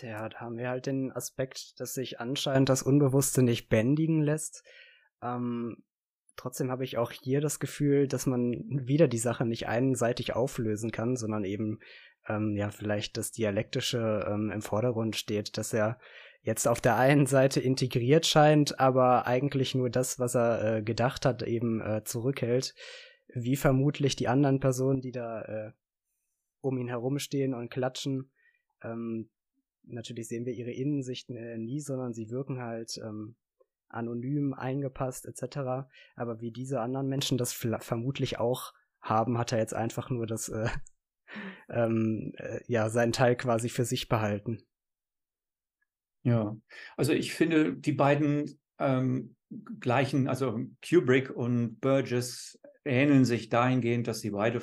Ja, 0.00 0.28
da 0.28 0.38
haben 0.38 0.58
wir 0.58 0.68
halt 0.68 0.86
den 0.86 1.10
Aspekt, 1.10 1.80
dass 1.80 1.94
sich 1.94 2.20
anscheinend 2.20 2.68
das 2.68 2.82
Unbewusste 2.82 3.42
nicht 3.42 3.68
bändigen 3.68 4.22
lässt. 4.22 4.62
Ähm, 5.22 5.82
trotzdem 6.36 6.70
habe 6.70 6.84
ich 6.84 6.98
auch 6.98 7.10
hier 7.10 7.40
das 7.40 7.60
Gefühl, 7.60 8.08
dass 8.08 8.26
man 8.26 8.64
wieder 8.68 9.08
die 9.08 9.18
Sache 9.18 9.44
nicht 9.44 9.66
einseitig 9.68 10.34
auflösen 10.34 10.90
kann, 10.92 11.16
sondern 11.16 11.44
eben 11.44 11.80
ähm, 12.28 12.56
ja 12.56 12.70
vielleicht 12.70 13.16
das 13.16 13.32
Dialektische 13.32 14.26
ähm, 14.28 14.50
im 14.50 14.62
Vordergrund 14.62 15.16
steht, 15.16 15.56
dass 15.56 15.72
er 15.72 15.98
jetzt 16.42 16.68
auf 16.68 16.80
der 16.80 16.96
einen 16.96 17.26
Seite 17.26 17.60
integriert 17.60 18.26
scheint, 18.26 18.78
aber 18.78 19.26
eigentlich 19.26 19.74
nur 19.74 19.90
das, 19.90 20.18
was 20.18 20.34
er 20.34 20.78
äh, 20.78 20.82
gedacht 20.82 21.26
hat, 21.26 21.42
eben 21.42 21.80
äh, 21.80 22.04
zurückhält, 22.04 22.74
wie 23.34 23.56
vermutlich 23.56 24.16
die 24.16 24.28
anderen 24.28 24.60
Personen, 24.60 25.00
die 25.00 25.12
da 25.12 25.42
äh, 25.42 25.72
um 26.60 26.78
ihn 26.78 26.88
herumstehen 26.88 27.54
und 27.54 27.70
klatschen. 27.70 28.30
Ähm, 28.82 29.30
natürlich 29.82 30.28
sehen 30.28 30.46
wir 30.46 30.54
ihre 30.54 30.72
Innensichten 30.72 31.36
äh, 31.36 31.58
nie, 31.58 31.80
sondern 31.80 32.14
sie 32.14 32.30
wirken 32.30 32.60
halt 32.60 32.98
ähm, 33.04 33.36
anonym, 33.88 34.54
eingepasst 34.54 35.26
etc. 35.26 35.88
Aber 36.16 36.40
wie 36.40 36.50
diese 36.50 36.80
anderen 36.80 37.08
Menschen 37.08 37.38
das 37.38 37.52
vermutlich 37.52 38.38
auch 38.38 38.72
haben, 39.00 39.38
hat 39.38 39.52
er 39.52 39.58
jetzt 39.58 39.74
einfach 39.74 40.10
nur 40.10 40.26
das 40.26 40.48
äh, 40.48 40.68
ähm, 41.68 42.32
äh, 42.36 42.60
ja, 42.66 42.88
seinen 42.90 43.12
Teil 43.12 43.36
quasi 43.36 43.68
für 43.68 43.84
sich 43.84 44.08
behalten. 44.08 44.62
Ja, 46.22 46.56
also 46.96 47.12
ich 47.12 47.32
finde, 47.32 47.74
die 47.74 47.92
beiden 47.92 48.60
ähm, 48.78 49.36
gleichen, 49.80 50.28
also 50.28 50.60
Kubrick 50.86 51.30
und 51.30 51.80
Burgess 51.80 52.60
ähneln 52.84 53.24
sich 53.24 53.48
dahingehend, 53.48 54.08
dass 54.08 54.20
sie 54.20 54.30
beide 54.30 54.60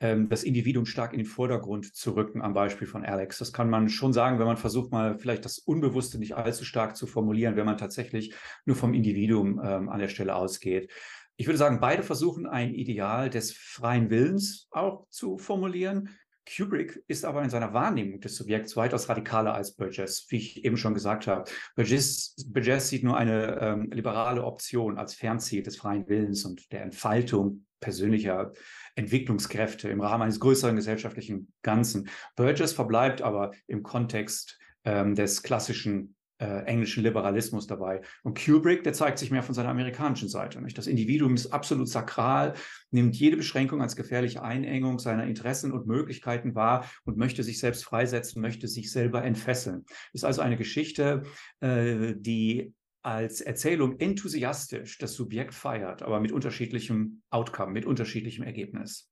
ähm, 0.00 0.28
das 0.28 0.44
Individuum 0.44 0.86
stark 0.86 1.12
in 1.12 1.18
den 1.18 1.26
Vordergrund 1.26 1.94
zu 1.94 2.12
rücken, 2.12 2.42
am 2.42 2.54
Beispiel 2.54 2.86
von 2.86 3.04
Alex. 3.04 3.38
Das 3.38 3.52
kann 3.52 3.70
man 3.70 3.88
schon 3.88 4.12
sagen, 4.12 4.38
wenn 4.38 4.46
man 4.46 4.56
versucht, 4.56 4.92
mal 4.92 5.18
vielleicht 5.18 5.44
das 5.44 5.58
Unbewusste 5.58 6.18
nicht 6.18 6.36
allzu 6.36 6.64
stark 6.64 6.96
zu 6.96 7.06
formulieren, 7.06 7.56
wenn 7.56 7.66
man 7.66 7.78
tatsächlich 7.78 8.34
nur 8.64 8.76
vom 8.76 8.94
Individuum 8.94 9.60
ähm, 9.64 9.88
an 9.88 9.98
der 9.98 10.08
Stelle 10.08 10.34
ausgeht 10.34 10.90
ich 11.38 11.46
würde 11.46 11.58
sagen, 11.58 11.80
beide 11.80 12.02
versuchen 12.02 12.46
ein 12.46 12.74
Ideal 12.74 13.28
des 13.28 13.52
freien 13.52 14.10
Willens 14.10 14.68
auch 14.70 15.06
zu 15.10 15.36
formulieren. 15.38 16.16
Kubrick 16.48 17.02
ist 17.08 17.24
aber 17.24 17.42
in 17.42 17.50
seiner 17.50 17.74
Wahrnehmung 17.74 18.20
des 18.20 18.36
Subjekts 18.36 18.76
weitaus 18.76 19.08
radikaler 19.08 19.52
als 19.52 19.74
Burgess, 19.74 20.26
wie 20.28 20.36
ich 20.36 20.64
eben 20.64 20.76
schon 20.76 20.94
gesagt 20.94 21.26
habe. 21.26 21.50
Burgess, 21.74 22.36
Burgess 22.48 22.88
sieht 22.88 23.02
nur 23.02 23.16
eine 23.16 23.60
ähm, 23.60 23.90
liberale 23.90 24.44
Option 24.44 24.96
als 24.96 25.14
Fernziel 25.14 25.62
des 25.62 25.76
freien 25.76 26.08
Willens 26.08 26.44
und 26.44 26.70
der 26.72 26.82
Entfaltung 26.82 27.65
persönlicher 27.80 28.52
Entwicklungskräfte 28.94 29.88
im 29.88 30.00
Rahmen 30.00 30.24
eines 30.24 30.40
größeren 30.40 30.76
gesellschaftlichen 30.76 31.52
Ganzen. 31.62 32.08
Burgess 32.34 32.72
verbleibt 32.72 33.22
aber 33.22 33.52
im 33.66 33.82
Kontext 33.82 34.58
ähm, 34.84 35.14
des 35.14 35.42
klassischen 35.42 36.16
äh, 36.38 36.64
englischen 36.64 37.02
Liberalismus 37.02 37.66
dabei. 37.66 38.02
Und 38.22 38.38
Kubrick, 38.38 38.84
der 38.84 38.92
zeigt 38.92 39.18
sich 39.18 39.30
mehr 39.30 39.42
von 39.42 39.54
seiner 39.54 39.70
amerikanischen 39.70 40.28
Seite. 40.28 40.60
Nicht? 40.60 40.76
Das 40.76 40.86
Individuum 40.86 41.34
ist 41.34 41.46
absolut 41.46 41.88
sakral, 41.88 42.54
nimmt 42.90 43.16
jede 43.16 43.36
Beschränkung 43.36 43.80
als 43.80 43.96
gefährliche 43.96 44.42
Einengung 44.42 44.98
seiner 44.98 45.24
Interessen 45.24 45.72
und 45.72 45.86
Möglichkeiten 45.86 46.54
wahr 46.54 46.90
und 47.04 47.16
möchte 47.16 47.42
sich 47.42 47.58
selbst 47.58 47.84
freisetzen, 47.84 48.42
möchte 48.42 48.68
sich 48.68 48.90
selber 48.90 49.24
entfesseln. 49.24 49.84
Ist 50.12 50.24
also 50.24 50.42
eine 50.42 50.56
Geschichte, 50.56 51.22
äh, 51.60 52.14
die 52.16 52.74
als 53.06 53.40
Erzählung 53.40 54.00
enthusiastisch 54.00 54.98
das 54.98 55.14
Subjekt 55.14 55.54
feiert, 55.54 56.02
aber 56.02 56.18
mit 56.18 56.32
unterschiedlichem 56.32 57.22
Outcome, 57.30 57.70
mit 57.70 57.86
unterschiedlichem 57.86 58.42
Ergebnis. 58.42 59.08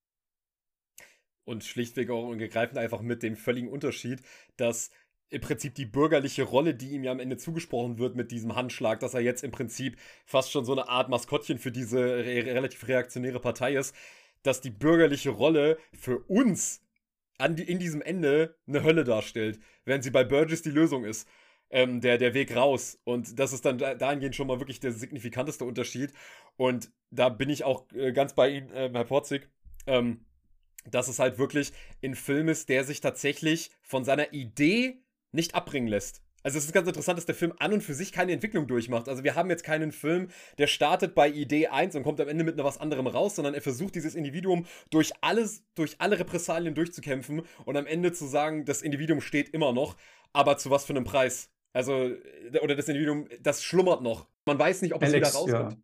Und 1.44 1.62
schlichtweg 1.62 2.10
auch 2.10 2.26
und 2.26 2.38
gegreifend 2.38 2.76
einfach 2.76 3.02
mit 3.02 3.22
dem 3.22 3.36
völligen 3.36 3.68
Unterschied, 3.68 4.20
dass 4.56 4.90
im 5.30 5.40
Prinzip 5.40 5.76
die 5.76 5.86
bürgerliche 5.86 6.42
Rolle, 6.42 6.74
die 6.74 6.90
ihm 6.90 7.04
ja 7.04 7.12
am 7.12 7.20
Ende 7.20 7.36
zugesprochen 7.36 7.98
wird 7.98 8.16
mit 8.16 8.32
diesem 8.32 8.56
Handschlag, 8.56 8.98
dass 8.98 9.14
er 9.14 9.20
jetzt 9.20 9.44
im 9.44 9.52
Prinzip 9.52 9.96
fast 10.26 10.50
schon 10.50 10.64
so 10.64 10.72
eine 10.72 10.88
Art 10.88 11.08
Maskottchen 11.08 11.58
für 11.58 11.70
diese 11.70 12.00
re 12.00 12.46
relativ 12.46 12.88
reaktionäre 12.88 13.38
Partei 13.38 13.76
ist, 13.76 13.94
dass 14.42 14.60
die 14.60 14.70
bürgerliche 14.70 15.30
Rolle 15.30 15.78
für 15.92 16.18
uns 16.18 16.82
die, 17.48 17.62
in 17.62 17.78
diesem 17.78 18.02
Ende 18.02 18.56
eine 18.66 18.82
Hölle 18.82 19.04
darstellt, 19.04 19.60
während 19.84 20.02
sie 20.02 20.10
bei 20.10 20.24
Burgess 20.24 20.62
die 20.62 20.70
Lösung 20.70 21.04
ist. 21.04 21.28
Ähm, 21.70 22.00
der, 22.00 22.18
der 22.18 22.34
Weg 22.34 22.54
raus. 22.54 23.00
Und 23.04 23.38
das 23.38 23.52
ist 23.52 23.64
dann 23.64 23.78
dahingehend 23.78 24.36
schon 24.36 24.46
mal 24.46 24.60
wirklich 24.60 24.80
der 24.80 24.92
signifikanteste 24.92 25.64
Unterschied. 25.64 26.12
Und 26.56 26.92
da 27.10 27.28
bin 27.30 27.50
ich 27.50 27.64
auch 27.64 27.90
äh, 27.92 28.12
ganz 28.12 28.34
bei 28.34 28.50
Ihnen, 28.50 28.70
äh, 28.70 28.90
Herr 28.92 29.04
Porzig. 29.04 29.48
Ähm, 29.86 30.24
dass 30.90 31.08
es 31.08 31.18
halt 31.18 31.38
wirklich 31.38 31.72
ein 32.02 32.14
Film 32.14 32.48
ist, 32.48 32.68
der 32.68 32.84
sich 32.84 33.00
tatsächlich 33.00 33.70
von 33.82 34.04
seiner 34.04 34.32
Idee 34.32 35.02
nicht 35.32 35.54
abbringen 35.54 35.88
lässt. 35.88 36.22
Also 36.42 36.58
es 36.58 36.66
ist 36.66 36.74
ganz 36.74 36.86
interessant, 36.86 37.16
dass 37.16 37.24
der 37.24 37.34
Film 37.34 37.54
an 37.58 37.72
und 37.72 37.80
für 37.80 37.94
sich 37.94 38.12
keine 38.12 38.32
Entwicklung 38.32 38.66
durchmacht. 38.66 39.08
Also 39.08 39.24
wir 39.24 39.34
haben 39.34 39.48
jetzt 39.48 39.64
keinen 39.64 39.92
Film, 39.92 40.28
der 40.58 40.66
startet 40.66 41.14
bei 41.14 41.26
Idee 41.30 41.68
1 41.68 41.96
und 41.96 42.02
kommt 42.02 42.20
am 42.20 42.28
Ende 42.28 42.44
mit 42.44 42.58
etwas 42.58 42.76
anderem 42.76 43.06
raus, 43.06 43.36
sondern 43.36 43.54
er 43.54 43.62
versucht 43.62 43.94
dieses 43.94 44.14
Individuum 44.14 44.66
durch 44.90 45.12
alles, 45.22 45.64
durch 45.74 45.96
alle 46.00 46.18
Repressalien 46.18 46.74
durchzukämpfen 46.74 47.42
und 47.64 47.76
am 47.78 47.86
Ende 47.86 48.12
zu 48.12 48.26
sagen, 48.26 48.66
das 48.66 48.82
Individuum 48.82 49.22
steht 49.22 49.48
immer 49.48 49.72
noch, 49.72 49.96
aber 50.34 50.58
zu 50.58 50.68
was 50.68 50.84
für 50.84 50.92
einem 50.92 51.04
Preis? 51.04 51.50
Also, 51.74 52.12
oder 52.62 52.76
das 52.76 52.88
Individuum, 52.88 53.28
das 53.40 53.62
schlummert 53.62 54.00
noch. 54.00 54.28
Man 54.46 54.58
weiß 54.58 54.82
nicht, 54.82 54.94
ob 54.94 55.02
Alex, 55.02 55.28
es 55.28 55.34
wieder 55.34 55.38
rauskommt. 55.38 55.72
Ja. 55.72 55.78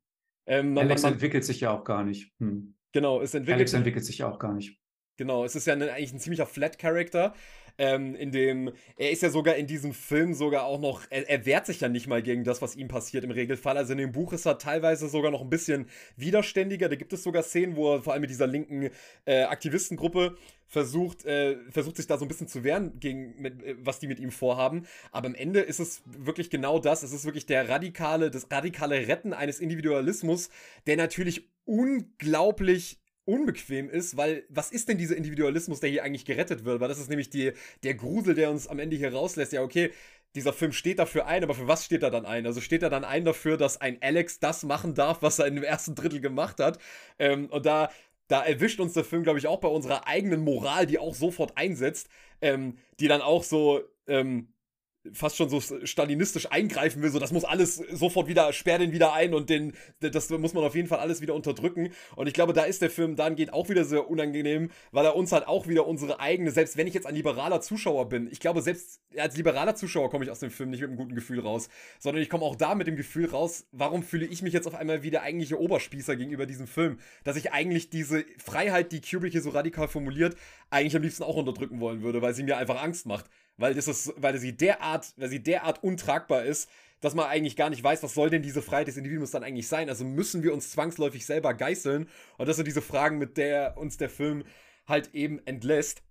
Ähm, 0.47 0.73
man, 0.73 0.87
Alex 0.87 1.03
man, 1.03 1.15
entwickelt 1.15 1.45
sich 1.45 1.61
ja 1.61 1.73
auch 1.73 1.85
gar 1.85 2.05
nicht. 2.05 2.33
Hm. 2.39 2.77
Genau, 2.93 3.21
es 3.21 3.35
entwickelt 3.35 3.59
Alex 3.59 3.73
entwickelt 3.73 4.05
sich 4.05 4.19
ja 4.19 4.31
auch 4.31 4.39
gar 4.39 4.55
nicht. 4.55 4.79
Genau, 5.17 5.45
es 5.45 5.55
ist 5.55 5.67
ja 5.67 5.75
eine, 5.75 5.93
eigentlich 5.93 6.12
ein 6.12 6.21
ziemlicher 6.21 6.47
Flat-Character, 6.47 7.35
ähm, 7.81 8.15
in 8.15 8.31
dem, 8.31 8.73
er 8.98 9.11
ist 9.11 9.23
ja 9.23 9.31
sogar 9.31 9.57
in 9.57 9.66
diesem 9.66 9.94
Film 9.94 10.35
sogar 10.35 10.65
auch 10.65 10.78
noch, 10.78 11.02
er, 11.09 11.28
er, 11.31 11.47
wehrt 11.47 11.65
sich 11.65 11.81
ja 11.81 11.89
nicht 11.89 12.07
mal 12.07 12.23
gegen 12.23 12.44
das, 12.44 12.61
was 12.61 12.77
ihm 12.77 12.89
passiert 12.89 13.24
im 13.24 13.31
Regelfall. 13.31 13.78
Also 13.78 13.93
in 13.93 13.98
dem 13.98 14.12
Buch 14.12 14.35
ist 14.35 14.44
er 14.44 14.59
teilweise 14.59 15.09
sogar 15.09 15.31
noch 15.31 15.40
ein 15.40 15.48
bisschen 15.48 15.86
widerständiger. 16.15 16.90
Da 16.90 16.97
gibt 16.97 17.15
es 17.15 17.23
sogar 17.23 17.43
Szenen, 17.43 17.77
wo 17.77 17.94
er 17.94 18.02
vor 18.02 18.12
allem 18.12 18.20
mit 18.20 18.28
dieser 18.28 18.47
linken 18.47 18.90
äh, 19.24 19.44
Aktivistengruppe 19.44 20.36
versucht, 20.66 21.24
äh, 21.24 21.57
versucht 21.70 21.97
sich 21.97 22.07
da 22.07 22.19
so 22.19 22.27
ein 22.27 22.28
bisschen 22.28 22.48
zu 22.48 22.65
wehren 22.65 23.01
gegen, 23.01 23.40
mit, 23.40 23.62
äh, 23.62 23.77
was 23.81 23.98
die 23.98 24.09
mit 24.09 24.20
ihm 24.20 24.31
vorhaben. 24.31 24.86
Aber 25.11 25.28
am 25.28 25.35
Ende 25.35 25.61
ist 25.61 25.81
es 25.81 26.02
wirklich 26.05 26.51
genau 26.51 26.81
das. 26.81 27.02
Es 27.02 27.12
ist 27.12 27.24
wirklich 27.24 27.47
der 27.47 27.70
radikale, 27.70 28.31
das 28.31 28.47
radikale 28.51 29.09
Retten 29.09 29.32
eines 29.32 29.59
Individualismus, 29.59 30.51
der 30.86 30.98
natürlich 30.98 31.48
unglaublich 31.65 33.01
unbequem 33.31 33.89
ist, 33.89 34.16
weil 34.16 34.44
was 34.48 34.73
ist 34.73 34.89
denn 34.89 34.98
dieser 34.98 35.16
Individualismus, 35.16 35.81
der 35.81 35.90
hier 35.90 36.05
eigentlich 36.05 36.24
gerettet 36.24 36.65
wird? 36.65 36.81
Weil 36.81 36.89
das 36.89 36.98
ist 36.98 37.09
nämlich 37.09 37.31
die, 37.31 37.52
der 37.82 37.94
Grusel, 37.94 38.35
der 38.35 38.51
uns 38.51 38.66
am 38.66 38.78
Ende 38.78 38.97
hier 38.97 39.12
rauslässt. 39.12 39.52
Ja, 39.52 39.62
okay, 39.62 39.90
dieser 40.35 40.52
Film 40.52 40.73
steht 40.73 40.98
dafür 40.98 41.27
ein, 41.27 41.43
aber 41.43 41.55
für 41.55 41.69
was 41.69 41.85
steht 41.85 42.02
er 42.02 42.11
dann 42.11 42.27
ein? 42.27 42.47
Also 42.47 42.61
steht 42.61 42.82
er 42.82 42.90
dann 42.90 43.05
ein 43.05 43.24
dafür, 43.24 43.57
dass 43.57 43.81
ein 43.81 43.98
Alex 44.01 44.39
das 44.39 44.62
machen 44.62 44.94
darf, 44.94 45.23
was 45.23 45.39
er 45.39 45.47
in 45.47 45.55
dem 45.55 45.65
ersten 45.65 45.94
Drittel 45.94 46.20
gemacht 46.20 46.61
hat. 46.61 46.78
Ähm, 47.19 47.47
und 47.47 47.66
da, 47.66 47.90
da 48.28 48.43
erwischt 48.43 48.81
uns 48.81 48.93
der 48.93 49.05
Film, 49.05 49.23
glaube 49.23 49.39
ich, 49.39 49.47
auch 49.47 49.61
bei 49.61 49.69
unserer 49.69 50.07
eigenen 50.07 50.43
Moral, 50.43 50.86
die 50.86 50.98
auch 50.98 51.15
sofort 51.15 51.57
einsetzt, 51.57 52.09
ähm, 52.40 52.78
die 53.01 53.09
dann 53.09 53.23
auch 53.23 53.43
so, 53.43 53.81
ähm, 54.07 54.52
fast 55.12 55.36
schon 55.36 55.48
so 55.48 55.60
stalinistisch 55.60 56.51
eingreifen 56.51 57.02
will, 57.02 57.10
so 57.10 57.18
das 57.18 57.32
muss 57.32 57.44
alles 57.44 57.77
sofort 57.77 58.28
wieder, 58.28 58.52
sperr 58.52 58.78
den 58.78 58.93
wieder 58.93 59.12
ein 59.14 59.32
und 59.32 59.48
den, 59.48 59.72
das 60.01 60.28
muss 60.31 60.52
man 60.52 60.64
auf 60.64 60.74
jeden 60.74 60.89
Fall 60.89 60.98
alles 60.98 61.20
wieder 61.20 61.35
unterdrücken. 61.35 61.90
Und 62.16 62.27
ich 62.27 62.35
glaube, 62.35 62.52
da 62.52 62.64
ist 62.64 62.82
der 62.82 62.90
Film 62.90 63.16
dahingehend 63.16 63.52
auch 63.52 63.68
wieder 63.68 63.85
sehr 63.85 64.10
unangenehm, 64.10 64.70
weil 64.93 65.06
er 65.06 65.16
uns 65.16 65.32
halt 65.32 65.48
auch 65.48 65.66
wieder 65.68 65.86
unsere 65.86 66.20
eigene, 66.20 66.51
selbst 66.51 66.77
wenn 66.77 66.86
ich 66.86 66.94
jetzt 66.94 67.06
ein 67.06 67.14
liberaler 67.14 67.60
Zuschauer 67.60 68.09
bin, 68.09 68.28
ich 68.31 68.40
glaube, 68.40 68.60
selbst 68.60 69.01
als 69.16 69.36
liberaler 69.36 69.74
Zuschauer 69.74 70.10
komme 70.10 70.24
ich 70.24 70.31
aus 70.31 70.40
dem 70.40 70.51
Film 70.51 70.70
nicht 70.70 70.81
mit 70.81 70.90
einem 70.90 70.98
guten 70.98 71.14
Gefühl 71.14 71.40
raus, 71.40 71.68
sondern 71.98 72.22
ich 72.22 72.28
komme 72.28 72.44
auch 72.44 72.56
da 72.56 72.74
mit 72.74 72.86
dem 72.86 72.97
Gefühl 72.97 73.27
raus, 73.27 73.66
warum 73.72 74.02
fühle 74.02 74.27
ich 74.27 74.43
mich 74.43 74.52
jetzt 74.52 74.66
auf 74.66 74.74
einmal 74.74 75.02
wie 75.02 75.10
der 75.10 75.22
eigentliche 75.22 75.59
Oberspießer 75.59 76.16
gegenüber 76.16 76.47
diesem 76.47 76.66
Film, 76.66 76.98
dass 77.24 77.36
ich 77.36 77.52
eigentlich 77.52 77.90
diese 77.90 78.24
Freiheit, 78.39 78.93
die 78.93 79.01
Kubrick 79.01 79.32
hier 79.32 79.43
so 79.43 79.51
radikal 79.51 79.89
formuliert, 79.89 80.36
eigentlich 80.68 80.94
am 80.94 81.02
liebsten 81.02 81.22
auch 81.22 81.36
unterdrücken 81.36 81.81
wollen 81.81 82.02
würde, 82.02 82.22
weil 82.22 82.35
sie 82.35 82.43
mir 82.43 82.59
einfach 82.59 82.82
Angst 82.82 83.06
macht 83.06 83.27
weil, 83.61 83.74
das 83.74 83.89
ist, 83.89 84.12
weil 84.16 84.39
sie 84.39 84.57
derart, 84.57 85.12
weil 85.16 85.28
sie 85.28 85.43
derart 85.43 85.82
untragbar 85.85 86.45
ist, 86.45 86.69
dass 87.01 87.15
man 87.15 87.27
eigentlich 87.27 87.57
gar 87.57 87.70
nicht 87.70 87.82
weiß, 87.82 88.03
was 88.03 88.15
soll 88.15 88.31
denn 88.31 88.43
diese 88.43 88.62
Freiheit 88.62 88.89
des 88.89 88.97
Individuums 88.97 89.31
dann 89.31 89.45
eigentlich 89.45 89.69
sein. 89.69 89.89
Also 89.89 90.05
müssen 90.05 90.43
wir 90.43 90.53
uns 90.53 90.70
zwangsläufig 90.70 91.24
selber 91.24 91.55
geißeln. 91.55 92.09
Und 92.39 92.49
das 92.49 92.57
sind 92.57 92.66
diese 92.66 92.82
Fragen, 92.82 93.19
mit 93.19 93.37
der 93.37 93.77
uns 93.78 93.97
der 93.97 94.11
Film 94.11 94.45
halt 94.87 95.15
eben 95.15 95.39
entlässt. 95.47 96.03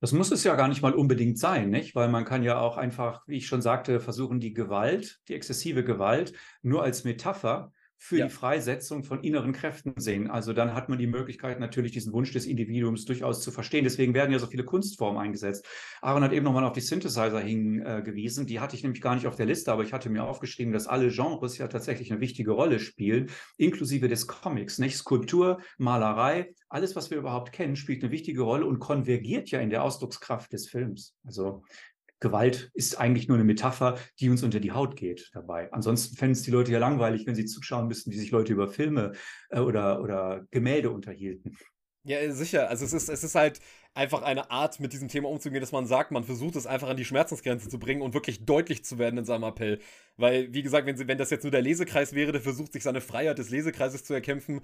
Das 0.00 0.12
muss 0.12 0.32
es 0.32 0.42
ja 0.42 0.56
gar 0.56 0.68
nicht 0.68 0.82
mal 0.82 0.94
unbedingt 0.94 1.38
sein, 1.38 1.70
nicht? 1.70 1.94
Weil 1.94 2.08
man 2.08 2.24
kann 2.24 2.42
ja 2.42 2.58
auch 2.58 2.76
einfach, 2.76 3.26
wie 3.28 3.36
ich 3.36 3.46
schon 3.46 3.62
sagte, 3.62 4.00
versuchen, 4.00 4.40
die 4.40 4.52
Gewalt, 4.52 5.20
die 5.28 5.34
exzessive 5.34 5.84
Gewalt, 5.84 6.32
nur 6.62 6.82
als 6.82 7.04
Metapher 7.04 7.72
für 8.04 8.18
ja. 8.18 8.26
die 8.26 8.32
Freisetzung 8.32 9.04
von 9.04 9.22
inneren 9.22 9.52
Kräften 9.52 9.92
sehen. 9.96 10.28
Also 10.28 10.52
dann 10.52 10.74
hat 10.74 10.88
man 10.88 10.98
die 10.98 11.06
Möglichkeit, 11.06 11.60
natürlich 11.60 11.92
diesen 11.92 12.12
Wunsch 12.12 12.32
des 12.32 12.46
Individuums 12.46 13.04
durchaus 13.04 13.40
zu 13.40 13.52
verstehen. 13.52 13.84
Deswegen 13.84 14.12
werden 14.12 14.32
ja 14.32 14.40
so 14.40 14.48
viele 14.48 14.64
Kunstformen 14.64 15.22
eingesetzt. 15.22 15.64
Aaron 16.00 16.24
hat 16.24 16.32
eben 16.32 16.44
nochmal 16.44 16.64
auf 16.64 16.72
die 16.72 16.80
Synthesizer 16.80 17.38
hingewiesen. 17.38 18.44
Die 18.46 18.58
hatte 18.58 18.74
ich 18.74 18.82
nämlich 18.82 19.02
gar 19.02 19.14
nicht 19.14 19.28
auf 19.28 19.36
der 19.36 19.46
Liste, 19.46 19.70
aber 19.70 19.84
ich 19.84 19.92
hatte 19.92 20.10
mir 20.10 20.24
aufgeschrieben, 20.24 20.72
dass 20.72 20.88
alle 20.88 21.10
Genres 21.10 21.58
ja 21.58 21.68
tatsächlich 21.68 22.10
eine 22.10 22.20
wichtige 22.20 22.50
Rolle 22.50 22.80
spielen, 22.80 23.30
inklusive 23.56 24.08
des 24.08 24.26
Comics. 24.26 24.80
Nicht? 24.80 24.96
Skulptur, 24.96 25.60
Malerei, 25.78 26.52
alles, 26.68 26.96
was 26.96 27.12
wir 27.12 27.18
überhaupt 27.18 27.52
kennen, 27.52 27.76
spielt 27.76 28.02
eine 28.02 28.10
wichtige 28.10 28.42
Rolle 28.42 28.66
und 28.66 28.80
konvergiert 28.80 29.52
ja 29.52 29.60
in 29.60 29.70
der 29.70 29.84
Ausdruckskraft 29.84 30.52
des 30.52 30.68
Films. 30.68 31.14
Also 31.24 31.62
Gewalt 32.22 32.70
ist 32.72 32.98
eigentlich 32.98 33.28
nur 33.28 33.36
eine 33.36 33.44
Metapher, 33.44 33.98
die 34.20 34.30
uns 34.30 34.42
unter 34.42 34.60
die 34.60 34.72
Haut 34.72 34.96
geht 34.96 35.30
dabei. 35.34 35.70
Ansonsten 35.72 36.16
fänden 36.16 36.32
es 36.32 36.42
die 36.42 36.52
Leute 36.52 36.70
ja 36.72 36.78
langweilig, 36.78 37.26
wenn 37.26 37.34
sie 37.34 37.46
zuschauen 37.46 37.88
müssten, 37.88 38.12
wie 38.12 38.18
sich 38.18 38.30
Leute 38.30 38.52
über 38.52 38.68
Filme 38.68 39.12
äh, 39.50 39.58
oder, 39.58 40.00
oder 40.00 40.46
Gemälde 40.50 40.90
unterhielten. 40.90 41.58
Ja, 42.04 42.32
sicher. 42.32 42.68
Also 42.68 42.84
es 42.84 42.92
ist, 42.92 43.08
es 43.08 43.22
ist 43.22 43.34
halt 43.34 43.60
einfach 43.94 44.22
eine 44.22 44.50
Art, 44.50 44.80
mit 44.80 44.92
diesem 44.92 45.08
Thema 45.08 45.28
umzugehen, 45.28 45.60
dass 45.60 45.72
man 45.72 45.86
sagt, 45.86 46.10
man 46.10 46.24
versucht 46.24 46.56
es 46.56 46.66
einfach 46.66 46.88
an 46.88 46.96
die 46.96 47.04
Schmerzensgrenze 47.04 47.68
zu 47.68 47.78
bringen 47.78 48.02
und 48.02 48.14
wirklich 48.14 48.44
deutlich 48.44 48.84
zu 48.84 48.98
werden 48.98 49.18
in 49.18 49.24
seinem 49.24 49.44
Appell. 49.44 49.80
Weil, 50.16 50.52
wie 50.52 50.62
gesagt, 50.62 50.86
wenn, 50.86 50.96
sie, 50.96 51.06
wenn 51.08 51.18
das 51.18 51.30
jetzt 51.30 51.42
nur 51.42 51.50
der 51.50 51.62
Lesekreis 51.62 52.12
wäre, 52.12 52.32
der 52.32 52.40
versucht, 52.40 52.72
sich 52.72 52.82
seine 52.82 53.00
Freiheit 53.00 53.38
des 53.38 53.50
Lesekreises 53.50 54.04
zu 54.04 54.14
erkämpfen, 54.14 54.62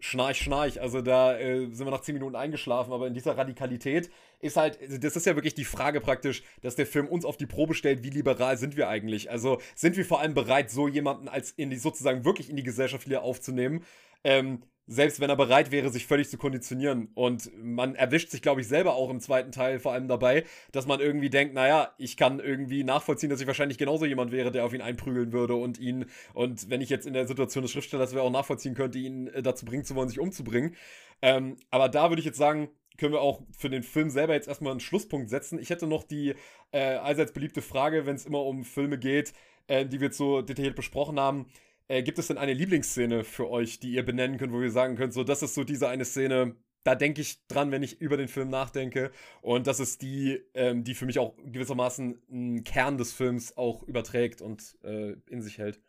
Schnarch, 0.00 0.38
schnarch. 0.38 0.80
Also 0.80 1.02
da 1.02 1.36
äh, 1.36 1.66
sind 1.72 1.86
wir 1.86 1.90
nach 1.90 2.02
10 2.02 2.14
Minuten 2.14 2.36
eingeschlafen, 2.36 2.92
aber 2.92 3.08
in 3.08 3.14
dieser 3.14 3.36
Radikalität 3.36 4.10
ist 4.40 4.56
halt, 4.56 4.78
das 5.02 5.16
ist 5.16 5.26
ja 5.26 5.34
wirklich 5.34 5.54
die 5.54 5.64
Frage 5.64 6.00
praktisch, 6.00 6.44
dass 6.62 6.76
der 6.76 6.86
Film 6.86 7.08
uns 7.08 7.24
auf 7.24 7.36
die 7.36 7.46
Probe 7.46 7.74
stellt, 7.74 8.04
wie 8.04 8.10
liberal 8.10 8.56
sind 8.56 8.76
wir 8.76 8.88
eigentlich? 8.88 9.30
Also 9.30 9.60
sind 9.74 9.96
wir 9.96 10.04
vor 10.04 10.20
allem 10.20 10.34
bereit, 10.34 10.70
so 10.70 10.86
jemanden 10.86 11.28
als 11.28 11.50
in 11.50 11.70
die 11.70 11.76
sozusagen 11.76 12.24
wirklich 12.24 12.48
in 12.48 12.56
die 12.56 12.62
Gesellschaft 12.62 13.06
wieder 13.06 13.22
aufzunehmen? 13.22 13.84
Ähm, 14.22 14.62
selbst 14.88 15.20
wenn 15.20 15.28
er 15.28 15.36
bereit 15.36 15.70
wäre, 15.70 15.90
sich 15.90 16.06
völlig 16.06 16.30
zu 16.30 16.38
konditionieren. 16.38 17.08
Und 17.14 17.50
man 17.62 17.94
erwischt 17.94 18.30
sich, 18.30 18.40
glaube 18.40 18.62
ich, 18.62 18.68
selber 18.68 18.94
auch 18.94 19.10
im 19.10 19.20
zweiten 19.20 19.52
Teil 19.52 19.78
vor 19.78 19.92
allem 19.92 20.08
dabei, 20.08 20.44
dass 20.72 20.86
man 20.86 20.98
irgendwie 20.98 21.28
denkt, 21.28 21.54
naja, 21.54 21.92
ich 21.98 22.16
kann 22.16 22.40
irgendwie 22.40 22.84
nachvollziehen, 22.84 23.28
dass 23.28 23.40
ich 23.40 23.46
wahrscheinlich 23.46 23.76
genauso 23.76 24.06
jemand 24.06 24.32
wäre, 24.32 24.50
der 24.50 24.64
auf 24.64 24.72
ihn 24.72 24.80
einprügeln 24.80 25.32
würde 25.32 25.54
und 25.54 25.78
ihn, 25.78 26.06
und 26.32 26.70
wenn 26.70 26.80
ich 26.80 26.88
jetzt 26.88 27.06
in 27.06 27.12
der 27.12 27.28
Situation 27.28 27.62
des 27.62 27.70
Schriftstellers 27.70 28.14
wäre, 28.14 28.24
auch 28.24 28.30
nachvollziehen 28.30 28.74
könnte, 28.74 28.98
ihn 28.98 29.28
äh, 29.28 29.42
dazu 29.42 29.66
bringen 29.66 29.84
zu 29.84 29.94
wollen, 29.94 30.08
sich 30.08 30.20
umzubringen. 30.20 30.74
Ähm, 31.20 31.56
aber 31.70 31.90
da 31.90 32.08
würde 32.10 32.20
ich 32.20 32.26
jetzt 32.26 32.38
sagen, 32.38 32.70
können 32.96 33.12
wir 33.12 33.20
auch 33.20 33.42
für 33.56 33.68
den 33.68 33.82
Film 33.82 34.08
selber 34.08 34.34
jetzt 34.34 34.48
erstmal 34.48 34.72
einen 34.72 34.80
Schlusspunkt 34.80 35.28
setzen. 35.28 35.58
Ich 35.58 35.68
hätte 35.68 35.86
noch 35.86 36.02
die 36.02 36.34
äh, 36.72 36.94
allseits 36.94 37.32
beliebte 37.32 37.60
Frage, 37.60 38.06
wenn 38.06 38.16
es 38.16 38.24
immer 38.24 38.42
um 38.42 38.64
Filme 38.64 38.98
geht, 38.98 39.34
äh, 39.66 39.84
die 39.84 40.00
wir 40.00 40.06
jetzt 40.06 40.18
so 40.18 40.40
detailliert 40.40 40.76
besprochen 40.76 41.20
haben 41.20 41.46
äh, 41.88 42.02
gibt 42.02 42.18
es 42.18 42.28
denn 42.28 42.38
eine 42.38 42.52
Lieblingsszene 42.52 43.24
für 43.24 43.50
euch, 43.50 43.80
die 43.80 43.92
ihr 43.92 44.04
benennen 44.04 44.38
könnt, 44.38 44.52
wo 44.52 44.62
ihr 44.62 44.70
sagen 44.70 44.96
könnt, 44.96 45.12
so, 45.12 45.24
das 45.24 45.42
ist 45.42 45.54
so 45.54 45.64
diese 45.64 45.88
eine 45.88 46.04
Szene, 46.04 46.54
da 46.84 46.94
denke 46.94 47.20
ich 47.20 47.46
dran, 47.48 47.70
wenn 47.70 47.82
ich 47.82 48.00
über 48.00 48.16
den 48.16 48.28
Film 48.28 48.48
nachdenke. 48.48 49.10
Und 49.42 49.66
das 49.66 49.80
ist 49.80 50.02
die, 50.02 50.40
ähm, 50.54 50.84
die 50.84 50.94
für 50.94 51.06
mich 51.06 51.18
auch 51.18 51.34
gewissermaßen 51.44 52.22
einen 52.30 52.64
Kern 52.64 52.98
des 52.98 53.12
Films 53.12 53.56
auch 53.56 53.82
überträgt 53.82 54.40
und 54.40 54.78
äh, 54.84 55.16
in 55.26 55.42
sich 55.42 55.58
hält. 55.58 55.80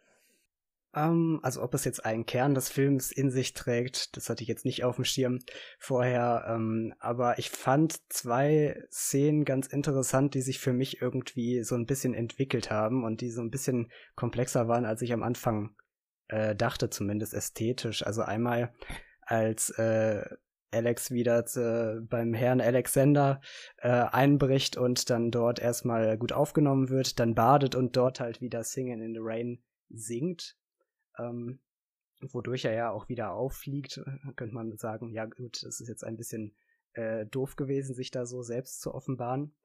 Um, 0.91 1.01
ähm, 1.01 1.39
also 1.43 1.61
ob 1.61 1.75
es 1.75 1.85
jetzt 1.85 2.03
einen 2.03 2.25
Kern 2.25 2.55
des 2.55 2.69
Films 2.69 3.11
in 3.11 3.29
sich 3.29 3.53
trägt, 3.53 4.17
das 4.17 4.27
hatte 4.29 4.41
ich 4.41 4.49
jetzt 4.49 4.65
nicht 4.65 4.83
auf 4.83 4.95
dem 4.95 5.05
Schirm 5.05 5.39
vorher. 5.77 6.45
Um, 6.49 6.55
ähm, 6.55 6.93
aber 6.99 7.37
ich 7.37 7.49
fand 7.49 8.01
zwei 8.11 8.83
Szenen 8.91 9.45
ganz 9.45 9.67
interessant, 9.67 10.33
die 10.33 10.41
sich 10.41 10.59
für 10.59 10.73
mich 10.73 11.01
irgendwie 11.01 11.63
so 11.63 11.75
ein 11.75 11.85
bisschen 11.85 12.13
entwickelt 12.13 12.71
haben 12.71 13.03
und 13.03 13.21
die 13.21 13.29
so 13.29 13.41
ein 13.41 13.51
bisschen 13.51 13.91
komplexer 14.15 14.67
waren, 14.67 14.85
als 14.85 15.01
ich 15.01 15.13
am 15.13 15.23
Anfang 15.23 15.75
äh, 16.29 16.55
dachte, 16.55 16.89
zumindest 16.89 17.33
ästhetisch. 17.33 18.05
Also 18.05 18.21
einmal 18.21 18.73
als 19.21 19.69
äh, 19.71 20.23
Alex 20.71 21.11
wieder 21.11 21.45
zu, 21.45 22.05
beim 22.07 22.33
Herrn 22.33 22.61
Alexander 22.61 23.41
äh, 23.77 23.89
einbricht 23.89 24.77
und 24.77 25.09
dann 25.09 25.31
dort 25.31 25.59
erstmal 25.59 26.17
gut 26.17 26.31
aufgenommen 26.31 26.89
wird, 26.89 27.19
dann 27.19 27.35
badet 27.35 27.75
und 27.75 27.95
dort 27.97 28.19
halt 28.19 28.41
wieder 28.41 28.63
Singing 28.63 29.01
in 29.01 29.13
the 29.13 29.19
Rain 29.21 29.63
singt, 29.89 30.57
ähm, 31.17 31.59
wodurch 32.21 32.65
er 32.65 32.73
ja 32.73 32.91
auch 32.91 33.09
wieder 33.09 33.33
auffliegt, 33.33 34.01
könnte 34.35 34.53
man 34.53 34.77
sagen, 34.77 35.11
ja 35.11 35.25
gut, 35.25 35.63
das 35.63 35.79
ist 35.79 35.87
jetzt 35.87 36.03
ein 36.03 36.17
bisschen 36.17 36.55
äh, 36.93 37.25
doof 37.25 37.55
gewesen, 37.55 37.95
sich 37.95 38.11
da 38.11 38.25
so 38.25 38.43
selbst 38.43 38.81
zu 38.81 38.93
offenbaren. 38.93 39.55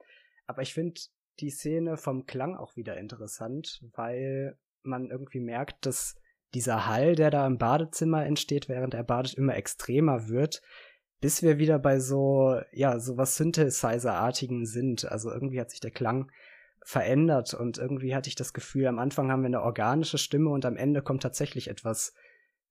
Aber 0.46 0.62
ich 0.62 0.72
finde 0.72 1.00
die 1.40 1.50
Szene 1.50 1.96
vom 1.96 2.26
Klang 2.26 2.56
auch 2.56 2.76
wieder 2.76 2.96
interessant, 2.96 3.84
weil 3.94 4.58
man 4.82 5.10
irgendwie 5.10 5.40
merkt, 5.40 5.84
dass 5.84 6.16
dieser 6.55 6.86
Hall, 6.86 7.14
der 7.14 7.31
da 7.31 7.47
im 7.47 7.59
Badezimmer 7.59 8.24
entsteht, 8.24 8.68
während 8.68 8.94
er 8.94 9.05
badet, 9.05 9.35
immer 9.35 9.56
extremer 9.56 10.28
wird, 10.28 10.62
bis 11.20 11.43
wir 11.43 11.59
wieder 11.59 11.78
bei 11.78 12.01
so, 12.01 12.60
ja, 12.72 12.98
so 12.98 13.16
was 13.16 13.36
Synthesizer-artigen 13.36 14.66
sind. 14.66 15.10
Also 15.10 15.31
irgendwie 15.31 15.60
hat 15.60 15.70
sich 15.70 15.81
der 15.81 15.90
Klang 15.90 16.31
verändert 16.85 17.55
und 17.55 17.78
irgendwie 17.78 18.14
hatte 18.14 18.28
ich 18.28 18.35
das 18.35 18.52
Gefühl, 18.52 18.86
am 18.86 18.98
Anfang 18.98 19.31
haben 19.31 19.43
wir 19.43 19.47
eine 19.47 19.62
organische 19.62 20.18
Stimme 20.18 20.51
und 20.51 20.66
am 20.66 20.76
Ende 20.76 21.02
kommt 21.02 21.22
tatsächlich 21.22 21.68
etwas 21.68 22.14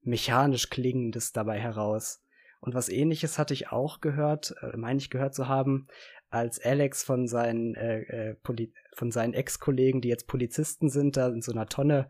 mechanisch 0.02 0.70
Klingendes 0.70 1.32
dabei 1.32 1.60
heraus. 1.60 2.22
Und 2.60 2.76
was 2.76 2.90
ähnliches 2.90 3.40
hatte 3.40 3.54
ich 3.54 3.72
auch 3.72 4.00
gehört, 4.02 4.56
äh, 4.62 4.78
meine 4.78 5.00
ich 5.00 5.10
gehört 5.10 5.34
zu 5.34 5.48
haben, 5.48 5.88
als 6.30 6.64
Alex 6.64 7.04
von 7.04 7.28
seinen, 7.28 7.76
äh, 7.76 8.32
äh, 8.32 8.36
von 8.94 9.12
seinen 9.12 9.34
Ex-Kollegen, 9.34 10.02
die 10.02 10.10
jetzt 10.10 10.28
Polizisten 10.28 10.90
sind, 10.90 11.18
da 11.18 11.28
in 11.28 11.42
so 11.42 11.52
einer 11.52 11.68
Tonne 11.68 12.08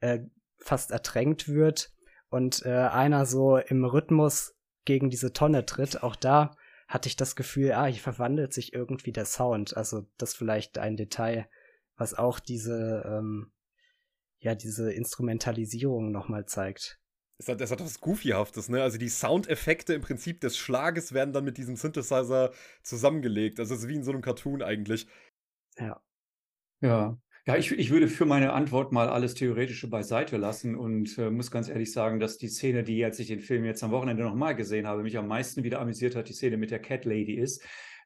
äh, 0.00 0.20
fast 0.64 0.90
ertränkt 0.90 1.48
wird 1.48 1.92
und 2.28 2.64
äh, 2.64 2.70
einer 2.70 3.26
so 3.26 3.58
im 3.58 3.84
Rhythmus 3.84 4.56
gegen 4.84 5.10
diese 5.10 5.32
Tonne 5.32 5.66
tritt, 5.66 6.02
auch 6.02 6.16
da 6.16 6.56
hatte 6.88 7.08
ich 7.08 7.16
das 7.16 7.36
Gefühl, 7.36 7.72
ah, 7.72 7.86
hier 7.86 8.02
verwandelt 8.02 8.52
sich 8.52 8.72
irgendwie 8.72 9.12
der 9.12 9.24
Sound. 9.24 9.76
Also 9.76 10.06
das 10.18 10.34
vielleicht 10.34 10.78
ein 10.78 10.96
Detail, 10.96 11.48
was 11.96 12.14
auch 12.14 12.40
diese, 12.40 13.02
ähm, 13.06 13.52
ja, 14.38 14.54
diese 14.54 14.92
Instrumentalisierung 14.92 16.12
nochmal 16.12 16.46
zeigt. 16.46 17.00
Das 17.38 17.48
hat, 17.48 17.60
das 17.60 17.70
hat 17.70 17.80
was 17.80 18.00
Goofyhaftes, 18.00 18.68
ne? 18.68 18.82
Also 18.82 18.96
die 18.96 19.08
Soundeffekte 19.08 19.92
im 19.94 20.02
Prinzip 20.02 20.40
des 20.40 20.56
Schlages 20.56 21.12
werden 21.12 21.32
dann 21.32 21.44
mit 21.44 21.58
diesem 21.58 21.76
Synthesizer 21.76 22.52
zusammengelegt. 22.82 23.58
Also 23.58 23.74
es 23.74 23.80
ist 23.80 23.88
wie 23.88 23.96
in 23.96 24.04
so 24.04 24.12
einem 24.12 24.22
Cartoon 24.22 24.62
eigentlich. 24.62 25.08
Ja. 25.76 26.00
Ja, 26.80 27.18
ja, 27.46 27.56
ich, 27.56 27.72
ich 27.72 27.90
würde 27.90 28.08
für 28.08 28.24
meine 28.24 28.54
Antwort 28.54 28.90
mal 28.90 29.08
alles 29.08 29.34
Theoretische 29.34 29.88
beiseite 29.88 30.38
lassen 30.38 30.76
und 30.76 31.18
äh, 31.18 31.30
muss 31.30 31.50
ganz 31.50 31.68
ehrlich 31.68 31.92
sagen, 31.92 32.18
dass 32.18 32.38
die 32.38 32.48
Szene, 32.48 32.84
die, 32.84 33.04
als 33.04 33.18
ich 33.18 33.26
den 33.26 33.40
Film 33.40 33.64
jetzt 33.64 33.82
am 33.84 33.90
Wochenende 33.90 34.22
nochmal 34.22 34.56
gesehen 34.56 34.86
habe, 34.86 35.02
mich 35.02 35.18
am 35.18 35.28
meisten 35.28 35.62
wieder 35.62 35.80
amüsiert 35.80 36.16
hat, 36.16 36.28
die 36.28 36.32
Szene 36.32 36.56
mit 36.56 36.70
der 36.70 36.78
Cat 36.78 37.04
Lady 37.04 37.34
ist. 37.34 37.62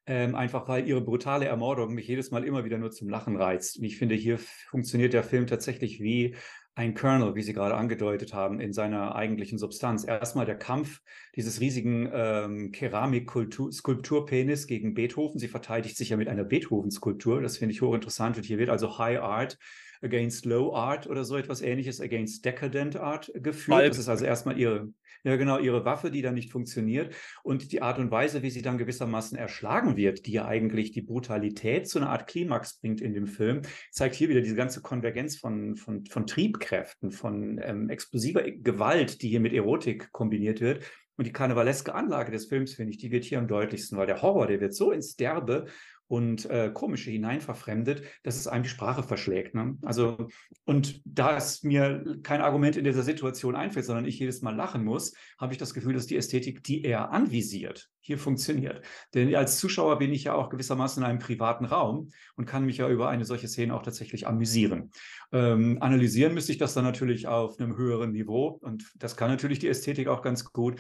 Ähm, 0.07 0.35
einfach 0.35 0.67
weil 0.69 0.89
ihre 0.89 1.03
brutale 1.03 1.45
Ermordung 1.45 1.95
mich 1.95 2.09
jedes 2.09 2.31
Mal 2.31 2.43
immer 2.43 2.65
wieder 2.65 2.79
nur 2.79 2.91
zum 2.91 3.09
Lachen 3.11 3.37
reizt. 3.37 3.79
Und 3.79 3.85
ich 3.85 3.99
finde, 3.99 4.15
hier 4.15 4.39
funktioniert 4.39 5.13
der 5.13 5.23
Film 5.23 5.47
tatsächlich 5.47 6.01
wie 6.01 6.35
ein 6.79 6.95
Kernel, 6.95 7.35
wie 7.35 7.43
Sie 7.43 7.55
gerade 7.55 7.75
angedeutet 7.75 8.33
haben, 8.33 8.61
in 8.61 8.73
seiner 8.73 9.17
eigentlichen 9.17 9.59
Substanz. 9.59 10.05
Erstmal 10.05 10.47
der 10.47 10.57
Kampf 10.57 11.01
dieses 11.35 11.61
riesigen 11.61 12.09
ähm, 12.13 12.71
Keramik-Skulpturpenis 12.71 14.69
gegen 14.69 14.95
Beethoven. 14.95 15.41
Sie 15.41 15.49
verteidigt 15.49 15.97
sich 15.97 16.11
ja 16.11 16.17
mit 16.17 16.29
einer 16.29 16.45
Beethoven-Skulptur. 16.45 17.43
Das 17.43 17.57
finde 17.57 17.75
ich 17.75 17.83
hochinteressant. 17.83 18.37
Und 18.37 18.45
hier 18.45 18.59
wird 18.59 18.71
also 18.71 18.97
High 18.97 19.19
Art 19.19 19.59
against 20.03 20.45
Low 20.45 20.73
Art 20.73 21.09
oder 21.09 21.25
so 21.25 21.37
etwas 21.37 21.63
ähnliches, 21.63 22.01
against 22.01 22.45
Decadent 22.45 22.97
Art 22.97 23.33
geführt. 23.35 23.79
Bald. 23.79 23.91
Das 23.91 23.99
ist 23.99 24.09
also 24.09 24.25
erstmal 24.25 24.57
ihre, 24.57 24.89
ja 25.29 25.37
genau, 25.37 25.59
ihre 25.59 25.85
Waffe, 25.85 26.11
die 26.11 26.23
dann 26.23 26.35
nicht 26.35 26.51
funktioniert. 26.51 27.15
Und 27.43 27.73
die 27.73 27.83
Art 27.83 27.99
und 27.99 28.11
Weise, 28.11 28.43
wie 28.43 28.51
sie 28.51 28.63
dann 28.63 28.79
gewissermaßen 28.79 29.39
erschlagen 29.39 29.97
wird, 29.97 30.27
die 30.27 30.33
ja 30.33 30.47
eigentlich 30.47 30.91
die 30.93 31.03
Brutalität 31.03 31.89
zu 31.89 31.99
einer 31.99 32.11
Art 32.11 32.27
Klimax 32.27 32.81
bringt 32.81 33.01
in 33.01 33.15
dem 33.15 33.27
Film, 33.27 33.63
zeigt 33.91 34.15
hier 34.15 34.29
wieder 34.29 34.41
diese 34.41 34.57
ganze 34.57 34.83
Konvergenz 34.83 35.37
von, 35.37 35.77
von, 35.77 36.05
von 36.07 36.27
Triebkräften, 36.27 37.13
von 37.13 37.61
ähm, 37.63 37.91
explosiver 37.91 38.43
Gewalt, 38.43 39.23
die 39.23 39.29
hier 39.29 39.41
mit 39.41 39.53
Erotik 39.53 40.11
kombiniert 40.13 40.61
wird. 40.61 40.85
Und 41.17 41.27
die 41.27 41.33
karnevaleske 41.33 41.95
Anlage 41.95 42.31
des 42.31 42.47
Films, 42.47 42.75
finde 42.75 42.93
ich, 42.93 42.99
die 42.99 43.11
wird 43.11 43.25
hier 43.25 43.39
am 43.39 43.49
deutlichsten, 43.49 43.99
weil 43.99 44.07
der 44.07 44.23
Horror, 44.23 44.47
der 44.47 44.61
wird 44.61 44.73
so 44.73 44.93
ins 44.93 45.17
Derbe 45.17 45.67
und 46.09 46.47
äh, 46.47 46.71
Komische 46.73 47.11
hinein 47.11 47.41
verfremdet, 47.41 48.03
dass 48.23 48.37
es 48.37 48.47
einem 48.47 48.65
die 48.65 48.69
Sprache 48.69 49.03
verschlägt. 49.03 49.55
Ne? 49.55 49.77
Also, 49.83 50.29
und 50.65 51.01
da 51.05 51.37
es 51.37 51.63
mir 51.63 52.19
kein 52.23 52.41
Argument 52.41 52.77
in 52.77 52.85
dieser 52.85 53.03
Situation 53.03 53.55
einfällt, 53.55 53.87
sondern 53.87 54.07
ich 54.07 54.19
jedes 54.19 54.43
Mal 54.43 54.57
lachen 54.57 54.85
muss, 54.85 55.15
habe 55.39 55.53
ich 55.53 55.59
das 55.59 55.75
Gefühl, 55.75 55.93
dass 55.93 56.07
die 56.07 56.17
Ästhetik, 56.17 56.65
die 56.65 56.83
er 56.83 57.13
anvisiert, 57.13 57.91
hier 58.01 58.19
funktioniert. 58.19 58.85
Denn 59.15 59.35
als 59.35 59.59
Zuschauer 59.59 59.99
bin 59.99 60.13
ich 60.13 60.25
ja 60.25 60.35
auch 60.35 60.49
gewissermaßen 60.49 61.03
in 61.03 61.09
einem 61.09 61.19
privaten 61.19 61.67
Raum 61.67 62.09
und 62.37 62.47
kann 62.47 62.65
mich 62.65 62.79
ja 62.79 62.89
über 62.89 63.11
eine 63.11 63.27
solche 63.27 63.49
Szene 63.49 63.75
auch 63.75 63.83
tatsächlich 63.83 64.27
amüsieren. 64.27 64.91
Ähm, 65.31 65.77
analysieren 65.81 66.33
müsste 66.33 66.53
ich 66.53 66.59
das 66.59 66.73
dann 66.73 66.85
natürlich 66.85 67.29
auf 67.29 67.61
einem 67.61 67.77
höheren 67.77 68.13
Niveau 68.13 68.59
und 68.63 68.91
das 68.97 69.17
kann 69.17 69.31
natürlich 69.31 69.59
die 69.59 69.69
Ästhetik 69.69 70.09
auch 70.09 70.23
ganz 70.23 70.45
gut 70.53 70.77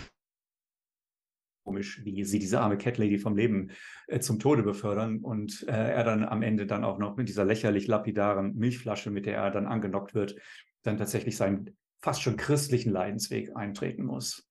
komisch, 1.68 2.00
wie 2.02 2.24
sie 2.24 2.38
diese 2.38 2.60
arme 2.60 2.78
Cat 2.78 2.96
Lady 2.96 3.18
vom 3.18 3.36
Leben 3.36 3.72
äh, 4.06 4.20
zum 4.20 4.38
Tode 4.38 4.62
befördern 4.62 5.18
und 5.18 5.66
äh, 5.68 5.72
er 5.72 6.02
dann 6.02 6.24
am 6.24 6.40
Ende 6.40 6.64
dann 6.64 6.82
auch 6.82 6.98
noch 6.98 7.18
mit 7.18 7.28
dieser 7.28 7.44
lächerlich 7.44 7.86
lapidaren 7.86 8.56
Milchflasche, 8.56 9.10
mit 9.10 9.26
der 9.26 9.36
er 9.36 9.50
dann 9.50 9.66
angenockt 9.66 10.14
wird, 10.14 10.36
dann 10.82 10.96
tatsächlich 10.96 11.36
sein 11.36 11.76
fast 12.00 12.22
schon 12.22 12.38
christlichen 12.38 12.90
Leidensweg 12.90 13.54
eintreten 13.54 14.06
muss. 14.06 14.47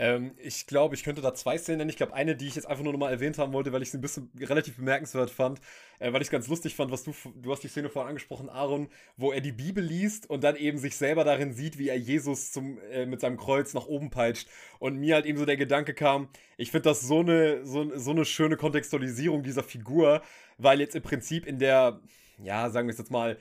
Ähm, 0.00 0.32
ich 0.38 0.66
glaube, 0.66 0.94
ich 0.94 1.04
könnte 1.04 1.20
da 1.20 1.34
zwei 1.34 1.58
Szenen 1.58 1.76
nennen. 1.78 1.90
Ich 1.90 1.98
glaube, 1.98 2.14
eine, 2.14 2.34
die 2.34 2.46
ich 2.46 2.54
jetzt 2.54 2.64
einfach 2.64 2.82
nur 2.82 2.94
nochmal 2.94 3.12
erwähnt 3.12 3.36
haben 3.36 3.52
wollte, 3.52 3.70
weil 3.70 3.82
ich 3.82 3.90
sie 3.90 3.98
ein 3.98 4.00
bisschen 4.00 4.30
relativ 4.40 4.76
bemerkenswert 4.76 5.30
fand, 5.30 5.60
äh, 5.98 6.10
weil 6.10 6.22
ich 6.22 6.28
es 6.28 6.32
ganz 6.32 6.48
lustig 6.48 6.74
fand, 6.74 6.90
was 6.90 7.04
du, 7.04 7.12
du 7.34 7.52
hast 7.52 7.62
die 7.62 7.68
Szene 7.68 7.90
vorhin 7.90 8.08
angesprochen, 8.08 8.48
Aaron, 8.48 8.88
wo 9.18 9.30
er 9.30 9.42
die 9.42 9.52
Bibel 9.52 9.84
liest 9.84 10.30
und 10.30 10.42
dann 10.42 10.56
eben 10.56 10.78
sich 10.78 10.96
selber 10.96 11.22
darin 11.22 11.52
sieht, 11.52 11.76
wie 11.76 11.90
er 11.90 11.98
Jesus 11.98 12.50
zum, 12.50 12.78
äh, 12.90 13.04
mit 13.04 13.20
seinem 13.20 13.36
Kreuz 13.36 13.74
nach 13.74 13.88
oben 13.88 14.08
peitscht. 14.08 14.48
Und 14.78 14.96
mir 14.96 15.16
halt 15.16 15.26
eben 15.26 15.36
so 15.36 15.44
der 15.44 15.58
Gedanke 15.58 15.92
kam, 15.92 16.30
ich 16.56 16.70
finde 16.70 16.88
das 16.88 17.02
so 17.02 17.20
eine, 17.20 17.66
so, 17.66 17.94
so 17.98 18.12
eine 18.12 18.24
schöne 18.24 18.56
Kontextualisierung 18.56 19.42
dieser 19.42 19.62
Figur, 19.62 20.22
weil 20.56 20.80
jetzt 20.80 20.96
im 20.96 21.02
Prinzip 21.02 21.44
in 21.44 21.58
der, 21.58 22.00
ja, 22.42 22.70
sagen 22.70 22.88
wir 22.88 22.92
es 22.92 22.98
jetzt 22.98 23.10
mal, 23.10 23.36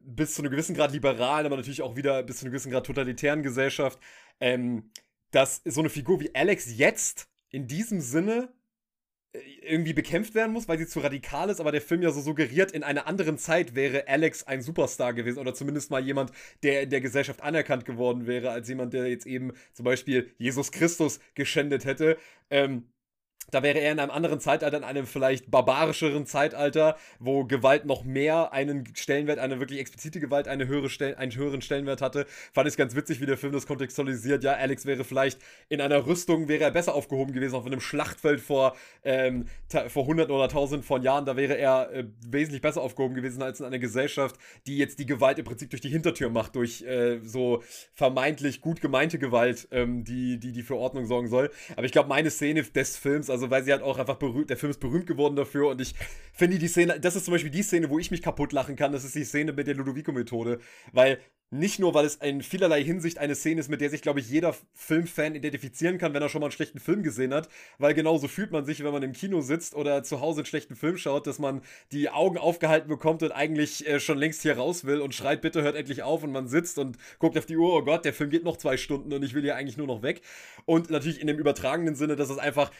bis 0.00 0.34
zu 0.34 0.42
einem 0.42 0.50
gewissen 0.50 0.74
Grad 0.74 0.90
liberalen, 0.90 1.46
aber 1.46 1.56
natürlich 1.56 1.82
auch 1.82 1.94
wieder 1.94 2.24
bis 2.24 2.38
zu 2.38 2.44
einem 2.44 2.50
gewissen 2.50 2.72
Grad 2.72 2.86
totalitären 2.86 3.44
Gesellschaft, 3.44 4.00
ähm, 4.40 4.90
dass 5.30 5.62
so 5.64 5.80
eine 5.80 5.90
Figur 5.90 6.20
wie 6.20 6.34
Alex 6.34 6.76
jetzt 6.76 7.28
in 7.50 7.66
diesem 7.66 8.00
Sinne 8.00 8.52
äh, 9.32 9.38
irgendwie 9.62 9.92
bekämpft 9.92 10.34
werden 10.34 10.52
muss, 10.52 10.68
weil 10.68 10.78
sie 10.78 10.86
zu 10.86 11.00
radikal 11.00 11.50
ist, 11.50 11.60
aber 11.60 11.72
der 11.72 11.80
Film 11.80 12.02
ja 12.02 12.10
so 12.10 12.20
suggeriert, 12.20 12.72
in 12.72 12.82
einer 12.82 13.06
anderen 13.06 13.38
Zeit 13.38 13.74
wäre 13.74 14.08
Alex 14.08 14.44
ein 14.44 14.62
Superstar 14.62 15.12
gewesen 15.12 15.38
oder 15.38 15.54
zumindest 15.54 15.90
mal 15.90 16.04
jemand, 16.04 16.32
der 16.62 16.82
in 16.82 16.90
der 16.90 17.00
Gesellschaft 17.00 17.42
anerkannt 17.42 17.84
geworden 17.84 18.26
wäre, 18.26 18.50
als 18.50 18.68
jemand, 18.68 18.92
der 18.92 19.08
jetzt 19.08 19.26
eben 19.26 19.52
zum 19.72 19.84
Beispiel 19.84 20.30
Jesus 20.38 20.72
Christus 20.72 21.20
geschändet 21.34 21.84
hätte. 21.84 22.16
Ähm, 22.50 22.90
da 23.50 23.62
wäre 23.62 23.78
er 23.80 23.92
in 23.92 23.98
einem 23.98 24.10
anderen 24.10 24.40
Zeitalter, 24.40 24.76
in 24.76 24.84
einem 24.84 25.06
vielleicht 25.06 25.50
barbarischeren 25.50 26.26
Zeitalter, 26.26 26.96
wo 27.18 27.44
Gewalt 27.44 27.84
noch 27.84 28.04
mehr 28.04 28.52
einen 28.52 28.84
Stellenwert, 28.94 29.38
eine 29.38 29.60
wirklich 29.60 29.80
explizite 29.80 30.20
Gewalt, 30.20 30.48
eine 30.48 30.66
höhere 30.66 30.88
Stell 30.88 31.16
einen 31.16 31.34
höheren 31.34 31.62
Stellenwert 31.62 32.00
hatte. 32.00 32.26
Fand 32.52 32.68
ich 32.68 32.76
ganz 32.76 32.94
witzig, 32.94 33.20
wie 33.20 33.26
der 33.26 33.36
Film 33.36 33.52
das 33.52 33.66
kontextualisiert. 33.66 34.44
Ja, 34.44 34.52
Alex 34.52 34.86
wäre 34.86 35.04
vielleicht 35.04 35.40
in 35.68 35.80
einer 35.80 36.06
Rüstung, 36.06 36.48
wäre 36.48 36.64
er 36.64 36.70
besser 36.70 36.94
aufgehoben 36.94 37.32
gewesen, 37.32 37.54
auf 37.54 37.66
einem 37.66 37.80
Schlachtfeld 37.80 38.40
vor, 38.40 38.76
ähm, 39.04 39.46
vor 39.88 40.06
hunderten 40.06 40.34
oder 40.34 40.48
tausenden 40.48 40.84
von 40.84 41.02
Jahren. 41.02 41.24
Da 41.24 41.36
wäre 41.36 41.56
er 41.56 41.92
äh, 41.92 42.04
wesentlich 42.26 42.62
besser 42.62 42.82
aufgehoben 42.82 43.14
gewesen 43.14 43.42
als 43.42 43.60
in 43.60 43.66
einer 43.66 43.78
Gesellschaft, 43.78 44.36
die 44.66 44.78
jetzt 44.78 44.98
die 44.98 45.06
Gewalt 45.06 45.38
im 45.38 45.44
Prinzip 45.44 45.70
durch 45.70 45.80
die 45.80 45.88
Hintertür 45.88 46.30
macht, 46.30 46.54
durch 46.54 46.82
äh, 46.82 47.18
so 47.22 47.62
vermeintlich 47.94 48.60
gut 48.60 48.80
gemeinte 48.80 49.18
Gewalt, 49.18 49.68
ähm, 49.72 50.04
die, 50.04 50.38
die, 50.38 50.52
die 50.52 50.62
für 50.62 50.76
Ordnung 50.76 51.06
sorgen 51.06 51.28
soll. 51.28 51.50
Aber 51.76 51.84
ich 51.84 51.92
glaube, 51.92 52.08
meine 52.08 52.30
Szene 52.30 52.62
des 52.62 52.96
Films, 52.96 53.28
also 53.30 53.39
also 53.40 53.50
weil 53.50 53.64
sie 53.64 53.72
halt 53.72 53.82
auch 53.82 53.98
einfach 53.98 54.16
berühmt, 54.16 54.50
der 54.50 54.58
Film 54.58 54.70
ist 54.70 54.80
berühmt 54.80 55.06
geworden 55.06 55.34
dafür 55.34 55.68
und 55.68 55.80
ich 55.80 55.94
finde 56.34 56.58
die 56.58 56.68
Szene, 56.68 57.00
das 57.00 57.16
ist 57.16 57.24
zum 57.24 57.32
Beispiel 57.32 57.50
die 57.50 57.62
Szene, 57.62 57.88
wo 57.88 57.98
ich 57.98 58.10
mich 58.10 58.20
kaputt 58.20 58.52
lachen 58.52 58.76
kann, 58.76 58.92
das 58.92 59.04
ist 59.04 59.14
die 59.14 59.24
Szene 59.24 59.54
mit 59.54 59.66
der 59.66 59.74
Ludovico-Methode, 59.74 60.60
weil 60.92 61.18
nicht 61.52 61.80
nur, 61.80 61.94
weil 61.94 62.04
es 62.06 62.14
in 62.16 62.42
vielerlei 62.42 62.84
Hinsicht 62.84 63.18
eine 63.18 63.34
Szene 63.34 63.58
ist, 63.58 63.68
mit 63.68 63.80
der 63.80 63.90
sich, 63.90 64.02
glaube 64.02 64.20
ich, 64.20 64.30
jeder 64.30 64.54
Filmfan 64.72 65.34
identifizieren 65.34 65.98
kann, 65.98 66.14
wenn 66.14 66.22
er 66.22 66.28
schon 66.28 66.40
mal 66.40 66.46
einen 66.46 66.52
schlechten 66.52 66.78
Film 66.78 67.02
gesehen 67.02 67.34
hat, 67.34 67.48
weil 67.78 67.92
genauso 67.92 68.28
fühlt 68.28 68.52
man 68.52 68.64
sich, 68.64 68.84
wenn 68.84 68.92
man 68.92 69.02
im 69.02 69.12
Kino 69.12 69.40
sitzt 69.40 69.74
oder 69.74 70.04
zu 70.04 70.20
Hause 70.20 70.40
einen 70.40 70.46
schlechten 70.46 70.76
Film 70.76 70.96
schaut, 70.96 71.26
dass 71.26 71.40
man 71.40 71.62
die 71.90 72.08
Augen 72.08 72.38
aufgehalten 72.38 72.88
bekommt 72.88 73.24
und 73.24 73.32
eigentlich 73.32 73.84
äh, 73.88 73.98
schon 73.98 74.18
längst 74.18 74.42
hier 74.42 74.58
raus 74.58 74.84
will 74.84 75.00
und 75.00 75.12
schreit, 75.12 75.40
bitte 75.40 75.62
hört 75.62 75.74
endlich 75.74 76.04
auf. 76.04 76.22
Und 76.22 76.30
man 76.30 76.46
sitzt 76.46 76.78
und 76.78 76.98
guckt 77.18 77.36
auf 77.36 77.46
die 77.46 77.56
Uhr, 77.56 77.72
oh 77.72 77.82
Gott, 77.82 78.04
der 78.04 78.12
Film 78.12 78.30
geht 78.30 78.44
noch 78.44 78.56
zwei 78.56 78.76
Stunden 78.76 79.12
und 79.12 79.24
ich 79.24 79.34
will 79.34 79.42
hier 79.42 79.56
eigentlich 79.56 79.76
nur 79.76 79.88
noch 79.88 80.02
weg. 80.02 80.22
Und 80.66 80.90
natürlich 80.90 81.20
in 81.20 81.26
dem 81.26 81.38
übertragenen 81.38 81.96
Sinne, 81.96 82.14
dass 82.14 82.30
es 82.30 82.38
einfach 82.38 82.70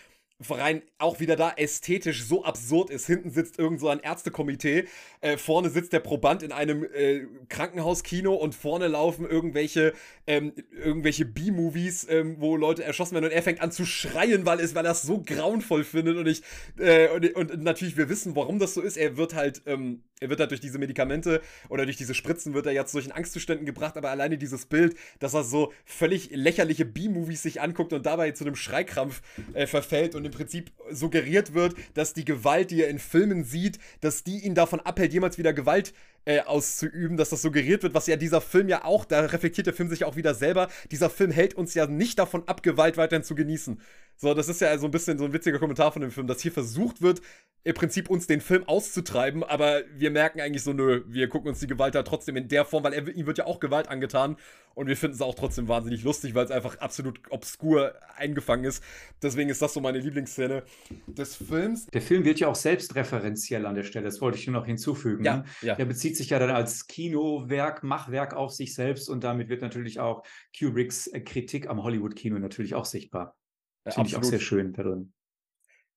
rein 0.49 0.83
auch 0.99 1.21
wieder 1.21 1.37
da 1.37 1.53
ästhetisch 1.57 2.25
so 2.25 2.45
absurd 2.45 2.91
ist. 2.91 3.07
Hinten 3.07 3.31
sitzt 3.31 3.59
irgend 3.59 3.81
so 3.81 3.89
ein 3.89 4.01
Ärztekomitee, 4.01 4.87
äh, 5.21 5.37
vorne 5.37 5.71
sitzt 5.71 5.93
der 5.93 6.01
Proband 6.01 6.43
in 6.43 6.53
einem 6.53 6.85
äh, 6.85 7.27
Krankenhauskino 7.49 8.35
und 8.35 8.55
vorne 8.55 8.89
laufen 8.89 9.29
irgendwelche, 9.29 9.93
ähm, 10.27 10.53
irgendwelche 10.71 11.25
B-Movies, 11.25 12.07
ähm, 12.09 12.37
wo 12.39 12.57
Leute 12.57 12.85
erschossen 12.85 13.15
werden 13.15 13.27
und 13.27 13.33
er 13.33 13.43
fängt 13.43 13.61
an 13.61 13.73
zu 13.73 13.85
schreien, 13.85 14.47
weil, 14.47 14.61
es, 14.61 14.75
weil 14.75 14.87
er 14.87 14.93
es 14.93 15.03
so 15.03 15.23
grauenvoll 15.23 15.85
findet 15.85 16.17
und 16.17 16.27
ich, 16.27 16.43
äh, 16.79 17.09
und, 17.09 17.35
und, 17.35 17.63
natürlich, 17.63 17.97
wir 17.97 18.09
wissen, 18.09 18.37
warum 18.37 18.59
das 18.59 18.75
so 18.75 18.81
ist. 18.81 18.97
Er 18.97 19.17
wird 19.17 19.35
halt, 19.35 19.63
ähm, 19.67 20.03
er 20.21 20.31
wird 20.31 20.41
halt 20.41 20.51
durch 20.51 20.61
diese 20.61 20.79
Medikamente 20.79 21.43
oder 21.69 21.85
durch 21.85 21.97
diese 21.97 22.15
Spritzen 22.15 22.55
wird 22.55 22.67
er 22.67 22.73
jetzt 22.73 22.95
durch 22.95 23.13
Angstzuständen 23.15 23.67
gebracht, 23.67 23.97
aber 23.97 24.11
alleine 24.11 24.39
dieses 24.39 24.67
Bild, 24.67 24.97
dass 25.19 25.35
er 25.35 25.45
so 25.45 25.73
völlig 25.85 26.31
lächerliche 26.31 26.85
B-Movies 26.85 27.43
sich 27.43 27.61
anguckt 27.61 27.93
und 27.93 28.07
dabei 28.07 28.31
zu 28.33 28.45
einem 28.45 28.57
Schreikrampf 28.57 29.23
äh, 29.55 29.67
verfällt 29.67 30.15
und 30.15 30.30
im 30.31 30.37
Prinzip 30.37 30.73
suggeriert 30.91 31.55
wird, 31.55 31.75
dass 31.95 32.15
die 32.15 32.25
Gewalt, 32.25 32.71
die 32.71 32.83
er 32.83 32.89
in 32.89 32.99
Filmen 32.99 33.45
sieht, 33.45 33.79
dass 34.01 34.25
die 34.25 34.39
ihn 34.45 34.55
davon 34.55 34.81
abhält, 34.81 35.13
jemals 35.13 35.39
wieder 35.39 35.53
Gewalt 35.53 35.93
äh, 36.25 36.41
auszuüben, 36.41 37.17
dass 37.17 37.31
das 37.31 37.43
suggeriert 37.43 37.83
wird, 37.83 37.95
was 37.95 38.07
ja 38.07 38.17
dieser 38.17 38.41
Film 38.41 38.69
ja 38.69 38.85
auch, 38.85 39.05
da 39.05 39.21
reflektiert 39.21 39.67
der 39.67 39.75
Film 39.75 39.89
sich 39.89 40.05
auch 40.05 40.17
wieder 40.17 40.35
selber, 40.35 40.69
dieser 40.91 41.11
Film 41.11 41.31
hält 41.31 41.55
uns 41.55 41.75
ja 41.75 41.87
nicht 41.87 42.19
davon 42.19 42.47
ab, 42.47 42.63
Gewalt 42.63 42.97
weiterhin 42.97 43.25
zu 43.25 43.35
genießen. 43.35 43.81
So, 44.17 44.35
das 44.35 44.49
ist 44.51 44.61
ja 44.61 44.77
so 44.77 44.87
ein 44.87 44.91
bisschen 44.91 45.17
so 45.17 45.25
ein 45.25 45.33
witziger 45.33 45.59
Kommentar 45.59 45.93
von 45.93 46.03
dem 46.03 46.11
Film, 46.11 46.27
dass 46.27 46.43
hier 46.43 46.53
versucht 46.53 47.01
wird, 47.01 47.23
im 47.63 47.75
Prinzip 47.75 48.09
uns 48.09 48.27
den 48.27 48.41
Film 48.41 48.65
auszutreiben, 48.67 49.45
aber 49.45 49.83
wir 49.97 50.11
merken 50.11 50.41
eigentlich 50.41 50.63
so, 50.63 50.73
nö, 50.73 51.03
wir 51.07 51.29
gucken 51.29 51.49
uns 51.49 51.61
die 51.61 51.67
Gewalt 51.67 51.95
da 51.95 52.03
trotzdem 52.03 52.37
in 52.37 52.49
der 52.49 52.65
Form, 52.65 52.85
weil 52.85 52.93
er, 52.93 53.09
ihm 53.09 53.27
wird 53.27 53.39
ja 53.39 53.47
auch 53.47 53.61
Gewalt 53.61 53.89
angetan 53.89 54.37
und 54.75 54.87
wir 54.87 54.97
finden 54.97 55.15
es 55.15 55.23
auch 55.23 55.35
trotzdem 55.35 55.69
wahnsinnig 55.69 56.03
lustig, 56.03 56.35
weil 56.35 56.45
es 56.45 56.51
einfach 56.51 56.79
absolut 56.79 57.21
obskur 57.31 57.95
eingefangen 58.17 58.65
ist. 58.65 58.83
Deswegen 59.23 59.51
ist 59.51 59.61
das 59.61 59.75
so 59.75 59.81
meine 59.81 59.99
Lieblingsszene 59.99 60.63
des 61.07 61.37
Films. 61.37 61.87
Der 61.87 62.01
Film 62.01 62.25
wird 62.25 62.41
ja 62.41 62.49
auch 62.49 62.55
selbstreferenziell 62.55 63.67
an 63.67 63.75
der 63.75 63.85
Stelle, 63.85 64.07
das 64.07 64.21
wollte 64.21 64.39
ich 64.39 64.47
nur 64.47 64.59
noch 64.59 64.67
hinzufügen. 64.67 65.25
Ja, 65.25 65.39
ne? 65.39 65.45
ja. 65.61 65.75
Der 65.75 65.85
bezieht 65.85 66.10
sich 66.17 66.31
ja 66.31 66.39
dann 66.39 66.51
als 66.51 66.87
Kinowerk, 66.87 67.83
Machwerk 67.83 68.35
auf 68.35 68.53
sich 68.53 68.75
selbst 68.75 69.09
und 69.09 69.25
damit 69.25 69.49
wird 69.49 69.63
natürlich 69.63 70.01
auch 70.01 70.25
Kubricks 70.59 71.07
äh, 71.09 71.21
Kritik 71.21 71.69
am 71.69 71.83
Hollywood-Kino 71.83 72.39
natürlich 72.39 72.75
auch 72.75 72.85
sichtbar. 72.85 73.37
Das 73.85 73.95
finde 73.95 74.11
ich 74.11 74.17
auch 74.17 74.25
sehr 74.25 74.41
schön 74.41 74.73
darin. 74.73 75.13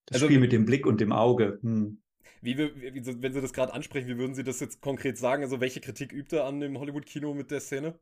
Das 0.06 0.16
also, 0.16 0.26
Spiel 0.28 0.40
mit 0.40 0.52
dem 0.52 0.66
Blick 0.66 0.86
und 0.86 1.00
dem 1.02 1.12
Auge. 1.12 1.60
Hm. 1.62 2.02
Wie, 2.42 2.58
wie, 2.58 3.22
wenn 3.22 3.34
Sie 3.34 3.42
das 3.42 3.54
gerade 3.54 3.74
ansprechen, 3.74 4.08
wie 4.10 4.18
würden 4.18 4.36
Sie 4.36 4.44
das 4.44 4.60
jetzt 4.60 4.82
konkret 4.82 5.18
sagen? 5.18 5.44
Also, 5.44 5.62
welche 5.62 5.80
Kritik 5.80 6.12
übt 6.12 6.36
er 6.36 6.46
an 6.46 6.60
dem 6.60 6.78
Hollywood-Kino 6.78 7.34
mit 7.34 7.52
der 7.52 7.62
Szene? 7.62 7.98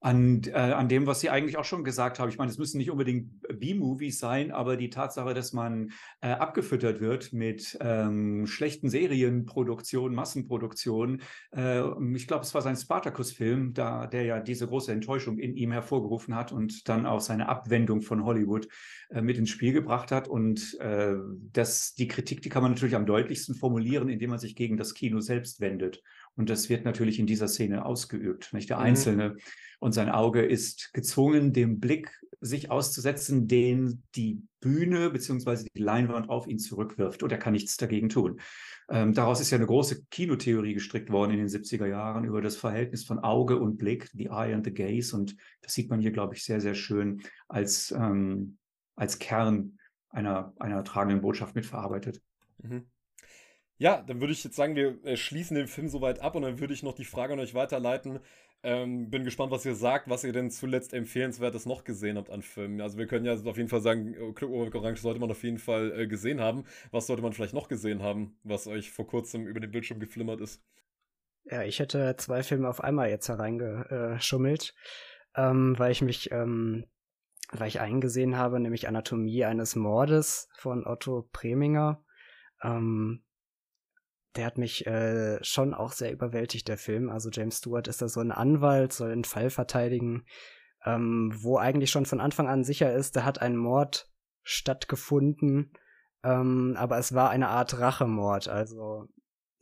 An, 0.00 0.42
äh, 0.46 0.52
an 0.52 0.88
dem, 0.88 1.06
was 1.06 1.20
Sie 1.20 1.28
eigentlich 1.28 1.58
auch 1.58 1.64
schon 1.64 1.84
gesagt 1.84 2.18
haben. 2.18 2.30
Ich 2.30 2.38
meine, 2.38 2.50
es 2.50 2.58
müssen 2.58 2.78
nicht 2.78 2.90
unbedingt 2.90 3.30
B-Movies 3.60 4.18
sein, 4.18 4.50
aber 4.50 4.76
die 4.76 4.88
Tatsache, 4.88 5.34
dass 5.34 5.52
man 5.52 5.92
äh, 6.22 6.30
abgefüttert 6.30 7.00
wird 7.00 7.34
mit 7.34 7.76
ähm, 7.80 8.46
schlechten 8.46 8.88
Serienproduktionen, 8.88 10.14
Massenproduktionen. 10.16 11.20
Äh, 11.54 11.82
ich 12.14 12.26
glaube, 12.26 12.44
es 12.44 12.54
war 12.54 12.62
sein 12.62 12.76
Spartacus-Film, 12.76 13.74
der 13.74 14.22
ja 14.24 14.40
diese 14.40 14.66
große 14.66 14.90
Enttäuschung 14.90 15.38
in 15.38 15.54
ihm 15.54 15.72
hervorgerufen 15.72 16.34
hat 16.34 16.50
und 16.50 16.88
dann 16.88 17.04
auch 17.04 17.20
seine 17.20 17.48
Abwendung 17.48 18.00
von 18.00 18.24
Hollywood 18.24 18.68
äh, 19.10 19.20
mit 19.20 19.36
ins 19.36 19.50
Spiel 19.50 19.74
gebracht 19.74 20.12
hat. 20.12 20.28
Und 20.28 20.78
äh, 20.80 21.14
das, 21.52 21.94
die 21.94 22.08
Kritik, 22.08 22.40
die 22.40 22.48
kann 22.48 22.62
man 22.62 22.72
natürlich 22.72 22.96
am 22.96 23.06
deutlichsten 23.06 23.54
formulieren, 23.54 24.08
indem 24.08 24.30
man 24.30 24.38
sich 24.38 24.56
gegen 24.56 24.78
das 24.78 24.94
Kino 24.94 25.20
selbst 25.20 25.60
wendet. 25.60 26.02
Und 26.36 26.48
das 26.48 26.68
wird 26.68 26.84
natürlich 26.84 27.18
in 27.18 27.26
dieser 27.26 27.48
Szene 27.48 27.84
ausgeübt. 27.84 28.52
Nicht? 28.52 28.70
Der 28.70 28.78
mhm. 28.78 28.84
Einzelne 28.84 29.36
und 29.78 29.92
sein 29.92 30.08
Auge 30.08 30.42
ist 30.42 30.92
gezwungen, 30.92 31.52
dem 31.52 31.80
Blick 31.80 32.20
sich 32.40 32.70
auszusetzen, 32.70 33.48
den 33.48 34.02
die 34.14 34.42
Bühne 34.60 35.10
bzw. 35.10 35.66
die 35.74 35.82
Leinwand 35.82 36.28
auf 36.28 36.46
ihn 36.46 36.58
zurückwirft. 36.58 37.22
Und 37.22 37.32
er 37.32 37.38
kann 37.38 37.52
nichts 37.52 37.76
dagegen 37.76 38.08
tun. 38.08 38.40
Ähm, 38.88 39.12
daraus 39.12 39.40
ist 39.40 39.50
ja 39.50 39.58
eine 39.58 39.66
große 39.66 40.04
Kinotheorie 40.10 40.74
gestrickt 40.74 41.10
worden 41.10 41.32
in 41.32 41.38
den 41.38 41.48
70er 41.48 41.86
Jahren 41.86 42.24
über 42.24 42.40
das 42.40 42.56
Verhältnis 42.56 43.04
von 43.04 43.18
Auge 43.18 43.58
und 43.58 43.76
Blick, 43.76 44.08
the 44.14 44.26
eye 44.26 44.54
and 44.54 44.64
the 44.64 44.72
gaze. 44.72 45.14
Und 45.14 45.36
das 45.60 45.74
sieht 45.74 45.90
man 45.90 46.00
hier, 46.00 46.12
glaube 46.12 46.34
ich, 46.34 46.44
sehr, 46.44 46.60
sehr 46.60 46.74
schön 46.74 47.22
als, 47.48 47.92
ähm, 47.92 48.58
als 48.96 49.18
Kern 49.18 49.78
einer, 50.08 50.54
einer 50.58 50.82
tragenden 50.84 51.20
Botschaft 51.20 51.54
mitverarbeitet. 51.54 52.22
Mhm. 52.62 52.86
Ja, 53.80 54.02
dann 54.02 54.20
würde 54.20 54.34
ich 54.34 54.44
jetzt 54.44 54.56
sagen, 54.56 54.76
wir 54.76 55.02
äh, 55.06 55.16
schließen 55.16 55.54
den 55.54 55.66
Film 55.66 55.88
soweit 55.88 56.20
ab 56.20 56.34
und 56.34 56.42
dann 56.42 56.60
würde 56.60 56.74
ich 56.74 56.82
noch 56.82 56.92
die 56.92 57.06
Frage 57.06 57.32
an 57.32 57.40
euch 57.40 57.54
weiterleiten. 57.54 58.20
Ähm, 58.62 59.08
bin 59.08 59.24
gespannt, 59.24 59.52
was 59.52 59.64
ihr 59.64 59.74
sagt, 59.74 60.10
was 60.10 60.22
ihr 60.22 60.34
denn 60.34 60.50
zuletzt 60.50 60.92
empfehlenswertes 60.92 61.64
noch 61.64 61.82
gesehen 61.82 62.18
habt 62.18 62.28
an 62.28 62.42
Filmen. 62.42 62.82
Also 62.82 62.98
wir 62.98 63.06
können 63.06 63.24
ja 63.24 63.32
auf 63.32 63.56
jeden 63.56 63.70
Fall 63.70 63.80
sagen, 63.80 64.14
oh, 64.20 64.34
Club 64.34 64.50
Orange 64.50 65.00
sollte 65.00 65.18
man 65.18 65.30
auf 65.30 65.42
jeden 65.42 65.56
Fall 65.56 65.98
äh, 65.98 66.06
gesehen 66.06 66.42
haben. 66.42 66.66
Was 66.90 67.06
sollte 67.06 67.22
man 67.22 67.32
vielleicht 67.32 67.54
noch 67.54 67.68
gesehen 67.68 68.02
haben, 68.02 68.36
was 68.42 68.66
euch 68.66 68.90
vor 68.90 69.06
kurzem 69.06 69.46
über 69.46 69.60
den 69.60 69.70
Bildschirm 69.70 69.98
geflimmert 69.98 70.42
ist? 70.42 70.62
Ja, 71.44 71.62
ich 71.62 71.78
hätte 71.78 72.16
zwei 72.18 72.42
Filme 72.42 72.68
auf 72.68 72.84
einmal 72.84 73.08
jetzt 73.08 73.30
hereingeschummelt, 73.30 74.74
ähm, 75.34 75.78
weil 75.78 75.92
ich 75.92 76.02
mich, 76.02 76.30
ähm, 76.32 76.84
weil 77.50 77.68
ich 77.68 77.80
eingesehen 77.80 78.36
habe, 78.36 78.60
nämlich 78.60 78.88
Anatomie 78.88 79.46
eines 79.46 79.74
Mordes 79.74 80.50
von 80.52 80.86
Otto 80.86 81.30
Preminger. 81.32 82.04
Ähm, 82.62 83.22
der 84.36 84.46
hat 84.46 84.58
mich 84.58 84.86
äh, 84.86 85.42
schon 85.42 85.74
auch 85.74 85.92
sehr 85.92 86.12
überwältigt, 86.12 86.68
der 86.68 86.78
Film. 86.78 87.10
Also 87.10 87.30
James 87.30 87.58
Stewart 87.58 87.88
ist 87.88 88.00
da 88.00 88.08
so 88.08 88.20
ein 88.20 88.32
Anwalt, 88.32 88.92
soll 88.92 89.10
einen 89.10 89.24
Fall 89.24 89.50
verteidigen, 89.50 90.24
ähm, 90.84 91.32
wo 91.36 91.58
eigentlich 91.58 91.90
schon 91.90 92.06
von 92.06 92.20
Anfang 92.20 92.48
an 92.48 92.64
sicher 92.64 92.92
ist, 92.92 93.16
da 93.16 93.24
hat 93.24 93.40
ein 93.40 93.56
Mord 93.56 94.08
stattgefunden, 94.42 95.72
ähm, 96.22 96.74
aber 96.78 96.98
es 96.98 97.14
war 97.14 97.30
eine 97.30 97.48
Art 97.48 97.78
Rachemord. 97.78 98.48
Also 98.48 99.06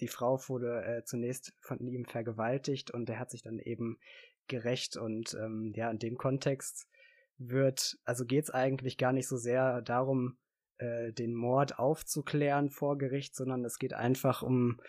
die 0.01 0.09
Frau 0.09 0.39
wurde 0.49 0.85
äh, 0.85 1.05
zunächst 1.05 1.55
von 1.61 1.79
ihm 1.81 2.05
vergewaltigt 2.05 2.91
und 2.91 3.09
er 3.09 3.19
hat 3.19 3.31
sich 3.31 3.43
dann 3.43 3.59
eben 3.59 3.99
gerecht 4.47 4.97
und 4.97 5.35
ähm, 5.35 5.73
ja, 5.75 5.91
in 5.91 5.99
dem 5.99 6.17
Kontext 6.17 6.87
wird, 7.37 7.97
also 8.05 8.25
geht 8.25 8.45
es 8.45 8.51
eigentlich 8.51 8.97
gar 8.99 9.13
nicht 9.13 9.29
so 9.29 9.37
sehr 9.37 9.83
darum, 9.83 10.39
äh, 10.79 11.13
den 11.13 11.35
Mord 11.35 11.79
aufzuklären 11.79 12.71
vor 12.71 12.99
Gericht, 12.99 13.35
sondern 13.35 13.65
es 13.65 13.79
geht 13.79 13.95
einfach 13.95 14.43
um 14.43 14.81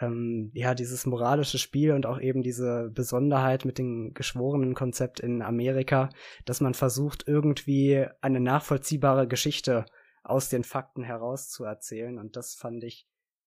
ähm, 0.00 0.50
ja 0.54 0.74
dieses 0.74 1.06
moralische 1.06 1.58
Spiel 1.58 1.92
und 1.92 2.06
auch 2.06 2.20
eben 2.20 2.42
diese 2.42 2.90
Besonderheit 2.92 3.64
mit 3.64 3.78
dem 3.78 4.14
geschworenen 4.14 4.74
Konzept 4.74 5.20
in 5.20 5.42
Amerika, 5.42 6.10
dass 6.44 6.60
man 6.60 6.74
versucht 6.74 7.26
irgendwie 7.26 8.06
eine 8.20 8.40
nachvollziehbare 8.40 9.28
Geschichte 9.28 9.86
aus 10.22 10.48
den 10.48 10.64
Fakten 10.64 11.02
herauszuerzählen 11.02 12.18
und 12.18 12.36
das 12.36 12.54
fand 12.54 12.84
ich 12.84 13.06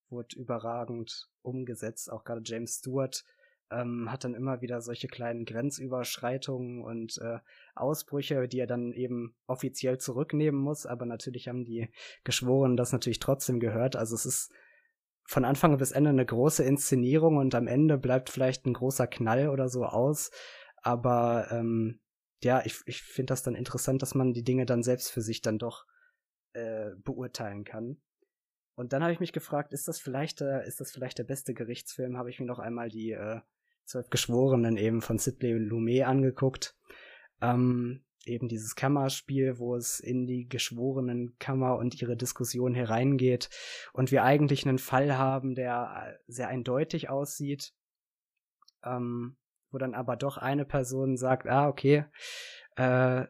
wurde 0.10 0.38
überragend 0.38 1.30
umgesetzt. 1.42 2.12
Auch 2.12 2.24
gerade 2.24 2.42
James 2.46 2.76
Stewart 2.76 3.26
ähm, 3.74 4.12
hat 4.12 4.24
dann 4.24 4.34
immer 4.34 4.62
wieder 4.62 4.82
solche 4.82 5.08
kleinen 5.08 5.46
Grenzüberschreitungen 5.46 6.82
und 6.84 7.18
äh, 7.20 7.40
Ausbrüche, 7.76 8.48
die 8.48 8.60
er 8.60 8.68
dann 8.68 8.92
eben 8.94 9.36
offiziell 9.48 9.98
zurücknehmen 9.98 10.60
muss. 10.60 10.86
Aber 10.86 11.06
natürlich 11.06 11.48
haben 11.48 11.66
die 11.66 11.90
Geschworenen 12.24 12.78
das 12.78 12.92
natürlich 12.92 13.20
trotzdem 13.20 13.60
gehört. 13.60 13.96
Also 13.96 14.16
es 14.16 14.26
ist 14.26 14.52
von 15.26 15.46
Anfang 15.46 15.78
bis 15.78 15.92
Ende 15.92 16.10
eine 16.10 16.26
große 16.26 16.64
Inszenierung 16.64 17.38
und 17.38 17.56
am 17.56 17.68
Ende 17.68 17.98
bleibt 17.98 18.30
vielleicht 18.30 18.66
ein 18.66 18.74
großer 18.74 19.08
Knall 19.08 19.50
oder 19.50 19.70
so 19.70 19.86
aus. 19.86 20.32
Aber 20.78 21.48
ähm, 21.52 22.00
ja, 22.44 22.62
ich, 22.66 22.82
ich 22.86 23.02
finde 23.02 23.32
das 23.32 23.44
dann 23.44 23.56
interessant, 23.56 24.02
dass 24.02 24.16
man 24.16 24.34
die 24.34 24.44
Dinge 24.44 24.66
dann 24.66 24.84
selbst 24.84 25.12
für 25.12 25.22
sich 25.22 25.42
dann 25.42 25.58
doch 25.58 25.86
äh, 26.54 26.92
beurteilen 27.04 27.64
kann. 27.64 28.02
Und 28.76 28.92
dann 28.92 29.04
habe 29.04 29.14
ich 29.14 29.20
mich 29.20 29.34
gefragt, 29.34 29.72
ist 29.72 29.88
das 29.88 30.00
vielleicht, 30.00 30.42
äh, 30.42 30.66
ist 30.68 30.82
das 30.82 30.92
vielleicht 30.92 31.18
der 31.20 31.24
beste 31.24 31.54
Gerichtsfilm? 31.54 32.18
Habe 32.18 32.30
ich 32.30 32.40
mir 32.40 32.46
noch 32.46 32.60
einmal 32.60 32.90
die 32.90 33.12
äh, 33.12 33.40
Zwölf 33.86 34.10
Geschworenen 34.10 34.78
eben 34.78 35.02
von 35.02 35.18
Sidney 35.18 35.54
Lumet 35.54 36.04
angeguckt. 36.04 36.76
Ähm, 37.42 38.04
eben 38.26 38.48
dieses 38.48 38.76
Kammerspiel, 38.76 39.60
wo 39.60 39.76
es 39.76 40.00
in 40.00 40.26
die 40.26 40.48
Geschworenenkammer 40.48 41.78
und 41.78 42.02
ihre 42.02 42.16
Diskussion 42.16 42.74
hereingeht 42.74 43.50
und 43.92 44.12
wir 44.12 44.24
eigentlich 44.24 44.66
einen 44.66 44.80
Fall 44.80 45.18
haben, 45.18 45.56
der 45.56 46.16
äh, 46.16 46.32
sehr 46.32 46.48
eindeutig 46.48 47.10
aussieht, 47.10 47.74
ähm, 48.84 49.38
wo 49.72 49.78
dann 49.78 49.94
aber 49.94 50.16
doch 50.16 50.38
eine 50.38 50.66
Person 50.66 51.18
sagt, 51.18 51.48
ah, 51.48 51.68
okay, 51.68 52.06
äh, 52.76 53.26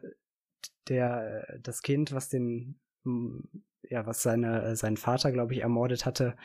der, 0.88 1.58
das 1.60 1.82
Kind, 1.82 2.12
was 2.12 2.28
den, 2.28 2.80
ja, 3.82 4.06
was 4.06 4.22
seine, 4.22 4.62
äh, 4.62 4.76
seinen 4.76 4.96
Vater, 4.96 5.32
glaube 5.32 5.54
ich, 5.54 5.60
ermordet 5.60 6.06
hatte, 6.06 6.36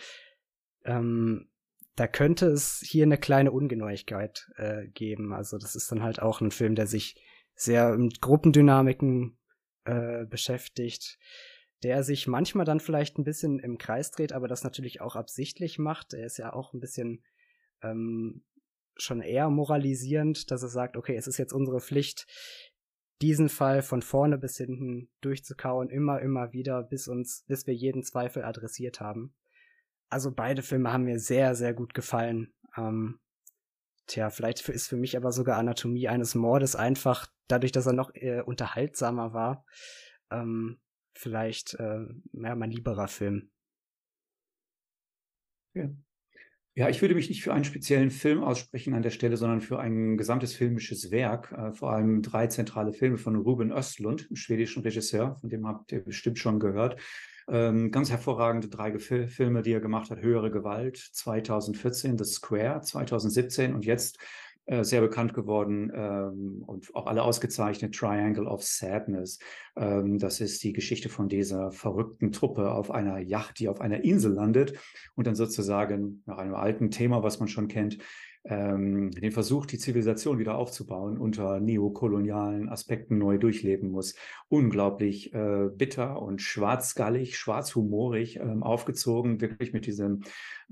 ähm, 0.85 1.49
da 1.99 2.07
könnte 2.07 2.47
es 2.47 2.81
hier 2.85 3.03
eine 3.03 3.17
kleine 3.17 3.51
Ungenauigkeit 3.51 4.49
äh, 4.55 4.87
geben. 4.87 5.33
Also 5.33 5.57
das 5.57 5.75
ist 5.75 5.91
dann 5.91 6.01
halt 6.01 6.21
auch 6.21 6.39
ein 6.39 6.51
Film, 6.51 6.75
der 6.75 6.87
sich 6.87 7.21
sehr 7.55 7.97
mit 7.97 8.21
Gruppendynamiken 8.21 9.37
äh, 9.83 10.25
beschäftigt, 10.25 11.19
der 11.83 12.03
sich 12.03 12.25
manchmal 12.25 12.65
dann 12.65 12.79
vielleicht 12.79 13.17
ein 13.17 13.25
bisschen 13.25 13.59
im 13.59 13.77
Kreis 13.77 14.11
dreht, 14.11 14.31
aber 14.31 14.47
das 14.47 14.63
natürlich 14.63 15.01
auch 15.01 15.17
absichtlich 15.17 15.77
macht. 15.77 16.13
Er 16.13 16.25
ist 16.25 16.37
ja 16.37 16.53
auch 16.53 16.73
ein 16.73 16.79
bisschen 16.79 17.21
ähm, 17.83 18.45
schon 18.95 19.21
eher 19.21 19.49
moralisierend, 19.49 20.51
dass 20.51 20.63
er 20.63 20.69
sagt, 20.69 20.95
okay, 20.95 21.17
es 21.17 21.27
ist 21.27 21.37
jetzt 21.37 21.53
unsere 21.53 21.81
Pflicht, 21.81 22.27
diesen 23.21 23.49
Fall 23.49 23.81
von 23.81 24.01
vorne 24.01 24.37
bis 24.37 24.55
hinten 24.55 25.09
durchzukauen, 25.19 25.89
immer, 25.89 26.21
immer 26.21 26.53
wieder, 26.53 26.81
bis 26.81 27.09
uns, 27.09 27.43
bis 27.47 27.67
wir 27.67 27.73
jeden 27.73 28.03
Zweifel 28.03 28.45
adressiert 28.45 29.01
haben. 29.01 29.35
Also 30.09 30.31
beide 30.31 30.61
Filme 30.63 30.91
haben 30.91 31.03
mir 31.03 31.19
sehr, 31.19 31.55
sehr 31.55 31.73
gut 31.73 31.93
gefallen. 31.93 32.53
Ähm, 32.75 33.19
tja, 34.07 34.29
vielleicht 34.29 34.67
ist 34.67 34.87
für 34.87 34.97
mich 34.97 35.15
aber 35.15 35.31
sogar 35.31 35.57
Anatomie 35.57 36.07
eines 36.07 36.35
Mordes 36.35 36.75
einfach 36.75 37.27
dadurch, 37.47 37.71
dass 37.71 37.85
er 37.85 37.93
noch 37.93 38.13
äh, 38.15 38.41
unterhaltsamer 38.41 39.33
war, 39.33 39.65
ähm, 40.31 40.79
vielleicht 41.13 41.75
äh, 41.75 42.05
ja, 42.33 42.55
mein 42.55 42.71
lieberer 42.71 43.07
Film. 43.07 43.51
Ja. 45.75 45.89
ja, 46.73 46.89
ich 46.89 47.01
würde 47.01 47.13
mich 47.13 47.29
nicht 47.29 47.43
für 47.43 47.53
einen 47.53 47.63
speziellen 47.63 48.09
Film 48.09 48.43
aussprechen 48.43 48.95
an 48.95 49.03
der 49.03 49.11
Stelle, 49.11 49.37
sondern 49.37 49.61
für 49.61 49.79
ein 49.79 50.17
gesamtes 50.17 50.55
filmisches 50.55 51.11
Werk, 51.11 51.51
äh, 51.51 51.71
vor 51.73 51.91
allem 51.91 52.23
drei 52.23 52.47
zentrale 52.47 52.93
Filme 52.93 53.17
von 53.17 53.35
Ruben 53.35 53.71
Östlund, 53.71 54.25
einem 54.27 54.35
schwedischen 54.35 54.81
Regisseur, 54.81 55.35
von 55.35 55.49
dem 55.49 55.67
habt 55.67 55.91
ihr 55.91 56.03
bestimmt 56.03 56.39
schon 56.39 56.59
gehört. 56.59 56.99
Ähm, 57.51 57.91
ganz 57.91 58.11
hervorragende 58.11 58.67
drei 58.67 58.91
Gefil 58.91 59.27
Filme, 59.27 59.61
die 59.61 59.71
er 59.71 59.79
gemacht 59.79 60.11
hat. 60.11 60.21
Höhere 60.21 60.51
Gewalt 60.51 60.97
2014, 60.97 62.17
The 62.17 62.23
Square 62.23 62.81
2017 62.81 63.73
und 63.73 63.85
jetzt 63.85 64.19
äh, 64.69 64.83
sehr 64.83 65.01
bekannt 65.01 65.33
geworden 65.33 65.91
ähm, 65.95 66.63
und 66.67 66.93
auch 66.93 67.07
alle 67.07 67.23
ausgezeichnet, 67.23 67.95
Triangle 67.95 68.45
of 68.45 68.63
Sadness. 68.63 69.39
Ähm, 69.75 70.19
das 70.19 70.41
ist 70.41 70.63
die 70.63 70.73
Geschichte 70.73 71.09
von 71.09 71.27
dieser 71.27 71.71
verrückten 71.71 72.31
Truppe 72.31 72.71
auf 72.71 72.91
einer 72.91 73.17
Yacht, 73.17 73.57
die 73.57 73.67
auf 73.67 73.81
einer 73.81 74.03
Insel 74.03 74.33
landet 74.33 74.77
und 75.15 75.25
dann 75.25 75.33
sozusagen 75.33 76.21
nach 76.27 76.37
einem 76.37 76.53
alten 76.53 76.91
Thema, 76.91 77.23
was 77.23 77.39
man 77.39 77.47
schon 77.47 77.67
kennt, 77.67 77.97
ähm, 78.49 79.11
den 79.11 79.31
Versuch, 79.31 79.67
die 79.67 79.77
Zivilisation 79.77 80.39
wieder 80.39 80.55
aufzubauen, 80.55 81.19
unter 81.19 81.59
neokolonialen 81.59 82.67
Aspekten 82.67 83.19
neu 83.19 83.37
durchleben 83.37 83.91
muss. 83.91 84.15
Unglaublich 84.47 85.33
äh, 85.33 85.69
bitter 85.71 86.19
und 86.19 86.41
schwarzgallig, 86.41 87.37
schwarzhumorig 87.37 88.37
ähm, 88.37 88.63
aufgezogen, 88.63 89.39
wirklich 89.39 89.71
mit 89.71 89.85
diesem, 89.85 90.23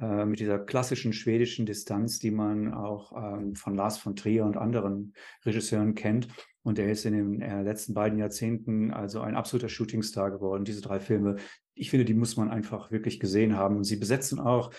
äh, 0.02 0.26
mit 0.26 0.40
dieser 0.40 0.58
klassischen 0.58 1.14
schwedischen 1.14 1.68
Distanz, 1.68 2.18
die 2.18 2.32
man 2.32 2.74
auch 2.74 3.14
ähm, 3.16 3.56
von 3.56 3.76
Lars 3.76 4.00
von 4.00 4.16
Trier 4.16 4.46
und 4.46 4.58
anderen 4.58 5.14
Regisseuren 5.46 5.94
kennt. 5.94 6.28
Und 6.64 6.80
er 6.80 6.92
ist 6.92 7.06
in 7.06 7.14
den 7.14 7.42
äh, 7.42 7.62
letzten 7.62 7.94
beiden 7.94 8.18
Jahrzehnten 8.18 8.92
also 8.92 9.22
ein 9.22 9.36
absoluter 9.36 9.70
Shootingstar 9.70 10.32
geworden. 10.32 10.66
Diese 10.66 10.82
drei 10.82 11.00
Filme, 11.00 11.36
ich 11.76 11.92
finde, 11.92 12.06
die 12.06 12.16
muss 12.16 12.38
man 12.38 12.50
einfach 12.50 12.92
wirklich 12.92 13.20
gesehen 13.20 13.56
haben. 13.56 13.78
Und 13.78 13.84
sie 13.84 13.98
besetzen 13.98 14.40
auch 14.40 14.72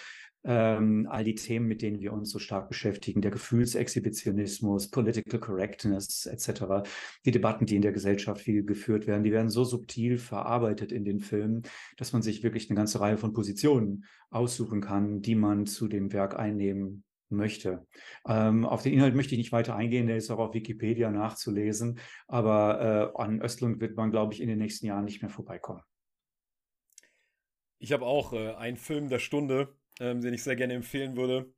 ähm, 0.44 1.06
all 1.10 1.24
die 1.24 1.34
Themen, 1.34 1.66
mit 1.66 1.82
denen 1.82 2.00
wir 2.00 2.12
uns 2.12 2.30
so 2.30 2.38
stark 2.38 2.68
beschäftigen, 2.68 3.20
der 3.20 3.30
Gefühlsexhibitionismus, 3.30 4.90
Political 4.90 5.40
Correctness 5.40 6.26
etc., 6.26 6.88
die 7.24 7.30
Debatten, 7.30 7.66
die 7.66 7.76
in 7.76 7.82
der 7.82 7.92
Gesellschaft 7.92 8.42
viel 8.42 8.64
geführt 8.64 9.06
werden, 9.06 9.24
die 9.24 9.32
werden 9.32 9.50
so 9.50 9.64
subtil 9.64 10.18
verarbeitet 10.18 10.92
in 10.92 11.04
den 11.04 11.20
Filmen, 11.20 11.62
dass 11.96 12.12
man 12.12 12.22
sich 12.22 12.42
wirklich 12.42 12.70
eine 12.70 12.76
ganze 12.76 13.00
Reihe 13.00 13.18
von 13.18 13.32
Positionen 13.32 14.04
aussuchen 14.30 14.80
kann, 14.80 15.22
die 15.22 15.34
man 15.34 15.66
zu 15.66 15.88
dem 15.88 16.12
Werk 16.12 16.38
einnehmen 16.38 17.04
möchte. 17.30 17.86
Ähm, 18.26 18.64
auf 18.64 18.82
den 18.82 18.92
Inhalt 18.92 19.14
möchte 19.14 19.34
ich 19.34 19.38
nicht 19.38 19.52
weiter 19.52 19.74
eingehen, 19.74 20.06
der 20.06 20.16
ist 20.16 20.30
auch 20.30 20.38
auf 20.38 20.54
Wikipedia 20.54 21.10
nachzulesen, 21.10 21.98
aber 22.26 23.12
äh, 23.16 23.20
an 23.20 23.42
Östlund 23.42 23.80
wird 23.80 23.96
man, 23.96 24.10
glaube 24.10 24.34
ich, 24.34 24.40
in 24.40 24.48
den 24.48 24.58
nächsten 24.58 24.86
Jahren 24.86 25.04
nicht 25.04 25.22
mehr 25.22 25.30
vorbeikommen. 25.30 25.82
Ich 27.78 27.92
habe 27.92 28.06
auch 28.06 28.32
äh, 28.32 28.54
einen 28.54 28.76
Film 28.76 29.08
der 29.08 29.18
Stunde, 29.18 29.77
ähm, 30.00 30.20
den 30.20 30.34
ich 30.34 30.42
sehr 30.42 30.56
gerne 30.56 30.74
empfehlen 30.74 31.16
würde. 31.16 31.52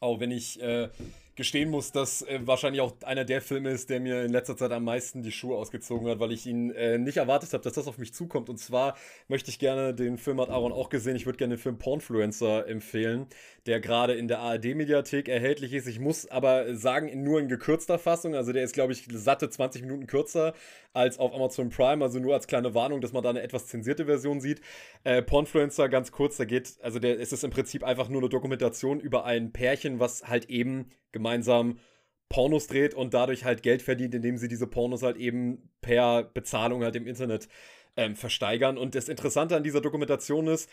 Auch 0.00 0.20
wenn 0.20 0.30
ich 0.30 0.60
äh, 0.60 0.88
gestehen 1.34 1.70
muss, 1.70 1.92
dass 1.92 2.22
äh, 2.22 2.40
wahrscheinlich 2.44 2.80
auch 2.80 2.94
einer 3.04 3.24
der 3.24 3.40
Filme 3.40 3.70
ist, 3.70 3.88
der 3.88 4.00
mir 4.00 4.22
in 4.22 4.30
letzter 4.30 4.56
Zeit 4.56 4.70
am 4.70 4.84
meisten 4.84 5.22
die 5.22 5.32
Schuhe 5.32 5.56
ausgezogen 5.56 6.08
hat, 6.08 6.20
weil 6.20 6.32
ich 6.32 6.46
ihn 6.46 6.70
äh, 6.72 6.98
nicht 6.98 7.16
erwartet 7.16 7.52
habe, 7.52 7.64
dass 7.64 7.72
das 7.72 7.88
auf 7.88 7.98
mich 7.98 8.12
zukommt. 8.12 8.50
Und 8.50 8.58
zwar 8.58 8.96
möchte 9.28 9.50
ich 9.50 9.58
gerne, 9.58 9.94
den 9.94 10.18
Film 10.18 10.40
hat 10.40 10.50
Aaron 10.50 10.72
auch 10.72 10.90
gesehen, 10.90 11.16
ich 11.16 11.24
würde 11.24 11.38
gerne 11.38 11.54
den 11.54 11.60
Film 11.60 11.78
Pornfluencer 11.78 12.68
empfehlen, 12.68 13.26
der 13.66 13.80
gerade 13.80 14.14
in 14.14 14.28
der 14.28 14.40
ARD-Mediathek 14.40 15.28
erhältlich 15.28 15.72
ist. 15.72 15.86
Ich 15.86 16.00
muss 16.00 16.26
aber 16.30 16.76
sagen, 16.76 17.22
nur 17.22 17.40
in 17.40 17.48
gekürzter 17.48 17.98
Fassung. 17.98 18.34
Also 18.34 18.52
der 18.52 18.64
ist, 18.64 18.74
glaube 18.74 18.92
ich, 18.92 19.06
satte 19.10 19.48
20 19.48 19.82
Minuten 19.82 20.06
kürzer 20.06 20.52
als 20.92 21.18
auf 21.18 21.32
Amazon 21.34 21.70
Prime. 21.70 22.04
Also 22.04 22.18
nur 22.18 22.34
als 22.34 22.46
kleine 22.46 22.74
Warnung, 22.74 23.00
dass 23.00 23.12
man 23.12 23.22
da 23.22 23.30
eine 23.30 23.42
etwas 23.42 23.68
zensierte 23.68 24.04
Version 24.04 24.40
sieht. 24.40 24.60
Äh, 25.04 25.22
Pornfluencer, 25.22 25.88
ganz 25.88 26.12
kurz, 26.12 26.36
da 26.36 26.44
geht, 26.44 26.74
also 26.82 26.98
der 26.98 27.16
ist 27.16 27.32
es 27.32 27.42
im 27.42 27.50
Prinzip 27.50 27.84
einfach 27.84 28.08
nur 28.08 28.20
eine 28.20 28.28
Dokumentation 28.28 29.00
über 29.00 29.24
ein 29.24 29.52
Pärchen, 29.52 30.00
was 30.00 30.28
halt 30.28 30.50
eben 30.50 30.90
gemeinsam 31.22 31.78
Pornos 32.28 32.66
dreht 32.66 32.94
und 32.94 33.14
dadurch 33.14 33.44
halt 33.44 33.62
Geld 33.62 33.82
verdient, 33.82 34.14
indem 34.14 34.38
sie 34.38 34.48
diese 34.48 34.66
Pornos 34.66 35.02
halt 35.02 35.16
eben 35.16 35.70
per 35.80 36.24
Bezahlung 36.24 36.82
halt 36.82 36.96
im 36.96 37.06
Internet 37.06 37.48
ähm, 37.96 38.16
versteigern. 38.16 38.78
Und 38.78 38.94
das 38.94 39.08
Interessante 39.08 39.54
an 39.54 39.62
dieser 39.62 39.80
Dokumentation 39.80 40.48
ist, 40.48 40.68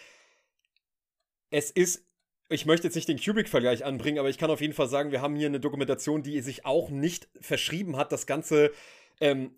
es 1.52 1.70
ist, 1.70 2.06
ich 2.48 2.66
möchte 2.66 2.88
jetzt 2.88 2.96
nicht 2.96 3.10
den 3.10 3.20
Kubrick-Vergleich 3.20 3.86
anbringen, 3.86 4.20
aber 4.20 4.30
ich 4.30 4.38
kann 4.38 4.50
auf 4.50 4.62
jeden 4.62 4.74
Fall 4.74 4.88
sagen, 4.88 5.12
wir 5.12 5.22
haben 5.22 5.36
hier 5.36 5.48
eine 5.48 5.60
Dokumentation, 5.60 6.24
die 6.24 6.40
sich 6.42 6.66
auch 6.66 6.90
nicht 6.90 7.28
verschrieben 7.42 7.98
hat, 7.98 8.12
das 8.12 8.26
Ganze 8.26 8.72
ähm, 9.20 9.52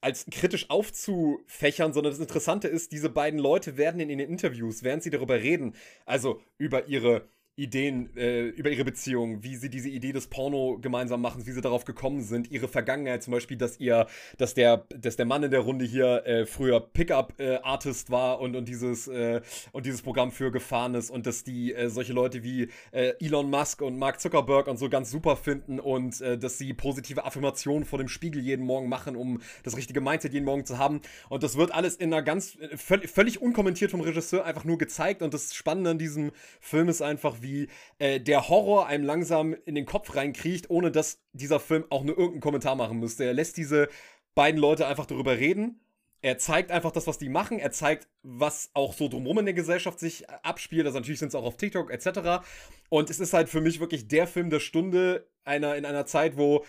als 0.00 0.26
kritisch 0.30 0.70
aufzufächern, 0.70 1.92
sondern 1.92 2.12
das 2.12 2.20
Interessante 2.20 2.68
ist, 2.68 2.92
diese 2.92 3.08
beiden 3.08 3.40
Leute 3.40 3.76
werden 3.76 4.00
in 4.00 4.08
den 4.08 4.20
Interviews, 4.20 4.84
während 4.84 5.02
sie 5.02 5.10
darüber 5.10 5.34
reden, 5.36 5.74
also 6.06 6.40
über 6.56 6.86
ihre 6.86 7.28
Ideen 7.58 8.16
äh, 8.16 8.46
über 8.46 8.70
ihre 8.70 8.84
Beziehung, 8.84 9.42
wie 9.42 9.56
sie 9.56 9.68
diese 9.68 9.88
Idee 9.88 10.12
des 10.12 10.28
Porno 10.28 10.78
gemeinsam 10.80 11.20
machen, 11.20 11.44
wie 11.44 11.50
sie 11.50 11.60
darauf 11.60 11.84
gekommen 11.84 12.22
sind, 12.22 12.50
ihre 12.50 12.68
Vergangenheit 12.68 13.22
zum 13.22 13.32
Beispiel, 13.32 13.56
dass 13.56 13.80
ihr, 13.80 14.06
dass 14.36 14.54
der, 14.54 14.84
dass 14.96 15.16
der 15.16 15.26
Mann 15.26 15.42
in 15.42 15.50
der 15.50 15.60
Runde 15.60 15.84
hier 15.84 16.24
äh, 16.24 16.46
früher 16.46 16.80
Pickup-Artist 16.80 18.08
äh, 18.08 18.12
war 18.12 18.40
und, 18.40 18.54
und 18.54 18.68
dieses 18.68 19.08
äh, 19.08 19.40
und 19.72 19.86
dieses 19.86 20.02
Programm 20.02 20.30
für 20.30 20.52
gefahren 20.52 20.94
ist 20.94 21.10
und 21.10 21.26
dass 21.26 21.42
die 21.42 21.74
äh, 21.74 21.90
solche 21.90 22.12
Leute 22.12 22.44
wie 22.44 22.68
äh, 22.92 23.14
Elon 23.20 23.50
Musk 23.50 23.82
und 23.82 23.98
Mark 23.98 24.20
Zuckerberg 24.20 24.68
und 24.68 24.76
so 24.78 24.88
ganz 24.88 25.10
super 25.10 25.36
finden 25.36 25.80
und 25.80 26.20
dass 26.20 26.58
sie 26.58 26.74
positive 26.74 27.24
Affirmationen 27.24 27.84
vor 27.84 27.98
dem 27.98 28.08
Spiegel 28.08 28.42
jeden 28.42 28.64
Morgen 28.64 28.88
machen, 28.88 29.16
um 29.16 29.40
das 29.62 29.76
richtige 29.76 30.00
Mindset 30.00 30.32
jeden 30.32 30.44
Morgen 30.44 30.64
zu 30.64 30.78
haben. 30.78 31.00
Und 31.28 31.42
das 31.42 31.56
wird 31.56 31.72
alles 31.72 31.96
in 31.96 32.12
einer 32.12 32.22
ganz 32.22 32.56
völlig, 32.76 33.10
völlig 33.10 33.40
unkommentiert 33.40 33.90
vom 33.90 34.00
Regisseur 34.00 34.44
einfach 34.44 34.64
nur 34.64 34.78
gezeigt. 34.78 35.22
Und 35.22 35.34
das 35.34 35.54
Spannende 35.54 35.90
an 35.90 35.98
diesem 35.98 36.32
Film 36.60 36.88
ist 36.88 37.02
einfach, 37.02 37.36
wie 37.40 37.47
wie 37.48 37.68
äh, 37.98 38.20
der 38.20 38.48
Horror 38.48 38.86
einem 38.86 39.04
langsam 39.04 39.56
in 39.64 39.74
den 39.74 39.86
Kopf 39.86 40.14
reinkriecht, 40.14 40.70
ohne 40.70 40.90
dass 40.90 41.20
dieser 41.32 41.60
Film 41.60 41.84
auch 41.90 42.04
nur 42.04 42.16
irgendeinen 42.16 42.40
Kommentar 42.40 42.76
machen 42.76 42.98
müsste. 42.98 43.24
Er 43.24 43.34
lässt 43.34 43.56
diese 43.56 43.88
beiden 44.34 44.60
Leute 44.60 44.86
einfach 44.86 45.06
darüber 45.06 45.38
reden. 45.38 45.80
Er 46.20 46.36
zeigt 46.38 46.72
einfach 46.72 46.90
das, 46.90 47.06
was 47.06 47.18
die 47.18 47.28
machen. 47.28 47.58
Er 47.58 47.70
zeigt, 47.70 48.08
was 48.22 48.70
auch 48.74 48.92
so 48.92 49.08
drumherum 49.08 49.38
in 49.38 49.44
der 49.46 49.54
Gesellschaft 49.54 50.00
sich 50.00 50.28
abspielt. 50.28 50.84
Also 50.84 50.98
natürlich 50.98 51.20
sind 51.20 51.28
es 51.28 51.34
auch 51.34 51.44
auf 51.44 51.56
TikTok 51.56 51.90
etc. 51.92 52.44
Und 52.88 53.08
es 53.08 53.20
ist 53.20 53.32
halt 53.32 53.48
für 53.48 53.60
mich 53.60 53.78
wirklich 53.78 54.08
der 54.08 54.26
Film 54.26 54.50
der 54.50 54.60
Stunde 54.60 55.28
einer, 55.44 55.76
in 55.76 55.84
einer 55.84 56.06
Zeit, 56.06 56.36
wo 56.36 56.64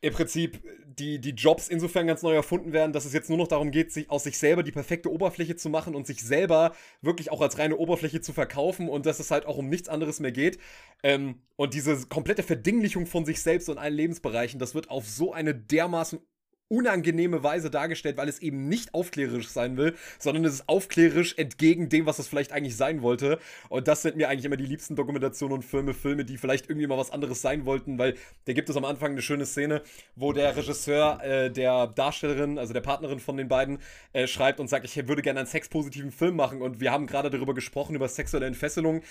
im 0.00 0.12
Prinzip 0.12 0.62
die, 0.86 1.20
die 1.20 1.30
Jobs 1.30 1.68
insofern 1.68 2.06
ganz 2.06 2.22
neu 2.22 2.34
erfunden 2.34 2.72
werden, 2.72 2.92
dass 2.92 3.04
es 3.04 3.12
jetzt 3.12 3.28
nur 3.28 3.38
noch 3.38 3.48
darum 3.48 3.70
geht, 3.70 3.92
sich 3.92 4.10
aus 4.10 4.24
sich 4.24 4.38
selber 4.38 4.62
die 4.62 4.72
perfekte 4.72 5.12
Oberfläche 5.12 5.56
zu 5.56 5.68
machen 5.68 5.94
und 5.94 6.06
sich 6.06 6.22
selber 6.22 6.74
wirklich 7.02 7.30
auch 7.30 7.40
als 7.40 7.58
reine 7.58 7.76
Oberfläche 7.76 8.20
zu 8.20 8.32
verkaufen 8.32 8.88
und 8.88 9.06
dass 9.06 9.20
es 9.20 9.30
halt 9.30 9.46
auch 9.46 9.56
um 9.56 9.68
nichts 9.68 9.88
anderes 9.88 10.20
mehr 10.20 10.32
geht. 10.32 10.58
Ähm, 11.02 11.42
und 11.56 11.74
diese 11.74 12.06
komplette 12.06 12.42
Verdinglichung 12.42 13.06
von 13.06 13.24
sich 13.24 13.42
selbst 13.42 13.68
und 13.68 13.78
allen 13.78 13.94
Lebensbereichen, 13.94 14.58
das 14.58 14.74
wird 14.74 14.90
auf 14.90 15.08
so 15.08 15.32
eine 15.32 15.54
dermaßen 15.54 16.20
unangenehme 16.68 17.42
Weise 17.42 17.70
dargestellt, 17.70 18.16
weil 18.16 18.28
es 18.28 18.40
eben 18.40 18.68
nicht 18.68 18.94
aufklärerisch 18.94 19.48
sein 19.48 19.76
will, 19.76 19.94
sondern 20.18 20.44
es 20.44 20.54
ist 20.54 20.68
aufklärerisch 20.68 21.34
entgegen 21.38 21.88
dem, 21.88 22.06
was 22.06 22.18
es 22.18 22.28
vielleicht 22.28 22.52
eigentlich 22.52 22.76
sein 22.76 23.02
wollte. 23.02 23.38
Und 23.68 23.88
das 23.88 24.02
sind 24.02 24.16
mir 24.16 24.28
eigentlich 24.28 24.44
immer 24.44 24.56
die 24.56 24.66
liebsten 24.66 24.96
Dokumentationen 24.96 25.54
und 25.56 25.64
Filme, 25.64 25.94
Filme, 25.94 26.24
die 26.24 26.36
vielleicht 26.36 26.68
irgendwie 26.68 26.86
mal 26.86 26.98
was 26.98 27.10
anderes 27.10 27.40
sein 27.40 27.64
wollten, 27.64 27.98
weil 27.98 28.14
da 28.44 28.52
gibt 28.52 28.68
es 28.68 28.76
am 28.76 28.84
Anfang 28.84 29.12
eine 29.12 29.22
schöne 29.22 29.46
Szene, 29.46 29.82
wo 30.14 30.32
der 30.32 30.56
Regisseur 30.56 31.22
äh, 31.22 31.50
der 31.50 31.86
Darstellerin, 31.86 32.58
also 32.58 32.72
der 32.72 32.80
Partnerin 32.80 33.20
von 33.20 33.36
den 33.36 33.48
beiden, 33.48 33.78
äh, 34.12 34.26
schreibt 34.26 34.60
und 34.60 34.68
sagt, 34.68 34.84
ich 34.84 35.08
würde 35.08 35.22
gerne 35.22 35.40
einen 35.40 35.48
sexpositiven 35.48 36.12
Film 36.12 36.36
machen. 36.36 36.60
Und 36.60 36.80
wir 36.80 36.92
haben 36.92 37.06
gerade 37.06 37.30
darüber 37.30 37.54
gesprochen, 37.54 37.94
über 37.94 38.08
sexuelle 38.08 38.46
Entfesselung 38.46 39.02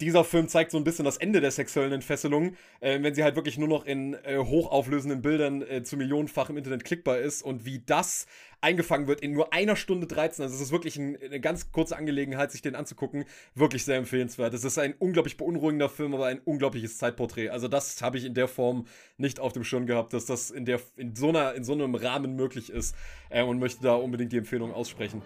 dieser 0.00 0.22
Film 0.22 0.46
zeigt 0.48 0.70
so 0.70 0.78
ein 0.78 0.84
bisschen 0.84 1.04
das 1.04 1.16
Ende 1.16 1.40
der 1.40 1.50
sexuellen 1.50 1.92
Entfesselung, 1.92 2.54
äh, 2.80 3.02
wenn 3.02 3.14
sie 3.14 3.24
halt 3.24 3.34
wirklich 3.34 3.58
nur 3.58 3.66
noch 3.66 3.84
in 3.84 4.14
äh, 4.14 4.38
hochauflösenden 4.38 5.22
Bildern 5.22 5.62
äh, 5.62 5.82
zu 5.82 5.96
millionenfach 5.96 6.50
im 6.50 6.56
Internet 6.56 6.84
klickbar 6.84 7.18
ist 7.18 7.42
und 7.42 7.64
wie 7.64 7.80
das 7.84 8.26
eingefangen 8.60 9.08
wird 9.08 9.20
in 9.20 9.32
nur 9.32 9.52
einer 9.52 9.74
Stunde 9.74 10.06
13. 10.06 10.44
Also 10.44 10.54
es 10.54 10.60
ist 10.60 10.70
wirklich 10.70 10.96
ein, 10.96 11.16
eine 11.20 11.40
ganz 11.40 11.72
kurze 11.72 11.96
Angelegenheit, 11.96 12.52
sich 12.52 12.62
den 12.62 12.76
anzugucken. 12.76 13.24
Wirklich 13.54 13.84
sehr 13.84 13.96
empfehlenswert. 13.96 14.54
Es 14.54 14.64
ist 14.64 14.78
ein 14.78 14.94
unglaublich 14.98 15.36
beunruhigender 15.36 15.88
Film, 15.88 16.14
aber 16.14 16.26
ein 16.26 16.40
unglaubliches 16.40 16.98
Zeitporträt. 16.98 17.48
Also 17.48 17.66
das 17.66 18.00
habe 18.00 18.18
ich 18.18 18.24
in 18.24 18.34
der 18.34 18.48
Form 18.48 18.86
nicht 19.16 19.40
auf 19.40 19.52
dem 19.52 19.64
Schirm 19.64 19.86
gehabt, 19.86 20.12
dass 20.12 20.26
das 20.26 20.50
in, 20.50 20.64
der, 20.64 20.80
in, 20.96 21.16
so, 21.16 21.28
einer, 21.28 21.54
in 21.54 21.64
so 21.64 21.72
einem 21.72 21.94
Rahmen 21.96 22.36
möglich 22.36 22.70
ist 22.70 22.94
äh, 23.30 23.42
und 23.42 23.58
möchte 23.58 23.82
da 23.82 23.94
unbedingt 23.94 24.32
die 24.32 24.38
Empfehlung 24.38 24.72
aussprechen. 24.72 25.22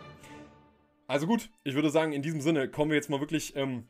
Also 1.06 1.26
gut, 1.26 1.50
ich 1.62 1.74
würde 1.74 1.90
sagen, 1.90 2.12
in 2.12 2.22
diesem 2.22 2.40
Sinne 2.40 2.68
kommen 2.68 2.90
wir 2.90 2.96
jetzt 2.96 3.10
mal 3.10 3.20
wirklich... 3.20 3.54
Ähm, 3.54 3.84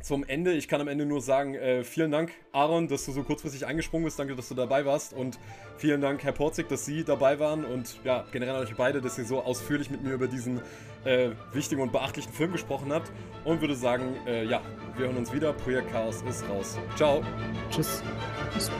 zum 0.00 0.24
Ende. 0.24 0.52
Ich 0.52 0.68
kann 0.68 0.80
am 0.80 0.88
Ende 0.88 1.06
nur 1.06 1.20
sagen, 1.20 1.54
äh, 1.54 1.84
vielen 1.84 2.10
Dank, 2.10 2.32
Aaron, 2.52 2.88
dass 2.88 3.04
du 3.06 3.12
so 3.12 3.22
kurzfristig 3.22 3.66
eingesprungen 3.66 4.04
bist. 4.04 4.18
Danke, 4.18 4.36
dass 4.36 4.48
du 4.48 4.54
dabei 4.54 4.84
warst. 4.84 5.12
Und 5.12 5.38
vielen 5.76 6.00
Dank, 6.00 6.22
Herr 6.24 6.32
Porzig, 6.32 6.68
dass 6.68 6.84
Sie 6.84 7.04
dabei 7.04 7.38
waren. 7.38 7.64
Und 7.64 7.98
ja, 8.04 8.24
generell 8.32 8.56
an 8.56 8.62
euch 8.62 8.74
beide, 8.76 9.00
dass 9.00 9.18
ihr 9.18 9.24
so 9.24 9.42
ausführlich 9.42 9.90
mit 9.90 10.02
mir 10.02 10.12
über 10.12 10.28
diesen 10.28 10.60
äh, 11.04 11.30
wichtigen 11.52 11.80
und 11.82 11.92
beachtlichen 11.92 12.32
Film 12.32 12.52
gesprochen 12.52 12.92
habt. 12.92 13.10
Und 13.44 13.60
würde 13.60 13.74
sagen, 13.74 14.16
äh, 14.26 14.44
ja, 14.44 14.60
wir 14.96 15.06
hören 15.06 15.16
uns 15.16 15.32
wieder. 15.32 15.52
Projekt 15.52 15.90
Chaos 15.90 16.22
ist 16.28 16.48
raus. 16.48 16.78
Ciao. 16.96 17.24
Tschüss. 17.70 18.02
Tschüss. 18.52 18.70